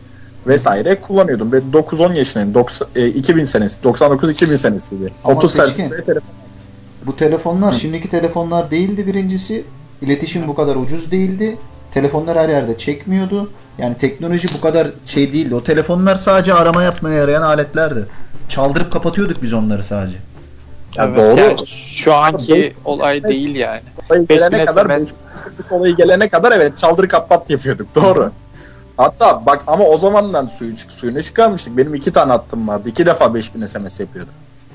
vesaire 0.47 1.01
kullanıyordum. 1.01 1.51
Ve 1.51 1.57
9-10 1.57 2.13
yaşındayım. 2.13 2.53
90, 2.53 2.87
e, 2.95 3.07
2000 3.07 3.45
senesi. 3.45 3.81
99-2000 3.81 4.57
senesiydi. 4.57 5.13
Ama 5.23 5.37
30 5.37 5.53
seçkin. 5.53 5.89
senesi 5.89 6.05
telefon. 6.05 6.29
Bu 7.05 7.15
telefonlar 7.15 7.73
Hı. 7.75 7.79
şimdiki 7.79 8.09
telefonlar 8.09 8.71
değildi 8.71 9.07
birincisi. 9.07 9.63
İletişim 10.01 10.47
bu 10.47 10.55
kadar 10.55 10.75
ucuz 10.75 11.11
değildi. 11.11 11.57
Telefonlar 11.93 12.37
her 12.37 12.49
yerde 12.49 12.77
çekmiyordu. 12.77 13.51
Yani 13.77 13.97
teknoloji 13.97 14.47
bu 14.57 14.61
kadar 14.61 14.87
şey 15.05 15.33
değildi. 15.33 15.55
O 15.55 15.63
telefonlar 15.63 16.15
sadece 16.15 16.53
arama 16.53 16.83
yapmaya 16.83 17.15
yarayan 17.15 17.41
aletlerdi. 17.41 18.05
Çaldırıp 18.49 18.91
kapatıyorduk 18.91 19.43
biz 19.43 19.53
onları 19.53 19.83
sadece. 19.83 20.17
Ya 20.95 21.05
Evet, 21.05 21.17
doğru. 21.17 21.39
yani 21.39 21.67
şu 21.67 22.13
anki 22.13 22.53
Beş- 22.53 22.71
olay 22.85 23.19
SMS. 23.19 23.29
değil 23.29 23.55
yani. 23.55 23.81
Olayı 24.09 24.29
5000 24.29 24.49
gelene 24.49 24.65
kadar. 24.65 24.89
5 24.89 25.03
olayı 25.71 25.95
gelene 25.95 26.29
kadar 26.29 26.51
evet 26.51 26.77
çaldır 26.77 27.07
kapat 27.09 27.49
yapıyorduk. 27.49 27.95
Doğru. 27.95 28.31
Hatta 28.97 29.45
bak 29.45 29.63
ama 29.67 29.83
o 29.85 29.97
zamandan 29.97 30.47
suyu 30.47 30.75
çık 30.75 30.91
suyunu 30.91 31.23
çıkarmıştık. 31.23 31.77
Benim 31.77 31.95
iki 31.95 32.11
tane 32.13 32.31
hattım 32.31 32.67
vardı. 32.67 32.89
İki 32.89 33.05
defa 33.05 33.33
5000 33.33 33.65
SMS 33.65 33.99
yapıyordum. 33.99 34.33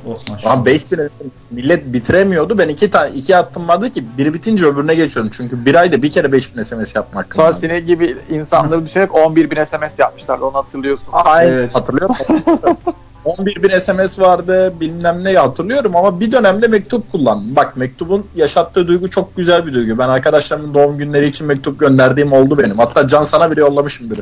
Oh. 0.08 0.46
Lan 0.46 0.66
5000 0.66 0.96
SMS 0.96 1.10
millet 1.50 1.92
bitiremiyordu. 1.92 2.58
Ben 2.58 2.68
iki 2.68 2.90
tane 2.90 3.10
iki 3.14 3.34
hattım 3.34 3.68
vardı 3.68 3.90
ki 3.90 4.04
biri 4.18 4.34
bitince 4.34 4.66
öbürüne 4.66 4.94
geçiyordum. 4.94 5.32
Çünkü 5.36 5.64
bir 5.66 5.74
ayda 5.74 6.02
bir 6.02 6.10
kere 6.10 6.32
5000 6.32 6.62
SMS 6.62 6.94
yapmak. 6.96 7.34
Sonra 7.34 7.52
senin 7.52 7.86
gibi 7.86 8.16
insanları 8.30 8.86
düşünerek 8.86 9.14
11 9.14 9.50
bin 9.50 9.64
SMS 9.64 9.98
yapmışlardı 9.98 10.44
onu 10.44 10.54
hatırlıyorsun. 10.54 11.08
Ay, 11.12 11.48
Evet. 11.48 11.74
hatırlıyorum. 11.74 12.16
11 13.24 13.62
bin 13.62 13.78
SMS 13.78 14.18
vardı 14.18 14.80
bilmem 14.80 15.24
ne 15.24 15.32
hatırlıyorum 15.34 15.96
ama 15.96 16.20
bir 16.20 16.32
dönemde 16.32 16.66
mektup 16.68 17.12
kullandım. 17.12 17.56
Bak 17.56 17.76
mektubun 17.76 18.26
yaşattığı 18.36 18.88
duygu 18.88 19.10
çok 19.10 19.36
güzel 19.36 19.66
bir 19.66 19.74
duygu. 19.74 19.98
Ben 19.98 20.08
arkadaşlarımın 20.08 20.74
doğum 20.74 20.98
günleri 20.98 21.26
için 21.26 21.46
mektup 21.46 21.80
gönderdiğim 21.80 22.32
oldu 22.32 22.58
benim. 22.58 22.78
Hatta 22.78 23.08
Can 23.08 23.24
sana 23.24 23.50
bile 23.50 23.60
yollamışımdır. 23.60 24.20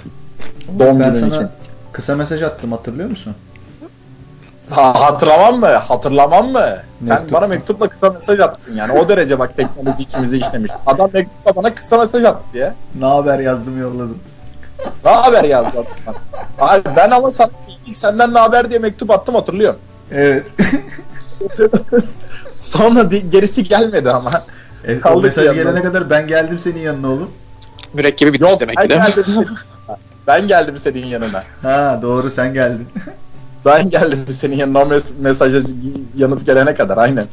Doğum 0.78 1.00
ben 1.00 1.12
günün 1.12 1.26
için. 1.26 1.46
kısa 1.92 2.16
mesaj 2.16 2.42
attım 2.42 2.72
hatırlıyor 2.72 3.10
musun? 3.10 3.34
Ha, 4.70 5.00
hatırlamam 5.00 5.60
mı? 5.60 5.66
Hatırlamam 5.66 6.48
mı? 6.52 6.66
Sen 6.98 7.08
Mektup. 7.18 7.32
bana 7.32 7.46
mektupla 7.46 7.88
kısa 7.88 8.10
mesaj 8.10 8.40
attın 8.40 8.76
yani. 8.76 8.92
O 8.92 9.08
derece 9.08 9.38
bak 9.38 9.56
teknoloji 9.56 10.02
içimize 10.02 10.36
işlemiş. 10.38 10.72
Adam 10.86 11.10
mektupla 11.12 11.62
bana 11.62 11.74
kısa 11.74 11.98
mesaj 11.98 12.24
attı 12.24 12.42
diye. 12.52 12.72
Ne 13.00 13.04
haber 13.06 13.38
yazdım 13.38 13.80
yolladım. 13.80 14.18
Ne 15.04 15.10
haber 15.10 15.44
yazdı 15.44 15.70
adam. 15.74 16.14
Hayır, 16.56 16.84
ben 16.96 17.10
ama 17.10 17.32
sana 17.32 17.50
ilk 17.86 17.96
senden 17.96 18.34
ne 18.34 18.38
haber 18.38 18.70
diye 18.70 18.78
mektup 18.78 19.10
attım 19.10 19.34
hatırlıyorum. 19.34 19.78
Evet. 20.12 20.46
Sonra 22.56 23.02
gerisi 23.02 23.64
gelmedi 23.64 24.10
ama. 24.10 24.30
evet 24.84 24.98
o 24.98 25.02
Kaldık 25.02 25.24
mesaj 25.24 25.46
yanında. 25.46 25.62
gelene 25.62 25.82
kadar 25.82 26.10
ben 26.10 26.26
geldim 26.28 26.58
senin 26.58 26.78
yanına 26.80 27.06
oğlum. 27.08 27.30
Mürekkebi 27.94 28.32
bitmiş 28.32 28.50
Yok 28.50 28.60
demek 28.60 28.76
ben 28.76 28.82
ki 28.82 28.88
değil 28.90 29.00
mi? 29.00 29.06
geldim 29.06 29.24
senin, 29.34 29.48
ben 30.26 30.48
geldim 30.48 30.78
senin 30.78 31.06
yanına. 31.06 31.42
Ha 31.62 31.98
doğru 32.02 32.30
sen 32.30 32.54
geldin. 32.54 32.88
Ben 33.64 33.90
geldim 33.90 34.24
senin 34.30 34.56
yanına 34.56 34.78
o 34.78 34.82
mes- 34.82 35.12
mesaja 35.20 35.58
yanıt 36.16 36.46
gelene 36.46 36.74
kadar 36.74 36.96
aynen. 36.98 37.24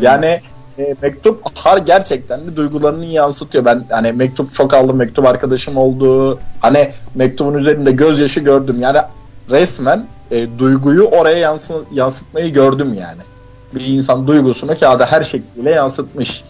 Yani 0.00 0.40
e, 0.78 0.94
mektup 1.02 1.42
har 1.54 1.78
gerçekten 1.78 2.46
de 2.46 2.56
duygularını 2.56 3.04
yansıtıyor. 3.04 3.64
Ben 3.64 3.84
hani 3.90 4.12
mektup 4.12 4.54
çok 4.54 4.74
aldım, 4.74 4.96
mektup 4.96 5.26
arkadaşım 5.26 5.76
oldu. 5.76 6.38
Hani 6.60 6.92
mektubun 7.14 7.54
üzerinde 7.54 7.92
gözyaşı 7.92 8.40
gördüm. 8.40 8.76
Yani 8.80 8.98
resmen 9.50 10.06
e, 10.30 10.58
duyguyu 10.58 11.04
oraya 11.04 11.38
yansı- 11.38 11.84
yansıtmayı 11.92 12.52
gördüm 12.52 12.94
yani. 12.94 13.20
Bir 13.74 13.84
insan 13.84 14.26
duygusunu 14.26 14.78
kağıda 14.78 15.06
her 15.06 15.24
şekliyle 15.24 15.70
yansıtmış. 15.70 16.44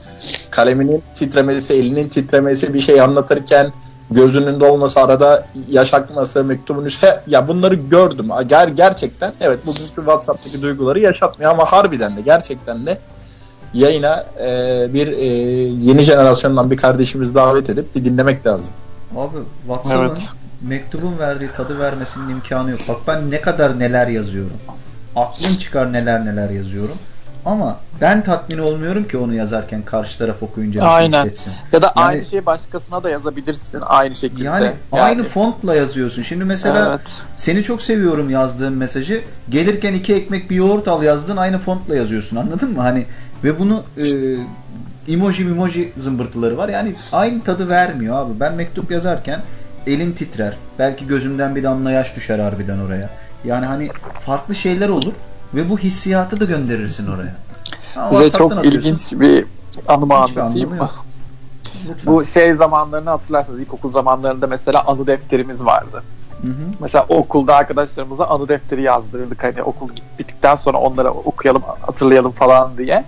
Kaleminin 0.50 1.02
titremesi, 1.14 1.74
elinin 1.74 2.09
titremesi 2.09 2.74
bir 2.74 2.80
şey 2.80 3.00
anlatırken 3.00 3.72
gözünün 4.10 4.60
dolması, 4.60 5.00
arada 5.00 5.46
yaş 5.68 5.94
akması, 5.94 6.44
mektubun 6.44 6.84
üstü 6.84 7.06
ya 7.26 7.48
bunları 7.48 7.74
gördüm. 7.74 8.28
Ger 8.48 8.68
gerçekten 8.68 9.32
evet 9.40 9.66
bugünkü 9.66 9.94
WhatsApp'taki 9.94 10.62
duyguları 10.62 11.00
yaşatmıyor 11.00 11.50
ama 11.50 11.72
harbiden 11.72 12.16
de 12.16 12.20
gerçekten 12.20 12.86
de 12.86 12.98
yayına 13.74 14.27
e, 14.40 14.86
bir 14.95 15.09
e, 15.09 15.24
yeni 15.81 16.03
jenerasyondan 16.03 16.70
bir 16.70 16.77
kardeşimiz 16.77 17.35
davet 17.35 17.70
edip 17.70 17.95
bir 17.97 18.05
dinlemek 18.05 18.47
lazım. 18.47 18.73
Abi 19.16 19.36
WhatsApp'ın 19.66 20.05
Evet. 20.07 20.28
mektubun 20.62 21.19
verdiği 21.19 21.47
tadı 21.47 21.78
vermesinin 21.78 22.28
imkanı 22.28 22.70
yok. 22.70 22.81
Bak 22.89 22.97
ben 23.07 23.31
ne 23.31 23.40
kadar 23.40 23.78
neler 23.78 24.07
yazıyorum. 24.07 24.57
Aklım 25.16 25.57
çıkar 25.57 25.93
neler 25.93 26.27
neler 26.27 26.51
yazıyorum. 26.51 26.97
Ama 27.44 27.77
ben 28.01 28.24
tatmin 28.24 28.59
olmuyorum 28.59 29.09
ki 29.09 29.19
onu 29.19 29.35
yazarken 29.35 29.82
karşı 29.82 30.19
taraf 30.19 30.43
okuyunca 30.43 30.81
nasıl 30.81 30.94
Aynen. 30.94 31.24
hissetsin. 31.24 31.52
Ya 31.73 31.82
da 31.82 31.93
Yani- 31.97 32.06
aynı 32.06 32.24
şeyi 32.24 32.47
başkasına 32.47 33.02
da 33.02 33.10
yazabilirsin 33.10 33.81
aynı 33.86 34.15
şekilde. 34.15 34.44
Yani, 34.44 34.73
aynı 34.93 35.24
fontla 35.24 35.74
yazıyorsun. 35.74 36.23
Şimdi 36.23 36.44
mesela 36.44 36.89
Evet. 36.89 37.23
seni 37.36 37.62
çok 37.62 37.82
seviyorum 37.82 38.31
yazdığın 38.31 38.73
mesajı. 38.73 39.23
Gelirken 39.51 39.94
iki 39.94 40.15
ekmek 40.15 40.51
bir 40.51 40.56
yoğurt 40.56 40.89
al 40.89 41.02
yazdın 41.02 41.36
aynı 41.36 41.59
fontla 41.59 41.97
yazıyorsun. 41.97 42.36
Anladın 42.36 42.73
mı? 42.73 42.81
Hani 42.81 43.06
ve 43.44 43.59
bunu 43.59 43.82
e, 43.97 45.12
emoji 45.12 45.43
emoji 45.43 45.93
zımbırtıları 45.97 46.56
var. 46.56 46.69
Yani 46.69 46.94
aynı 47.12 47.43
tadı 47.44 47.69
vermiyor 47.69 48.16
abi. 48.19 48.40
Ben 48.40 48.55
mektup 48.55 48.90
yazarken 48.90 49.40
elim 49.86 50.12
titrer. 50.15 50.56
Belki 50.78 51.06
gözümden 51.06 51.56
bir 51.56 51.62
damla 51.62 51.90
yaş 51.90 52.16
düşer 52.16 52.39
harbiden 52.39 52.78
oraya. 52.78 53.10
Yani 53.44 53.66
hani 53.66 53.90
farklı 54.27 54.55
şeyler 54.55 54.89
olur 54.89 55.12
ve 55.54 55.70
bu 55.70 55.78
hissiyatı 55.78 56.40
da 56.40 56.44
gönderirsin 56.44 57.06
oraya. 57.06 57.34
Ha, 57.94 58.10
Size 58.12 58.30
çok 58.30 58.52
atıyorsun. 58.52 58.80
ilginç 58.80 59.12
bir 59.12 59.44
anımı 59.88 60.22
Hiçbir 60.24 60.40
anlatayım 60.40 60.74
mı? 60.74 60.90
Bu 62.06 62.24
şey 62.24 62.54
zamanlarını 62.54 63.10
hatırlarsanız 63.10 63.60
ilkokul 63.60 63.90
zamanlarında 63.90 64.46
mesela 64.46 64.82
anı 64.86 65.06
defterimiz 65.06 65.64
vardı. 65.64 66.02
Hı 66.42 66.48
hı. 66.48 66.52
Mesela 66.80 67.06
okulda 67.08 67.56
arkadaşlarımıza 67.56 68.26
anı 68.26 68.48
defteri 68.48 68.82
yazdırırdık 68.82 69.44
hani 69.44 69.62
okul 69.62 69.88
bittikten 70.18 70.54
sonra 70.54 70.78
onlara 70.78 71.10
okuyalım 71.10 71.62
hatırlayalım 71.80 72.32
falan 72.32 72.78
diye. 72.78 73.04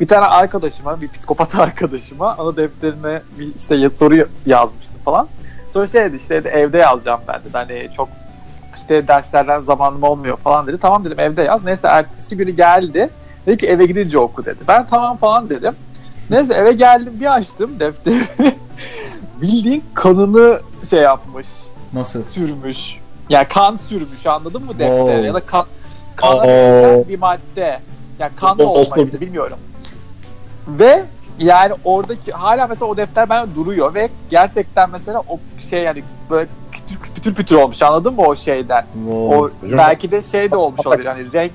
Bir 0.00 0.08
tane 0.08 0.26
arkadaşıma, 0.26 1.00
bir 1.00 1.08
psikopat 1.08 1.54
arkadaşıma 1.58 2.36
anı 2.38 2.56
defterine 2.56 3.22
bir 3.38 3.54
işte 3.54 3.90
soru 3.90 4.28
yazmıştım 4.46 5.00
falan. 5.04 5.28
Sonra 5.72 5.86
şey 5.86 6.04
dedi 6.04 6.16
işte 6.16 6.34
evde 6.34 6.78
yazacağım 6.78 7.20
ben 7.28 7.40
dedi. 7.40 7.52
Hani 7.52 7.90
çok 7.96 8.08
işte 8.76 9.08
derslerden 9.08 9.60
zamanım 9.60 10.02
olmuyor 10.02 10.36
falan 10.36 10.66
dedi. 10.66 10.78
Tamam 10.78 11.04
dedim 11.04 11.20
evde 11.20 11.42
yaz. 11.42 11.64
Neyse 11.64 11.88
ertesi 11.88 12.36
günü 12.36 12.50
geldi. 12.50 13.10
Dedi 13.46 13.56
ki 13.56 13.66
eve 13.66 13.86
gidince 13.86 14.18
oku 14.18 14.44
dedi. 14.44 14.58
Ben 14.68 14.86
tamam 14.86 15.16
falan 15.16 15.50
dedim. 15.50 15.74
Neyse 16.30 16.54
eve 16.54 16.72
geldim 16.72 17.12
bir 17.20 17.34
açtım 17.34 17.80
defteri. 17.80 18.24
Bildiğin 19.42 19.84
kanını 19.94 20.60
şey 20.90 21.00
yapmış 21.00 21.46
Nasıl? 21.92 22.22
sürmüş. 22.22 22.96
Yani 23.28 23.48
kan 23.48 23.76
sürmüş 23.76 24.26
anladın 24.26 24.64
mı 24.64 24.72
deftere 24.72 24.96
Wow. 24.98 25.26
ya 25.26 25.34
da 25.34 25.40
kan 25.40 25.66
kana 26.16 26.42
benzer 26.42 27.08
bir 27.08 27.18
madde. 27.18 27.80
Yani 28.18 28.32
kan 28.36 28.58
da 28.58 28.66
olmayabilir 28.68 29.20
bilmiyorum. 29.20 29.58
Ve 30.68 31.04
yani 31.38 31.74
oradaki 31.84 32.32
hala 32.32 32.66
mesela 32.66 32.86
o 32.88 32.96
defter 32.96 33.28
ben 33.30 33.54
duruyor 33.54 33.94
ve 33.94 34.08
gerçekten 34.30 34.90
mesela 34.90 35.22
o 35.28 35.38
şey 35.70 35.82
yani 35.82 36.02
böyle 36.30 36.48
pütür 37.16 37.34
pütür 37.34 37.56
olmuş 37.56 37.82
anladın 37.82 38.14
mı 38.14 38.22
o 38.22 38.36
şeyden? 38.36 38.84
Wow. 38.94 39.12
O 39.36 39.50
Hocam- 39.62 39.78
belki 39.78 40.10
de 40.10 40.22
şey 40.22 40.50
de 40.50 40.56
olmuş 40.56 40.86
olabilir 40.86 41.06
hani 41.06 41.32
renk 41.32 41.52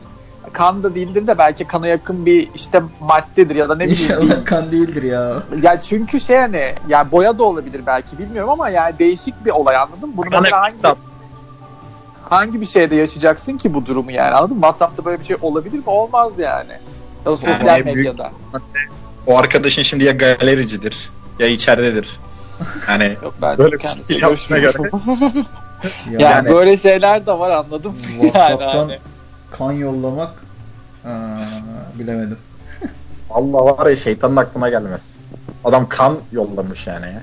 kan 0.53 0.83
da 0.83 0.95
değildir 0.95 1.27
de 1.27 1.37
belki 1.37 1.65
kana 1.67 1.87
yakın 1.87 2.25
bir 2.25 2.49
işte 2.55 2.81
maddedir 3.01 3.55
ya 3.55 3.69
da 3.69 3.75
ne 3.75 3.85
bileyim 3.89 4.11
İnşallah 4.11 4.45
kan 4.45 4.71
değildir 4.71 5.03
ya. 5.03 5.33
ya 5.61 5.81
çünkü 5.81 6.21
şey 6.21 6.37
hani 6.37 6.73
yani 6.87 7.11
boya 7.11 7.37
da 7.37 7.43
olabilir 7.43 7.81
belki 7.85 8.17
bilmiyorum 8.19 8.49
ama 8.49 8.69
yani 8.69 8.99
değişik 8.99 9.45
bir 9.45 9.51
olay 9.51 9.75
anladın 9.75 10.09
mı? 10.09 10.13
Bunu 10.17 10.25
Yani- 10.31 10.41
mesela 10.43 10.61
hangi 10.61 10.97
hangi 12.29 12.61
bir 12.61 12.65
şeyde 12.65 12.95
yaşayacaksın 12.95 13.57
ki 13.57 13.73
bu 13.73 13.85
durumu 13.85 14.11
yani 14.11 14.31
anladın 14.35 14.55
mı? 14.55 14.61
WhatsApp'ta 14.61 15.05
böyle 15.05 15.19
bir 15.19 15.25
şey 15.25 15.37
olabilir 15.41 15.77
mi? 15.77 15.83
Olmaz 15.85 16.39
yani. 16.39 16.71
Ya 17.25 17.37
sosyal 17.37 17.65
Yani 17.67 17.85
büyük- 17.85 17.97
medyada. 17.97 18.31
O 19.27 19.37
arkadaşın 19.37 19.81
şimdi 19.81 20.03
ya 20.03 20.11
galericidir 20.11 21.09
ya 21.39 21.47
içeridedir. 21.47 22.19
Yani 22.89 23.17
Yok 23.23 23.33
ben 23.41 23.57
Böyle 23.57 23.71
bir 23.73 23.79
kendisiyle 23.79 24.19
stil 24.19 24.29
yaptığına 24.29 24.57
görüşmüyorum. 24.59 25.45
Yani, 26.11 26.23
yani, 26.23 26.49
böyle 26.49 26.77
şeyler 26.77 27.25
de 27.25 27.31
var 27.39 27.49
anladın 27.49 27.91
mı? 27.91 27.97
WhatsApp'tan 28.21 28.89
Yani 28.89 28.99
kan 29.51 29.71
yollamak 29.71 30.29
aa, 31.05 31.09
bilemedim. 31.99 32.37
Allah 33.29 33.65
var 33.65 33.89
ya 33.89 33.95
şeytanın 33.95 34.35
aklına 34.35 34.69
gelmez. 34.69 35.17
Adam 35.63 35.89
kan 35.89 36.17
yollamış 36.31 36.87
yani. 36.87 37.05
ya. 37.05 37.21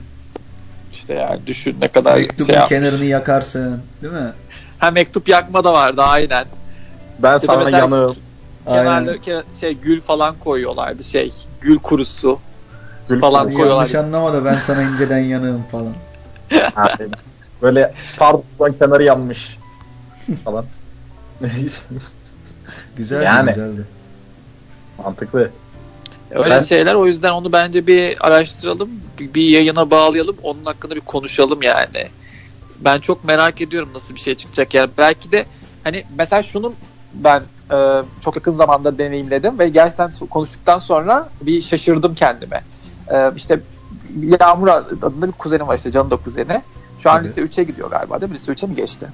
işte 0.93 1.15
yani 1.15 1.47
düşün 1.47 1.77
ne 1.81 1.89
kadar 1.89 2.17
Mektubun 2.17 2.45
şey 2.45 2.55
yap. 2.55 2.69
kenarını 2.69 3.05
yakarsın, 3.05 3.81
değil 4.03 4.13
mi? 4.13 4.33
Ha 4.79 4.91
mektup 4.91 5.29
yakma 5.29 5.65
da 5.65 5.73
vardı 5.73 6.03
aynen. 6.03 6.47
Ben 7.19 7.35
da 7.35 7.39
sana 7.39 7.71
yanığım. 7.71 8.17
Kenarları 8.69 9.17
ke- 9.17 9.61
şey 9.61 9.75
gül 9.75 10.01
falan 10.01 10.39
koyuyorlardı 10.39 11.05
şey 11.05 11.33
gül 11.61 11.79
kurusu. 11.79 12.39
Gül 13.09 13.21
falan 13.21 13.45
Hadi 13.45 13.55
koyuyorlar. 13.55 13.77
yanlış 13.77 13.95
anlama 13.95 14.33
da 14.33 14.45
ben 14.45 14.55
sana 14.55 14.83
inceden 14.83 15.19
yanığım 15.19 15.63
falan. 15.73 15.95
Böyle 17.63 17.95
pardon 18.17 18.73
kenarı 18.79 19.05
yanmış 19.05 19.59
falan. 20.45 20.65
Güzeldi 22.97 23.25
Yani. 23.25 23.49
güzeldi. 23.49 23.85
Mantıklı. 25.05 25.51
Öyle 26.31 26.51
Ben- 26.51 26.59
şeyler 26.61 26.95
o 26.95 27.07
yüzden 27.07 27.31
onu 27.33 27.53
bence 27.53 27.87
bir 27.87 28.27
araştıralım, 28.27 28.91
bir, 29.19 29.35
bir 29.35 29.43
yayına 29.43 29.91
bağlayalım, 29.91 30.37
onun 30.43 30.65
hakkında 30.65 30.95
bir 30.95 31.01
konuşalım 31.01 31.63
yani. 31.63 32.09
Ben 32.81 32.99
çok 32.99 33.25
merak 33.25 33.61
ediyorum 33.61 33.89
nasıl 33.95 34.15
bir 34.15 34.21
şey 34.21 34.35
çıkacak 34.35 34.75
yani. 34.75 34.91
Belki 34.99 35.33
de 35.33 35.47
hani 35.85 36.05
mesela 36.19 36.43
şunun 36.43 36.75
ben 37.15 37.43
e, 37.73 38.03
çok 38.21 38.37
yakın 38.37 38.53
zamanda 38.53 38.99
deneyimledim 38.99 39.59
ve 39.59 39.69
gerçekten 39.69 40.11
konuştuktan 40.31 40.79
sonra 40.79 41.29
bir 41.43 41.63
şaşırdım 41.63 42.15
kendime. 42.15 42.61
E, 43.11 43.33
işte 43.37 43.61
Yağmur 44.41 44.69
adında 44.69 45.27
bir 45.27 45.33
kuzenim 45.33 45.69
var 45.69 45.77
işte 45.77 45.91
Can'ın 45.91 46.11
da 46.11 46.17
kuzeni. 46.17 46.63
Şu 46.99 47.11
an 47.11 47.17
Tabii. 47.17 47.29
lise 47.29 47.41
3'e 47.43 47.65
gidiyor 47.65 47.91
galiba 47.91 48.21
değil 48.21 48.31
mi? 48.31 48.35
Lise 48.35 48.53
3'e 48.53 48.67
mi 48.69 48.75
geçti? 48.75 49.09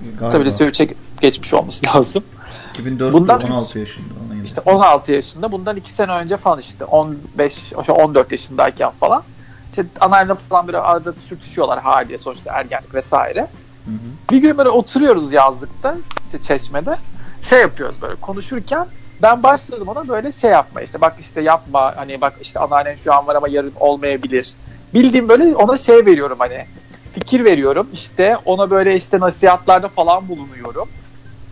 Galiba. 0.00 0.28
Tabii 0.30 0.44
lise 0.44 0.68
3'e 0.68 0.94
geçmiş 1.20 1.54
olması 1.54 1.86
lazım. 1.96 2.24
2004 2.70 3.12
Bundan- 3.12 3.42
16 3.42 3.78
yaşında. 3.78 4.14
İşte 4.44 4.60
16 4.60 5.12
yaşında 5.12 5.52
bundan 5.52 5.76
2 5.76 5.92
sene 5.92 6.12
önce 6.12 6.36
falan 6.36 6.58
işte 6.58 6.84
15 6.84 7.56
işte 7.80 7.92
14 7.92 8.32
yaşındayken 8.32 8.90
falan 8.90 9.22
işte 9.70 9.84
anayla 10.00 10.34
falan 10.34 10.66
böyle 10.66 10.78
arada 10.78 11.12
sürtüşüyorlar 11.12 11.80
haliye 11.80 12.18
sonuçta 12.18 12.52
ergenlik 12.52 12.94
vesaire. 12.94 13.40
Hı 13.84 13.90
hı. 13.90 14.30
Bir 14.30 14.38
gün 14.38 14.58
böyle 14.58 14.68
oturuyoruz 14.68 15.32
yazlıkta 15.32 15.96
işte 16.24 16.40
çeşmede 16.40 16.96
şey 17.42 17.60
yapıyoruz 17.60 18.02
böyle 18.02 18.14
konuşurken 18.14 18.86
ben 19.22 19.42
başladım 19.42 19.88
ona 19.88 20.08
böyle 20.08 20.32
şey 20.32 20.50
yapma 20.50 20.80
işte 20.80 21.00
bak 21.00 21.16
işte 21.20 21.40
yapma 21.40 21.96
hani 21.96 22.20
bak 22.20 22.34
işte 22.42 22.60
anneannen 22.60 22.94
şu 22.94 23.14
an 23.14 23.26
var 23.26 23.36
ama 23.36 23.48
yarın 23.48 23.72
olmayabilir. 23.80 24.54
Bildiğim 24.94 25.28
böyle 25.28 25.56
ona 25.56 25.76
şey 25.76 26.06
veriyorum 26.06 26.36
hani 26.38 26.64
fikir 27.12 27.44
veriyorum 27.44 27.86
işte 27.92 28.36
ona 28.44 28.70
böyle 28.70 28.96
işte 28.96 29.20
nasihatlarda 29.20 29.88
falan 29.88 30.28
bulunuyorum. 30.28 30.88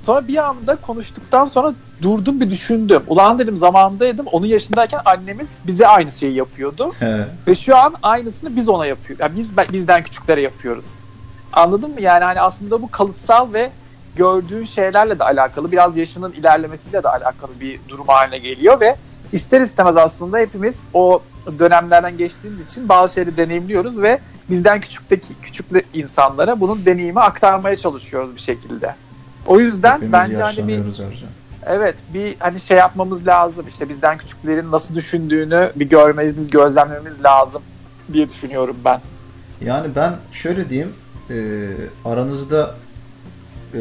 Sonra 0.03 0.29
bir 0.29 0.37
anda 0.37 0.77
konuştuktan 0.77 1.45
sonra 1.45 1.75
durdum 2.03 2.41
bir 2.41 2.51
düşündüm. 2.51 3.03
Ulan 3.07 3.39
dedim 3.39 3.57
zamandaydım. 3.57 4.27
Onun 4.27 4.47
yaşındayken 4.47 5.01
annemiz 5.05 5.51
bize 5.67 5.87
aynı 5.87 6.13
şeyi 6.13 6.35
yapıyordu. 6.35 6.93
He. 6.99 7.25
Ve 7.47 7.55
şu 7.55 7.77
an 7.77 7.95
aynısını 8.03 8.57
biz 8.57 8.69
ona 8.69 8.87
yapıyoruz. 8.87 9.21
Yani 9.21 9.37
biz 9.37 9.57
bizden 9.73 10.03
küçüklere 10.03 10.41
yapıyoruz. 10.41 10.87
Anladın 11.53 11.91
mı? 11.91 12.01
Yani 12.01 12.25
hani 12.25 12.41
aslında 12.41 12.83
bu 12.83 12.91
kalıtsal 12.91 13.53
ve 13.53 13.71
gördüğün 14.19 14.65
şeylerle 14.65 15.19
de 15.19 15.25
alakalı, 15.25 15.73
biraz 15.73 15.97
yaşının 15.97 16.33
ilerlemesiyle 16.33 17.03
de 17.03 17.09
alakalı 17.09 17.61
bir 17.61 17.81
durum 17.89 18.07
haline 18.09 18.39
geliyor 18.39 18.81
ve 18.81 18.97
ister 19.33 19.61
istemez 19.61 19.97
aslında 19.97 20.39
hepimiz 20.39 20.87
o 20.95 21.23
dönemlerden 21.59 22.19
geçtiğimiz 22.19 22.65
için 22.65 22.89
bazı 22.89 23.15
şeyleri 23.15 23.37
deneyimliyoruz 23.37 24.03
ve 24.03 24.19
bizden 24.51 24.81
küçükteki 24.81 25.35
küçük 25.43 25.67
insanlara 25.95 26.61
bunun 26.61 26.87
deneyimi 26.87 27.21
aktarmaya 27.21 27.77
çalışıyoruz 27.77 28.37
bir 28.37 28.41
şekilde. 28.41 28.95
O 29.47 29.61
yüzden 29.61 29.95
Hepimiz 29.95 30.13
bence 30.13 30.43
hani 30.43 30.69
bir 30.69 30.79
Ercan. 30.79 31.29
Evet 31.67 31.95
bir 32.15 32.37
hani 32.39 32.61
şey 32.61 32.77
yapmamız 32.77 33.27
lazım 33.27 33.67
işte 33.69 33.89
bizden 33.89 34.19
küçüklerin 34.19 34.73
nasıl 34.73 34.95
düşündüğünü 34.95 35.73
bir 35.77 35.89
görmemiz, 35.89 36.51
gözlemlememiz 36.51 37.25
lazım 37.25 37.63
diye 38.13 38.31
düşünüyorum 38.31 38.77
ben. 38.85 39.01
Yani 39.61 39.89
ben 39.97 40.17
şöyle 40.33 40.71
diyeyim, 40.71 40.95
e, 41.31 41.37
aranızda 42.05 42.75
e, 43.75 43.81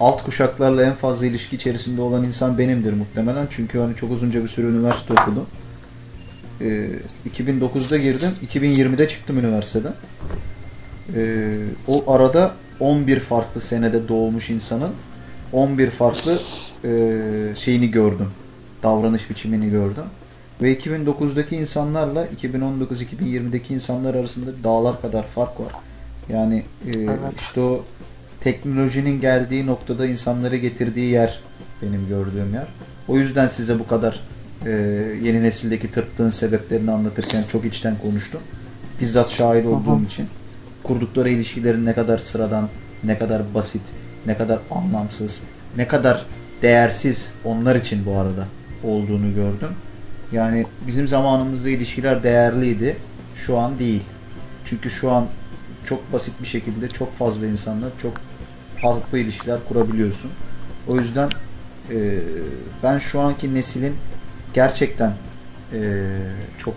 alt 0.00 0.24
kuşaklarla 0.24 0.82
en 0.82 0.94
fazla 0.94 1.26
ilişki 1.26 1.56
içerisinde 1.56 2.00
olan 2.00 2.24
insan 2.24 2.58
benimdir 2.58 2.92
muhtemelen. 2.92 3.46
Çünkü 3.50 3.78
hani 3.78 3.96
çok 3.96 4.12
uzunca 4.12 4.42
bir 4.42 4.48
süre 4.48 4.66
üniversite 4.66 5.12
okudum. 5.12 5.46
E, 6.60 6.90
2009'da 7.30 7.96
girdim, 7.96 8.30
2020'de 8.46 9.08
çıktım 9.08 9.38
üniversiteden. 9.38 9.92
E, 11.14 11.52
o 11.88 12.12
arada 12.12 12.54
11 12.80 13.20
farklı 13.20 13.60
senede 13.60 14.08
doğmuş 14.08 14.50
insanın 14.50 14.90
11 15.52 15.90
farklı 15.90 16.38
e, 16.84 16.90
şeyini 17.56 17.90
gördüm. 17.90 18.30
Davranış 18.82 19.30
biçimini 19.30 19.70
gördüm. 19.70 20.04
Ve 20.62 20.78
2009'daki 20.78 21.56
insanlarla 21.56 22.26
2019-2020'deki 22.26 23.74
insanlar 23.74 24.14
arasında 24.14 24.50
dağlar 24.64 25.02
kadar 25.02 25.22
fark 25.22 25.60
var. 25.60 25.72
Yani 26.28 26.62
e, 26.86 26.90
Evet. 26.90 27.18
işte 27.40 27.60
o 27.60 27.84
teknolojinin 28.40 29.20
geldiği 29.20 29.66
noktada 29.66 30.06
insanları 30.06 30.56
getirdiği 30.56 31.10
yer 31.10 31.40
benim 31.82 32.08
gördüğüm 32.08 32.54
yer. 32.54 32.66
O 33.08 33.18
yüzden 33.18 33.46
size 33.46 33.78
bu 33.78 33.86
kadar 33.86 34.20
e, 34.66 34.70
yeni 35.22 35.42
nesildeki 35.42 35.92
tırtlığın 35.92 36.30
sebeplerini 36.30 36.90
anlatırken 36.90 37.42
çok 37.52 37.64
içten 37.64 37.98
konuştum. 37.98 38.40
Bizzat 39.00 39.30
şahit 39.30 39.66
olduğum 39.66 40.04
için. 40.04 40.26
Kurdukları 40.82 41.28
ilişkilerin 41.28 41.86
ne 41.86 41.92
kadar 41.92 42.18
sıradan, 42.18 42.68
ne 43.04 43.18
kadar 43.18 43.54
basit, 43.54 43.82
ne 44.26 44.36
kadar 44.36 44.58
anlamsız, 44.70 45.40
ne 45.76 45.88
kadar 45.88 46.26
değersiz 46.62 47.30
onlar 47.44 47.76
için 47.76 48.06
bu 48.06 48.16
arada. 48.16 48.46
olduğunu 48.84 49.34
gördüm. 49.34 49.70
Yani 50.32 50.66
bizim 50.86 51.08
zamanımızda 51.08 51.68
ilişkiler 51.68 52.22
değerliydi. 52.22 52.96
Şu 53.46 53.58
an 53.58 53.78
değil. 53.78 54.02
Çünkü 54.64 54.90
şu 54.90 55.10
an 55.10 55.26
çok 55.84 56.12
basit 56.12 56.34
bir 56.42 56.46
şekilde 56.46 56.88
çok 56.88 57.18
fazla 57.18 57.46
insanla 57.46 57.86
çok 58.02 58.12
farklı 58.82 59.18
ilişkiler 59.18 59.58
kurabiliyorsun. 59.68 60.30
O 60.88 60.96
yüzden 60.96 61.30
e, 61.90 61.96
ben 62.82 62.98
şu 62.98 63.20
anki 63.20 63.54
neslin 63.54 63.96
gerçekten 64.54 65.12
e, 65.72 65.80
çok 66.58 66.74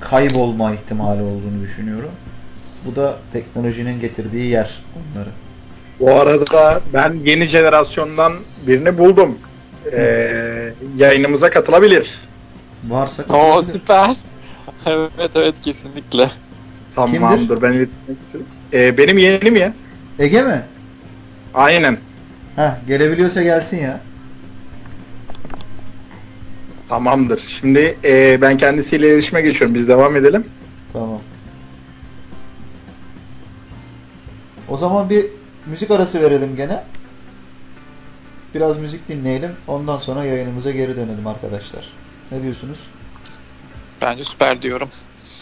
kaybolma 0.00 0.74
ihtimali 0.74 1.22
olduğunu 1.22 1.62
düşünüyorum. 1.62 2.10
Bu 2.86 2.96
da 2.96 3.16
teknolojinin 3.32 4.00
getirdiği 4.00 4.46
yer 4.46 4.80
onları. 4.96 5.30
Bu 6.00 6.14
arada 6.20 6.80
ben 6.92 7.14
yeni 7.24 7.46
jenerasyondan 7.46 8.32
birini 8.66 8.98
buldum. 8.98 9.38
Ee, 9.92 10.72
yayınımıza 10.96 11.50
katılabilir. 11.50 12.18
Varsa 12.88 13.24
Oo 13.28 13.62
süper. 13.62 14.16
evet 14.86 15.30
evet 15.34 15.54
kesinlikle. 15.62 16.30
Tamamdır 16.94 17.62
ben 17.62 17.72
iletişime 17.72 18.16
geçiyorum. 18.24 18.48
Ee, 18.72 18.98
benim 18.98 19.18
yeğenim 19.18 19.56
ya. 19.56 19.72
Ege 20.18 20.42
mi? 20.42 20.62
Aynen. 21.54 21.98
Heh, 22.56 22.70
gelebiliyorsa 22.86 23.42
gelsin 23.42 23.76
ya. 23.76 24.00
Tamamdır. 26.88 27.38
Şimdi 27.38 27.98
e, 28.04 28.38
ben 28.40 28.56
kendisiyle 28.56 29.08
iletişime 29.08 29.42
geçiyorum. 29.42 29.74
Biz 29.74 29.88
devam 29.88 30.16
edelim. 30.16 30.44
Tamam. 30.92 31.20
O 34.68 34.76
zaman 34.76 35.10
bir 35.10 35.26
müzik 35.66 35.90
arası 35.90 36.22
verelim 36.22 36.56
gene. 36.56 36.82
Biraz 38.54 38.78
müzik 38.78 39.08
dinleyelim. 39.08 39.50
Ondan 39.66 39.98
sonra 39.98 40.24
yayınımıza 40.24 40.70
geri 40.70 40.96
dönelim 40.96 41.26
arkadaşlar. 41.26 41.92
Ne 42.32 42.42
diyorsunuz? 42.42 42.78
Bence 44.02 44.24
süper 44.24 44.62
diyorum. 44.62 44.88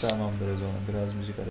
Tamamdır 0.00 0.54
o 0.54 0.58
zaman. 0.58 0.74
Biraz 0.88 1.14
müzik 1.14 1.38
arası. 1.38 1.49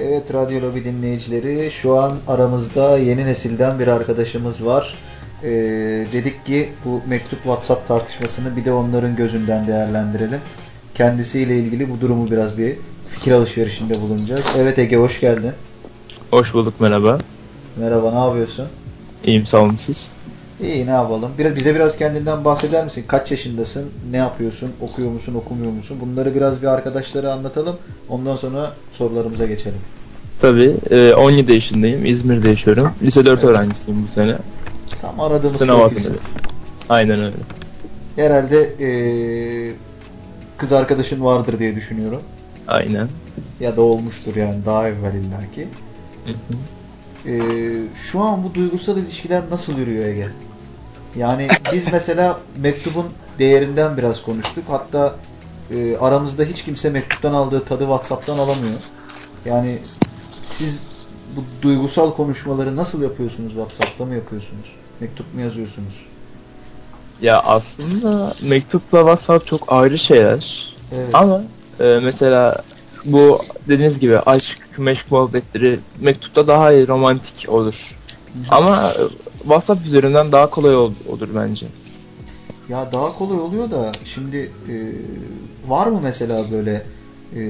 Evet 0.00 0.34
Radyo 0.34 0.62
Lobi 0.62 0.84
dinleyicileri 0.84 1.70
şu 1.70 1.98
an 1.98 2.12
aramızda 2.28 2.98
yeni 2.98 3.26
nesilden 3.26 3.78
bir 3.78 3.86
arkadaşımız 3.86 4.66
var. 4.66 4.94
Ee, 5.42 5.48
dedik 6.12 6.46
ki 6.46 6.68
bu 6.84 7.00
mektup 7.08 7.42
WhatsApp 7.42 7.88
tartışmasını 7.88 8.56
bir 8.56 8.64
de 8.64 8.72
onların 8.72 9.16
gözünden 9.16 9.66
değerlendirelim. 9.66 10.40
Kendisiyle 10.94 11.58
ilgili 11.58 11.90
bu 11.90 12.00
durumu 12.00 12.30
biraz 12.30 12.58
bir 12.58 12.76
fikir 13.10 13.32
alışverişinde 13.32 13.94
bulunacağız. 13.94 14.46
Evet 14.58 14.78
Ege 14.78 14.96
hoş 14.96 15.20
geldin. 15.20 15.52
Hoş 16.30 16.54
bulduk 16.54 16.80
merhaba. 16.80 17.18
Merhaba 17.76 18.12
ne 18.12 18.18
yapıyorsun? 18.18 18.66
İyiyim 19.24 19.46
sağ 19.46 19.62
olun 19.62 19.76
siz. 19.76 20.10
İyi 20.62 20.86
ne 20.86 20.90
yapalım? 20.90 21.30
Biraz, 21.38 21.56
bize 21.56 21.74
biraz 21.74 21.96
kendinden 21.96 22.44
bahseder 22.44 22.84
misin? 22.84 23.04
Kaç 23.08 23.30
yaşındasın? 23.30 23.90
Ne 24.10 24.16
yapıyorsun? 24.16 24.70
Okuyor 24.80 25.10
musun? 25.10 25.34
Okumuyor 25.34 25.72
musun? 25.72 25.98
Bunları 26.00 26.34
biraz 26.34 26.62
bir 26.62 26.66
arkadaşlara 26.66 27.32
anlatalım. 27.32 27.76
Ondan 28.08 28.36
sonra 28.36 28.72
sorularımıza 28.92 29.46
geçelim. 29.46 29.78
Tabii 30.40 30.74
e, 30.90 31.14
17 31.14 31.52
yaşındayım. 31.52 32.06
İzmir'de 32.06 32.48
yaşıyorum. 32.48 32.92
Lise 33.02 33.24
4 33.24 33.44
öğrencisiyim 33.44 34.02
bu 34.02 34.08
sene. 34.08 34.36
Tam 35.00 35.20
aradığımız 35.20 35.56
Sınav 35.56 35.80
altında. 35.80 36.08
Aynen 36.88 37.20
öyle. 37.20 37.36
Herhalde 38.16 38.74
eee, 38.78 39.74
kız 40.58 40.72
arkadaşın 40.72 41.24
vardır 41.24 41.58
diye 41.58 41.76
düşünüyorum. 41.76 42.22
Aynen. 42.68 43.08
Ya 43.60 43.76
da 43.76 43.82
olmuştur 43.82 44.36
yani 44.36 44.56
daha 44.66 44.88
evvel 44.88 45.14
illaki. 45.14 45.68
Hı 46.24 46.32
hı. 46.32 46.56
Eee, 47.28 47.72
şu 47.94 48.20
an 48.20 48.44
bu 48.44 48.54
duygusal 48.54 48.96
ilişkiler 48.98 49.42
nasıl 49.50 49.78
yürüyor 49.78 50.04
Ege? 50.04 50.28
Yani 51.18 51.48
biz 51.72 51.92
mesela 51.92 52.38
mektubun 52.56 53.06
değerinden 53.38 53.96
biraz 53.96 54.22
konuştuk. 54.22 54.64
Hatta 54.68 55.14
e, 55.70 55.96
aramızda 55.96 56.44
hiç 56.44 56.64
kimse 56.64 56.90
mektuptan 56.90 57.32
aldığı 57.32 57.64
tadı 57.64 57.80
WhatsApp'tan 57.80 58.38
alamıyor. 58.38 58.78
Yani 59.44 59.78
siz 60.44 60.82
bu 61.36 61.62
duygusal 61.62 62.12
konuşmaları 62.12 62.76
nasıl 62.76 63.02
yapıyorsunuz? 63.02 63.52
WhatsApp'ta 63.52 64.04
mı 64.04 64.14
yapıyorsunuz? 64.14 64.66
Mektup 65.00 65.34
mu 65.34 65.40
yazıyorsunuz? 65.40 66.06
Ya 67.22 67.40
aslında 67.40 68.32
mektupla 68.42 68.98
WhatsApp 68.98 69.46
çok 69.46 69.72
ayrı 69.72 69.98
şeyler. 69.98 70.74
Evet. 70.94 71.14
Ama 71.14 71.42
e, 71.80 71.98
mesela 72.02 72.56
bu 73.04 73.40
dediğiniz 73.68 74.00
gibi 74.00 74.18
aşk, 74.18 74.58
meşk 74.78 75.10
muhabbetleri 75.10 75.80
mektupta 76.00 76.46
daha 76.46 76.72
iyi 76.72 76.88
romantik 76.88 77.48
olur. 77.48 77.96
Ama 78.50 78.90
e, 78.90 79.02
WhatsApp 79.46 79.86
üzerinden 79.86 80.32
daha 80.32 80.50
kolay 80.50 80.76
ol- 80.76 80.92
olur 81.08 81.28
bence. 81.34 81.66
Ya 82.68 82.92
daha 82.92 83.18
kolay 83.18 83.38
oluyor 83.40 83.70
da 83.70 83.92
şimdi 84.04 84.36
e, 84.68 84.74
var 85.70 85.86
mı 85.86 86.00
mesela 86.02 86.44
böyle 86.52 86.82
e, 87.36 87.40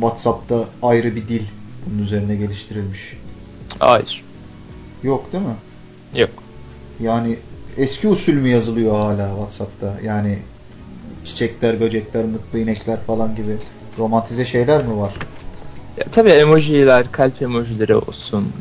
WhatsApp'ta 0.00 0.64
ayrı 0.82 1.16
bir 1.16 1.28
dil 1.28 1.42
bunun 1.86 2.02
üzerine 2.02 2.36
geliştirilmiş? 2.36 3.16
Hayır. 3.78 4.24
Yok 5.02 5.32
değil 5.32 5.44
mi? 5.44 5.56
Yok. 6.20 6.30
Yani 7.00 7.38
eski 7.76 8.08
usul 8.08 8.32
mü 8.32 8.48
yazılıyor 8.48 8.94
hala 8.94 9.28
WhatsApp'ta? 9.28 9.96
Yani 10.04 10.38
çiçekler, 11.24 11.80
böcekler, 11.80 12.24
mutlu 12.24 12.58
inekler 12.58 13.00
falan 13.06 13.34
gibi 13.34 13.56
romantize 13.98 14.44
şeyler 14.44 14.84
mi 14.86 14.96
var? 14.98 15.14
Ya, 15.96 16.04
tabii 16.12 16.30
emojiler, 16.30 17.12
kalp 17.12 17.42
emojileri 17.42 17.94
olsun. 17.96 18.52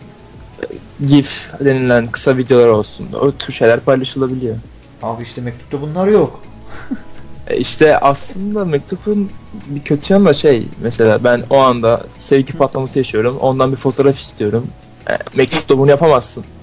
GIF 1.07 1.51
denilen 1.59 2.07
kısa 2.07 2.37
videolar 2.37 2.67
olsun. 2.67 3.07
O 3.21 3.31
tür 3.31 3.53
şeyler 3.53 3.79
paylaşılabiliyor. 3.79 4.55
Abi 5.03 5.23
işte 5.23 5.41
mektupta 5.41 5.81
bunlar 5.81 6.07
yok. 6.07 6.41
E 7.47 7.57
işte 7.57 7.97
aslında 7.97 8.65
mektubun 8.65 9.31
bir 9.67 9.81
kötü 9.81 10.13
yanı 10.13 10.25
da 10.25 10.33
şey 10.33 10.67
mesela 10.81 11.23
ben 11.23 11.43
o 11.49 11.57
anda 11.57 12.01
sevgi 12.17 12.53
patlaması 12.53 12.99
yaşıyorum. 12.99 13.37
Ondan 13.37 13.71
bir 13.71 13.77
fotoğraf 13.77 14.19
istiyorum. 14.19 14.67
E, 15.09 15.17
mektupta 15.35 15.77
bunu 15.77 15.89
yapamazsın. 15.89 16.45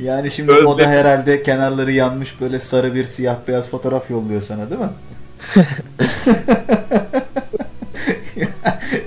Yani 0.00 0.30
şimdi 0.30 0.52
Özlem. 0.52 0.90
herhalde 0.90 1.42
kenarları 1.42 1.92
yanmış 1.92 2.40
böyle 2.40 2.60
sarı 2.60 2.94
bir 2.94 3.04
siyah 3.04 3.36
beyaz 3.48 3.68
fotoğraf 3.68 4.10
yolluyor 4.10 4.42
sana 4.42 4.70
değil 4.70 4.80
mi? 4.80 4.88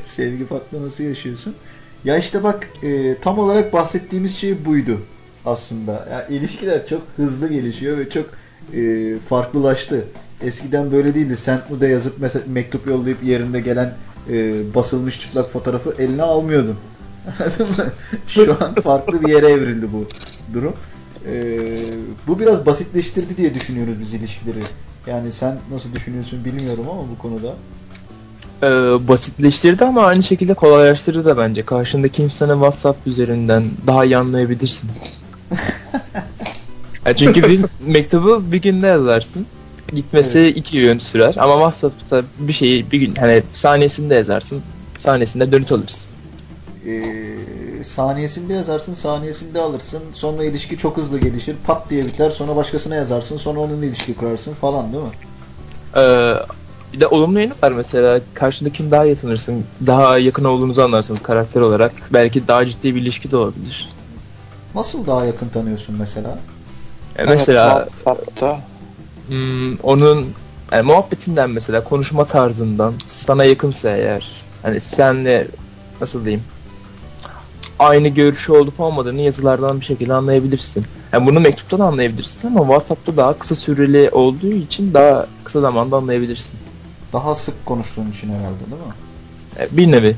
Sevgi 0.10 0.45
patlaması 0.48 1.03
yaşıyorsun. 1.03 1.56
Ya 2.03 2.18
işte 2.18 2.44
bak 2.44 2.68
e, 2.84 3.15
tam 3.22 3.40
olarak 3.40 3.73
bahsettiğimiz 3.73 4.38
şey 4.38 4.65
buydu 4.65 4.99
aslında. 5.45 5.91
Ya 6.11 6.27
ilişkiler 6.27 6.88
çok 6.88 7.02
hızlı 7.15 7.48
gelişiyor 7.48 7.98
ve 7.98 8.10
çok 8.10 8.26
e, 8.73 9.14
farklılaştı. 9.30 10.06
Eskiden 10.41 10.91
böyle 10.91 11.15
değildi. 11.15 11.38
Sen 11.38 11.61
de 11.81 11.88
yazıp 11.88 12.14
mesela 12.19 12.45
mektup 12.48 12.88
yollayıp 12.88 13.23
yerinde 13.23 13.60
gelen 13.60 13.94
e, 14.30 14.61
basılmış 14.76 15.19
çıplak 15.19 15.52
fotoğrafı 15.52 15.95
eline 15.99 16.23
almıyordun. 16.23 16.76
Şu 18.27 18.57
an 18.60 18.73
farklı 18.73 19.22
bir 19.22 19.27
yere 19.27 19.48
evrildi 19.49 19.88
bu 19.94 20.06
durum. 20.53 20.73
Ee, 21.26 21.80
bu 22.27 22.40
biraz 22.40 22.65
basitleştirdi 22.65 23.38
diye 23.38 23.53
düşünüyoruz 23.53 23.99
biz 23.99 24.14
ilişkileri. 24.14 24.64
Yani 25.07 25.31
sen 25.31 25.57
nasıl 25.72 25.94
düşünüyorsun 25.94 26.45
bilmiyorum 26.45 26.86
ama 26.91 27.02
bu 27.02 27.18
konuda. 27.18 27.56
E, 28.64 28.68
basitleştirdi 29.07 29.86
ama 29.86 30.02
aynı 30.06 30.23
şekilde 30.23 30.53
kolaylaştırdı 30.53 31.26
da 31.26 31.38
bence. 31.38 31.65
Karşındaki 31.65 32.23
insanı 32.23 32.53
WhatsApp 32.53 33.07
üzerinden 33.07 33.64
daha 33.88 34.06
iyi 34.06 34.18
anlayabilirsin. 34.18 34.90
Ya 37.06 37.15
çünkü 37.15 37.44
bir 37.44 37.65
mektubu 37.86 38.52
bir 38.52 38.61
günde 38.61 38.88
yazarsın. 38.88 39.45
Gitmesi 39.94 40.48
iki 40.48 40.81
gün 40.81 40.99
sürer 40.99 41.36
ama 41.40 41.53
WhatsApp'ta 41.53 42.23
bir 42.40 42.53
şeyi 42.53 42.91
bir 42.91 42.98
gün 42.99 43.15
hani 43.15 43.44
saniyesinde 43.53 44.15
yazarsın. 44.15 44.61
Saniyesinde 44.98 45.52
dönüt 45.52 45.72
alırsın. 45.72 46.11
Ee, 46.88 47.84
saniyesinde 47.84 48.53
yazarsın, 48.53 48.94
saniyesinde 48.94 49.60
alırsın. 49.60 50.03
Sonra 50.14 50.44
ilişki 50.44 50.77
çok 50.77 50.98
hızlı 50.98 51.19
gelişir. 51.19 51.56
Pat 51.68 51.90
diye 51.90 52.06
biter. 52.06 52.31
Sonra 52.31 52.56
başkasına 52.56 52.95
yazarsın. 52.95 53.38
Sonra 53.38 53.60
onunla 53.60 53.86
ilişki 53.86 54.15
kurarsın 54.15 54.53
falan 54.53 54.94
değil 54.94 55.03
mi? 55.03 55.10
Ee, 55.95 56.34
bir 56.94 56.99
de 56.99 57.07
olumlu 57.07 57.40
yanı 57.40 57.53
var 57.64 57.72
mesela 57.72 58.22
karşındakini 58.34 58.91
daha 58.91 59.06
iyi 59.06 59.16
tanırsın. 59.16 59.66
Daha 59.88 60.18
yakın 60.18 60.44
olduğunuzu 60.44 60.82
anlarsınız 60.82 61.22
karakter 61.22 61.61
olarak. 61.61 61.91
Belki 62.14 62.48
daha 62.48 62.66
ciddi 62.66 62.95
bir 62.95 63.02
ilişki 63.02 63.32
de 63.32 63.38
olabilir. 63.38 63.90
Nasıl 64.76 65.07
daha 65.07 65.26
yakın 65.26 65.49
tanıyorsun 65.49 65.95
mesela? 65.99 66.40
E, 67.16 67.24
mesela 67.24 67.80
Evet, 67.82 67.94
WhatsApp'ta. 67.95 68.60
hmm, 69.28 69.76
onun 69.76 70.28
yani 70.72 70.84
muhabbetinden 70.86 71.49
mesela 71.49 71.84
konuşma 71.84 72.26
tarzından 72.26 72.94
sana 73.06 73.44
yakınsa 73.44 73.90
eğer 73.90 74.32
hani 74.61 74.80
senle 74.80 75.48
nasıl 76.02 76.26
diyeyim 76.26 76.44
aynı 77.80 78.07
görüşü 78.07 78.52
olup 78.52 78.80
olmadığını 78.80 79.22
yazılardan 79.22 79.80
bir 79.80 79.86
şekilde 79.86 80.14
anlayabilirsin. 80.14 80.86
Yani 81.14 81.26
bunu 81.26 81.40
mektuptan 81.40 81.80
anlayabilirsin 81.80 82.48
ama 82.48 82.60
WhatsApp'ta 82.60 83.18
daha 83.18 83.40
kısa 83.40 83.56
süreli 83.56 84.10
olduğu 84.10 84.52
için 84.52 84.94
daha 84.94 85.26
kısa 85.44 85.61
zamanda 85.61 85.98
anlayabilirsin. 85.98 86.60
Daha 87.14 87.36
sık 87.36 87.65
konuştuğun 87.65 88.11
için 88.11 88.30
herhalde 88.30 88.60
değil 88.72 88.81
mi? 88.88 88.94
E, 89.60 89.77
Bir 89.77 89.91
nevi. 89.91 90.15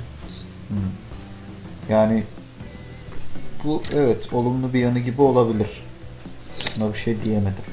Yani 1.90 2.24
bu 3.64 3.84
evet 3.96 4.34
olumlu 4.34 4.74
bir 4.74 4.80
yanı 4.80 5.00
gibi 5.00 5.22
olabilir. 5.22 5.84
Buna 6.80 6.94
bir 6.94 6.98
şey 6.98 7.24
diyemedim. 7.24 7.64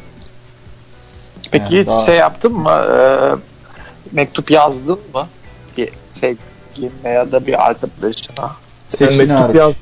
Peki 1.50 1.74
Yani 1.74 1.80
hiç 1.82 1.88
daha- 1.88 2.04
şey 2.06 2.16
yaptın 2.16 2.52
mı? 2.52 2.70
Ee, 2.70 3.30
mektup 4.12 4.50
yazdın 4.50 4.98
mı? 5.14 5.28
Bir 5.76 5.90
sevgiline 6.12 7.08
ya 7.08 7.32
da 7.32 7.46
bir 7.46 7.66
arkadaşına. 7.66 8.52
Seçkin 8.88 9.18
mektup 9.18 9.36
hariç. 9.38 9.56
yaz- 9.56 9.80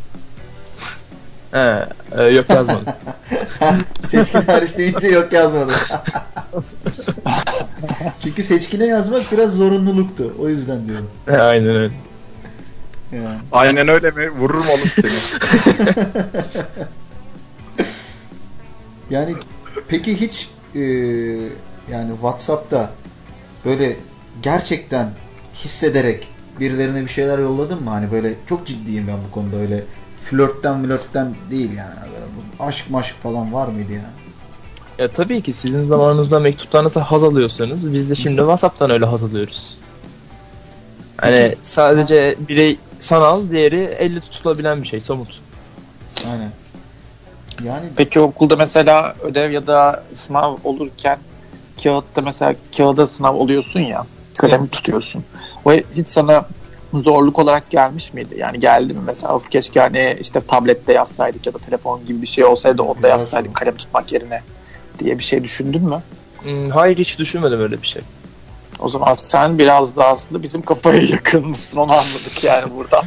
He, 1.53 1.87
e, 2.19 2.23
yok 2.23 2.51
yazmadım. 2.51 2.85
Seçkin 4.03 4.41
hariç 4.41 4.77
deyince 4.79 5.07
yok 5.07 5.33
yazmadım. 5.33 5.75
Çünkü 8.23 8.43
seçkine 8.43 8.87
yazmak 8.87 9.33
biraz 9.33 9.53
zorunluluktu. 9.53 10.35
O 10.39 10.49
yüzden 10.49 10.89
diyorum. 10.89 11.11
He, 11.27 11.39
Aynen 11.43 11.77
öyle. 11.77 11.95
Yani. 13.13 13.39
Aynen 13.53 13.89
öyle 13.89 14.11
mi? 14.11 14.31
Vururum 14.31 14.65
oğlum 14.69 14.89
seni. 14.89 15.11
Yani 19.11 19.35
peki 19.89 20.21
hiç 20.21 20.49
e, 20.75 20.81
yani 21.91 22.13
WhatsApp'ta 22.13 22.91
böyle 23.65 23.97
gerçekten 24.43 25.11
hissederek 25.55 26.29
birilerine 26.61 27.03
bir 27.03 27.09
şeyler 27.09 27.39
yolladın 27.39 27.83
mı? 27.83 27.91
Hani 27.91 28.11
böyle 28.13 28.35
çok 28.49 28.67
ciddiyim 28.67 29.07
ben 29.09 29.17
bu 29.29 29.35
konuda 29.35 29.57
öyle 29.57 29.85
flörtten 30.31 30.85
flörtten 30.85 31.35
değil 31.51 31.71
yani. 31.77 32.13
Böyle 32.15 32.27
bu 32.59 32.65
aşk 32.65 32.91
maşk 32.91 33.15
falan 33.23 33.53
var 33.53 33.69
mıydı 33.69 33.93
yani? 33.93 34.17
Ya 34.99 35.09
tabii 35.09 35.43
ki 35.43 35.53
sizin 35.53 35.87
zamanınızda 35.87 36.41
mektuplarınızı 36.41 37.01
haz 37.01 37.25
alıyorsanız 37.25 37.93
biz 37.93 38.11
de 38.11 38.15
şimdi 38.15 38.37
WhatsApp'tan 38.37 38.91
öyle 38.91 39.07
haz 39.07 39.25
alıyoruz. 39.25 39.79
Hani 41.17 41.55
sadece 41.63 42.37
biri 42.49 42.77
sanal, 43.01 43.51
diğeri 43.51 43.81
elle 43.99 44.21
tutulabilen 44.21 44.83
bir 44.83 44.89
şey, 44.89 45.01
somut. 45.01 45.41
Aynen. 46.31 46.51
Yani 47.65 47.87
Peki 47.97 48.21
okulda 48.21 48.57
mesela 48.57 49.17
ödev 49.23 49.51
ya 49.51 49.67
da 49.67 50.05
sınav 50.15 50.57
olurken 50.65 51.19
kağıtta 51.83 52.23
mesela 52.23 52.55
kağıda 52.77 53.07
sınav 53.07 53.35
oluyorsun 53.35 53.81
ya 53.81 54.07
kalemi 54.39 54.69
tutuyorsun. 54.69 55.25
O 55.65 55.73
hiç 55.73 56.09
sana 56.09 56.45
zorluk 57.03 57.39
olarak 57.39 57.71
gelmiş 57.71 58.13
miydi? 58.13 58.35
Yani 58.39 58.61
geldi 58.61 58.95
mi 58.95 59.01
mesela 59.07 59.35
of 59.35 59.51
keşke 59.51 59.81
hani 59.81 60.17
işte 60.21 60.41
tablette 60.49 60.93
yazsaydık 60.93 61.47
ya 61.47 61.55
da 61.55 61.59
telefon 61.59 62.07
gibi 62.07 62.23
bir 62.23 62.27
şey 62.27 62.45
olsaydı 62.45 62.83
onda 62.83 63.09
yazsaydık 63.09 63.55
kalem 63.55 63.77
tutmak 63.77 64.13
yerine 64.13 64.43
diye 64.99 65.19
bir 65.19 65.25
şey 65.25 65.45
düşündün 65.45 65.85
mü? 65.85 66.03
Hmm, 66.43 66.71
hayır 66.71 66.99
hiç 66.99 67.19
düşünmedim 67.19 67.61
öyle 67.61 67.83
bir 67.83 67.87
şey. 67.87 68.03
O 68.79 68.89
zaman 68.89 69.15
sen 69.15 69.59
biraz 69.59 69.97
daha 69.97 70.09
aslında 70.09 70.43
bizim 70.43 70.63
kafaya 70.63 71.03
yakınmışsın 71.03 71.79
onu 71.79 71.93
anladık 71.93 72.45
yani 72.45 72.73
buradan. 72.77 73.05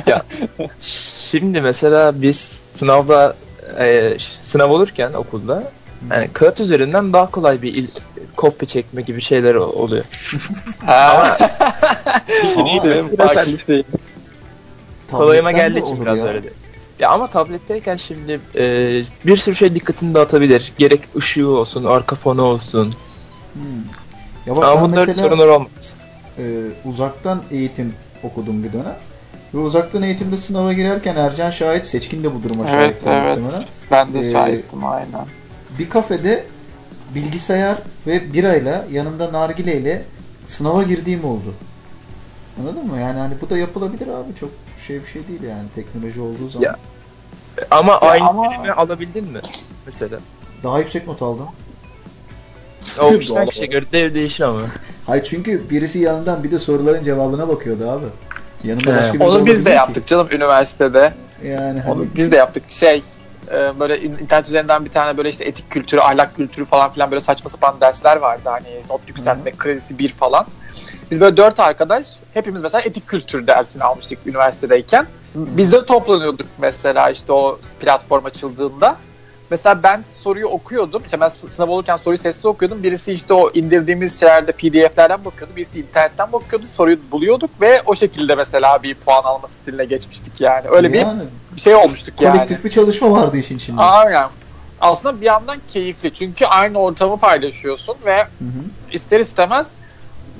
Şimdi 0.80 1.60
mesela 1.60 2.22
biz 2.22 2.62
sınavda 2.74 3.36
e, 3.78 4.16
sınav 4.42 4.70
olurken 4.70 5.12
okulda 5.12 5.64
yani 6.10 6.28
kağıt 6.32 6.60
üzerinden 6.60 7.12
daha 7.12 7.30
kolay 7.30 7.62
bir 7.62 7.74
il, 7.74 7.88
kopya 8.36 8.68
çekme 8.68 9.02
gibi 9.02 9.20
şeyler 9.20 9.54
oluyor. 9.54 10.04
Ha. 10.86 11.36
Ama 12.56 12.64
Benim 12.66 13.88
Kolayıma 15.10 15.52
geldiği 15.52 15.80
için 15.80 16.00
biraz 16.00 16.18
ya. 16.18 16.24
öyle. 16.24 16.44
de. 16.44 16.48
Ya 16.98 17.10
ama 17.10 17.26
tabletteyken 17.26 17.96
şimdi 17.96 18.40
e, 18.56 18.64
bir 19.26 19.36
sürü 19.36 19.54
şey 19.54 19.74
dikkatini 19.74 20.14
dağıtabilir. 20.14 20.72
Gerek 20.78 21.00
ışığı 21.16 21.48
olsun, 21.48 21.84
arka 21.84 22.16
fonu 22.16 22.42
olsun. 22.42 22.94
Hmm. 23.52 23.62
Ya 24.46 24.56
bak 24.56 24.64
Ama 24.64 24.82
bunların 24.82 25.06
mesela 25.06 25.28
sorunları 25.28 25.52
olmaz. 25.52 25.94
e, 26.38 26.42
uzaktan 26.84 27.42
eğitim 27.50 27.94
okudum 28.22 28.62
bir 28.64 28.72
dönem. 28.72 28.96
Ve 29.54 29.58
uzaktan 29.58 30.02
eğitimde 30.02 30.36
sınava 30.36 30.72
girerken 30.72 31.16
Ercan 31.16 31.50
şahit, 31.50 31.86
Seçkin 31.86 32.24
de 32.24 32.34
bu 32.34 32.42
duruma 32.42 32.64
Evet 32.70 33.02
şahit. 33.02 33.16
evet. 33.26 33.38
muhtemelen. 33.38 33.64
Ben 33.90 34.14
de 34.14 34.28
Ee, 34.28 34.32
şahittim 34.32 34.84
aynen. 34.86 35.26
Bir 35.78 35.90
kafede 35.90 36.44
bilgisayar 37.14 37.76
ve 38.06 38.32
birayla 38.32 38.84
yanımda 38.92 39.32
nargileyle 39.32 40.04
sınava 40.44 40.82
girdiğim 40.82 41.24
oldu. 41.24 41.54
Anladın 42.60 42.86
mı? 42.86 43.00
Yani 43.00 43.18
hani 43.18 43.34
bu 43.40 43.50
da 43.50 43.58
yapılabilir 43.58 44.08
abi. 44.08 44.34
Çok 44.40 44.50
şey 44.86 45.00
bir 45.02 45.06
şey 45.06 45.28
değil 45.28 45.42
yani 45.42 45.68
teknoloji 45.74 46.20
olduğu 46.20 46.48
zaman. 46.48 46.64
Ya. 46.66 46.76
Ama 47.70 47.92
Ya 47.92 47.98
aynı 47.98 48.28
ama- 48.28 48.50
bilimi 48.50 48.72
alabildin 48.72 49.24
mi? 49.24 49.40
Mesela. 49.86 50.18
Daha 50.62 50.78
yüksek 50.78 51.06
not 51.06 51.22
aldım. 51.22 51.46
O 53.00 53.18
kişiden 53.18 53.46
kişiye 53.46 53.66
göre 53.66 53.84
de 53.92 54.14
değişir 54.14 54.44
ama. 54.44 54.60
Hayır 55.06 55.24
çünkü 55.24 55.70
birisi 55.70 55.98
yanından 55.98 56.44
bir 56.44 56.50
de 56.50 56.58
soruların 56.58 57.02
cevabına 57.02 57.48
bakıyordu 57.48 57.90
abi. 57.90 58.04
Yanında 58.64 58.92
He. 58.92 58.96
başka 58.96 59.14
biri 59.14 59.22
Onu 59.24 59.46
biz 59.46 59.64
de 59.64 59.70
ki. 59.70 59.76
yaptık 59.76 60.06
canım 60.06 60.28
üniversitede. 60.30 61.12
Yani 61.44 61.80
hani 61.80 61.92
Onu 61.92 62.06
biz 62.16 62.32
de 62.32 62.36
yaptık. 62.36 62.64
Şey 62.70 63.02
e, 63.52 63.80
böyle 63.80 64.00
in- 64.00 64.18
internet 64.18 64.46
üzerinden 64.46 64.84
bir 64.84 64.90
tane 64.90 65.16
böyle 65.16 65.28
işte 65.28 65.44
etik 65.44 65.70
kültürü, 65.70 66.00
ahlak 66.00 66.36
kültürü 66.36 66.64
falan 66.64 66.92
filan 66.92 67.10
böyle 67.10 67.20
saçma 67.20 67.50
sapan 67.50 67.80
dersler 67.80 68.16
vardı. 68.16 68.42
Hani 68.44 68.68
not 68.90 69.00
yükseltme 69.08 69.52
kredisi 69.58 69.98
bir 69.98 70.12
falan. 70.12 70.46
Biz 71.10 71.20
böyle 71.20 71.36
dört 71.36 71.60
arkadaş 71.60 72.06
hepimiz 72.34 72.62
mesela 72.62 72.82
etik 72.82 73.06
kültür 73.06 73.46
dersini 73.46 73.84
almıştık 73.84 74.18
üniversitedeyken. 74.26 75.06
Biz 75.34 75.72
de 75.72 75.86
toplanıyorduk 75.86 76.46
mesela 76.58 77.10
işte 77.10 77.32
o 77.32 77.60
platform 77.80 78.24
açıldığında. 78.24 78.96
Mesela 79.52 79.82
ben 79.82 80.02
soruyu 80.06 80.46
okuyordum. 80.46 81.02
İşte 81.04 81.20
ben 81.20 81.28
sı- 81.28 81.50
sınav 81.50 81.68
olurken 81.68 81.96
soruyu 81.96 82.18
sessiz 82.18 82.44
okuyordum. 82.46 82.82
Birisi 82.82 83.12
işte 83.12 83.34
o 83.34 83.50
indirdiğimiz 83.54 84.20
şeylerde 84.20 84.52
pdf'lerden 84.52 85.24
bakıyordu. 85.24 85.56
Birisi 85.56 85.80
internetten 85.80 86.32
bakıyordu. 86.32 86.66
Soruyu 86.68 87.10
buluyorduk 87.10 87.60
ve 87.60 87.82
o 87.86 87.94
şekilde 87.96 88.34
mesela 88.34 88.82
bir 88.82 88.94
puan 88.94 89.22
alma 89.22 89.48
stiline 89.48 89.84
geçmiştik 89.84 90.40
yani. 90.40 90.68
Öyle 90.68 90.92
bir 90.92 91.00
yani 91.00 91.22
bir 91.50 91.60
şey 91.60 91.74
olmuştuk 91.74 92.20
yani. 92.20 92.32
kolektif 92.36 92.64
bir 92.64 92.70
çalışma 92.70 93.10
vardı 93.10 93.36
işin 93.36 93.54
içinde. 93.56 93.80
Aynen. 93.80 94.28
Aslında 94.80 95.20
bir 95.20 95.26
yandan 95.26 95.58
keyifli 95.68 96.14
çünkü 96.14 96.46
aynı 96.46 96.78
ortamı 96.78 97.16
paylaşıyorsun 97.16 97.96
ve 98.06 98.16
Hı 98.18 98.24
hı. 98.44 98.92
ister 98.92 99.20
istemez 99.20 99.66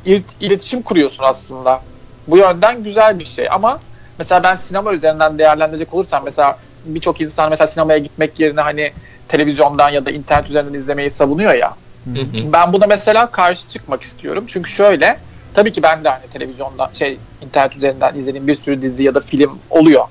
ilet- 0.05 0.37
iletişim 0.41 0.83
kuruyorsun 0.83 1.25
aslında. 1.25 1.83
Bu 2.27 2.37
yönden 2.37 2.83
güzel 2.83 3.19
bir 3.19 3.25
şey 3.25 3.49
ama 3.51 3.79
mesela 4.19 4.43
ben 4.43 4.57
sinema 4.57 4.93
üzerinden 4.93 5.39
değerlendirecek 5.39 5.95
olursam 5.95 6.23
mesela 6.25 6.59
birçok 6.85 7.21
insan 7.21 7.51
mesela 7.51 7.67
sinemaya 7.67 7.99
gitmek 7.99 8.41
yerine 8.41 8.61
hani 8.61 8.93
televizyondan 9.29 9.91
ya 9.91 10.07
da 10.07 10.11
internet 10.11 10.51
üzerinden 10.51 10.75
izlemeyi 10.75 11.11
savunuyor 11.11 11.55
ya. 11.55 11.77
Hı 12.05 12.11
Hı 12.11 12.23
hı. 12.23 12.25
hı. 12.25 12.53
Ben 12.53 12.73
buna 12.73 12.87
mesela 12.87 13.31
karşı 13.31 13.69
çıkmak 13.69 14.03
istiyorum. 14.03 14.45
Çünkü 14.49 14.71
şöyle 14.71 15.19
tabii 15.55 15.73
ki 15.73 15.83
ben 15.83 16.05
de 16.05 16.09
hani 16.09 16.29
televizyonda 16.29 16.91
şey 16.93 17.19
internet 17.41 17.77
üzerinden 17.77 18.15
izlediğim 18.15 18.47
bir 18.47 18.55
sürü 18.55 18.83
dizi 18.83 19.05
ya 19.05 19.15
da 19.15 19.21
film 19.21 19.61
oluyor. 19.71 20.05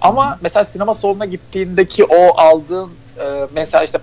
Ama 0.00 0.38
mesela 0.40 0.64
sinema 0.64 0.94
salonuna 0.94 1.24
gittiğindeki 1.24 2.04
o 2.04 2.40
aldığın 2.40 2.98
e, 3.20 3.46
mesela 3.52 3.84
işte 3.84 3.98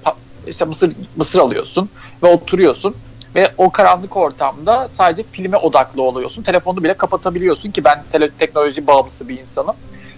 işte 0.47 0.65
mısır 0.65 0.93
mısır 1.15 1.39
alıyorsun 1.39 1.89
ve 2.23 2.27
oturuyorsun 2.27 2.95
ve 3.35 3.53
o 3.57 3.71
karanlık 3.71 4.17
ortamda 4.17 4.89
sadece 4.89 5.23
filme 5.31 5.57
odaklı 5.57 6.01
oluyorsun. 6.01 6.43
Telefonunu 6.43 6.83
bile 6.83 6.93
kapatabiliyorsun 6.93 7.71
ki 7.71 7.83
ben 7.83 8.05
tele- 8.13 8.31
teknoloji 8.31 8.87
bağımlısı 8.87 9.27
bir 9.27 9.39
insanım. 9.39 9.75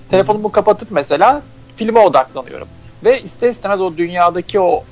Telefonumu 0.10 0.52
kapatıp 0.52 0.92
mesela 0.92 1.42
filme 1.78 2.00
odaklanıyorum. 2.00 2.68
Ve 3.04 3.22
ister 3.22 3.50
istemez 3.50 3.82
o 3.82 3.98
dünyadaki 3.98 4.60
o 4.60 4.84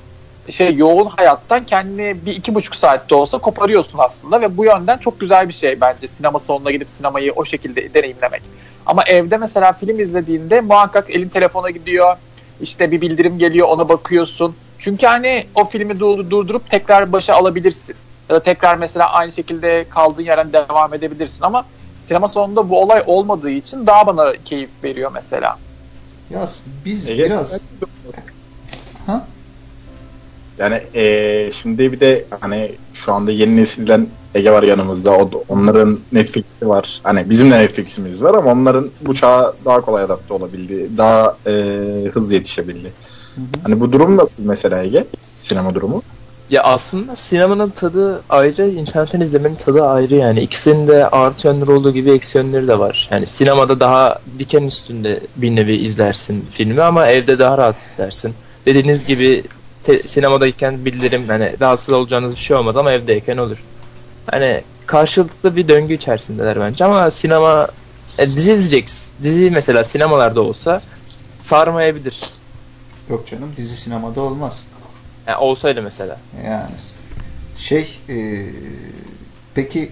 şey 0.50 0.74
yoğun 0.74 1.06
hayattan 1.06 1.66
kendini 1.66 2.26
bir 2.26 2.36
iki 2.36 2.54
buçuk 2.54 2.76
saatte 2.76 3.14
olsa 3.14 3.38
koparıyorsun 3.38 3.98
aslında 3.98 4.40
ve 4.40 4.56
bu 4.56 4.64
yönden 4.64 4.98
çok 4.98 5.20
güzel 5.20 5.48
bir 5.48 5.54
şey 5.54 5.80
bence 5.80 6.08
sinema 6.08 6.38
salonuna 6.38 6.70
gidip 6.70 6.90
sinemayı 6.90 7.32
o 7.32 7.44
şekilde 7.44 7.94
deneyimlemek. 7.94 8.42
Ama 8.86 9.02
evde 9.06 9.36
mesela 9.36 9.72
film 9.72 10.00
izlediğinde 10.00 10.60
muhakkak 10.60 11.10
elin 11.10 11.28
telefona 11.28 11.70
gidiyor. 11.70 12.16
işte 12.60 12.90
bir 12.90 13.00
bildirim 13.00 13.38
geliyor 13.38 13.68
ona 13.68 13.88
bakıyorsun. 13.88 14.56
Çünkü 14.78 15.06
hani 15.06 15.46
o 15.54 15.64
filmi 15.64 16.00
dur- 16.00 16.30
durdurup 16.30 16.70
tekrar 16.70 17.12
başa 17.12 17.34
alabilirsin. 17.34 17.96
Ya 18.28 18.36
da 18.36 18.42
tekrar 18.42 18.76
mesela 18.76 19.12
aynı 19.12 19.32
şekilde 19.32 19.84
kaldığın 19.88 20.22
yerden 20.22 20.52
devam 20.52 20.94
edebilirsin 20.94 21.44
ama 21.44 21.64
sinema 22.00 22.28
salonunda 22.28 22.70
bu 22.70 22.82
olay 22.82 23.02
olmadığı 23.06 23.50
için 23.50 23.86
daha 23.86 24.06
bana 24.06 24.32
keyif 24.44 24.70
veriyor 24.84 25.10
mesela. 25.14 25.58
Ya 26.30 26.46
biz 26.84 27.08
Ege- 27.08 27.24
biraz 27.24 27.58
ha? 29.06 29.28
Yani 30.58 30.80
eee, 30.94 31.50
şimdi 31.54 31.92
bir 31.92 32.00
de 32.00 32.26
hani 32.40 32.78
şu 32.92 33.12
anda 33.12 33.30
yeni 33.32 33.56
nesilden 33.56 34.06
Ege 34.34 34.50
var 34.52 34.62
yanımızda. 34.62 35.10
O, 35.18 35.30
onların 35.48 35.98
Netflix'i 36.12 36.68
var. 36.68 37.00
Hani 37.04 37.30
bizim 37.30 37.50
de 37.50 37.58
Netflix'imiz 37.58 38.22
var 38.22 38.34
ama 38.34 38.52
onların 38.52 38.90
bu 39.00 39.14
çağa 39.14 39.54
daha 39.64 39.80
kolay 39.80 40.02
adapte 40.02 40.34
olabildi. 40.34 40.96
Daha 40.96 41.38
eee, 41.46 42.10
hızlı 42.14 42.34
yetişebildi. 42.34 42.92
Hı 43.34 43.40
hı. 43.40 43.46
Hani 43.62 43.80
bu 43.80 43.92
durum 43.92 44.16
nasıl 44.16 44.42
mesela 44.42 44.82
Ege? 44.84 45.06
Sinema 45.36 45.74
durumu? 45.74 46.02
Ya 46.50 46.62
aslında 46.62 47.16
sinemanın 47.16 47.70
tadı 47.70 48.22
ayrı, 48.28 48.68
internetten 48.68 49.20
izlemenin 49.20 49.54
tadı 49.54 49.86
ayrı 49.86 50.14
yani. 50.14 50.40
İkisinin 50.40 50.88
de 50.88 51.08
artı 51.08 51.46
yönleri 51.46 51.70
olduğu 51.70 51.92
gibi 51.92 52.10
eksi 52.10 52.38
yönleri 52.38 52.68
de 52.68 52.78
var. 52.78 53.08
Yani 53.10 53.26
sinemada 53.26 53.80
daha 53.80 54.18
diken 54.38 54.62
üstünde 54.62 55.20
bir 55.36 55.56
nevi 55.56 55.76
izlersin 55.76 56.46
filmi 56.50 56.82
ama 56.82 57.06
evde 57.06 57.38
daha 57.38 57.58
rahat 57.58 57.78
izlersin. 57.78 58.34
Dediğiniz 58.66 59.06
gibi 59.06 59.44
te- 59.84 60.02
sinemadayken 60.02 60.84
bildirim 60.84 61.28
hani 61.28 61.56
rahatsız 61.60 61.94
olacağınız 61.94 62.34
bir 62.34 62.40
şey 62.40 62.56
olmaz 62.56 62.76
ama 62.76 62.92
evdeyken 62.92 63.36
olur. 63.36 63.62
Hani 64.30 64.62
karşılıklı 64.86 65.56
bir 65.56 65.68
döngü 65.68 65.94
içerisindeler 65.94 66.60
bence 66.60 66.84
ama 66.84 67.10
sinema 67.10 67.68
e, 68.18 68.28
dizi 68.28 68.52
izleyeceksin. 68.52 69.12
Dizi 69.22 69.50
mesela 69.50 69.84
sinemalarda 69.84 70.40
olsa 70.40 70.80
sarmayabilir. 71.42 72.20
Yok 73.10 73.26
canım 73.26 73.52
dizi 73.56 73.76
sinemada 73.76 74.20
olmaz. 74.20 74.64
Yani 75.26 75.36
olsaydı 75.38 75.82
mesela. 75.82 76.16
Yani 76.46 76.70
şey 77.58 77.98
e, 78.08 78.46
peki 79.54 79.90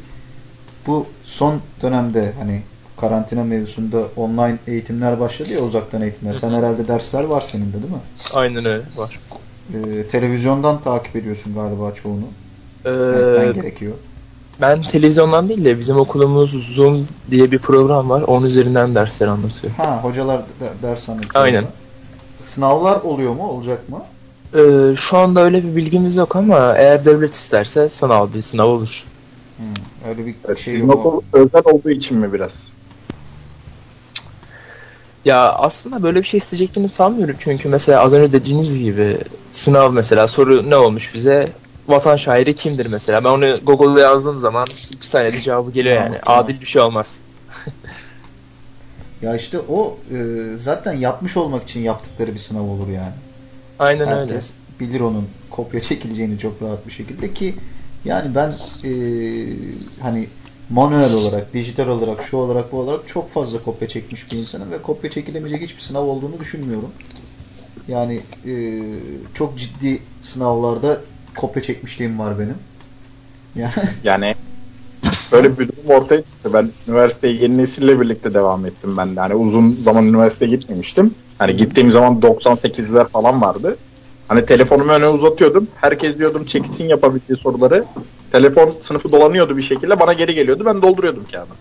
bu 0.87 1.07
son 1.25 1.61
dönemde 1.83 2.33
hani 2.39 2.63
karantina 3.01 3.45
mevzusunda 3.45 4.03
online 4.17 4.57
eğitimler 4.67 5.21
başladı 5.21 5.53
ya 5.53 5.61
uzaktan 5.61 6.03
eğitimler. 6.03 6.35
Sen 6.35 6.51
herhalde 6.51 6.89
dersler 6.89 7.25
var 7.25 7.41
senin 7.41 7.69
de 7.69 7.73
değil 7.73 7.93
mi? 7.93 7.99
Aynen 8.35 8.65
öyle 8.65 8.85
var. 8.97 9.19
E, 9.75 10.07
televizyondan 10.07 10.83
takip 10.83 11.17
ediyorsun 11.17 11.55
galiba 11.55 11.93
çoğunu. 11.93 12.25
Ee, 12.85 12.91
Etmen 12.91 13.53
gerekiyor. 13.55 13.93
ben 14.61 14.83
televizyondan 14.83 15.49
değil 15.49 15.65
de 15.65 15.79
bizim 15.79 15.97
okulumuz 15.99 16.75
Zoom 16.75 17.09
diye 17.31 17.51
bir 17.51 17.59
program 17.59 18.11
var. 18.11 18.23
Onun 18.23 18.47
üzerinden 18.47 18.95
dersler 18.95 19.27
anlatıyor. 19.27 19.73
Ha 19.73 20.01
hocalar 20.03 20.39
da, 20.39 20.67
ders 20.83 21.09
anlatıyor. 21.09 21.45
Aynen. 21.45 21.65
Sınavlar 22.41 22.97
oluyor 23.01 23.35
mu? 23.35 23.49
Olacak 23.49 23.89
mı? 23.89 24.03
Ee, 24.55 24.97
şu 24.97 25.17
anda 25.19 25.41
öyle 25.41 25.65
bir 25.65 25.77
bilgimiz 25.77 26.17
yok 26.17 26.37
ama 26.37 26.75
eğer 26.77 27.05
devlet 27.05 27.35
isterse 27.35 27.89
sanal 27.89 28.35
bir 28.35 28.43
sınav 28.43 28.69
olur. 28.69 29.05
Hmm, 29.57 30.09
öyle 30.09 30.27
bir 30.27 30.35
şey 30.47 30.55
Sizin 30.57 30.89
yok. 30.89 31.07
okul 31.07 31.21
özel 31.33 31.63
olduğu 31.65 31.91
için 31.91 32.19
mi 32.19 32.33
biraz? 32.33 32.73
Ya 35.25 35.53
aslında 35.53 36.03
böyle 36.03 36.21
bir 36.21 36.27
şey 36.27 36.39
isteyeceklerini 36.39 36.89
sanmıyorum. 36.89 37.37
Çünkü 37.39 37.69
mesela 37.69 38.01
az 38.01 38.13
önce 38.13 38.33
dediğiniz 38.33 38.79
gibi 38.79 39.19
sınav 39.53 39.93
mesela 39.93 40.29
soru 40.29 40.71
ne 40.71 40.77
olmuş 40.77 41.15
bize? 41.15 41.45
Vatan 41.89 42.17
şairi 42.17 42.55
kimdir 42.55 42.87
mesela? 42.87 43.25
Ben 43.25 43.29
onu 43.29 43.61
Google'da 43.63 44.01
yazdığım 44.01 44.41
zaman 44.41 44.67
iki 44.91 45.07
saniyede 45.07 45.41
cevabı 45.41 45.71
geliyor 45.71 45.97
yani. 45.97 46.19
Tamam. 46.25 46.45
Adil 46.45 46.61
bir 46.61 46.67
şey 46.67 46.83
olmaz. 46.83 47.19
Ya 49.23 49.37
işte 49.37 49.59
o 49.59 49.97
e, 50.13 50.19
zaten 50.57 50.93
yapmış 50.93 51.37
olmak 51.37 51.63
için 51.63 51.81
yaptıkları 51.81 52.35
bir 52.35 52.39
sınav 52.39 52.63
olur 52.63 52.89
yani. 52.89 53.13
Aynen 53.79 54.09
öyle. 54.09 54.21
Herkes 54.21 54.51
bilir 54.81 55.01
onun 55.01 55.29
kopya 55.51 55.81
çekileceğini 55.81 56.39
çok 56.39 56.63
rahat 56.63 56.87
bir 56.87 56.93
şekilde 56.93 57.35
ki 57.35 57.55
yani 58.05 58.35
ben 58.35 58.49
e, 58.85 58.93
hani 60.03 60.29
manuel 60.71 61.15
olarak, 61.15 61.55
dijital 61.55 61.89
olarak, 61.89 62.23
şu 62.23 62.37
olarak, 62.37 62.73
bu 62.73 62.79
olarak 62.79 63.09
çok 63.09 63.31
fazla 63.31 63.63
kopya 63.63 63.89
çekmiş 63.89 64.33
bir 64.33 64.39
insanım 64.39 64.71
ve 64.71 64.83
kopya 64.83 65.11
çekilemeyecek 65.11 65.63
hiçbir 65.63 65.81
sınav 65.81 66.05
olduğunu 66.05 66.41
düşünmüyorum. 66.41 66.91
Yani 67.89 68.21
e, 68.47 68.55
çok 69.35 69.59
ciddi 69.59 69.99
sınavlarda 70.21 71.01
kopya 71.37 71.63
çekmişliğim 71.63 72.19
var 72.19 72.39
benim. 72.39 72.57
Yani 73.55 73.73
Yani 74.05 74.35
böyle 75.33 75.59
bir 75.59 75.69
durum 75.69 75.91
ortaya 75.91 76.23
çıktı. 76.23 76.53
Ben 76.55 76.71
üniversiteye 76.89 77.35
yeni 77.35 77.59
nesille 77.59 78.01
birlikte 78.01 78.35
devam 78.35 78.67
ettim 78.67 78.97
ben 78.97 79.17
de. 79.17 79.21
Hani 79.21 79.35
uzun 79.35 79.75
zaman 79.75 80.07
üniversiteye 80.07 80.51
gitmemiştim. 80.51 81.15
Hani 81.39 81.57
gittiğim 81.57 81.91
zaman 81.91 82.21
98'ler 82.21 83.09
falan 83.09 83.41
vardı. 83.43 83.77
Hani 84.29 84.47
telefonumu 84.47 84.93
öne 84.93 85.09
uzatıyordum. 85.09 85.69
Herkes 85.81 86.19
diyordum 86.19 86.45
çeksin 86.45 86.85
yapabildiği 86.85 87.39
soruları. 87.39 87.85
Telefon 88.33 88.71
sınıfı 88.71 89.13
dolanıyordu 89.13 89.57
bir 89.57 89.63
şekilde. 89.63 90.01
Bana 90.01 90.13
geri 90.13 90.35
geliyordu. 90.35 90.63
Ben 90.67 90.83
dolduruyordum 90.83 91.25
kağıdı. 91.33 91.53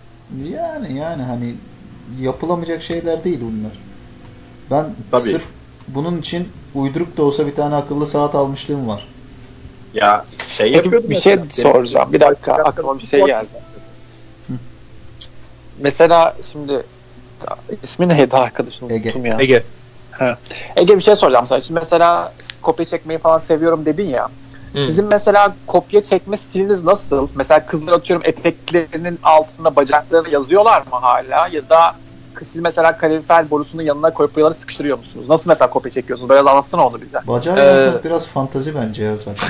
Yani 0.52 0.98
yani 0.98 1.22
hani 1.22 1.56
yapılamayacak 2.22 2.84
şeyler 2.84 3.24
değil 3.24 3.40
bunlar. 3.42 3.72
Ben 4.72 4.86
Tabii. 5.12 5.22
sırf 5.22 5.44
bunun 5.88 6.18
için 6.20 6.48
uyduruk 6.76 7.18
da 7.18 7.24
olsa 7.24 7.48
bir 7.48 7.56
tane 7.56 7.76
akıllı 7.76 8.08
saat 8.08 8.36
almışlığım 8.36 8.88
var. 8.88 9.08
Ya 9.94 10.26
şey 10.48 10.66
Peki 10.66 10.78
yapıyordum. 10.78 11.10
bir 11.10 11.16
şey 11.16 11.36
mesela. 11.36 11.74
soracağım. 11.74 12.14
Bir 12.14 12.20
dakika 12.20 12.54
aklıma 12.54 13.00
bir 13.00 13.08
şey 13.08 13.26
geldi. 13.26 13.48
Mesela 15.80 16.36
şimdi 16.52 16.84
ismi 17.84 18.08
neydi 18.08 18.36
arkadaşın 18.38 18.90
Ege. 18.90 19.10
unuttum 19.10 19.26
ya. 19.26 19.36
Ege. 19.40 19.64
Ege 20.76 20.98
bir 20.98 21.02
şey 21.02 21.16
soracağım 21.16 21.48
sana. 21.48 21.62
Şimdi 21.62 21.80
mesela 21.80 22.34
kopya 22.62 22.86
çekmeyi 22.86 23.20
falan 23.20 23.38
seviyorum 23.38 23.86
dedin 23.86 24.06
ya. 24.06 24.30
Hı. 24.74 24.86
Sizin 24.86 25.06
mesela 25.06 25.56
kopya 25.68 26.04
çekme 26.04 26.38
stiliniz 26.38 26.84
nasıl? 26.84 27.28
Mesela 27.36 27.66
kızlar 27.66 27.94
atıyorum 27.94 28.26
eteklerinin 28.26 29.20
altında 29.24 29.76
bacaklarını 29.76 30.30
yazıyorlar 30.30 30.80
mı 30.80 30.98
hala? 31.02 31.48
Ya 31.48 31.70
da 31.70 31.96
siz 32.52 32.56
mesela 32.62 32.98
kalorifer 32.98 33.50
borusunun 33.50 33.82
yanına 33.84 34.14
koyup 34.14 34.36
boyaları 34.36 34.54
sıkıştırıyor 34.54 34.98
musunuz? 34.98 35.30
Nasıl 35.30 35.50
mesela 35.50 35.70
kopya 35.70 35.92
çekiyorsunuz? 35.92 36.30
Biraz 36.30 36.48
anlatsana 36.48 36.88
onu 36.88 37.02
bize. 37.02 37.20
Bacağı 37.28 37.58
Ee, 37.58 37.62
yazmak 37.62 38.04
biraz 38.04 38.28
fantazi 38.28 38.76
bence 38.76 39.04
ya 39.04 39.18
zaten. 39.18 39.48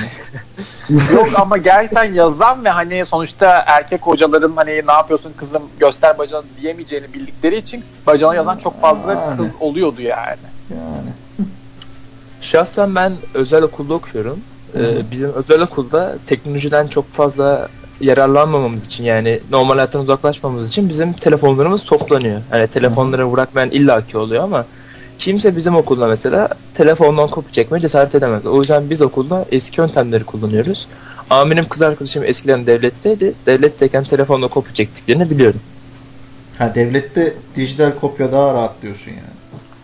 Yok 1.14 1.26
ama 1.40 1.56
gerçekten 1.58 2.12
yazan 2.14 2.64
ve 2.64 2.68
hani 2.70 3.06
sonuçta 3.06 3.64
erkek 3.66 4.02
hocaların 4.02 4.52
hani 4.56 4.70
ne 4.86 4.92
yapıyorsun 4.92 5.32
kızım 5.36 5.62
göster 5.80 6.18
bacağını 6.18 6.44
diyemeyeceğini 6.60 7.12
bildikleri 7.14 7.56
için 7.56 7.84
bacağına 8.06 8.34
yazan 8.34 8.58
çok 8.58 8.80
fazla 8.80 9.12
Yani. 9.12 9.36
kız 9.36 9.48
oluyordu 9.60 10.02
yani. 10.02 10.36
Yani. 10.70 11.10
Şahsen 12.40 12.94
ben 12.94 13.12
özel 13.34 13.62
okulda 13.62 13.94
okuyorum. 13.94 14.40
Ee, 14.78 15.10
bizim 15.10 15.32
özel 15.32 15.60
okulda 15.62 16.14
teknolojiden 16.26 16.86
çok 16.86 17.08
fazla 17.08 17.68
yararlanmamamız 18.04 18.86
için 18.86 19.04
yani 19.04 19.40
normal 19.50 19.74
hayattan 19.74 20.02
uzaklaşmamamız 20.02 20.70
için 20.70 20.88
bizim 20.88 21.12
telefonlarımız 21.12 21.84
toplanıyor. 21.84 22.40
Yani 22.52 22.66
telefonları 22.66 23.32
bırakmayan 23.32 23.70
illaki 23.70 24.18
oluyor 24.18 24.44
ama 24.44 24.64
kimse 25.18 25.56
bizim 25.56 25.76
okulda 25.76 26.06
mesela 26.06 26.48
telefondan 26.74 27.28
kopya 27.28 27.52
çekmeye 27.52 27.80
cesaret 27.80 28.14
edemez. 28.14 28.46
O 28.46 28.58
yüzden 28.58 28.90
biz 28.90 29.02
okulda 29.02 29.44
eski 29.52 29.80
yöntemleri 29.80 30.24
kullanıyoruz. 30.24 30.86
Ama 31.30 31.50
benim 31.50 31.68
kız 31.68 31.82
arkadaşım 31.82 32.24
eskiden 32.24 32.66
devletteydi. 32.66 33.34
Devletteyken 33.46 34.04
telefonla 34.04 34.48
kopya 34.48 34.74
çektiklerini 34.74 35.30
biliyorum. 35.30 35.60
Ha 36.58 36.74
devlette 36.74 37.34
dijital 37.56 37.92
kopya 38.00 38.32
daha 38.32 38.54
rahat 38.54 38.82
diyorsun 38.82 39.10
yani. 39.10 39.34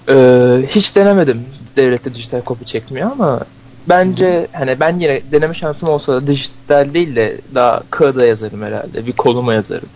Ee, 0.08 0.66
hiç 0.66 0.96
denemedim 0.96 1.44
devlette 1.76 2.14
dijital 2.14 2.40
kopya 2.40 2.66
çekmiyor 2.66 3.10
ama 3.12 3.40
bence 3.88 4.46
hani 4.52 4.80
ben 4.80 4.98
yine 4.98 5.20
deneme 5.32 5.54
şansım 5.54 5.88
olsa 5.88 6.12
da 6.12 6.26
dijital 6.26 6.94
değil 6.94 7.16
de 7.16 7.40
daha 7.54 7.82
kağıda 7.90 8.26
yazarım 8.26 8.62
herhalde. 8.62 9.06
Bir 9.06 9.12
koluma 9.12 9.54
yazarım. 9.54 9.88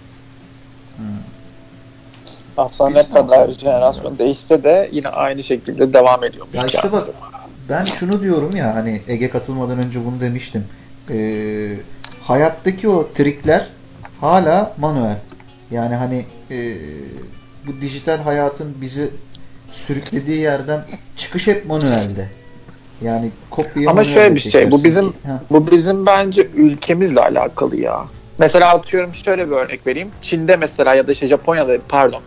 Aslında 2.56 2.90
Biz 2.90 2.96
ne 2.96 3.08
kadar 3.14 3.48
jenerasyon 3.48 4.18
değişse 4.18 4.64
de 4.64 4.88
yine 4.92 5.08
aynı 5.08 5.42
şekilde 5.42 5.92
devam 5.92 6.24
ediyormuş. 6.24 6.54
Ya 6.54 6.66
işte 6.66 6.92
bak 6.92 7.08
ben 7.68 7.84
şunu 7.84 8.22
diyorum 8.22 8.56
ya 8.56 8.74
hani 8.74 9.02
Ege 9.08 9.30
katılmadan 9.30 9.78
önce 9.78 10.04
bunu 10.06 10.20
demiştim. 10.20 10.64
Ee, 11.10 11.76
hayattaki 12.22 12.88
o 12.88 13.12
trikler 13.12 13.68
hala 14.20 14.72
manuel. 14.78 15.16
Yani 15.70 15.94
hani 15.94 16.26
e, 16.50 16.76
bu 17.66 17.80
dijital 17.80 18.18
hayatın 18.18 18.74
bizi 18.80 19.10
sürüklediği 19.70 20.38
yerden 20.38 20.84
çıkış 21.16 21.46
hep 21.46 21.66
manuelde. 21.66 22.28
Yani 23.00 23.30
kopyayı 23.50 23.90
Ama 23.90 24.04
şöyle 24.04 24.34
bir 24.34 24.40
şey, 24.40 24.70
bu 24.70 24.84
bizim- 24.84 25.12
ki- 25.12 25.18
Ha, 25.26 25.40
Bu 25.50 25.70
bizim 25.70 26.06
bence 26.06 26.42
ülkemizle 26.54 27.20
alakalı 27.20 27.76
ya. 27.76 28.04
Mesela 28.38 28.74
atıyorum 28.74 29.14
şöyle 29.14 29.50
bir 29.50 29.56
örnek 29.56 29.86
vereyim. 29.86 30.10
Çin'de 30.20 30.56
mesela 30.56 30.94
ya 30.94 31.06
da 31.06 31.12
işte 31.12 31.26
Japonya'da 31.26 31.76
pardon. 31.88 32.20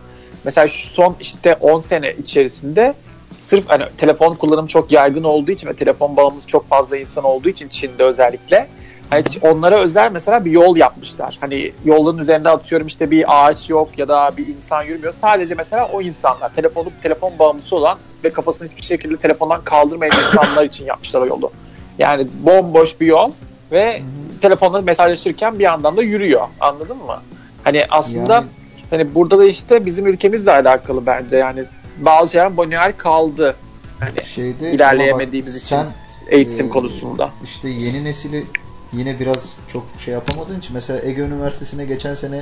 Mesela 0.44 0.68
şu 0.68 0.88
son 0.94 1.16
işte 1.20 1.54
10 1.60 1.78
sene 1.78 2.12
içerisinde 2.12 2.94
sırf 3.24 3.64
hani 3.68 3.84
telefon 3.98 4.34
kullanımı 4.34 4.68
çok 4.68 4.92
yaygın 4.92 5.24
olduğu 5.24 5.50
için 5.50 5.68
ve 5.68 5.74
telefon 5.76 6.16
bağımlısı 6.16 6.46
çok 6.46 6.68
fazla 6.68 6.96
insan 6.96 7.24
olduğu 7.24 7.48
için 7.48 7.68
Çin'de 7.68 8.02
özellikle 8.04 8.68
hani 9.10 9.24
onlara 9.42 9.80
özel 9.80 10.12
mesela 10.12 10.44
bir 10.44 10.50
yol 10.50 10.76
yapmışlar. 10.76 11.36
Hani 11.40 11.72
yolun 11.84 12.18
üzerinde 12.18 12.48
atıyorum 12.48 12.86
işte 12.86 13.10
bir 13.10 13.24
ağaç 13.28 13.70
yok 13.70 13.98
ya 13.98 14.08
da 14.08 14.30
bir 14.36 14.46
insan 14.46 14.82
yürümüyor. 14.82 15.12
Sadece 15.12 15.54
mesela 15.54 15.88
o 15.92 16.02
insanlar 16.02 16.54
telefonu 16.54 16.88
telefon 17.02 17.32
bağımlısı 17.38 17.76
olan 17.76 17.98
ve 18.24 18.32
kafasını 18.32 18.68
hiçbir 18.68 18.82
şekilde 18.82 19.16
telefondan 19.16 19.60
kaldırmayan 19.64 20.12
insanlar 20.26 20.64
için 20.64 20.84
yapmışlar 20.84 21.20
o 21.20 21.26
yolu. 21.26 21.50
Yani 21.98 22.26
bomboş 22.42 23.00
bir 23.00 23.06
yol 23.06 23.30
ve 23.72 24.02
telefonla 24.40 24.80
mesajlaşırken 24.80 25.58
bir 25.58 25.64
yandan 25.64 25.96
da 25.96 26.02
yürüyor. 26.02 26.42
Anladın 26.60 26.96
mı? 26.96 27.22
Hani 27.64 27.84
aslında 27.90 28.34
Yani- 28.34 28.46
hani 28.90 29.14
burada 29.14 29.38
da 29.38 29.44
işte 29.44 29.86
bizim 29.86 30.06
ülkemizle 30.06 30.52
alakalı 30.52 31.06
bence 31.06 31.36
yani 31.36 31.64
bazı 31.96 32.32
şeyler 32.32 32.48
manuel 32.48 32.92
kaldı. 32.96 33.56
Hani 34.00 34.26
şeyde 34.26 34.72
ilerleyemediğimiz 34.72 35.72
ama 35.72 35.82
için 35.82 35.92
bak, 35.92 36.32
eğitim 36.32 36.66
e, 36.66 36.68
konusunda. 36.68 37.30
işte 37.44 37.68
yeni 37.68 38.04
nesili 38.04 38.44
yine 38.92 39.20
biraz 39.20 39.56
çok 39.68 39.84
şey 39.98 40.14
yapamadığın 40.14 40.58
için 40.58 40.74
mesela 40.74 41.00
Ege 41.02 41.22
Üniversitesi'ne 41.22 41.84
geçen 41.84 42.14
sene 42.14 42.36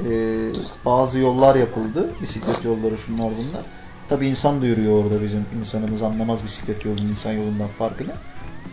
e, 0.00 0.10
bazı 0.84 1.18
yollar 1.18 1.54
yapıldı. 1.54 2.10
Bisiklet 2.22 2.64
yolları 2.64 2.98
şunlar 2.98 3.26
bunlar. 3.26 3.64
Tabi 4.08 4.26
insan 4.26 4.62
da 4.62 4.66
yürüyor 4.66 5.04
orada 5.04 5.22
bizim 5.22 5.46
insanımız 5.60 6.02
anlamaz 6.02 6.44
bisiklet 6.44 6.84
yolunun 6.84 7.08
insan 7.10 7.32
yolundan 7.32 7.68
farkını. 7.78 8.12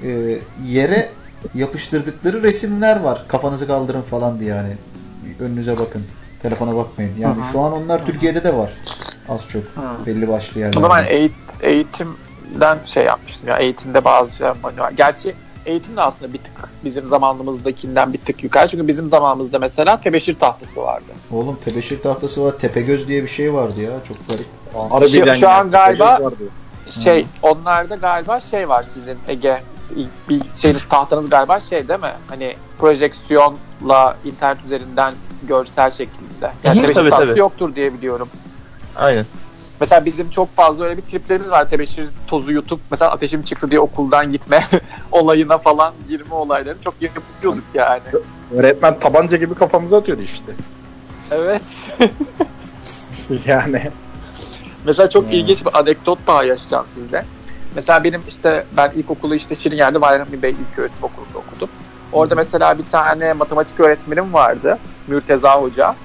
E, 0.04 0.40
yere 0.66 1.10
yapıştırdıkları 1.56 2.44
resimler 2.44 3.00
var. 3.00 3.26
Kafanızı 3.28 3.68
kaldırın 3.68 4.02
falan 4.02 4.40
diye 4.40 4.50
yani. 4.50 4.74
Önünüze 5.40 5.80
bakın. 5.80 6.04
Telefona 6.42 6.76
bakmayın. 6.76 7.12
Yani 7.20 7.38
Hı 7.38 7.48
hı. 7.48 7.52
şu 7.52 7.60
an 7.62 7.74
onlar 7.74 8.06
Türkiye'de 8.06 8.44
de 8.44 8.56
var. 8.58 8.74
Az 9.30 9.48
çok. 9.48 9.64
Hı. 9.64 10.06
Belli 10.06 10.28
başlı 10.28 10.60
yerlerde. 10.60 10.82
eğit- 11.10 11.32
eğitimden 11.62 12.78
şey 12.86 13.06
yapmıştım 13.06 13.50
ya 13.50 13.58
eğitimde 13.58 14.04
bazı 14.06 14.36
şeyler 14.36 14.56
manuel. 14.64 14.94
Gerçi 14.94 15.36
eğitim 15.66 15.98
de 15.98 16.02
aslında 16.02 16.34
bir 16.34 16.38
tık 16.38 16.70
bizim 16.84 17.08
zamanımızdakinden 17.08 18.14
bir 18.14 18.18
tık 18.18 18.44
yukarı. 18.44 18.68
Çünkü 18.68 18.88
bizim 18.88 19.10
zamanımızda 19.10 19.60
mesela 19.60 20.02
tebeşir 20.02 20.40
tahtası 20.40 20.82
vardı. 20.82 21.12
Oğlum 21.32 21.60
tebeşir 21.66 22.02
tahtası 22.02 22.44
var. 22.44 22.58
Tepegöz 22.60 23.08
diye 23.08 23.24
bir 23.24 23.28
şey 23.28 23.54
vardı 23.54 23.82
ya. 23.82 23.92
Çok 24.08 24.18
garip. 24.28 24.46
Şu- 25.12 25.40
şu 25.40 25.50
an 25.50 25.72
galiba-. 25.72 26.20
Şey 27.04 27.26
onlarda 27.42 27.96
galiba 27.96 28.40
şey 28.40 28.70
var 28.70 28.84
sizin 28.84 29.18
Ege 29.28 29.64
bir 30.30 30.42
şeyiniz 30.56 30.86
tahtanız 30.86 31.30
galiba 31.30 31.60
şey 31.60 31.88
değil 31.88 32.00
mi? 32.00 32.12
Hani 32.28 32.56
projeksiyonla 32.80 34.18
internet 34.26 34.66
üzerinden 34.66 35.14
görsel 35.44 35.92
şekilde. 35.92 36.52
Yani 36.64 36.76
Hı 36.76 36.80
hı, 36.80 36.82
tebeşir 36.82 36.94
tabii, 36.94 37.10
tahtası 37.10 37.32
tabii. 37.32 37.40
yoktur 37.40 37.76
diye 37.76 37.94
biliyorum. 37.94 38.28
Aynen. 38.96 39.26
Mesela 39.80 40.06
bizim 40.06 40.30
çok 40.30 40.52
fazla 40.52 40.86
öyle 40.86 40.98
bir 40.98 41.02
triplerimiz 41.02 41.50
var. 41.50 41.70
Tebeşir 41.70 42.10
tozu 42.28 42.52
yutup 42.52 42.80
mesela 42.92 43.12
ateşim 43.12 43.44
çıktı 43.44 43.72
diye 43.72 43.80
okuldan 43.80 44.32
gitme 44.32 44.68
olayına 45.12 45.58
falan 45.58 45.94
girme 46.08 46.34
olayları 46.36 46.78
çok 46.84 46.94
yapıyorduk 47.02 47.64
yani. 47.74 48.02
Öğretmen 48.56 49.00
tabanca 49.00 49.38
gibi 49.38 49.56
kafamıza 49.56 49.98
atıyordu 49.98 50.22
işte. 50.22 50.52
Evet. 51.32 51.62
Yani. 53.46 53.82
Mesela 54.86 55.10
çok 55.10 55.24
Hmm. 55.24 55.32
ilginç 55.32 55.66
bir 55.66 55.80
anekdot 55.80 56.26
paylaşacağım 56.26 56.86
sizle. 56.88 57.26
Mesela 57.76 58.04
benim 58.04 58.22
işte 58.28 58.66
ben 58.78 58.92
ilkokulu 58.96 59.36
işte 59.36 59.56
Şirinyer'de 59.56 60.02
Bayrami 60.02 60.42
Bey 60.42 60.50
İlköğretim 60.52 61.04
Okulu'nda 61.04 61.38
okudum. 61.38 61.70
Orada 62.12 62.36
mesela 62.36 62.78
bir 62.78 62.86
tane 62.86 63.34
matematik 63.34 63.80
öğretmenim 63.80 64.34
vardı. 64.34 64.78
Mürteza 65.08 65.62
Hoca. 65.62 65.96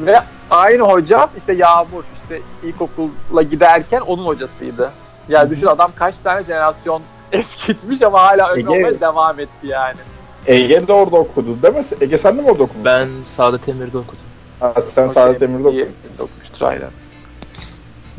Ve 0.00 0.20
aynı 0.50 0.82
hocam 0.82 1.30
işte 1.36 1.52
Yağmur 1.52 2.04
işte 2.22 2.40
ilkokula 2.62 3.42
giderken 3.42 4.00
onun 4.00 4.26
hocasıydı. 4.26 4.90
Yani 5.28 5.50
düşün 5.50 5.66
adam 5.66 5.90
kaç 5.94 6.18
tane 6.18 6.42
jenerasyon 6.42 7.02
eskitmiş 7.32 8.02
ama 8.02 8.22
hala 8.22 8.52
olmaya 8.52 9.00
devam 9.00 9.40
etti 9.40 9.66
yani. 9.66 9.98
Ege 10.46 10.88
de 10.88 10.92
orada 10.92 11.16
okudu 11.16 11.62
değil 11.62 11.74
mi? 11.74 11.82
Ege 12.00 12.18
sen 12.18 12.38
de 12.38 12.42
mi 12.42 12.50
orada 12.50 12.62
okudun? 12.62 12.84
Ben 12.84 13.08
Saadet 13.24 13.68
Emir'de 13.68 13.98
okudum. 13.98 14.24
Ha, 14.60 14.80
sen 14.80 15.06
Saadet 15.06 15.42
Emir'de 15.42 15.68
okudun. 15.68 15.88
Okumuştur 16.14 16.66
aynen. 16.66 16.90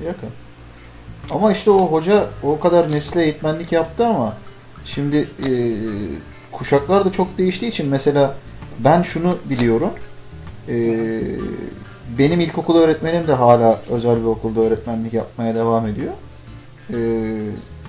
Yakın. 0.05 0.29
Ama 1.31 1.51
işte 1.51 1.71
o 1.71 1.87
hoca 1.87 2.25
o 2.43 2.59
kadar 2.59 2.91
nesle 2.91 3.23
eğitmenlik 3.23 3.71
yaptı 3.71 4.05
ama 4.05 4.33
şimdi 4.85 5.17
e, 5.17 5.49
kuşaklar 6.51 7.05
da 7.05 7.11
çok 7.11 7.37
değiştiği 7.37 7.71
için 7.71 7.89
mesela 7.89 8.35
ben 8.79 9.01
şunu 9.01 9.37
biliyorum. 9.45 9.89
E, 10.69 10.75
benim 12.19 12.39
ilkokul 12.39 12.75
öğretmenim 12.77 13.27
de 13.27 13.33
hala 13.33 13.79
özel 13.89 14.15
bir 14.17 14.25
okulda 14.25 14.59
öğretmenlik 14.61 15.13
yapmaya 15.13 15.55
devam 15.55 15.87
ediyor. 15.87 16.13
E, 16.89 16.97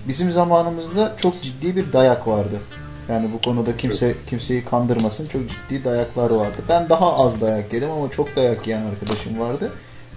bizim 0.08 0.30
zamanımızda 0.30 1.14
çok 1.22 1.42
ciddi 1.42 1.76
bir 1.76 1.92
dayak 1.92 2.28
vardı. 2.28 2.60
Yani 3.08 3.28
bu 3.34 3.40
konuda 3.40 3.76
kimse 3.76 4.14
kimseyi 4.26 4.64
kandırmasın. 4.64 5.24
Çok 5.24 5.42
ciddi 5.48 5.84
dayaklar 5.84 6.30
vardı. 6.30 6.56
Ben 6.68 6.88
daha 6.88 7.14
az 7.14 7.42
dayak 7.42 7.72
yedim 7.72 7.90
ama 7.90 8.10
çok 8.10 8.36
dayak 8.36 8.66
yiyen 8.66 8.82
arkadaşım 8.86 9.40
vardı. 9.40 9.72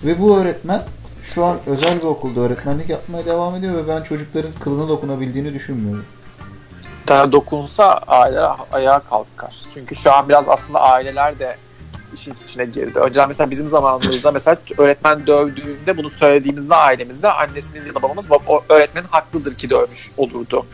Ve 0.05 0.19
bu 0.19 0.38
öğretmen 0.38 0.84
şu 1.23 1.45
an 1.45 1.57
özel 1.65 1.97
bir 1.97 2.03
okulda 2.03 2.39
öğretmenlik 2.39 2.89
yapmaya 2.89 3.25
devam 3.25 3.55
ediyor 3.55 3.73
ve 3.73 3.88
ben 3.88 4.03
çocukların 4.03 4.51
kılına 4.59 4.89
dokunabildiğini 4.89 5.53
düşünmüyorum. 5.53 6.05
daha 7.07 7.31
dokunsa 7.31 8.01
aileler 8.07 8.51
ayağa 8.71 8.99
kalkar. 8.99 9.55
Çünkü 9.73 9.95
şu 9.95 10.13
an 10.13 10.29
biraz 10.29 10.49
aslında 10.49 10.81
aileler 10.81 11.39
de 11.39 11.57
işin 12.15 12.34
içine 12.47 12.65
girdi. 12.65 12.99
Önceden 12.99 13.27
mesela 13.27 13.51
bizim 13.51 13.67
zamanımızda 13.67 14.31
mesela 14.31 14.57
öğretmen 14.77 15.27
dövdüğünde 15.27 15.97
bunu 15.97 16.09
söylediğimizde 16.09 16.75
ailemizde 16.75 17.31
annesiniz 17.31 17.88
ya 17.88 17.95
da 17.95 18.01
babamız 18.01 18.25
"Bab- 18.27 18.47
o 18.47 18.63
öğretmenin 18.69 19.07
haklıdır 19.07 19.55
ki 19.55 19.69
dövmüş 19.69 20.11
olurdu. 20.17 20.65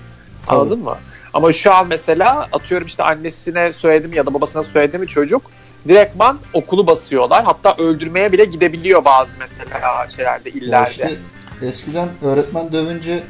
Anladın 0.47 0.79
mı? 0.79 0.97
Ama 1.33 1.51
şu 1.51 1.73
an 1.73 1.87
mesela 1.87 2.47
atıyorum 2.51 2.87
işte 2.87 3.03
annesine 3.03 3.73
söyledim 3.73 4.13
ya 4.13 4.25
da 4.25 4.33
babasına 4.33 4.63
söyledi 4.63 4.97
mi 4.97 5.07
çocuk 5.07 5.41
direktman 5.87 6.39
okulu 6.53 6.87
basıyorlar. 6.87 7.43
Hatta 7.45 7.75
öldürmeye 7.77 8.31
bile 8.31 8.45
gidebiliyor 8.45 9.05
bazı 9.05 9.29
mesela 9.39 10.07
şeylerde 10.09 10.49
Ya 10.49 10.55
illerde. 10.55 10.89
işte 10.89 11.15
eskiden 11.61 12.09
öğretmen 12.21 12.71
dövünce 12.71 13.23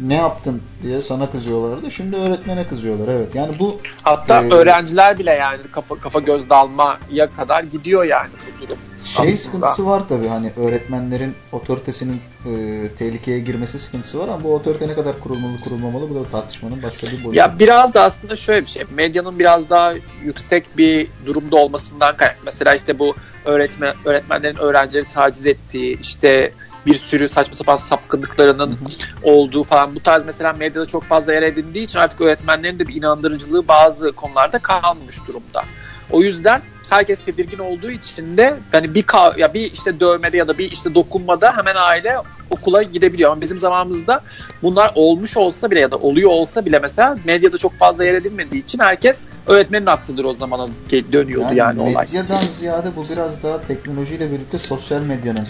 ne 0.00 0.14
yaptın 0.14 0.62
diye 0.82 1.02
sana 1.02 1.30
kızıyorlardı. 1.30 1.90
Şimdi 1.90 2.16
öğretmene 2.16 2.66
kızıyorlar. 2.68 3.08
Evet. 3.08 3.34
Yani 3.34 3.52
bu 3.58 3.80
Hatta 4.02 4.42
Ee, 4.42 4.50
öğrenciler 4.50 5.18
bile 5.18 5.30
yani 5.30 5.58
kafa, 5.72 5.94
kafa 5.94 6.18
göz 6.20 6.50
dalmaya 6.50 7.30
kadar 7.36 7.62
gidiyor 7.62 8.04
yani 8.04 8.28
bu 8.62 8.66
durum. 8.66 8.78
şey 9.04 9.22
Aslında. 9.24 9.38
sıkıntısı 9.38 9.86
var 9.86 10.02
tabii. 10.08 10.28
Hani 10.28 10.52
öğretmenlerin 10.56 11.34
otoritesinin 11.52 12.20
e, 12.46 12.50
tehlikeye 12.98 13.38
girmesi 13.40 13.78
sıkıntısı 13.78 14.18
var 14.18 14.28
ama 14.28 14.44
bu 14.44 14.54
otorite 14.54 14.88
ne 14.88 14.94
kadar 14.94 15.20
kurulmalı 15.20 15.60
kurulmamalı 15.64 16.10
bu 16.10 16.14
da 16.14 16.24
tartışmanın 16.30 16.82
başka 16.82 17.06
bir 17.06 17.24
boyutu. 17.24 17.38
Ya 17.38 17.58
biraz 17.58 17.94
da 17.94 18.02
aslında 18.04 18.36
şöyle 18.36 18.62
bir 18.66 18.70
şey. 18.70 18.84
Medyanın 18.94 19.38
biraz 19.38 19.70
daha 19.70 19.92
yüksek 20.24 20.78
bir 20.78 21.06
durumda 21.26 21.56
olmasından 21.56 22.16
kaynaklı. 22.16 22.40
Mesela 22.44 22.74
işte 22.74 22.98
bu 22.98 23.14
öğretmen 23.44 23.94
öğretmenlerin 24.04 24.56
öğrencileri 24.56 25.04
taciz 25.14 25.46
ettiği, 25.46 26.00
işte 26.00 26.52
bir 26.86 26.94
sürü 26.94 27.28
saçma 27.28 27.54
sapan 27.54 27.76
sapkınlıklarının 27.76 28.78
olduğu 29.22 29.64
falan 29.64 29.94
bu 29.94 30.00
tarz 30.00 30.24
mesela 30.24 30.52
medyada 30.52 30.86
çok 30.86 31.04
fazla 31.04 31.32
yer 31.32 31.42
edindiği 31.42 31.84
için 31.84 31.98
artık 31.98 32.20
öğretmenlerin 32.20 32.78
de 32.78 32.88
bir 32.88 32.94
inandırıcılığı 32.94 33.68
bazı 33.68 34.12
konularda 34.12 34.58
kalmamış 34.58 35.16
durumda. 35.28 35.64
O 36.10 36.22
yüzden 36.22 36.62
herkes 36.90 37.20
tedirgin 37.20 37.58
olduğu 37.58 37.90
için 37.90 38.36
de 38.36 38.54
yani 38.72 38.94
bir 38.94 39.02
ka- 39.02 39.40
ya 39.40 39.54
bir 39.54 39.72
işte 39.72 40.00
dövmede 40.00 40.36
ya 40.36 40.48
da 40.48 40.58
bir 40.58 40.72
işte 40.72 40.94
dokunmada 40.94 41.56
hemen 41.56 41.74
aile 41.74 42.16
okula 42.50 42.82
gidebiliyor. 42.82 43.32
Ama 43.32 43.40
bizim 43.40 43.58
zamanımızda 43.58 44.20
bunlar 44.62 44.92
olmuş 44.94 45.36
olsa 45.36 45.70
bile 45.70 45.80
ya 45.80 45.90
da 45.90 45.96
oluyor 45.96 46.30
olsa 46.30 46.64
bile 46.66 46.78
mesela 46.78 47.16
medyada 47.24 47.58
çok 47.58 47.78
fazla 47.78 48.04
yer 48.04 48.14
edinmediği 48.14 48.64
için 48.64 48.78
herkes 48.78 49.20
öğretmenin 49.46 49.86
haklıdır 49.86 50.24
o 50.24 50.34
zamana 50.34 50.66
dönüyordu 51.12 51.54
yani, 51.54 51.80
olay. 51.80 51.94
medyadan 51.94 52.38
ziyade 52.38 52.88
bu 52.96 53.04
biraz 53.12 53.42
daha 53.42 53.62
teknolojiyle 53.62 54.30
birlikte 54.30 54.58
sosyal 54.58 55.00
medyanın 55.00 55.46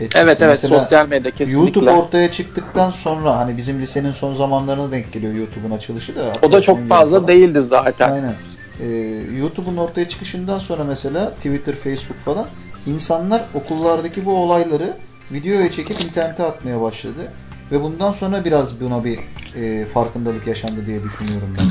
etkisi. 0.00 0.18
Evet 0.18 0.38
evet 0.40 0.48
Mesela 0.62 0.80
sosyal 0.80 1.08
medya 1.08 1.30
kesinlikle. 1.30 1.60
YouTube 1.60 1.90
ortaya 1.90 2.30
çıktıktan 2.30 2.90
sonra 2.90 3.36
hani 3.36 3.56
bizim 3.56 3.82
lisenin 3.82 4.12
son 4.12 4.32
zamanlarına 4.32 4.90
denk 4.90 5.12
geliyor 5.12 5.34
YouTube'un 5.34 5.70
açılışı 5.70 6.16
da. 6.16 6.32
o 6.42 6.52
da 6.52 6.60
çok 6.60 6.88
fazla 6.88 7.28
değildi 7.28 7.60
zaten. 7.60 8.12
Aynen. 8.12 8.34
Ee, 8.80 8.86
YouTube'un 9.38 9.76
ortaya 9.76 10.08
çıkışından 10.08 10.58
sonra 10.58 10.84
mesela 10.84 11.30
Twitter, 11.30 11.74
Facebook 11.74 12.18
falan 12.24 12.46
insanlar 12.86 13.44
okullardaki 13.54 14.24
bu 14.24 14.36
olayları 14.36 14.96
videoya 15.32 15.70
çekip 15.70 16.00
internete 16.00 16.42
atmaya 16.42 16.80
başladı. 16.80 17.32
Ve 17.72 17.82
bundan 17.82 18.12
sonra 18.12 18.44
biraz 18.44 18.80
buna 18.80 19.04
bir 19.04 19.18
e, 19.56 19.86
farkındalık 19.86 20.46
yaşandı 20.46 20.86
diye 20.86 21.02
düşünüyorum 21.02 21.56
ben. 21.58 21.66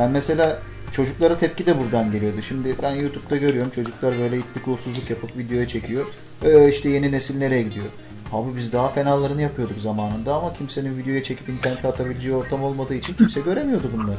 Yani 0.00 0.12
mesela 0.12 0.58
çocuklara 0.92 1.38
tepki 1.38 1.66
de 1.66 1.78
buradan 1.78 2.12
geliyordu. 2.12 2.42
Şimdi 2.48 2.74
ben 2.82 2.94
YouTube'da 2.94 3.36
görüyorum 3.36 3.70
çocuklar 3.70 4.18
böyle 4.18 4.38
itlik 4.38 4.68
uğursuzluk 4.68 5.10
yapıp 5.10 5.36
videoya 5.36 5.68
çekiyor. 5.68 6.06
Ee, 6.44 6.68
işte 6.68 6.88
yeni 6.88 7.12
nesil 7.12 7.38
nereye 7.38 7.62
gidiyor? 7.62 7.86
Abi 8.32 8.56
biz 8.56 8.72
daha 8.72 8.88
fenalarını 8.88 9.42
yapıyorduk 9.42 9.78
zamanında 9.80 10.34
ama 10.34 10.52
kimsenin 10.52 10.98
videoya 10.98 11.22
çekip 11.22 11.48
internete 11.48 11.88
atabileceği 11.88 12.34
ortam 12.34 12.64
olmadığı 12.64 12.94
için 12.94 13.14
kimse 13.14 13.40
göremiyordu 13.40 13.90
bunları. 13.96 14.16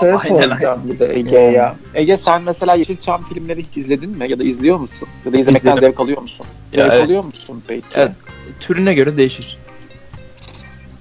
Şey 0.00 0.08
Aynen, 0.12 0.48
soracağım 0.48 0.80
bir 0.84 0.98
de 0.98 1.18
Ege'ye 1.18 1.50
ya. 1.50 1.76
Ege 1.94 2.16
sen 2.16 2.42
mesela 2.42 2.74
Yeşilçam 2.74 3.22
filmleri 3.22 3.62
hiç 3.62 3.76
izledin 3.76 4.10
mi? 4.10 4.30
Ya 4.30 4.38
da 4.38 4.44
izliyor 4.44 4.78
musun? 4.78 5.08
Ya 5.26 5.32
da 5.32 5.36
izlemekten 5.36 5.70
İzledim. 5.70 5.88
zevk 5.88 6.00
alıyor 6.00 6.22
musun? 6.22 6.46
Ya 6.72 6.82
zevk 6.82 6.92
evet. 6.92 7.04
alıyor 7.04 7.24
musun 7.24 7.62
peki? 7.68 7.86
Evet. 7.94 8.12
Türüne 8.60 8.94
göre 8.94 9.16
değişir. 9.16 9.58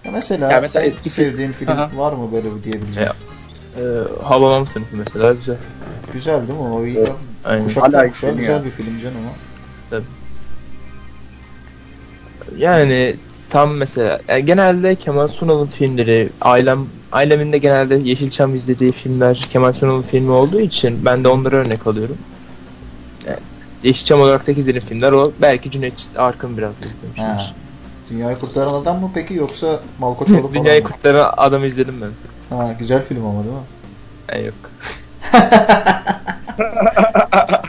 Ya 0.05 0.11
mesela, 0.11 0.51
Ya 0.51 0.61
mesela 0.61 0.85
eski 0.85 1.09
sevdiğin 1.09 1.51
film 1.51 1.71
Aha. 1.71 1.91
var 1.95 2.13
mı 2.13 2.31
böyle 2.31 2.55
bir 2.55 2.63
diyebileceğin? 2.63 3.07
Ya. 3.07 3.13
Ee, 3.77 4.23
Habamam 4.23 4.67
sınıfı 4.67 4.97
mesela 4.97 5.33
güzel. 5.33 5.57
Güzel 6.13 6.47
değil 6.47 6.59
mi? 6.59 6.65
O 6.65 6.85
iyi. 6.85 6.97
Evet. 6.97 7.11
Aynen. 7.45 7.63
Kuşaktan 7.63 7.93
Hala 7.93 8.05
güzel 8.35 8.65
bir 8.65 8.69
film 8.69 8.99
canım 8.99 9.17
o. 9.27 9.95
Yani 12.57 13.15
tam 13.49 13.73
mesela 13.77 14.19
yani 14.27 14.45
genelde 14.45 14.95
Kemal 14.95 15.27
Sunal'ın 15.27 15.67
filmleri, 15.67 16.29
ailem 16.41 16.87
ailemin 17.11 17.53
de 17.53 17.57
genelde 17.57 17.95
Yeşilçam 17.95 18.55
izlediği 18.55 18.91
filmler 18.91 19.35
Kemal 19.35 19.73
Sunal'ın 19.73 20.01
filmi 20.01 20.31
olduğu 20.31 20.59
için 20.61 21.05
ben 21.05 21.23
de 21.23 21.27
onları 21.27 21.55
örnek 21.55 21.87
alıyorum. 21.87 22.17
Yani 23.25 23.37
Yeşilçam 23.83 24.21
olarak 24.21 24.45
tek 24.45 24.57
izlediğim 24.57 24.85
filmler 24.87 25.11
o. 25.11 25.33
Belki 25.41 25.71
Cüneyt 25.71 26.09
Arkın 26.15 26.57
biraz 26.57 26.81
Ha. 26.81 26.85
izlemişimdir. 26.85 27.55
Dünyayı 28.09 28.39
Kurtaran 28.39 28.73
Adam 28.73 28.99
mı 28.99 29.11
peki 29.15 29.33
yoksa 29.33 29.79
Malkoçoğlu 29.97 30.41
falan 30.41 30.53
Dünyayı 30.53 30.83
mı? 30.83 30.89
Kurtaran 30.89 31.33
adamı 31.37 31.65
izledim 31.65 32.01
ben. 32.01 32.11
Ha, 32.49 32.71
güzel 32.79 33.05
film 33.05 33.25
ama 33.25 33.43
değil 33.43 33.55
mi? 33.55 33.61
Yani 34.31 34.45
yok. 34.45 34.55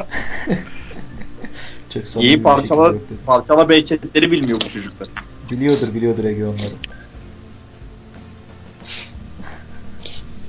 Samimi 2.13 2.29
İyi 2.31 2.39
bir 2.39 2.43
parçala, 2.45 2.95
parçala 3.27 3.69
beyketleri 3.69 4.31
bilmiyor 4.31 4.61
bu 4.65 4.69
çocuklar. 4.71 5.09
Biliyordur 5.51 5.95
biliyordur 5.95 6.25
Ege 6.25 6.45
onları. 6.47 6.59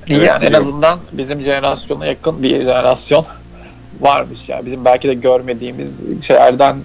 İyi 0.08 0.18
Evet, 0.18 0.28
yani 0.28 0.44
en 0.46 0.48
biliyorum. 0.48 0.68
azından 0.68 1.00
bizim 1.14 1.40
jenerasyona 1.42 2.06
yakın 2.06 2.44
bir 2.44 2.50
jenerasyon 2.50 3.26
varmış 4.00 4.50
ya. 4.50 4.66
Bizim 4.66 4.86
belki 4.86 5.08
de 5.08 5.14
görmediğimiz 5.14 6.24
şeylerden 6.26 6.84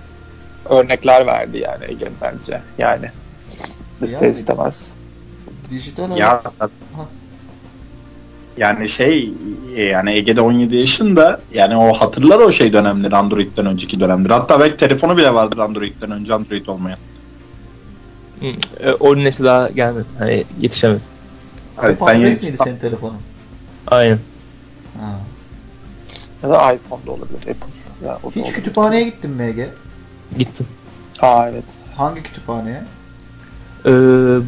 örnekler 0.65 1.27
verdi 1.27 1.59
yani 1.59 1.85
Ege 1.89 2.09
bence. 2.21 2.63
Yani 2.79 3.11
ister 4.03 4.23
Yani. 4.23 4.31
istemez. 4.33 4.95
Dijital 5.71 6.17
Ya 6.17 6.43
hayat- 6.59 6.73
Yani 8.59 8.89
şey 8.89 9.32
e, 9.76 9.82
yani 9.82 10.10
Ege'de 10.10 10.40
17 10.40 10.76
yaşında 10.76 11.40
yani 11.55 11.76
o 11.76 11.93
hatırlar 11.93 12.39
o 12.39 12.52
şey 12.52 12.72
dönemleri 12.72 13.16
Android'den 13.16 13.66
önceki 13.66 14.01
dönemleri. 14.01 14.32
Hatta 14.32 14.60
belki 14.60 14.76
telefonu 14.76 15.16
bile 15.16 15.35
vardır 15.35 15.59
Android'den 15.59 16.10
önce 16.10 16.35
Android 16.35 16.66
olmayan. 16.66 16.98
Hı, 18.40 18.47
e, 18.80 18.93
O 18.93 19.16
nesil 19.16 19.44
daha 19.44 19.68
gelmedi. 19.68 20.05
Hani 20.18 20.44
yetişemedi. 20.60 21.01
Evet, 21.82 21.98
sen 22.05 22.14
yeni- 22.14 22.28
miydi 22.28 22.40
senin 22.40 22.78
telefonun? 22.78 23.16
Aynen. 23.89 24.18
Ha. 25.01 25.18
Ya 26.43 26.51
da 26.51 26.72
iPhone 26.72 27.06
da 27.06 27.10
olabilir. 27.10 27.39
Apple. 27.40 28.06
Ya, 28.06 28.18
o 28.22 28.26
da 28.26 28.30
Hiç 28.30 28.36
olabilir. 28.36 28.55
kütüphaneye 28.55 29.02
gittin 29.05 29.30
mi 29.30 29.43
Ege? 29.44 29.68
Gittim. 30.39 30.66
Aa 31.20 31.48
evet. 31.48 31.64
Hangi 31.97 32.22
kütüphaneye? 32.22 32.82
Ee, 33.86 33.90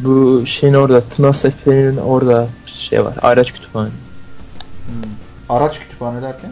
bu 0.03 0.43
şeyin 0.45 0.73
orada, 0.73 1.01
Tınas 1.01 1.45
Efe'nin 1.45 1.97
orada 1.97 2.47
şey 2.81 3.05
var. 3.05 3.13
Araç 3.21 3.53
kütüphane. 3.53 3.89
Hmm. 4.85 5.11
Araç 5.49 5.79
kütüphane 5.79 6.21
derken? 6.21 6.51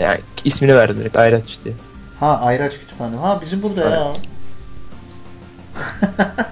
Yani 0.00 0.20
ismini 0.44 0.76
verdim 0.76 0.96
direkt 1.00 1.16
Ayraç 1.16 1.58
diye. 1.64 1.74
Ha 2.20 2.40
Ayraç 2.40 2.78
kütüphane. 2.78 3.16
Ha 3.16 3.38
bizim 3.40 3.62
burada 3.62 3.80
ya. 3.80 4.12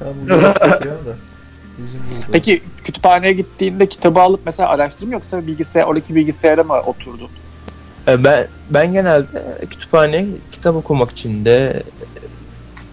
ben 0.00 0.28
bakıyorum 0.54 1.06
da. 1.06 1.14
Bizim 1.78 2.00
burada. 2.10 2.32
Peki 2.32 2.62
kütüphaneye 2.84 3.32
gittiğinde 3.32 3.86
kitabı 3.86 4.20
alıp 4.20 4.40
mesela 4.46 4.68
araştırma 4.68 5.12
yoksa 5.12 5.46
bilgisayar 5.46 5.84
oradaki 5.84 6.14
bilgisayara 6.14 6.64
mı 6.64 6.74
oturdun? 6.74 7.28
Ee, 8.08 8.24
Ben 8.24 8.46
ben 8.70 8.92
genelde 8.92 9.66
kütüphaneye 9.70 10.26
kitap 10.52 10.76
okumak 10.76 11.10
için 11.10 11.44
de 11.44 11.82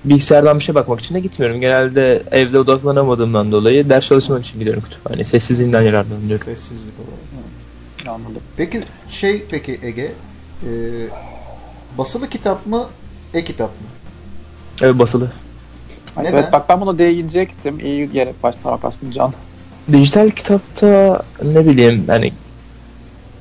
bilgisayardan 0.09 0.59
bir 0.59 0.63
şey 0.63 0.75
bakmak 0.75 0.99
için 0.99 1.15
de 1.15 1.19
gitmiyorum. 1.19 1.61
Genelde 1.61 2.23
evde 2.31 2.59
odaklanamadığımdan 2.59 3.51
dolayı 3.51 3.89
ders 3.89 4.07
çalışmak 4.07 4.45
için 4.45 4.59
gidiyorum 4.59 4.83
kütüphaneye. 4.83 5.25
Sessizliğinden 5.25 5.81
yararlanıyorum. 5.81 6.45
Sessizlik 6.45 6.93
olarak. 6.99 7.19
Ha. 8.05 8.11
Anladım. 8.11 8.41
Peki 8.57 8.79
şey 9.09 9.43
peki 9.49 9.79
Ege 9.83 10.11
e, 10.63 10.69
basılı 11.97 12.29
kitap 12.29 12.65
mı 12.65 12.87
e-kitap 13.33 13.69
mı? 13.69 13.87
Evet 14.81 14.99
basılı. 14.99 15.31
Neden? 16.17 16.33
Evet 16.33 16.51
bak 16.51 16.69
ben 16.69 16.81
bunu 16.81 16.97
değinecektim. 16.97 17.79
İyi 17.79 18.09
yere 18.13 18.33
baş 18.43 18.55
parmak 18.63 18.83
bastın 18.83 19.11
Can. 19.11 19.33
Dijital 19.91 20.29
kitapta 20.29 21.23
ne 21.43 21.65
bileyim 21.65 22.03
hani 22.07 22.33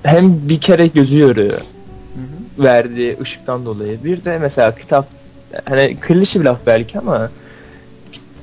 hem 0.03 0.49
bir 0.49 0.61
kere 0.61 0.87
gözü 0.87 1.19
yoruyor 1.19 1.61
Hı 1.61 2.21
hı. 2.59 2.65
verdiği 2.65 3.17
ışıktan 3.21 3.65
dolayı. 3.67 4.05
Bir 4.05 4.25
de 4.25 4.39
mesela 4.39 4.75
kitap 4.75 5.09
hani 5.69 5.97
klişe 6.01 6.41
bir 6.41 6.45
laf 6.45 6.59
belki 6.67 6.99
ama 6.99 7.31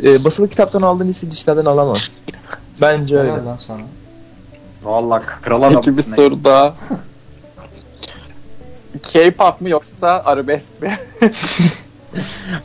e, 0.04 0.24
basılı 0.24 0.50
kitaptan 0.50 0.82
aldığın 0.82 1.08
hissi 1.08 1.32
dijitalden 1.32 1.66
alamaz. 1.66 2.22
Bence 2.82 3.18
öyle. 3.20 3.32
Lan 3.32 3.58
sana. 3.68 3.82
Vallahi 4.84 5.24
kral 5.42 5.62
Peki 5.62 5.74
bir 5.88 5.92
adamsın. 5.92 6.16
soru 6.16 6.44
daha. 6.44 6.74
K-pop 9.04 9.62
mu 9.62 9.70
yoksa 9.70 10.22
arabesk 10.26 10.82
mi? 10.82 10.98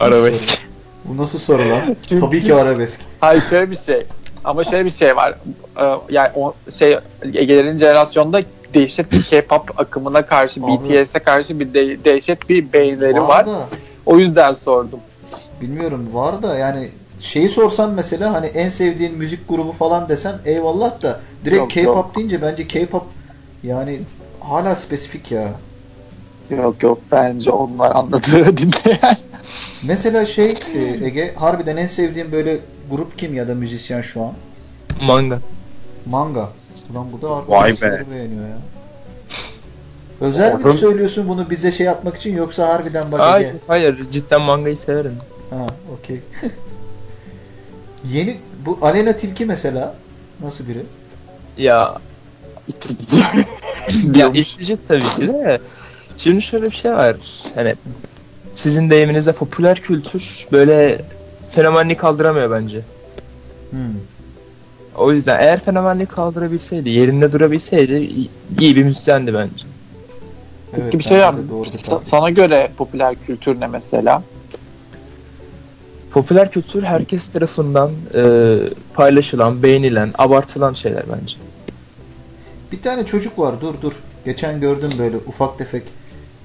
Arabesk. 0.01 0.59
Bu 1.05 1.23
nasıl 1.23 1.39
soru 1.39 1.69
lan? 1.71 1.97
Çünkü- 2.09 2.21
Tabii 2.27 2.45
ki 2.45 2.55
arabesk. 2.55 3.01
Hayır 3.21 3.43
şöyle 3.51 3.71
bir 3.71 3.77
şey. 3.77 4.07
Ama 4.45 4.65
şöyle 4.65 4.85
bir 4.85 4.91
şey 4.91 5.17
var. 5.17 5.35
Ee, 5.81 5.95
Yani 6.11 6.29
o 6.35 6.55
şey 6.79 6.99
Ege'lerin 7.35 7.79
jenerasyonda 7.79 8.41
dehşet 8.75 9.13
bir 9.13 9.23
K-pop 9.23 9.81
akımına 9.81 10.27
karşı. 10.27 10.63
BTS'e 10.63 11.19
karşı 11.19 11.61
bir 11.61 11.75
de- 11.75 12.05
dehşet 12.05 12.49
bir 12.49 12.73
beğenileri 12.73 13.21
var. 13.21 13.47
O 14.09 14.19
yüzden 14.19 14.53
sordum. 14.53 15.01
bilmiyorum 15.61 16.09
var 16.13 16.43
da 16.43 16.57
yani 16.59 16.89
şeyi 17.21 17.49
sorsan 17.49 17.91
mesela 17.91 18.33
hani 18.33 18.47
en 18.47 18.69
sevdiğin 18.69 19.15
müzik 19.19 19.49
grubu 19.49 19.73
falan 19.73 20.09
desen 20.09 20.39
eyvallah 20.45 21.03
da 21.03 21.21
direkt 21.45 21.59
Yok, 21.59 21.71
K-pop 21.71 21.97
yok. 21.97 22.17
deyince 22.17 22.43
bence 22.43 22.67
K-pop 22.69 23.03
yani 23.63 24.01
hala 24.41 24.77
spesifik 24.77 25.31
ya. 25.31 25.53
Yok 26.51 26.83
yok 26.83 26.99
bence 27.13 27.51
onlar 27.51 27.95
anladığı 27.95 28.57
dinleyen. 28.57 29.17
Mesela 29.87 30.27
şey 30.27 30.55
e, 30.75 31.05
Ege 31.07 31.35
harbiden 31.37 31.77
en 31.77 31.87
sevdiğin 31.87 32.33
böyle 32.33 32.59
grup 32.91 33.19
kim 33.19 33.35
ya 33.35 33.49
da 33.49 33.55
müzisyen 33.55 34.01
şu 34.01 34.23
an? 34.23 34.33
Manga. 35.03 35.39
Manga. 36.07 36.49
Ulan 36.93 37.07
bu 37.13 37.23
da 37.23 37.31
Vay 37.31 37.59
harbiden 37.61 37.65
be. 37.91 37.95
eskileri 37.97 38.11
beğeniyor 38.11 38.49
ya. 38.49 38.59
Özel 40.21 40.55
mi 40.55 40.63
Orhun- 40.63 40.77
söylüyorsun 40.77 41.29
bunu 41.29 41.51
bize 41.51 41.71
şey 41.71 41.87
yapmak 41.87 42.17
için 42.17 42.37
yoksa 42.37 42.69
harbiden 42.69 43.13
bak 43.13 43.21
Hayır, 43.21 43.55
hayır 43.67 44.11
cidden 44.13 44.41
mangayı 44.41 44.77
severim. 44.77 45.17
Ha, 45.51 45.67
okey. 45.99 46.21
Yeni 48.13 48.37
bu 48.67 48.79
Alena 48.83 49.13
Tilki 49.13 49.47
mesela 49.47 49.95
nasıl 50.43 50.69
biri? 50.69 50.83
Ya 51.59 51.95
ya 54.15 54.31
itici 54.35 54.77
tabii 54.89 55.01
ki 55.09 55.29
de. 55.29 55.61
Şimdi 56.19 56.43
şöyle 56.43 56.67
bir 56.67 56.71
şey 56.71 56.93
var. 56.93 57.17
Hani 57.55 57.75
sizin 58.55 58.91
deyiminizde 58.91 59.33
popüler 59.33 59.81
kültür 59.81 60.47
böyle 60.53 60.99
fenomenliği 61.55 61.97
kaldıramıyor 61.97 62.51
bence. 62.51 62.81
Hmm. 63.71 63.79
O 64.97 65.13
yüzden 65.13 65.41
eğer 65.41 65.61
fenomenliği 65.61 66.07
kaldırabilseydi, 66.07 66.91
yerinde 66.91 67.33
durabilseydi 67.33 67.93
iyi- 67.93 68.31
iyi 68.61 68.77
bir 68.77 68.83
müzisyendi 68.85 69.35
bence. 69.35 69.65
Evet, 70.77 70.99
bir 70.99 71.03
şey 71.03 71.19
yap. 71.19 71.35
Sana 72.03 72.31
göre 72.31 72.71
popüler 72.77 73.15
kültür 73.15 73.61
ne 73.61 73.67
mesela? 73.67 74.23
Popüler 76.11 76.51
kültür 76.51 76.83
herkes 76.83 77.29
tarafından 77.33 77.91
e, 78.15 78.57
paylaşılan, 78.95 79.63
beğenilen, 79.63 80.11
abartılan 80.19 80.73
şeyler 80.73 81.03
bence. 81.21 81.37
Bir 82.73 82.83
tane 82.83 83.07
çocuk 83.07 83.39
var 83.39 83.61
dur 83.61 83.75
dur. 83.83 83.93
Geçen 84.25 84.61
gördüm 84.61 84.91
böyle 84.99 85.17
ufak 85.17 85.59
tefek. 85.59 85.83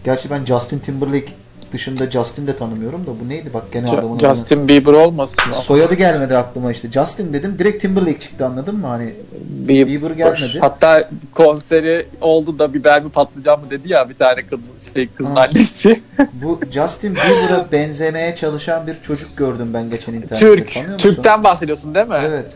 Gerçi 0.03 0.29
ben 0.29 0.45
Justin 0.45 0.79
Timberlake 0.79 1.33
dışında 1.73 2.11
Justin 2.11 2.47
de 2.47 2.55
tanımıyorum 2.55 3.01
da 3.05 3.09
bu 3.25 3.29
neydi 3.29 3.49
bak 3.53 3.63
gene 3.73 3.89
adamın 3.89 4.17
Ju- 4.19 4.25
adını- 4.27 4.35
Justin 4.35 4.67
Bieber 4.67 4.93
olmasın. 4.93 5.51
Soyadı 5.53 5.93
gelmedi 5.93 6.37
aklıma 6.37 6.71
işte. 6.71 6.91
Justin 6.91 7.33
dedim 7.33 7.55
direkt 7.59 7.81
Timberlake 7.81 8.19
çıktı 8.19 8.45
anladın 8.45 8.75
mı? 8.75 8.87
Hani 8.87 9.13
Bieber. 9.49 9.87
Bieber 9.87 10.11
gelmedi. 10.11 10.59
Hatta 10.59 11.09
konseri 11.33 12.07
oldu 12.21 12.59
da 12.59 12.73
biber 12.73 13.03
mi 13.03 13.09
patlıcan 13.09 13.59
mı 13.59 13.69
dedi 13.69 13.91
ya 13.91 14.09
bir 14.09 14.15
tane 14.15 14.41
kadın 14.41 14.63
şey 14.93 15.07
kızın 15.07 15.35
Ha. 15.35 15.41
annesi. 15.41 16.01
bu 16.33 16.59
Justin 16.71 17.15
Bieber'a 17.15 17.65
benzemeye 17.71 18.35
çalışan 18.35 18.87
bir 18.87 19.01
çocuk 19.01 19.37
gördüm 19.37 19.69
ben 19.73 19.89
geçen 19.89 20.13
internette. 20.13 20.45
Türk. 20.55 20.73
Tanıyor 20.73 20.93
musun? 20.93 21.09
Türk'ten 21.09 21.43
bahsediyorsun 21.43 21.95
değil 21.95 22.07
mi? 22.07 22.17
Evet. 22.25 22.55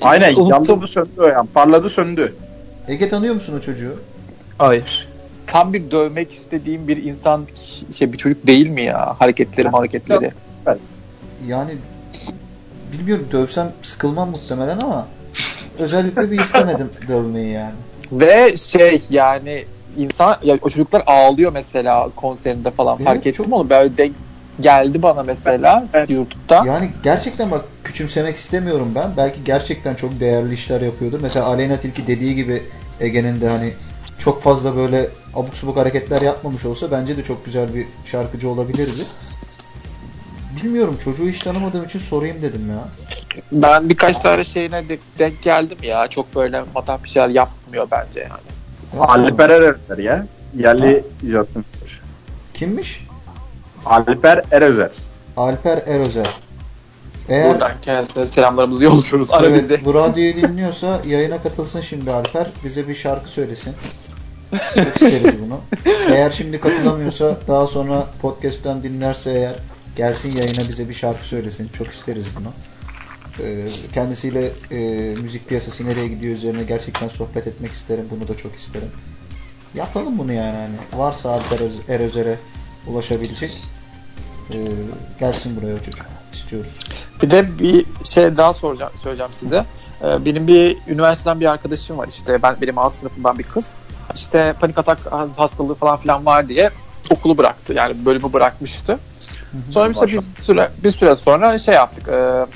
Aynen 0.00 0.28
Unuttum. 0.34 0.48
yandı 0.48 0.86
söndü 0.86 1.10
o 1.18 1.22
yani. 1.26 1.48
Parladı 1.54 1.90
söndü. 1.90 2.34
Ege 2.88 3.08
tanıyor 3.08 3.34
musun 3.34 3.54
o 3.58 3.60
çocuğu? 3.60 3.92
Hayır. 4.58 5.08
Tam 5.50 5.72
bir 5.72 5.90
dövmek 5.90 6.32
istediğim 6.32 6.88
bir 6.88 7.04
insan 7.04 7.46
şey 7.96 8.12
bir 8.12 8.18
çocuk 8.18 8.46
değil 8.46 8.66
mi 8.66 8.82
ya? 8.84 9.14
Hareketleri 9.18 9.68
hareketleri. 9.68 10.30
Yani 11.46 11.70
bilmiyorum 12.92 13.28
dövsem 13.32 13.72
sıkılmam 13.82 14.30
muhtemelen 14.30 14.78
ama 14.80 15.06
özellikle 15.78 16.30
bir 16.30 16.40
istemedim 16.40 16.90
dövmeyi 17.08 17.52
yani. 17.52 17.74
Ve 18.12 18.56
şey 18.56 19.02
yani 19.10 19.64
insan 19.96 20.36
ya 20.42 20.58
o 20.62 20.70
çocuklar 20.70 21.02
ağlıyor 21.06 21.52
mesela 21.52 22.08
konserinde 22.16 22.70
falan 22.70 22.96
Evet, 22.96 23.06
fark 23.06 23.26
ettim 23.26 23.44
çok- 23.44 23.52
onu 23.52 23.70
böyle 23.70 23.96
de 23.96 24.10
geldi 24.60 25.02
bana 25.02 25.22
mesela 25.22 25.88
Evet. 25.94 26.10
YouTube'da. 26.10 26.62
Yani 26.66 26.90
gerçekten 27.02 27.50
bak 27.50 27.64
küçümsemek 27.84 28.36
istemiyorum 28.36 28.92
ben. 28.94 29.10
Belki 29.16 29.44
gerçekten 29.44 29.94
çok 29.94 30.20
değerli 30.20 30.54
işler 30.54 30.80
yapıyordur. 30.80 31.18
Mesela 31.22 31.46
Aleyna 31.46 31.76
Tilki 31.76 32.06
dediği 32.06 32.34
gibi 32.34 32.62
Ege'nin 33.00 33.40
de 33.40 33.48
hani 33.48 33.72
çok 34.20 34.42
fazla 34.42 34.76
böyle 34.76 35.08
abuk 35.34 35.56
subuk 35.56 35.76
hareketler 35.76 36.22
yapmamış 36.22 36.64
olsa 36.64 36.90
bence 36.90 37.16
de 37.16 37.24
çok 37.24 37.44
güzel 37.44 37.74
bir 37.74 37.86
şarkıcı 38.04 38.48
olabilirdi. 38.48 39.02
Bilmiyorum 40.62 40.98
çocuğu 41.04 41.28
hiç 41.28 41.38
tanımadığım 41.38 41.84
için 41.84 41.98
sorayım 41.98 42.42
dedim 42.42 42.70
ya. 42.70 42.84
Ben 43.52 43.88
birkaç 43.88 44.18
tane 44.18 44.44
şeyine 44.44 44.88
de 44.88 44.98
denk 45.18 45.42
geldim 45.42 45.78
ya. 45.82 46.08
Çok 46.08 46.34
böyle 46.34 46.62
matah 46.74 47.04
bir 47.04 47.08
şeyler 47.08 47.28
yapmıyor 47.28 47.88
bence 47.90 48.20
yani. 48.20 49.02
Alper 49.04 49.50
Erezer 49.50 49.98
ya. 49.98 50.26
Yerli 50.56 51.04
Justin 51.22 51.64
Bieber. 51.74 52.00
Kimmiş? 52.54 53.06
Alper 53.86 54.44
Erezer. 54.50 54.90
Alper 55.36 55.82
Erozer. 55.86 56.26
Eğer 57.28 57.52
Buradan 57.54 57.72
kendisine 57.82 58.26
selamlarımızı 58.26 58.84
yolluyoruz. 58.84 59.30
Ara 59.30 59.46
evet, 59.46 59.62
bizi. 59.62 59.84
bu 59.84 59.94
radyoyu 59.94 60.36
dinliyorsa 60.36 61.00
yayına 61.06 61.42
katılsın 61.42 61.80
şimdi 61.80 62.10
Alper. 62.10 62.50
Bize 62.64 62.88
bir 62.88 62.94
şarkı 62.94 63.28
söylesin. 63.28 63.74
Çok 64.74 64.96
isteriz 65.02 65.34
bunu. 65.46 65.60
Eğer 66.10 66.30
şimdi 66.30 66.60
katılamıyorsa 66.60 67.36
daha 67.48 67.66
sonra 67.66 68.06
podcast'ten 68.22 68.82
dinlerse 68.82 69.30
eğer 69.32 69.54
gelsin 69.96 70.32
yayına 70.36 70.68
bize 70.68 70.88
bir 70.88 70.94
şarkı 70.94 71.26
söylesin. 71.26 71.68
Çok 71.68 71.88
isteriz 71.88 72.24
bunu. 72.36 72.48
Ee, 73.46 73.68
kendisiyle 73.94 74.50
e, 74.70 74.78
müzik 75.14 75.48
piyasası 75.48 75.86
nereye 75.86 76.08
gidiyor 76.08 76.34
üzerine 76.34 76.62
gerçekten 76.62 77.08
sohbet 77.08 77.46
etmek 77.46 77.72
isterim. 77.72 78.04
Bunu 78.10 78.28
da 78.28 78.36
çok 78.36 78.54
isterim. 78.54 78.88
Yapalım 79.74 80.18
bunu 80.18 80.32
yani. 80.32 80.56
Hani 80.56 81.00
varsa 81.00 81.30
Alper 81.30 81.60
Öz- 81.60 81.88
Erözer'e 81.88 82.38
ulaşabilecek 82.86 83.58
e, 84.50 84.56
gelsin 85.20 85.56
buraya 85.56 85.74
o 85.74 85.78
çocuk. 85.78 86.06
İstiyoruz. 86.32 86.72
Bir 87.22 87.30
de 87.30 87.58
bir 87.58 87.86
şey 88.10 88.36
daha 88.36 88.54
soracağım, 88.54 88.92
söyleyeceğim 89.02 89.32
size. 89.32 89.64
Ee, 90.04 90.24
benim 90.24 90.48
bir 90.48 90.76
üniversiteden 90.88 91.40
bir 91.40 91.46
arkadaşım 91.46 91.98
var 91.98 92.08
işte 92.08 92.42
ben 92.42 92.56
benim 92.60 92.78
alt 92.78 92.94
sınıfımdan 92.94 93.38
bir 93.38 93.42
kız. 93.44 93.70
İşte 94.14 94.54
panik 94.60 94.78
atak 94.78 94.98
hastalığı 95.36 95.74
falan 95.74 95.96
filan 95.96 96.26
var 96.26 96.48
diye 96.48 96.70
okulu 97.10 97.38
bıraktı. 97.38 97.72
Yani 97.72 98.06
bölümü 98.06 98.32
bırakmıştı. 98.32 98.98
Sonra 99.70 99.88
işte 99.88 100.06
bir 100.06 100.20
süre 100.42 100.70
bir 100.84 100.90
süre 100.90 101.16
sonra 101.16 101.58
şey 101.58 101.74
yaptık. 101.74 102.08
e, 102.08 102.46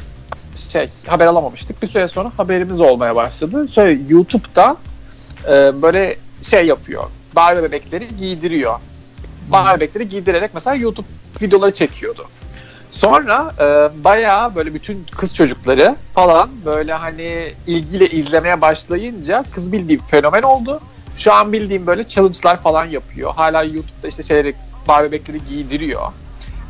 şey 0.73 0.91
haber 1.07 1.27
alamamıştık. 1.27 1.83
Bir 1.83 1.89
süre 1.89 2.09
sonra 2.09 2.33
haberimiz 2.37 2.81
olmaya 2.81 3.17
başladı. 3.17 3.69
Şey 3.69 3.99
YouTube'da 4.09 4.77
e, 5.49 5.83
böyle 5.83 6.17
şey 6.43 6.67
yapıyor. 6.67 7.05
Barbie 7.37 7.63
bebekleri 7.63 8.17
giydiriyor. 8.17 8.75
Barbie 9.49 9.77
bebekleri 9.77 10.09
giydirerek 10.09 10.51
mesela 10.55 10.77
YouTube 10.77 11.07
videoları 11.43 11.75
çekiyordu. 11.75 12.27
Sonra 12.91 13.55
e, 13.59 13.65
bayağı 14.05 14.55
böyle 14.55 14.75
bütün 14.75 15.07
kız 15.17 15.35
çocukları 15.35 15.97
falan 16.15 16.51
böyle 16.65 16.93
hani 16.93 17.55
ilgiyle 17.67 18.11
izlemeye 18.11 18.61
başlayınca 18.61 19.45
kız 19.55 19.73
bildiğim 19.73 20.01
fenomen 20.01 20.43
oldu. 20.43 20.81
Şu 21.19 21.33
an 21.33 21.53
bildiğim 21.53 21.87
böyle 21.87 22.09
challenge'lar 22.09 22.63
falan 22.63 22.85
yapıyor. 22.87 23.33
Hala 23.35 23.63
YouTube'da 23.63 24.09
işte 24.09 24.23
şeyleri 24.23 24.55
Barbie 24.89 25.13
bebekleri 25.13 25.45
giydiriyor. 25.49 26.03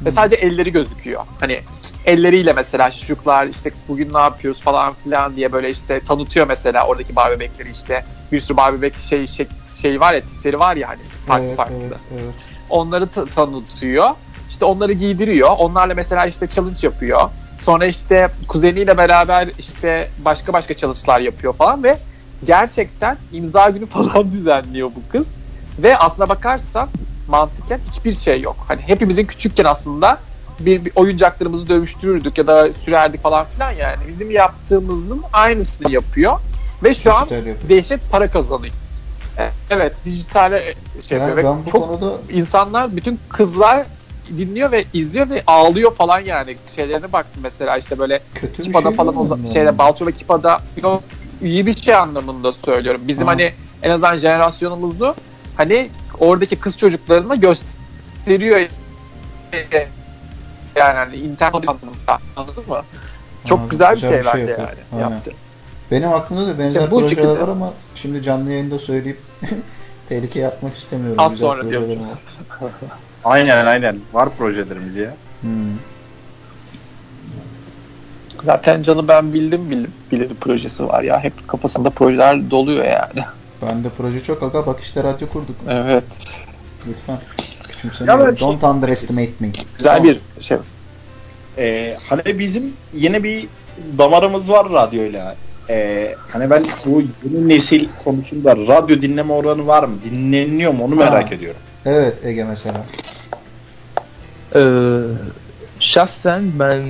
Ve 0.05 0.11
sadece 0.11 0.37
elleri 0.37 0.73
gözüküyor. 0.73 1.23
Hani 1.41 1.61
elleriyle 2.07 2.53
mesela 2.53 2.91
çocuklar 2.91 3.47
işte 3.47 3.71
bugün 3.89 4.15
ne 4.15 4.19
yapıyoruz 4.19 4.63
falan 4.63 4.95
filan 4.95 5.37
diye 5.37 5.53
böyle 5.53 5.71
işte 5.71 6.01
tanıtıyor 6.01 6.47
mesela 6.47 6.87
oradaki 6.87 7.17
Barbie 7.17 7.41
bebekleri 7.41 7.71
işte 7.71 8.05
bir 8.33 8.41
sürü 8.41 8.57
Barbie 8.57 8.79
bebek 8.79 8.97
şey, 8.97 9.27
şey, 9.27 9.47
şey 9.83 10.01
var 10.01 10.15
ya 10.15 10.21
tipleri 10.21 10.59
var 10.59 10.77
ya 10.77 10.89
hani 10.89 11.01
farklı 11.27 11.47
evet, 11.47 11.57
farklı. 11.57 11.75
evet, 11.75 11.99
evet. 12.13 12.35
Onları 12.71 13.09
ta- 13.09 13.27
tanıtıyor. 13.27 14.11
İşte 14.51 14.65
onları 14.65 14.93
giydiriyor. 14.93 15.51
Onlarla 15.59 15.95
mesela 15.95 16.27
işte 16.27 16.47
challenge 16.47 16.79
yapıyor. 16.83 17.21
Sonra 17.61 17.87
işte 17.87 18.29
kuzeniyle 18.49 18.97
beraber 18.97 19.49
işte 19.59 20.09
başka 20.19 20.53
başka 20.53 20.77
challenge'lar 20.77 21.21
yapıyor 21.21 21.53
falan 21.53 21.85
ve 21.85 21.99
gerçekten 22.47 23.17
imza 23.33 23.71
günü 23.71 23.87
falan 23.97 24.33
düzenliyor 24.33 24.91
bu 24.97 25.13
kız. 25.13 25.27
Ve 25.79 25.99
aslına 25.99 26.29
bakarsan 26.29 26.89
mantıken 27.29 27.81
hiçbir 27.93 28.15
şey 28.15 28.41
yok. 28.41 28.57
Hani 28.69 28.81
hepimizin 28.87 29.25
küçükken 29.25 29.65
aslında 29.65 30.19
bir, 30.61 30.85
bir 30.85 30.93
oyuncaklarımızı 30.95 31.69
dövüştürürdük 31.69 32.39
ya 32.39 32.47
da 32.47 32.69
sürerdik 32.85 33.23
falan 33.23 33.47
filan 33.55 33.73
yani. 33.73 33.97
Bizim 34.09 34.31
yaptığımızın 34.31 35.23
aynısını 35.33 35.91
yapıyor. 35.93 36.39
Ve 36.85 36.95
şu 36.95 37.15
an 37.15 37.21
Dijital 37.25 37.37
yapıyor. 37.47 37.57
dehşet 37.69 38.01
para 38.11 38.31
kazanıyor. 38.31 38.75
E- 39.39 39.51
Evet, 39.71 39.93
dijitale 40.05 40.75
şey 41.09 41.19
Yani 41.19 41.29
yapıyor. 41.29 41.55
Ve 41.67 41.71
çok 41.71 41.89
konuda 41.89 42.13
insanlar 42.33 42.97
bütün 42.97 43.21
kızlar 43.29 43.87
dinliyor 44.29 44.73
ve 44.73 44.85
izliyor 44.93 45.31
ve 45.31 45.43
ağlıyor 45.47 45.95
falan 45.95 46.21
yani 46.21 46.57
şeylerine 46.77 47.13
baktım 47.13 47.43
mesela 47.43 47.77
işte 47.77 47.99
böyle 47.99 48.21
kötü 48.35 48.63
Kipa'da 48.63 48.89
şey 48.89 48.97
falan 48.97 49.17
o 49.17 49.37
şeyde 49.53 49.59
yani? 49.59 49.79
Balço 49.79 50.07
ve 50.07 50.13
Kipa'da 50.13 50.61
iyi 51.43 51.67
bir 51.67 51.77
şey 51.77 51.95
anlamında 51.95 52.53
söylüyorum. 52.53 53.01
Bizim 53.05 53.27
Ha. 53.27 53.33
hani 53.33 53.53
en 53.83 53.91
azından 53.91 54.17
jenerasyonumuzu 54.17 55.15
hani 55.57 55.91
oradaki 56.21 56.57
kız 56.57 56.79
çocuklarına 56.79 57.35
gösteriyor 57.35 58.59
yani 60.77 60.95
hani 60.95 61.17
internet 61.17 61.55
anlamında 61.55 62.19
anladın 62.37 62.65
mı? 62.69 62.83
Çok 63.49 63.59
Anladım. 63.59 63.71
güzel 63.71 63.91
bir 63.91 63.95
Güzel 63.95 64.11
şey, 64.11 64.19
bir 64.19 64.25
şey 64.25 64.33
bence 64.41 64.51
yapıyor. 64.53 64.69
yani 64.69 65.03
Aynen. 65.05 65.15
yaptı. 65.15 65.33
Benim 65.91 66.13
aklımda 66.13 66.47
da 66.47 66.59
benzer 66.59 66.81
İşte 66.81 66.91
bu 66.91 67.01
projeler 67.01 67.15
şekilde. 67.23 67.41
var 67.41 67.49
ama 67.49 67.73
şimdi 67.95 68.23
canlı 68.23 68.51
yayında 68.51 68.79
söyleyip 68.79 69.19
tehlikeye 70.09 70.47
atmak 70.47 70.75
istemiyorum. 70.75 71.17
Az 71.19 71.37
sonra 71.37 71.67
var. 71.67 72.19
Aynen 73.25 73.67
aynen. 73.67 73.99
Var 74.13 74.29
projelerimiz 74.39 74.97
ya. 74.97 75.15
Hmm. 75.41 75.51
Zaten 78.45 78.83
canı 78.83 79.09
ben 79.09 79.33
bildim 79.33 79.87
bilir 80.13 80.29
projesi 80.41 80.89
var 80.89 81.03
ya. 81.03 81.21
Hep 81.25 81.49
kafasında 81.49 81.91
projeler 81.91 82.51
doluyor 82.51 82.85
yani. 82.85 83.25
Bende 83.63 83.89
proje 83.99 84.21
çok 84.21 84.43
aga 84.43 84.67
bak 84.67 84.81
işte 84.81 85.03
radyo 85.03 85.29
kurduk. 85.29 85.57
Evet. 85.69 86.05
Lütfen. 86.89 87.19
Küçümsemiyorum. 87.71 88.21
Ya 88.25 88.29
ben 88.31 88.35
şey- 88.35 88.49
Don't 88.49 88.65
underestimate 88.65 89.31
me. 89.41 89.49
Güzel 89.77 90.05
bir 90.05 90.21
şey. 90.41 90.57
Ee, 91.59 91.97
hani 92.09 92.39
bizim 92.39 92.73
yine 92.95 93.23
bir 93.23 93.47
damarımız 93.99 94.51
var 94.51 94.71
radyoyla. 94.73 95.37
Ee, 95.71 96.15
hani 96.33 96.51
ben 96.51 96.65
bu 96.87 97.03
yeni 97.25 97.49
nesil 97.49 97.89
konusunda 98.05 98.57
radyo 98.57 99.03
dinleme 99.03 99.33
oranı 99.33 99.67
var 99.67 99.85
mı? 99.85 99.97
Dinleniyor 100.11 100.73
mu 100.73 100.85
onu 100.85 100.95
merak 100.95 101.31
Ha. 101.31 101.35
ediyorum. 101.35 101.61
Evet 101.87 102.15
Ege 102.25 102.45
mesela. 102.45 102.85
Ee, 104.55 104.61
şahsen 105.81 106.43
ben 106.59 106.83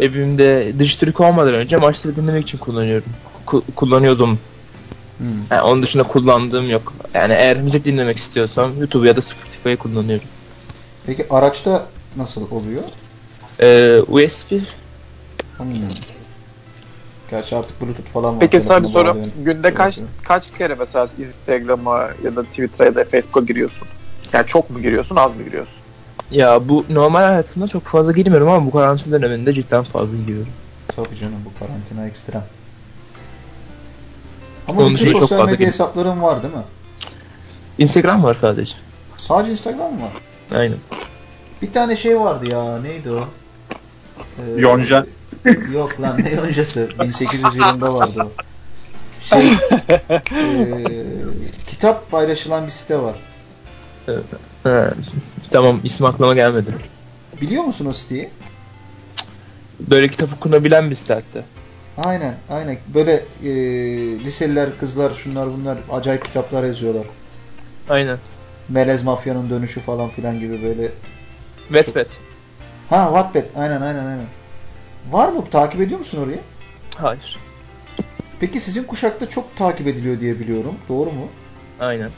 evimde 0.00 0.72
Dijitürk 0.78 1.20
olmadan 1.20 1.54
önce 1.54 1.76
maçları 1.76 2.16
dinlemek 2.16 2.42
için 2.42 2.58
kullanıyorum. 2.58 3.10
Ku- 3.46 3.62
kullanıyordum. 3.76 4.38
Hmm. 5.18 5.26
Yani 5.50 5.62
onun 5.62 5.82
dışında 5.82 6.02
kullandığım 6.02 6.70
yok. 6.70 6.92
Yani 7.14 7.32
eğer 7.32 7.60
müzik 7.60 7.84
dinlemek 7.84 8.16
istiyorsam 8.16 8.78
YouTube 8.78 9.08
ya 9.08 9.16
da 9.16 9.22
Spotify'ı 9.22 9.76
kullanıyorum. 9.76 10.26
Peki 11.06 11.26
araçta 11.30 11.86
nasıl 12.16 12.50
oluyor? 12.50 12.82
Ee, 13.60 14.00
USB 14.08 14.52
Hmm. 15.58 15.66
Gerçi 17.30 17.56
artık 17.56 17.80
Bluetooth 17.80 18.08
falan 18.08 18.34
var. 18.34 18.40
Peki 18.40 18.60
sana 18.60 18.82
bir 18.82 18.88
soru. 18.88 19.16
Günde 19.44 19.74
kaç 19.74 19.98
kaç 20.22 20.50
kere 20.58 20.74
mesela 20.74 21.08
Instagram'a 21.18 22.08
ya 22.24 22.36
da 22.36 22.44
Twitter'a 22.44 22.84
ya 22.84 22.94
da 22.94 23.04
Facebook'a 23.04 23.40
giriyorsun? 23.40 23.88
Yani 24.32 24.46
çok 24.46 24.70
mu 24.70 24.82
giriyorsun, 24.82 25.16
az 25.16 25.36
mı 25.36 25.42
giriyorsun? 25.42 25.77
Ya 26.30 26.68
bu 26.68 26.84
normal 26.90 27.22
hayatımda 27.22 27.68
çok 27.68 27.84
fazla 27.84 28.12
girmiyorum 28.12 28.48
ama 28.48 28.66
bu 28.66 28.70
karantina 28.70 29.22
döneminde 29.22 29.52
cidden 29.54 29.84
fazla 29.84 30.16
giriyorum. 30.16 30.52
Tabii 30.96 31.16
canım 31.20 31.42
bu 31.44 31.58
karantina 31.66 32.06
ekstrem. 32.06 32.44
Ama 34.68 34.80
Onun 34.82 34.94
bütün 34.94 35.12
sosyal 35.12 35.38
medya 35.44 35.54
gir- 35.54 35.66
hesapların 35.66 36.22
var 36.22 36.42
değil 36.42 36.54
mi? 36.54 36.60
Instagram 37.78 38.22
var 38.24 38.34
sadece. 38.34 38.74
Sadece 39.16 39.52
Instagram 39.52 39.94
mı 39.94 40.02
var? 40.02 40.12
Aynen. 40.58 40.78
Bir 41.62 41.72
tane 41.72 41.96
şey 41.96 42.20
vardı 42.20 42.46
ya 42.46 42.78
neydi 42.80 43.10
o? 43.10 43.28
Ee, 44.38 44.60
Yonca. 44.60 45.06
Yok 45.74 46.00
lan 46.00 46.18
ne 46.24 46.30
yoncası? 46.30 46.88
1800 47.00 47.56
yılında 47.56 47.94
vardı 47.94 48.20
o. 48.26 48.30
Şey, 49.20 49.48
ee, 50.32 51.04
kitap 51.66 52.10
paylaşılan 52.10 52.66
bir 52.66 52.70
site 52.70 52.98
var. 53.02 53.14
Ha, 54.64 54.90
tamam 55.50 55.80
isim 55.84 56.06
aklıma 56.06 56.34
gelmedi. 56.34 56.70
Biliyor 57.40 57.64
musun 57.64 57.86
o 57.86 57.92
siteyi? 57.92 58.30
Böyle 59.80 60.08
kitap 60.08 60.32
okunabilen 60.36 60.90
bir 60.90 60.94
site 60.94 61.14
hatta. 61.14 61.44
Aynen, 62.08 62.34
aynen. 62.50 62.78
Böyle 62.94 63.12
ee, 63.44 63.50
liseliler, 64.24 64.78
kızlar, 64.80 65.14
şunlar 65.14 65.48
bunlar 65.48 65.78
acayip 65.92 66.24
kitaplar 66.24 66.64
yazıyorlar. 66.64 67.06
Aynen. 67.88 68.18
Melez 68.68 69.02
Mafya'nın 69.02 69.50
dönüşü 69.50 69.80
falan 69.80 70.08
filan 70.08 70.40
gibi 70.40 70.62
böyle. 70.62 70.92
Wattpad. 71.68 72.06
Ha, 72.90 73.04
Wattpad. 73.06 73.60
Aynen, 73.62 73.80
aynen, 73.80 74.06
aynen. 74.06 74.26
Var 75.10 75.28
mı? 75.28 75.44
Takip 75.50 75.80
ediyor 75.80 75.98
musun 75.98 76.22
orayı? 76.22 76.40
Hayır. 76.96 77.38
Peki 78.40 78.60
sizin 78.60 78.84
kuşakta 78.84 79.28
çok 79.28 79.56
takip 79.56 79.86
ediliyor 79.86 80.20
diye 80.20 80.40
biliyorum. 80.40 80.74
Doğru 80.88 81.12
mu? 81.12 81.28
Aynen. 81.80 82.10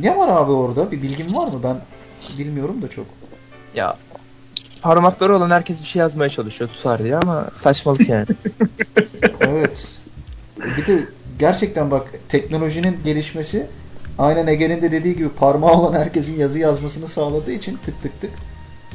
Ne 0.00 0.16
var 0.16 0.28
abi 0.28 0.52
orada? 0.52 0.92
Bir 0.92 1.02
bilgin 1.02 1.34
var 1.34 1.46
mı? 1.46 1.60
Ben 1.62 1.76
bilmiyorum 2.38 2.82
da 2.82 2.88
çok. 2.88 3.06
Ya 3.74 3.96
parmakları 4.82 5.36
olan 5.36 5.50
herkes 5.50 5.80
bir 5.80 5.86
şey 5.86 6.00
yazmaya 6.00 6.30
çalışıyor 6.30 6.70
tutar 6.70 7.04
diye 7.04 7.16
ama 7.16 7.50
saçmalık 7.54 8.08
yani. 8.08 8.26
Evet. 9.40 10.04
Bir 10.78 10.86
de 10.86 11.00
gerçekten 11.38 11.90
bak 11.90 12.06
teknolojinin 12.28 12.98
gelişmesi 13.04 13.66
aynen 14.18 14.46
Ege'nin 14.46 14.82
de 14.82 14.92
dediği 14.92 15.16
gibi 15.16 15.28
parmağı 15.28 15.72
olan 15.72 15.98
herkesin 16.00 16.38
yazı 16.38 16.58
yazmasını 16.58 17.08
sağladığı 17.08 17.52
için 17.52 17.78
tık 17.84 18.02
tık 18.02 18.20
tık 18.20 18.30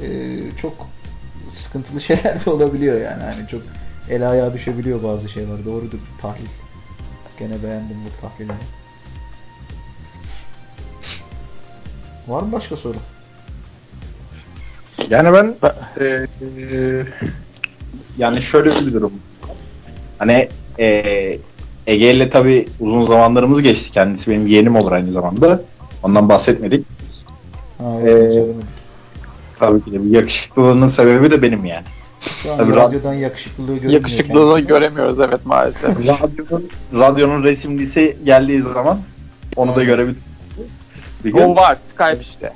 eee, 0.01 0.39
çok 0.57 0.87
sıkıntılı 1.51 2.01
şeyler 2.07 2.45
de 2.45 2.49
olabiliyor 2.49 3.01
yani. 3.01 3.23
Hani 3.23 3.47
çok 3.47 3.61
el 4.09 4.29
ayağa 4.29 4.53
düşebiliyor 4.53 5.03
bazı 5.03 5.29
şeyler. 5.29 5.65
Doğrudur 5.65 5.99
tahlil. 6.21 6.47
Gene 7.39 7.63
beğendim 7.63 7.97
bu 8.05 8.21
tahlilini. 8.21 8.53
Var 12.27 12.41
mı 12.43 12.51
başka 12.51 12.75
soru? 12.75 12.97
Yani 15.09 15.33
ben 15.33 15.55
e, 15.99 16.05
e, 16.05 16.27
yani 18.17 18.41
şöyle 18.41 18.69
bir 18.69 18.93
durum. 18.93 19.13
Hani 20.19 20.49
e, 20.79 20.85
Ege 21.87 22.13
ile 22.13 22.29
tabii 22.29 22.67
uzun 22.79 23.03
zamanlarımız 23.03 23.61
geçti. 23.61 23.91
Kendisi 23.91 24.31
benim 24.31 24.47
yeğenim 24.47 24.75
olur 24.75 24.91
aynı 24.91 25.11
zamanda. 25.11 25.61
Ondan 26.03 26.29
bahsetmedik. 26.29 26.85
Ha, 27.77 27.83
Ee, 27.99 28.05
söylemedik. 28.05 28.55
Tabii 29.59 29.83
ki 29.83 29.91
de 29.91 30.03
bir 30.05 30.09
yakışıklılığının 30.09 30.87
sebebi 30.87 31.31
de 31.31 31.41
benim 31.41 31.65
yani. 31.65 31.85
Şu 32.21 32.51
an 32.51 32.57
tabii 32.57 32.75
radyodan 32.75 33.13
yakışıklılığı 33.13 33.67
görünmüyor 33.67 33.93
Yakışıklılığını 33.93 34.53
kendisine. 34.55 34.67
göremiyoruz 34.77 35.19
evet 35.19 35.45
maalesef. 35.45 35.83
Radyonun, 36.07 36.69
radyonun 36.93 37.43
resimlisi 37.43 38.17
geldiği 38.25 38.61
zaman 38.61 38.99
onu 39.55 39.75
da 39.75 39.83
görebiliriz. 39.83 40.37
Bir 41.25 41.33
gün. 41.33 41.41
o 41.41 41.55
var 41.55 41.75
Skype 41.75 42.17
işte. 42.21 42.53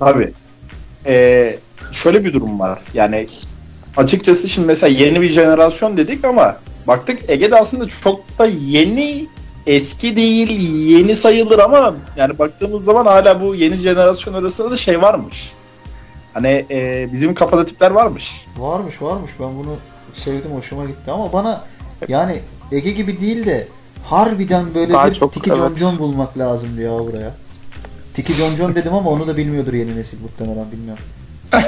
Tabii. 0.00 0.32
Ee, 1.06 1.58
şöyle 1.92 2.24
bir 2.24 2.32
durum 2.32 2.60
var. 2.60 2.78
Yani 2.94 3.26
açıkçası 3.96 4.48
şimdi 4.48 4.66
mesela 4.66 4.98
yeni 4.98 5.20
bir 5.20 5.28
jenerasyon 5.28 5.96
dedik 5.96 6.24
ama 6.24 6.56
baktık 6.86 7.30
Ege'de 7.30 7.60
aslında 7.60 7.88
çok 7.88 8.38
da 8.38 8.46
yeni 8.46 9.26
eski 9.66 10.16
değil 10.16 10.50
yeni 10.88 11.16
sayılır 11.16 11.58
ama 11.58 11.94
yani 12.16 12.38
baktığımız 12.38 12.84
zaman 12.84 13.06
hala 13.06 13.40
bu 13.40 13.54
yeni 13.54 13.76
jenerasyon 13.76 14.34
arasında 14.34 14.70
da 14.70 14.76
şey 14.76 15.02
varmış. 15.02 15.52
Hani 16.34 16.66
e, 16.70 17.08
bizim 17.12 17.34
kafada 17.34 17.64
tipler 17.64 17.90
varmış. 17.90 18.46
Varmış 18.58 19.02
varmış 19.02 19.30
ben 19.40 19.58
bunu 19.58 19.76
sevdim 20.14 20.50
hoşuma 20.50 20.84
gitti 20.84 21.10
ama 21.10 21.32
bana 21.32 21.64
yani 22.08 22.40
Ege 22.72 22.90
gibi 22.90 23.20
değil 23.20 23.46
de 23.46 23.68
harbiden 24.04 24.74
böyle 24.74 24.92
Daha 24.92 25.10
bir 25.10 25.14
çok, 25.14 25.32
Tiki 25.32 25.50
evet. 25.50 25.58
John 25.58 25.74
John 25.74 25.98
bulmak 25.98 26.38
lazımdı 26.38 26.82
ya 26.82 26.90
buraya. 26.90 27.34
Tiki 28.14 28.32
John 28.32 28.54
John 28.54 28.74
dedim 28.74 28.94
ama 28.94 29.10
onu 29.10 29.26
da 29.26 29.36
bilmiyordur 29.36 29.72
yeni 29.72 29.96
nesil 29.96 30.18
muhtemelen 30.20 30.72
bilmiyorum. 30.72 31.04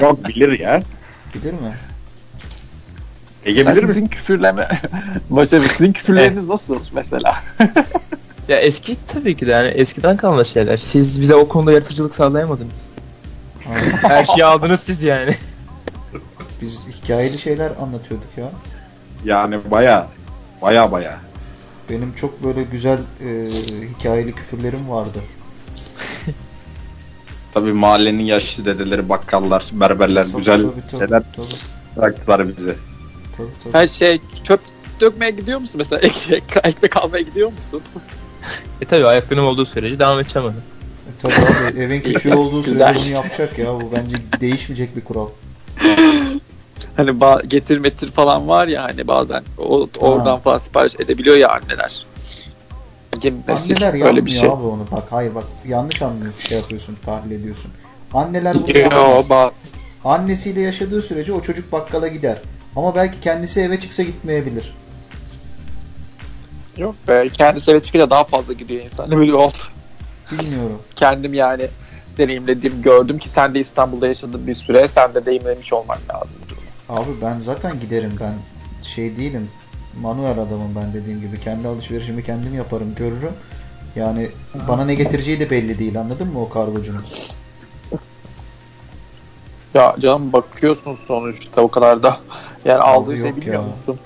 Yok 0.00 0.28
bilir 0.28 0.60
ya. 0.60 0.82
Bilir 1.34 1.52
mi? 1.52 1.76
Ege 3.44 3.66
bilir 3.66 3.82
mi? 3.82 3.88
sizin 3.88 4.06
küfürleme 4.06 4.68
Başarı 5.30 5.62
sizin 5.62 5.92
küfürleriniz 5.92 6.48
nasıl 6.48 6.78
mesela? 6.92 7.36
Ya 8.48 8.56
eski 8.56 8.96
tabii 9.08 9.36
ki 9.36 9.46
de 9.46 9.50
yani 9.50 9.68
eskiden 9.68 10.16
kalma 10.16 10.44
şeyler. 10.44 10.76
Siz 10.76 11.20
bize 11.20 11.34
o 11.34 11.48
konuda 11.48 11.72
yaratıcılık 11.72 12.14
sağlayamadınız. 12.14 12.86
Her 14.02 14.24
şeyi 14.24 14.44
aldınız 14.44 14.80
siz 14.80 15.02
yani. 15.02 15.34
Biz 16.62 16.82
hikayeli 17.02 17.38
şeyler 17.38 17.72
anlatıyorduk 17.80 18.28
ya. 18.36 18.50
Yani 19.24 19.58
baya 19.70 20.06
baya 20.62 20.92
baya. 20.92 21.18
Benim 21.90 22.12
çok 22.12 22.44
böyle 22.44 22.62
güzel 22.62 22.98
e, 22.98 23.50
hikayeli 23.98 24.32
küfürlerim 24.32 24.90
vardı. 24.90 25.18
Tabii 27.54 27.72
mahallenin 27.72 28.22
yaşlı 28.22 28.64
dedeleri, 28.64 29.08
bakkallar, 29.08 29.66
berberler 29.72 30.26
Tabii, 30.26 30.36
güzel 30.36 30.62
tabii, 30.62 30.72
tabii, 30.90 30.98
şeyler 30.98 31.22
tabii, 31.36 31.46
bıraktılar 31.96 32.48
bize. 32.48 32.76
tabii, 33.36 33.48
tabii. 33.64 33.74
Her 33.74 33.88
şey 33.88 34.20
çöp 34.44 34.60
dökmeye 35.00 35.30
gidiyor 35.30 35.58
musun 35.58 35.78
mesela? 35.78 36.00
Ekmek, 36.06 36.42
ekmek 36.64 36.96
almaya 36.96 37.22
gidiyor 37.22 37.52
musun? 37.52 37.82
E 38.80 38.84
tabii 38.84 39.06
ayaklarım 39.06 39.46
olduğu 39.46 39.66
sürece 39.66 39.98
devam 39.98 40.20
edeceğim 40.20 40.48
onu. 40.48 40.56
E, 40.56 41.10
tabii 41.22 41.34
abi 41.34 41.80
evin 41.80 42.00
küçüğü 42.00 42.34
olduğu 42.34 42.62
sürece 42.62 42.94
bunu 43.00 43.08
yapacak 43.08 43.58
ya. 43.58 43.74
Bu 43.74 43.92
bence 43.92 44.16
değişmeyecek 44.40 44.96
bir 44.96 45.04
kural. 45.04 45.28
Hani 46.96 47.10
ba- 47.10 47.46
getir 47.46 47.78
metir 47.78 48.10
falan 48.10 48.48
var 48.48 48.66
ya 48.66 48.84
hani 48.84 49.06
bazen 49.08 49.42
o, 49.58 49.88
oradan 49.98 50.38
falan 50.38 50.58
sipariş 50.58 50.94
edebiliyor 50.94 51.36
ya 51.36 51.48
anneler. 51.48 52.06
Yeni 53.22 53.36
nesil 53.48 53.84
Anneler 53.84 54.00
böyle 54.00 54.26
bir 54.26 54.30
şey. 54.30 54.48
abi 54.48 54.62
onu. 54.62 54.86
Bak 54.92 55.04
hayır 55.10 55.34
bak 55.34 55.44
yanlış 55.66 56.02
anlıyor 56.02 56.32
şey 56.48 56.58
yapıyorsun 56.58 56.96
tahlil 57.04 57.30
ediyorsun. 57.30 57.70
Anneler 58.14 58.54
bunu 58.54 58.78
yapamaz. 58.78 59.26
ba- 59.30 59.50
Annesiyle 60.04 60.60
yaşadığı 60.60 61.02
sürece 61.02 61.32
o 61.32 61.40
çocuk 61.40 61.72
bakkala 61.72 62.08
gider. 62.08 62.38
Ama 62.76 62.94
belki 62.94 63.20
kendisi 63.20 63.60
eve 63.60 63.80
çıksa 63.80 64.02
gitmeyebilir. 64.02 64.74
yok 66.76 66.94
be 67.08 67.28
kendisi 67.28 67.70
eve 67.70 67.82
çıkınca 67.82 68.10
daha 68.10 68.24
fazla 68.24 68.52
gidiyor 68.52 68.84
insan. 68.84 69.10
Ne 69.10 69.34
oldu. 69.34 69.56
Bilmiyorum. 70.32 70.82
Kendim 70.96 71.34
yani 71.34 71.68
deneyimledim 72.18 72.82
gördüm 72.82 73.18
ki 73.18 73.28
sen 73.28 73.54
de 73.54 73.60
İstanbul'da 73.60 74.06
yaşadın 74.06 74.46
bir 74.46 74.54
süre 74.54 74.88
sen 74.88 75.14
de 75.14 75.26
deneyimlemiş 75.26 75.72
olman 75.72 75.98
lazım. 76.14 76.35
Abi 76.88 77.10
ben 77.22 77.40
zaten 77.40 77.80
giderim 77.80 78.12
ben 78.20 78.34
şey 78.82 79.16
değilim. 79.16 79.48
Manuel 80.00 80.38
adamım 80.38 80.74
ben 80.76 80.94
dediğim 80.94 81.20
gibi. 81.20 81.40
Kendi 81.40 81.68
alışverişimi 81.68 82.24
kendim 82.24 82.54
yaparım, 82.54 82.94
görürüm. 82.94 83.32
Yani 83.96 84.28
bana 84.68 84.84
ne 84.84 84.94
getireceği 84.94 85.40
de 85.40 85.50
belli 85.50 85.78
değil 85.78 86.00
anladın 86.00 86.28
mı 86.28 86.42
o 86.42 86.48
kargocunun? 86.48 87.04
Ya 89.74 89.96
canım 89.98 90.32
bakıyorsun 90.32 90.98
sonuçta 91.06 91.62
o 91.62 91.68
kadar 91.70 92.02
da 92.02 92.20
yani 92.64 92.78
aldığı 92.78 93.18
şey 93.18 93.26
yok 93.26 93.36
bilmiyor 93.36 93.62
ya. 93.62 93.68
musun? 93.68 93.98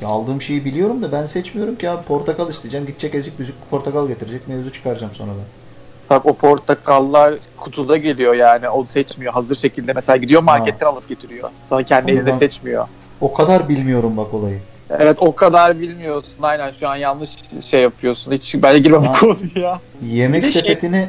Ya 0.00 0.08
aldığım 0.08 0.42
şeyi 0.42 0.64
biliyorum 0.64 1.02
da 1.02 1.12
ben 1.12 1.26
seçmiyorum 1.26 1.76
ki 1.76 1.90
abi 1.90 2.04
portakal 2.04 2.50
isteyeceğim. 2.50 2.86
Gidecek 2.86 3.14
ezik 3.14 3.38
büzük 3.38 3.70
portakal 3.70 4.08
getirecek. 4.08 4.48
Mevzu 4.48 4.72
çıkaracağım 4.72 5.12
sonra 5.12 5.30
ben. 5.30 5.67
Bak 6.10 6.26
o 6.26 6.32
portakallar 6.34 7.34
kutuda 7.56 7.96
geliyor 7.96 8.34
yani 8.34 8.68
o 8.68 8.84
seçmiyor 8.84 9.32
hazır 9.32 9.56
şekilde 9.56 9.92
mesela 9.92 10.16
gidiyor 10.16 10.42
marketten 10.42 10.86
alıp 10.86 11.08
getiriyor. 11.08 11.50
Sana 11.68 11.82
kendi 11.82 12.10
elinde 12.12 12.32
seçmiyor. 12.32 12.88
O 13.20 13.32
kadar 13.34 13.68
bilmiyorum 13.68 14.16
bak 14.16 14.34
olayı. 14.34 14.58
Evet 14.90 15.16
o 15.20 15.34
kadar 15.34 15.80
bilmiyorsun 15.80 16.32
aynen 16.42 16.72
şu 16.80 16.88
an 16.88 16.96
yanlış 16.96 17.30
şey 17.70 17.80
yapıyorsun. 17.82 18.32
Hiç 18.32 18.54
bence 18.54 18.78
girme 18.78 19.00
bu 19.00 19.06
Ha. 19.06 19.12
konuya. 19.12 19.80
Yemek 20.06 20.42
Bir 20.42 20.48
şey- 20.48 20.62
sepetini 20.62 21.08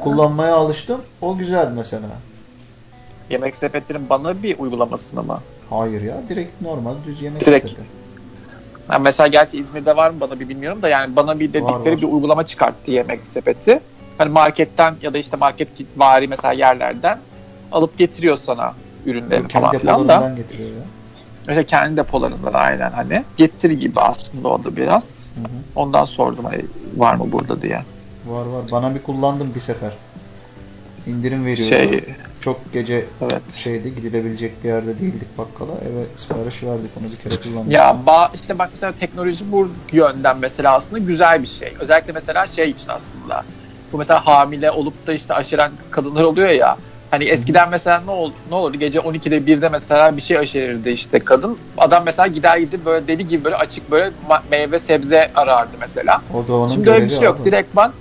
kullanmaya 0.00 0.54
alıştım. 0.54 1.00
O 1.20 1.36
güzel 1.38 1.68
mesela. 1.76 2.08
Yemek 3.30 3.56
sepetinin 3.56 4.08
bana 4.10 4.42
bir 4.42 4.58
uygulamasını 4.58 5.22
mı? 5.22 5.40
Hayır 5.70 6.02
ya 6.02 6.14
direkt 6.28 6.62
normal 6.62 6.94
düz 7.06 7.22
yemek 7.22 7.46
Direkt. 7.46 7.68
sepeti. 7.68 7.86
Ha, 8.88 8.98
mesela 8.98 9.26
gerçi 9.26 9.58
İzmir'de 9.58 9.96
var 9.96 10.10
mı 10.10 10.20
bana 10.20 10.40
bir 10.40 10.48
bilmiyorum 10.48 10.82
da 10.82 10.88
yani 10.88 11.16
bana 11.16 11.40
bir 11.40 11.48
dedikleri 11.48 11.64
Var, 11.72 11.78
var. 11.92 11.96
bir 12.00 12.02
uygulama 12.02 12.46
çıkarttı 12.46 12.90
yemek 12.90 13.26
sepeti. 13.26 13.80
Hani 14.22 14.32
marketten 14.32 14.96
ya 15.02 15.14
da 15.14 15.18
işte 15.18 15.36
market 15.36 15.68
vari 15.96 16.28
mesela 16.28 16.52
yerlerden 16.52 17.18
alıp 17.72 17.98
getiriyor 17.98 18.36
sana 18.36 18.74
ürünlerini 19.06 19.48
Kendi 19.48 19.64
falan 19.64 19.78
filan 19.78 20.08
da. 20.08 20.32
getiriyor 20.36 20.68
ya. 20.68 20.84
Mesela 21.46 21.62
kendi 21.62 21.96
depolarından 21.96 22.52
aynen 22.52 22.90
hani. 22.90 23.24
Getir 23.36 23.70
gibi 23.70 24.00
aslında 24.00 24.48
o 24.48 24.64
da 24.64 24.76
biraz. 24.76 25.30
Hı 25.34 25.40
hı. 25.40 25.46
Ondan 25.76 26.04
sordum 26.04 26.44
hani 26.44 26.60
var 26.96 27.14
mı 27.14 27.32
burada 27.32 27.62
diye. 27.62 27.80
Var 28.26 28.46
var. 28.46 28.64
Bana 28.72 28.94
bir 28.94 29.02
kullandım 29.02 29.54
bir 29.54 29.60
sefer. 29.60 29.92
İndirim 31.06 31.46
veriyordu. 31.46 31.74
Şey 31.74 32.04
Çok 32.40 32.72
gece 32.72 33.04
evet. 33.20 33.52
şeydi 33.54 33.94
gidilebilecek 33.94 34.64
bir 34.64 34.68
yerde 34.68 34.98
değildik 34.98 35.38
bakkala. 35.38 35.72
Eve 35.72 36.04
sipariş 36.16 36.62
verdik 36.62 36.90
onu 37.00 37.04
bir 37.12 37.16
kere 37.16 37.42
kullandım. 37.42 37.70
Ya 37.70 37.96
ba 38.06 38.30
işte 38.34 38.58
bak 38.58 38.70
mesela 38.72 38.92
teknoloji 38.92 39.52
bu 39.52 39.68
yönden 39.92 40.38
mesela 40.38 40.74
aslında 40.74 40.98
güzel 40.98 41.42
bir 41.42 41.46
şey. 41.46 41.74
Özellikle 41.78 42.12
mesela 42.12 42.46
şey 42.46 42.70
için 42.70 42.88
aslında. 42.88 43.44
Bu 43.92 43.98
mesela 43.98 44.26
hamile 44.26 44.70
olup 44.70 45.06
da 45.06 45.12
işte 45.12 45.34
aşıran 45.34 45.72
kadınlar 45.90 46.22
oluyor 46.22 46.48
ya. 46.48 46.76
Hani 47.10 47.24
eskiden 47.24 47.70
mesela 47.70 48.00
ne 48.00 48.10
oldu 48.10 48.34
ne 48.48 48.54
olurdu 48.54 48.76
gece 48.76 48.98
12'de 48.98 49.36
1'de 49.36 49.68
mesela 49.68 50.16
bir 50.16 50.22
şey 50.22 50.38
aşerirdi 50.38 50.90
işte 50.90 51.18
kadın. 51.18 51.58
Adam 51.78 52.02
mesela 52.04 52.26
gider 52.26 52.56
gidip 52.56 52.84
böyle 52.84 53.08
deli 53.08 53.28
gibi 53.28 53.44
böyle 53.44 53.56
açık 53.56 53.90
böyle 53.90 54.12
meyve 54.50 54.78
sebze 54.78 55.30
arardı 55.34 55.76
mesela. 55.80 56.22
O 56.34 56.48
da 56.48 56.54
onun 56.54 56.68
Şimdi 56.68 56.90
öyle 56.90 57.04
bir 57.04 57.10
şey 57.10 57.22
yok. 57.22 57.44
Direktman 57.44 57.94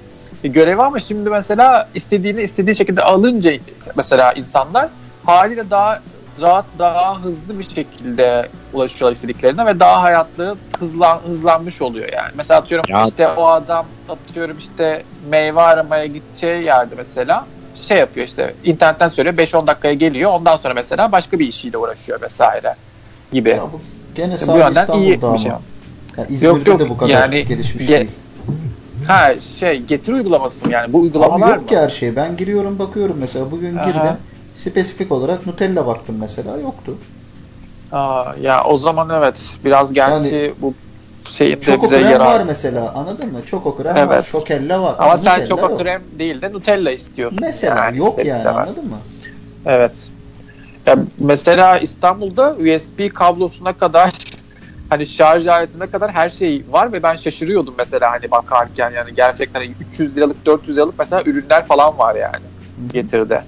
bir 0.44 0.50
görevi 0.50 0.82
ama 0.82 1.00
şimdi 1.00 1.30
mesela 1.30 1.90
istediğini 1.94 2.42
istediği 2.42 2.76
şekilde 2.76 3.02
alınca 3.02 3.52
mesela 3.96 4.34
insanlar 4.34 4.90
haliyle 5.26 5.70
daha 5.70 6.04
rahat, 6.42 6.66
daha 6.80 7.22
hızlı 7.24 7.60
bir 7.60 7.64
şekilde 7.70 8.50
ulaşıyorlar 8.74 9.16
istediklerine 9.16 9.66
ve 9.66 9.80
daha 9.80 10.02
hayatları 10.02 10.56
hızlan, 10.80 11.20
hızlanmış 11.20 11.82
oluyor 11.82 12.10
yani. 12.14 12.30
Mesela 12.36 12.60
atıyorum 12.60 12.86
Ya- 12.90 13.06
işte 13.08 13.28
o 13.28 13.46
adam 13.48 13.86
atıyorum 14.08 14.58
işte 14.58 15.04
meyve 15.24 15.62
aramaya 15.62 16.06
gideceği 16.06 16.66
yerde 16.66 16.96
mesela 16.96 17.48
şey 17.82 17.98
yapıyor 17.98 18.28
işte 18.28 18.56
internetten 18.64 19.08
söylüyor 19.08 19.38
5-10 19.38 19.68
dakikaya 19.68 19.94
geliyor 19.94 20.32
ondan 20.32 20.56
sonra 20.56 20.74
mesela 20.74 21.12
başka 21.12 21.40
bir 21.40 21.48
işiyle 21.48 21.78
uğraşıyor 21.78 22.22
vesaire 22.22 22.76
gibi. 23.32 23.50
Ya 23.50 23.62
bu 23.74 23.82
gene 24.16 24.34
bu 24.34 24.38
sadece 24.38 24.54
yönden 24.66 25.00
iyi 25.00 25.14
İstanbul'da 25.14 25.34
bir 25.34 25.38
şey. 25.40 25.52
ama. 25.52 25.62
Ya 26.18 26.26
İzmir'de 26.30 26.70
yok, 26.70 26.80
de 26.80 26.90
bu 26.90 26.98
kadar 26.98 27.10
yani 27.12 27.46
gelişmiş 27.46 27.84
ge- 27.84 27.88
değil. 28.00 28.12
Ha 29.08 29.40
şey 29.40 29.80
getir 29.80 30.14
uygulaması 30.14 30.66
mı 30.66 30.72
yani 30.72 30.94
bu 30.94 31.00
uygulamalar 31.02 31.46
Abi 31.48 31.52
yok 31.52 31.62
mı? 31.62 31.68
ki 31.68 31.78
her 31.78 31.90
şey. 31.90 32.16
Ben 32.16 32.38
giriyorum 32.38 32.80
bakıyorum 32.80 33.18
mesela. 33.20 33.52
Bugün 33.52 33.78
Aha. 33.78 33.86
girdim. 33.86 34.18
Spesifik 34.62 35.12
olarak 35.12 35.48
Nutella 35.48 35.88
baktım 35.88 36.16
mesela. 36.20 36.58
Yoktu. 36.58 36.98
Aa, 37.92 38.34
ya 38.42 38.64
o 38.64 38.78
zaman 38.78 39.10
evet 39.10 39.36
biraz 39.66 39.94
gerçi 39.94 40.54
bu 40.62 40.74
şeyin 41.30 41.62
de 41.62 41.82
bize 41.82 42.00
yarar. 42.00 42.26
var 42.26 42.44
mesela. 42.44 42.94
Anladın 42.96 43.32
mı? 43.32 43.40
Çoko 43.46 43.78
krem 43.78 43.96
var. 43.96 44.08
Evet. 44.08 44.26
Şokella 44.26 44.82
var. 44.82 44.96
Ama 45.00 45.18
sen 45.18 45.34
Nutella 45.34 45.48
çoko 45.48 45.70
yok. 45.70 45.80
krem 45.80 46.02
değil 46.20 46.42
de 46.42 46.54
Nutella 46.54 46.92
istiyorsun. 46.92 47.40
Mesela 47.42 47.86
yani 47.86 47.98
yok 47.98 48.18
yani 48.18 48.28
istemez. 48.28 48.58
anladın 48.58 48.88
mı? 48.88 48.98
Evet. 49.66 50.10
Ya 50.86 50.96
mesela 51.18 51.78
İstanbul'da 51.78 52.56
USB 52.56 53.14
kablosuna 53.14 53.74
kadar 53.74 54.14
hani 54.90 55.08
şarj 55.08 55.48
aletine 55.48 55.88
kadar 55.88 56.12
her 56.12 56.30
şey 56.30 56.64
var 56.70 56.94
ve 56.94 57.04
ben 57.04 57.16
şaşırıyordum 57.16 57.74
mesela 57.78 58.12
hani 58.12 58.32
bakarken 58.32 58.92
yani 58.92 59.16
gerçekten 59.16 59.60
hani 59.60 59.72
300 59.94 60.16
liralık 60.16 60.46
400 60.46 60.78
liralık 60.78 61.00
mesela 61.00 61.24
ürünler 61.26 61.66
falan 61.66 61.98
var 61.98 62.16
yani 62.16 62.46
getirdi. 62.94 63.42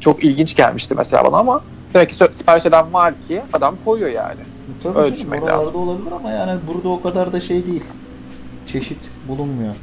Çok 0.00 0.24
ilginç 0.24 0.56
gelmişti 0.56 0.94
mesela 0.94 1.24
bana 1.24 1.36
ama 1.36 1.60
demek 1.94 2.08
ki 2.08 2.14
sipariş 2.32 2.66
eden 2.66 2.92
var 2.92 3.14
ki 3.28 3.42
adam 3.52 3.76
koyuyor 3.84 4.10
yani. 4.10 4.40
Tabii 4.82 4.98
Öyle 4.98 5.16
canım, 5.16 5.46
lazım. 5.46 5.74
olabilir 5.74 6.12
ama 6.12 6.30
yani 6.30 6.60
burada 6.74 6.88
o 6.88 7.02
kadar 7.02 7.32
da 7.32 7.40
şey 7.40 7.66
değil. 7.66 7.82
Çeşit 8.66 8.98
bulunmuyor. 9.28 9.74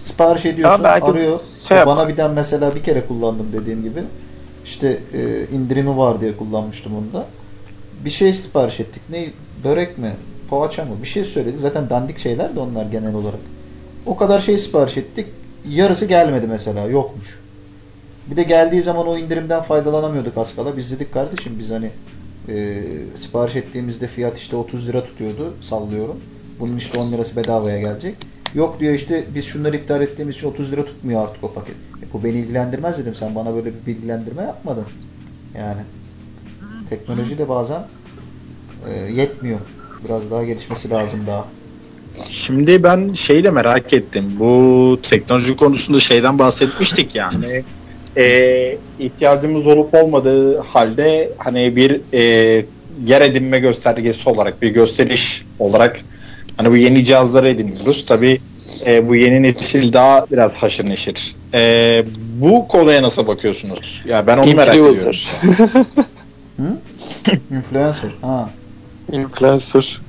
Sipariş 0.00 0.46
ediyorsun, 0.46 0.84
arıyor. 0.84 1.40
şey 1.68 1.76
bana 1.76 1.88
yapar. 1.90 2.08
birden 2.08 2.30
mesela 2.30 2.74
bir 2.74 2.82
kere 2.82 3.06
kullandım 3.06 3.46
dediğim 3.52 3.82
gibi. 3.82 4.00
İşte 4.64 4.98
e, 5.12 5.46
indirimi 5.46 5.96
var 5.96 6.20
diye 6.20 6.36
kullanmıştım 6.36 6.92
onu 6.96 7.12
da. 7.12 7.26
Bir 8.04 8.10
şey 8.10 8.34
sipariş 8.34 8.80
ettik. 8.80 9.02
Ne? 9.10 9.26
Börek 9.64 9.98
mi? 9.98 10.12
Poğaça 10.50 10.84
mı? 10.84 10.90
Bir 11.02 11.08
şey 11.08 11.24
söyledik. 11.24 11.60
Zaten 11.60 11.90
dandik 11.90 12.18
şeyler 12.18 12.56
de 12.56 12.60
onlar 12.60 12.84
genel 12.84 13.14
olarak. 13.14 13.40
O 14.06 14.16
kadar 14.16 14.40
şey 14.40 14.58
sipariş 14.58 14.96
ettik. 14.96 15.26
Yarısı 15.68 16.06
gelmedi 16.06 16.46
mesela. 16.46 16.86
Yokmuş. 16.86 17.38
Bir 18.30 18.36
de 18.36 18.42
geldiği 18.42 18.80
zaman 18.80 19.06
o 19.06 19.18
indirimden 19.18 19.62
faydalanamıyorduk 19.62 20.38
az 20.38 20.56
kala. 20.56 20.76
Biz 20.76 20.90
dedik 20.92 21.12
kardeşim 21.12 21.52
biz 21.58 21.70
hani 21.70 21.90
Ee, 22.48 22.82
sipariş 23.18 23.56
ettiğimizde 23.56 24.06
fiyat 24.06 24.38
işte 24.38 24.56
30 24.56 24.88
lira 24.88 25.04
tutuyordu 25.04 25.54
sallıyorum. 25.60 26.16
Bunun 26.60 26.76
işte 26.76 26.98
10 26.98 27.12
lirası 27.12 27.36
bedavaya 27.36 27.80
gelecek. 27.80 28.14
Yok 28.54 28.80
diyor 28.80 28.94
işte 28.94 29.24
biz 29.34 29.44
şunları 29.44 29.76
iptal 29.76 30.02
ettiğimiz 30.02 30.36
için 30.36 30.48
30 30.48 30.72
lira 30.72 30.84
tutmuyor 30.84 31.22
artık 31.22 31.44
o 31.44 31.52
paket. 31.52 31.74
E, 31.74 32.12
bu 32.12 32.24
beni 32.24 32.32
ilgilendirmez 32.38 32.98
dedim. 32.98 33.14
Sen 33.14 33.34
bana 33.34 33.54
böyle 33.54 33.66
bir 33.66 33.86
bilgilendirme 33.86 34.42
yapmadın. 34.42 34.84
Yani 35.58 35.80
teknoloji 36.90 37.38
de 37.38 37.48
bazen 37.48 37.82
e, 38.88 39.12
yetmiyor. 39.12 39.58
Biraz 40.04 40.30
daha 40.30 40.44
gelişmesi 40.44 40.90
lazım 40.90 41.20
daha. 41.26 41.44
Şimdi 42.30 42.82
ben 42.82 43.12
şeyle 43.14 43.50
merak 43.50 43.92
ettim. 43.92 44.24
Bu 44.38 44.98
teknoloji 45.10 45.56
konusunda 45.56 46.00
şeyden 46.00 46.38
bahsetmiştik 46.38 47.14
yani. 47.14 47.64
Ee, 48.16 48.78
ihtiyacımız 48.98 49.66
olup 49.66 49.94
olmadığı 49.94 50.58
halde 50.58 51.30
hani 51.38 51.76
bir 51.76 52.00
e, 52.12 52.22
yer 53.04 53.20
edinme 53.20 53.58
göstergesi 53.58 54.28
olarak 54.28 54.62
bir 54.62 54.70
gösteriş 54.70 55.44
olarak 55.58 56.00
hani 56.56 56.70
bu 56.70 56.76
yeni 56.76 57.04
cihazları 57.04 57.48
ediniyoruz. 57.48 58.06
Tabi 58.06 58.40
bu 59.02 59.16
yeni 59.16 59.42
nesil 59.42 59.92
daha 59.92 60.26
biraz 60.32 60.54
haşır 60.54 60.88
neşir. 60.88 61.36
E, 61.54 62.04
bu 62.40 62.68
konuya 62.68 63.02
nasıl 63.02 63.26
bakıyorsunuz? 63.26 64.02
Ya 64.04 64.26
ben 64.26 64.38
onu 64.38 64.54
merak 64.54 64.74
ediyorum. 64.74 64.94
Influencer. 64.96 65.28
Influencer. 67.50 68.10
Ha. 68.22 68.50
Influencer. 69.12 70.00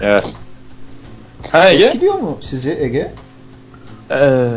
Evet. 0.00 0.24
Ha 1.50 1.70
Ege? 1.70 1.84
Etkiliyor 1.84 2.14
mu 2.14 2.38
sizi 2.40 2.70
Ege? 2.80 3.10
Ee, 4.10 4.48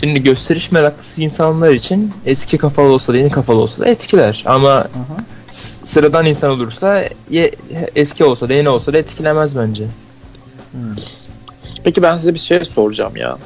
şimdi 0.00 0.22
gösteriş 0.22 0.72
meraklısı 0.72 1.22
insanlar 1.22 1.70
için 1.70 2.12
eski 2.26 2.58
kafalı 2.58 2.86
olsa 2.92 3.12
da 3.12 3.16
yeni 3.16 3.30
kafalı 3.30 3.56
olsa 3.60 3.82
da 3.82 3.88
etkiler. 3.88 4.42
Ama 4.46 4.88
s- 5.48 5.86
sıradan 5.86 6.26
insan 6.26 6.50
olursa 6.50 7.04
ye- 7.30 7.54
eski 7.94 8.24
olsa 8.24 8.48
da 8.48 8.54
yeni 8.54 8.68
olsa 8.68 8.92
da 8.92 8.98
etkilemez 8.98 9.56
bence. 9.56 9.84
Hmm. 10.72 10.80
Peki 11.84 12.02
ben 12.02 12.16
size 12.18 12.34
bir 12.34 12.38
şey 12.38 12.64
soracağım 12.64 13.16
ya. 13.16 13.38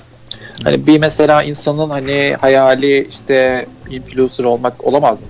Hani 0.64 0.86
bir 0.86 0.98
mesela 0.98 1.42
insanın 1.42 1.90
hani 1.90 2.36
hayali 2.40 3.06
işte 3.08 3.66
influencer 3.90 4.44
olmak 4.44 4.84
olamaz 4.84 5.20
mı? 5.20 5.26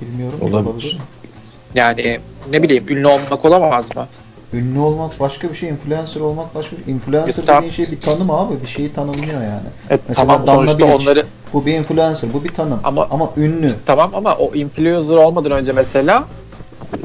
Bilmiyorum. 0.00 0.38
Olabilir. 0.42 0.98
Yani 1.74 2.20
ne 2.50 2.62
bileyim 2.62 2.84
ünlü 2.88 3.06
olmak 3.06 3.44
olamaz 3.44 3.96
mı? 3.96 4.06
Ünlü 4.52 4.78
olmak 4.78 5.20
başka 5.20 5.48
bir 5.48 5.54
şey, 5.54 5.68
influencer 5.68 6.20
olmak 6.20 6.54
başka 6.54 6.76
bir 6.76 6.84
şey. 6.84 6.94
Influencer 6.94 7.42
E, 7.42 7.46
tam- 7.46 7.56
dediğin 7.56 7.72
şey 7.72 7.86
bir 7.90 8.00
tanım 8.00 8.30
abi. 8.30 8.62
Bir 8.62 8.66
şeyi 8.66 8.92
tanımlıyor 8.92 9.42
yani. 9.42 9.68
Evet, 9.90 10.00
Mesela 10.08 10.26
tamam 10.26 10.46
Damla 10.46 10.78
Bilic. 10.78 10.92
onları 10.94 11.26
Bu 11.52 11.66
bir 11.66 11.74
influencer, 11.74 12.32
bu 12.32 12.44
bir 12.44 12.54
tanım. 12.54 12.80
Ama- 12.84 13.06
Ama, 13.10 13.30
ünlü. 13.36 13.74
tamam 13.86 14.10
ama 14.14 14.34
o 14.36 14.54
influencer 14.54 15.16
olmadan 15.16 15.52
önce 15.52 15.72
mesela 15.72 16.24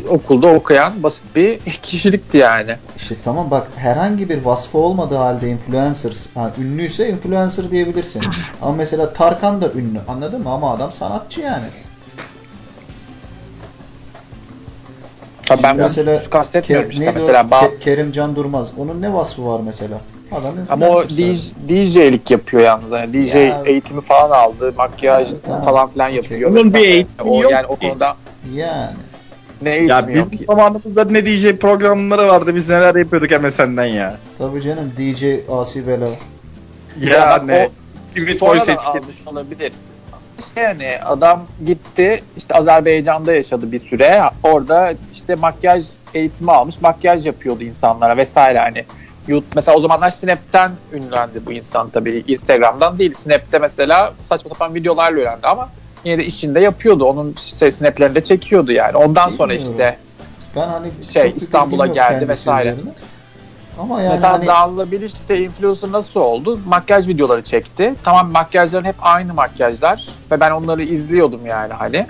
okulda 0.09 0.47
okuyan 0.47 1.03
basit 1.03 1.23
bir 1.35 1.59
kişilikti 1.83 2.37
yani. 2.37 2.75
İşte 2.97 3.15
tamam 3.23 3.51
bak 3.51 3.67
herhangi 3.75 4.29
bir 4.29 4.45
vasfı 4.45 4.77
olmadığı 4.77 5.15
halde 5.17 5.49
influencer, 5.49 6.13
ha, 6.35 6.51
ünlüyse 6.61 7.09
influencer 7.09 7.71
diyebilirsin. 7.71 8.21
Ama 8.61 8.71
mesela 8.71 9.13
Tarkan 9.13 9.61
da 9.61 9.71
ünlü. 9.71 9.99
Anladın 10.07 10.41
mı? 10.43 10.49
Ama 10.49 10.73
adam 10.73 10.91
sanatçı 10.91 11.41
yani. 11.41 11.65
Tabii 15.45 15.63
ben 15.63 15.75
mesela 15.77 16.23
kastetmiyorum 16.29 16.89
Ke- 16.89 16.93
işte 16.93 17.05
neydi 17.05 17.11
o? 17.19 17.21
mesela 17.21 17.41
ba- 17.41 17.59
Ke- 17.65 17.79
Kerim 17.79 18.11
Can 18.11 18.35
Durmaz. 18.35 18.71
Onun 18.77 19.01
ne 19.01 19.13
vasfı 19.13 19.45
var 19.45 19.61
mesela? 19.65 19.97
Adam 20.31 20.53
ama 20.69 20.87
o 20.89 21.03
DJ'lik 21.69 22.31
yapıyor 22.31 22.63
yalnız. 22.63 22.91
Yani 22.91 23.13
DJ 23.13 23.35
Ya. 23.35 23.61
eğitimi 23.65 24.01
falan 24.01 24.31
aldı. 24.31 24.73
Makyaj 24.77 25.27
Tamam. 25.45 25.61
falan 25.63 25.89
filan 25.89 26.09
yapıyor. 26.09 26.51
Onun 26.51 26.73
bir 26.73 26.79
eğitimi 26.79 27.29
o, 27.29 27.41
yok 27.41 27.51
yani 27.51 27.65
o 27.67 27.75
konuda 27.75 28.15
Yani. 28.53 28.91
ne 29.61 29.69
Ya 29.69 30.05
ki? 30.07 30.23
zamanımızda 30.47 31.03
ne 31.05 31.25
DJ 31.25 31.51
programları 31.57 32.27
vardı 32.27 32.55
biz 32.55 32.69
neler 32.69 32.95
yapıyorduk 32.95 33.41
MSN'den 33.41 33.85
ya. 33.85 34.17
Tabii 34.37 34.61
canım 34.61 34.91
DJ 34.97 35.23
Asi 35.51 35.87
Bela. 35.87 36.05
Ya 37.01 37.21
bak 37.21 37.43
Yani 37.49 37.69
o 38.15 38.25
Boy 38.25 38.37
sonradan 38.59 38.59
seçkin. 38.65 39.01
olabilir. 39.25 39.73
Yani 40.55 40.89
adam 41.05 41.43
gitti 41.65 42.23
işte 42.37 42.55
Azerbaycan'da 42.55 43.33
yaşadı 43.33 43.71
bir 43.71 43.79
süre. 43.79 44.21
Orada 44.43 44.93
işte 45.13 45.35
makyaj 45.35 45.85
eğitimi 46.13 46.51
almış. 46.51 46.81
Makyaj 46.81 47.25
yapıyordu 47.25 47.63
insanlara 47.63 48.17
vesaire 48.17 48.59
hani. 48.59 48.85
YouTube, 49.27 49.51
mesela 49.55 49.77
o 49.77 49.81
zamanlar 49.81 50.11
Snap'ten 50.11 50.71
ünlendi 50.93 51.45
bu 51.45 51.51
insan 51.51 51.89
tabii. 51.89 52.23
Instagram'dan 52.27 52.99
değil. 52.99 53.13
Snap'te 53.23 53.59
mesela 53.59 54.13
saçma 54.29 54.49
sapan 54.49 54.75
videolarla 54.75 55.19
öğrendi 55.19 55.47
ama 55.47 55.69
yine 56.03 56.17
de 56.17 56.25
içinde 56.25 56.59
yapıyordu. 56.59 57.05
Onun 57.05 57.35
işte 57.45 57.71
Snap'lerini 57.71 58.15
de 58.15 58.23
çekiyordu 58.23 58.71
yani. 58.71 58.97
Ondan 58.97 59.29
sonra 59.29 59.53
Bilmiyorum. 59.53 59.75
işte 59.79 59.97
Ben 60.55 60.67
hani 60.67 60.87
Şey, 61.13 61.33
İstanbul'a 61.37 61.87
geldi 61.87 62.29
vesaire. 62.29 62.69
üzerine. 62.69 62.89
Ama 63.77 64.01
yani 64.01 64.11
mesela 64.13 64.33
hani 64.33 64.47
Damla 64.47 64.91
Bilic 64.91 65.13
işte 65.13 65.39
influencer 65.43 65.91
nasıl 65.91 66.19
oldu? 66.19 66.59
Makyaj 66.65 67.07
videoları 67.07 67.43
çekti. 67.43 67.95
Tamam 68.03 68.31
makyajların 68.31 68.85
hep 68.85 68.95
aynı 68.99 69.33
makyajlar 69.33 70.09
ve 70.31 70.39
ben 70.39 70.51
onları 70.51 70.83
izliyordum 70.83 71.45
yani 71.45 71.73
hani. 71.73 72.07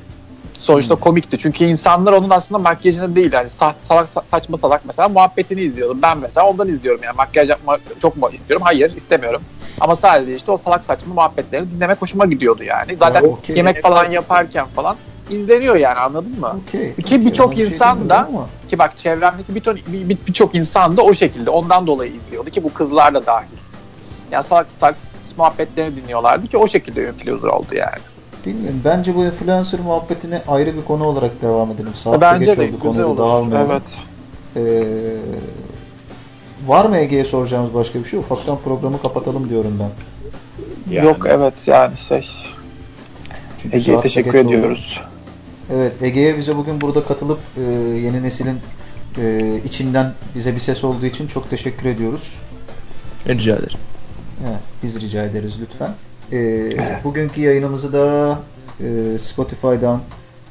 Sonuçta 0.57 0.95
Hmm. 0.95 1.01
komikti. 1.01 1.37
Çünkü 1.37 1.65
insanlar 1.65 2.13
onun 2.13 2.29
aslında 2.29 2.59
makyajını 2.59 3.15
değil 3.15 3.33
yani 3.33 3.47
sa- 3.47 3.73
salak 3.79 4.07
sa- 4.07 4.25
saçma 4.27 4.57
salak 4.57 4.85
mesela 4.85 5.09
muhabbetini 5.09 5.61
izliyordum. 5.61 6.01
Ben 6.01 6.17
mesela 6.17 6.47
ondan 6.47 6.67
izliyorum 6.67 7.03
yani 7.03 7.15
makyaj 7.15 7.49
yapmak 7.49 7.81
çok 8.01 8.17
mu 8.17 8.29
istiyorum? 8.31 8.65
Hayır 8.65 8.95
istemiyorum. 8.95 9.41
Ama 9.79 9.95
sadece 9.95 10.35
işte 10.35 10.51
o 10.51 10.57
salak 10.57 10.83
saçma 10.83 11.13
muhabbetlerini 11.13 11.71
dinlemek 11.71 12.01
hoşuma 12.01 12.25
gidiyordu 12.25 12.63
yani. 12.63 12.97
Zaten 12.97 13.21
Ya 13.21 13.27
okey. 13.27 13.55
yemek 13.55 13.81
falan 13.81 14.11
yaparken 14.11 14.67
falan 14.75 14.97
izleniyor 15.29 15.75
yani 15.75 15.99
anladın 15.99 16.39
mı? 16.39 16.59
okey. 16.67 16.95
Ki 16.95 17.01
okey, 17.05 17.25
birçok 17.25 17.51
bir 17.51 17.55
şey 17.55 17.65
insan 17.65 18.09
da- 18.09 18.27
ama 18.27 18.47
Ki 18.69 18.79
bak 18.79 18.97
çevremdeki 18.97 19.55
birçok 19.55 19.75
bir, 19.75 20.09
bir, 20.09 20.17
birçok 20.27 20.55
insan 20.55 20.97
da 20.97 21.01
o 21.01 21.13
şekilde 21.15 21.49
ondan 21.49 21.87
dolayı 21.87 22.11
izliyordu 22.13 22.49
ki 22.49 22.63
bu 22.63 22.73
kızlar 22.73 23.13
da 23.13 23.25
dahil. 23.25 23.47
Yani 24.31 24.43
salak 24.43 24.67
salak 24.79 24.95
muhabbetlerini 25.37 25.95
dinliyorlardı 25.95 26.47
ki 26.47 26.57
o 26.57 26.67
şekilde 26.67 27.07
influencer 27.09 27.47
oldu 27.47 27.75
yani. 27.75 27.97
bilmiyorum. 28.45 28.81
Bence 28.85 29.15
bu 29.15 29.25
influencer 29.25 29.79
muhabbetine 29.79 30.41
ayrı 30.47 30.77
bir 30.77 30.83
konu 30.85 31.03
olarak 31.07 31.41
devam 31.41 31.71
edelim. 31.71 31.93
Saat 31.95 32.21
Bence 32.21 32.45
geç 32.45 32.57
de 32.57 32.61
oldu, 32.61 32.77
güzel 32.83 33.03
olur. 33.03 33.17
dağılmayalım. 33.17 33.71
Evet. 33.71 33.97
Ee, 34.55 35.15
var 36.67 36.85
mı 36.85 36.97
Ege'ye 36.97 37.25
soracağımız 37.25 37.73
başka 37.73 37.99
bir 37.99 38.05
şey? 38.05 38.19
Ufaktan 38.19 38.57
programı 38.57 39.01
kapatalım 39.01 39.49
diyorum 39.49 39.79
ben. 39.79 39.89
Yani. 40.95 41.05
Yok 41.07 41.17
evet 41.25 41.67
yani 41.67 41.97
şey. 41.97 42.29
Ege'ye 43.71 43.99
teşekkür 43.99 44.31
geç 44.31 44.45
oldu. 44.45 44.75
Evet 45.71 45.93
Ege'ye 46.01 46.37
bize 46.37 46.55
bugün 46.55 46.81
burada 46.81 47.03
katılıp 47.03 47.39
e, 47.57 47.61
yeni 47.99 48.23
neslin 48.23 48.59
e, 49.17 49.55
içinden 49.65 50.13
bize 50.35 50.55
bir 50.55 50.59
ses 50.59 50.83
olduğu 50.83 51.05
için 51.05 51.27
çok 51.27 51.49
teşekkür 51.49 51.89
ediyoruz. 51.89 52.39
Rica 53.27 53.55
ederim. 53.55 53.79
Evet, 54.49 54.59
biz 54.83 55.01
rica 55.01 55.23
ederiz 55.23 55.57
lütfen. 55.61 55.89
E, 56.31 57.03
bugünkü 57.03 57.41
yayınımızı 57.41 57.93
da 57.93 58.39
e, 58.79 59.17
Spotify'dan, 59.17 60.01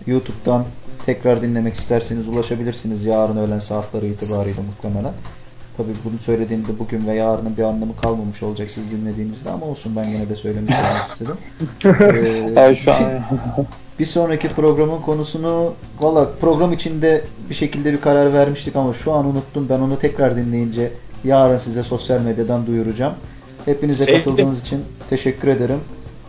YouTube'dan 0.07 0.65
tekrar 1.07 1.43
dinlemek 1.43 1.75
isterseniz 1.75 2.29
ulaşabilirsiniz 2.29 3.05
yarın 3.05 3.37
öğlen 3.37 3.59
saatleri 3.59 4.09
itibariyle 4.09 4.63
muhtemelen. 4.63 5.13
Tabii 5.83 5.95
bunu 6.05 6.19
söylediğimde 6.19 6.79
bugün 6.79 7.07
ve 7.07 7.15
yarının 7.15 7.57
bir 7.57 7.63
anlamı 7.63 7.97
kalmamış 7.97 8.43
olacak 8.43 8.71
siz 8.71 8.91
dinlediğinizde 8.91 9.51
ama 9.51 9.67
olsun 9.67 9.97
ben 9.97 10.05
yine 10.05 10.29
de 10.29 10.37
söylemiş 10.37 10.71
olmak 10.71 11.09
istedim. 11.09 11.37
E, 12.57 12.61
Evet 12.61 12.77
şu 12.79 12.93
an 12.93 13.03
bir 13.99 14.07
sonraki 14.07 14.49
programın 14.49 15.01
konusunu 15.01 15.75
valla 16.01 16.31
program 16.41 16.73
içinde 16.73 17.25
bir 17.51 17.55
şekilde 17.55 17.93
bir 17.93 18.01
karar 18.01 18.35
vermiştik 18.35 18.77
ama 18.77 18.95
şu 18.95 19.13
an 19.13 19.27
unuttum. 19.27 19.69
Ben 19.69 19.81
onu 19.81 19.99
tekrar 19.99 20.37
dinleyince 20.37 20.91
yarın 21.25 21.59
size 21.59 21.83
sosyal 21.83 22.21
medyadan 22.21 22.67
duyuracağım. 22.67 23.15
Hepinize 23.65 24.05
Sevdim. 24.05 24.19
katıldığınız 24.19 24.61
için 24.61 24.81
teşekkür 25.11 25.49
ederim. 25.49 25.81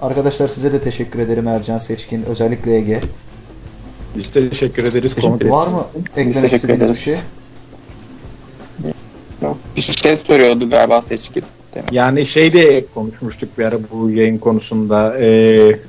Arkadaşlar 0.02 0.48
size 0.48 0.74
de 0.74 0.82
teşekkür 0.82 1.20
ederim 1.20 1.48
Ercan 1.48 1.78
Seçkin, 1.78 2.24
özellikle 2.24 2.76
Ege. 2.76 3.02
Biz 4.18 4.30
teşekkür 4.30 4.84
ederiz. 4.84 5.16
konuk 5.16 5.46
Var 5.46 5.68
mı 5.68 5.86
eklemek 6.16 6.34
teşekkür 6.34 6.56
istediğiniz 6.56 6.90
bir 6.90 6.96
şey? 6.96 7.18
Yok. 9.44 9.58
bir 9.76 9.82
şey 9.82 10.18
söylüyordu 10.18 10.70
galiba 10.70 11.02
seçkin. 11.02 11.44
Yani 11.92 12.26
şey 12.26 12.54
de 12.54 12.86
konuşmuştuk 12.94 13.58
bir 13.58 13.66
ara 13.66 13.76
bu 13.92 14.10
yayın 14.10 14.38
konusunda. 14.38 15.20
Ee, 15.20 15.80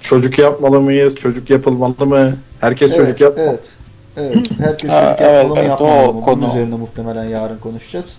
çocuk 0.00 0.38
yapmalı 0.38 0.80
mıyız? 0.80 1.14
Çocuk 1.14 1.50
yapılmalı 1.50 2.06
mı? 2.06 2.36
Herkes 2.60 2.96
çocuk 2.96 3.20
yap. 3.20 3.34
Evet. 3.38 3.72
Evet. 4.16 4.36
Herkes 4.58 4.90
Ha, 4.90 5.16
çocuk 5.16 5.20
evet, 5.20 5.34
yapmalı 5.34 5.54
mı 5.54 5.60
evet, 5.60 5.68
yapmamalı 5.70 6.08
o 6.08 6.12
mı? 6.12 6.14
Bunun 6.14 6.24
konu. 6.24 6.48
üzerine 6.48 6.74
muhtemelen 6.76 7.24
yarın 7.24 7.58
konuşacağız. 7.58 8.18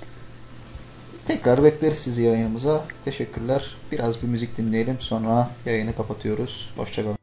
Tekrar 1.28 1.64
bekleriz 1.64 1.98
sizi 1.98 2.24
yayınımıza. 2.24 2.82
Teşekkürler. 3.06 3.76
Biraz 3.92 4.22
bir 4.24 4.28
müzik 4.28 4.58
dinleyelim 4.58 4.98
sonra 5.00 5.50
yayını 5.66 5.96
kapatıyoruz. 5.96 6.70
Hoşçakalın. 6.78 7.21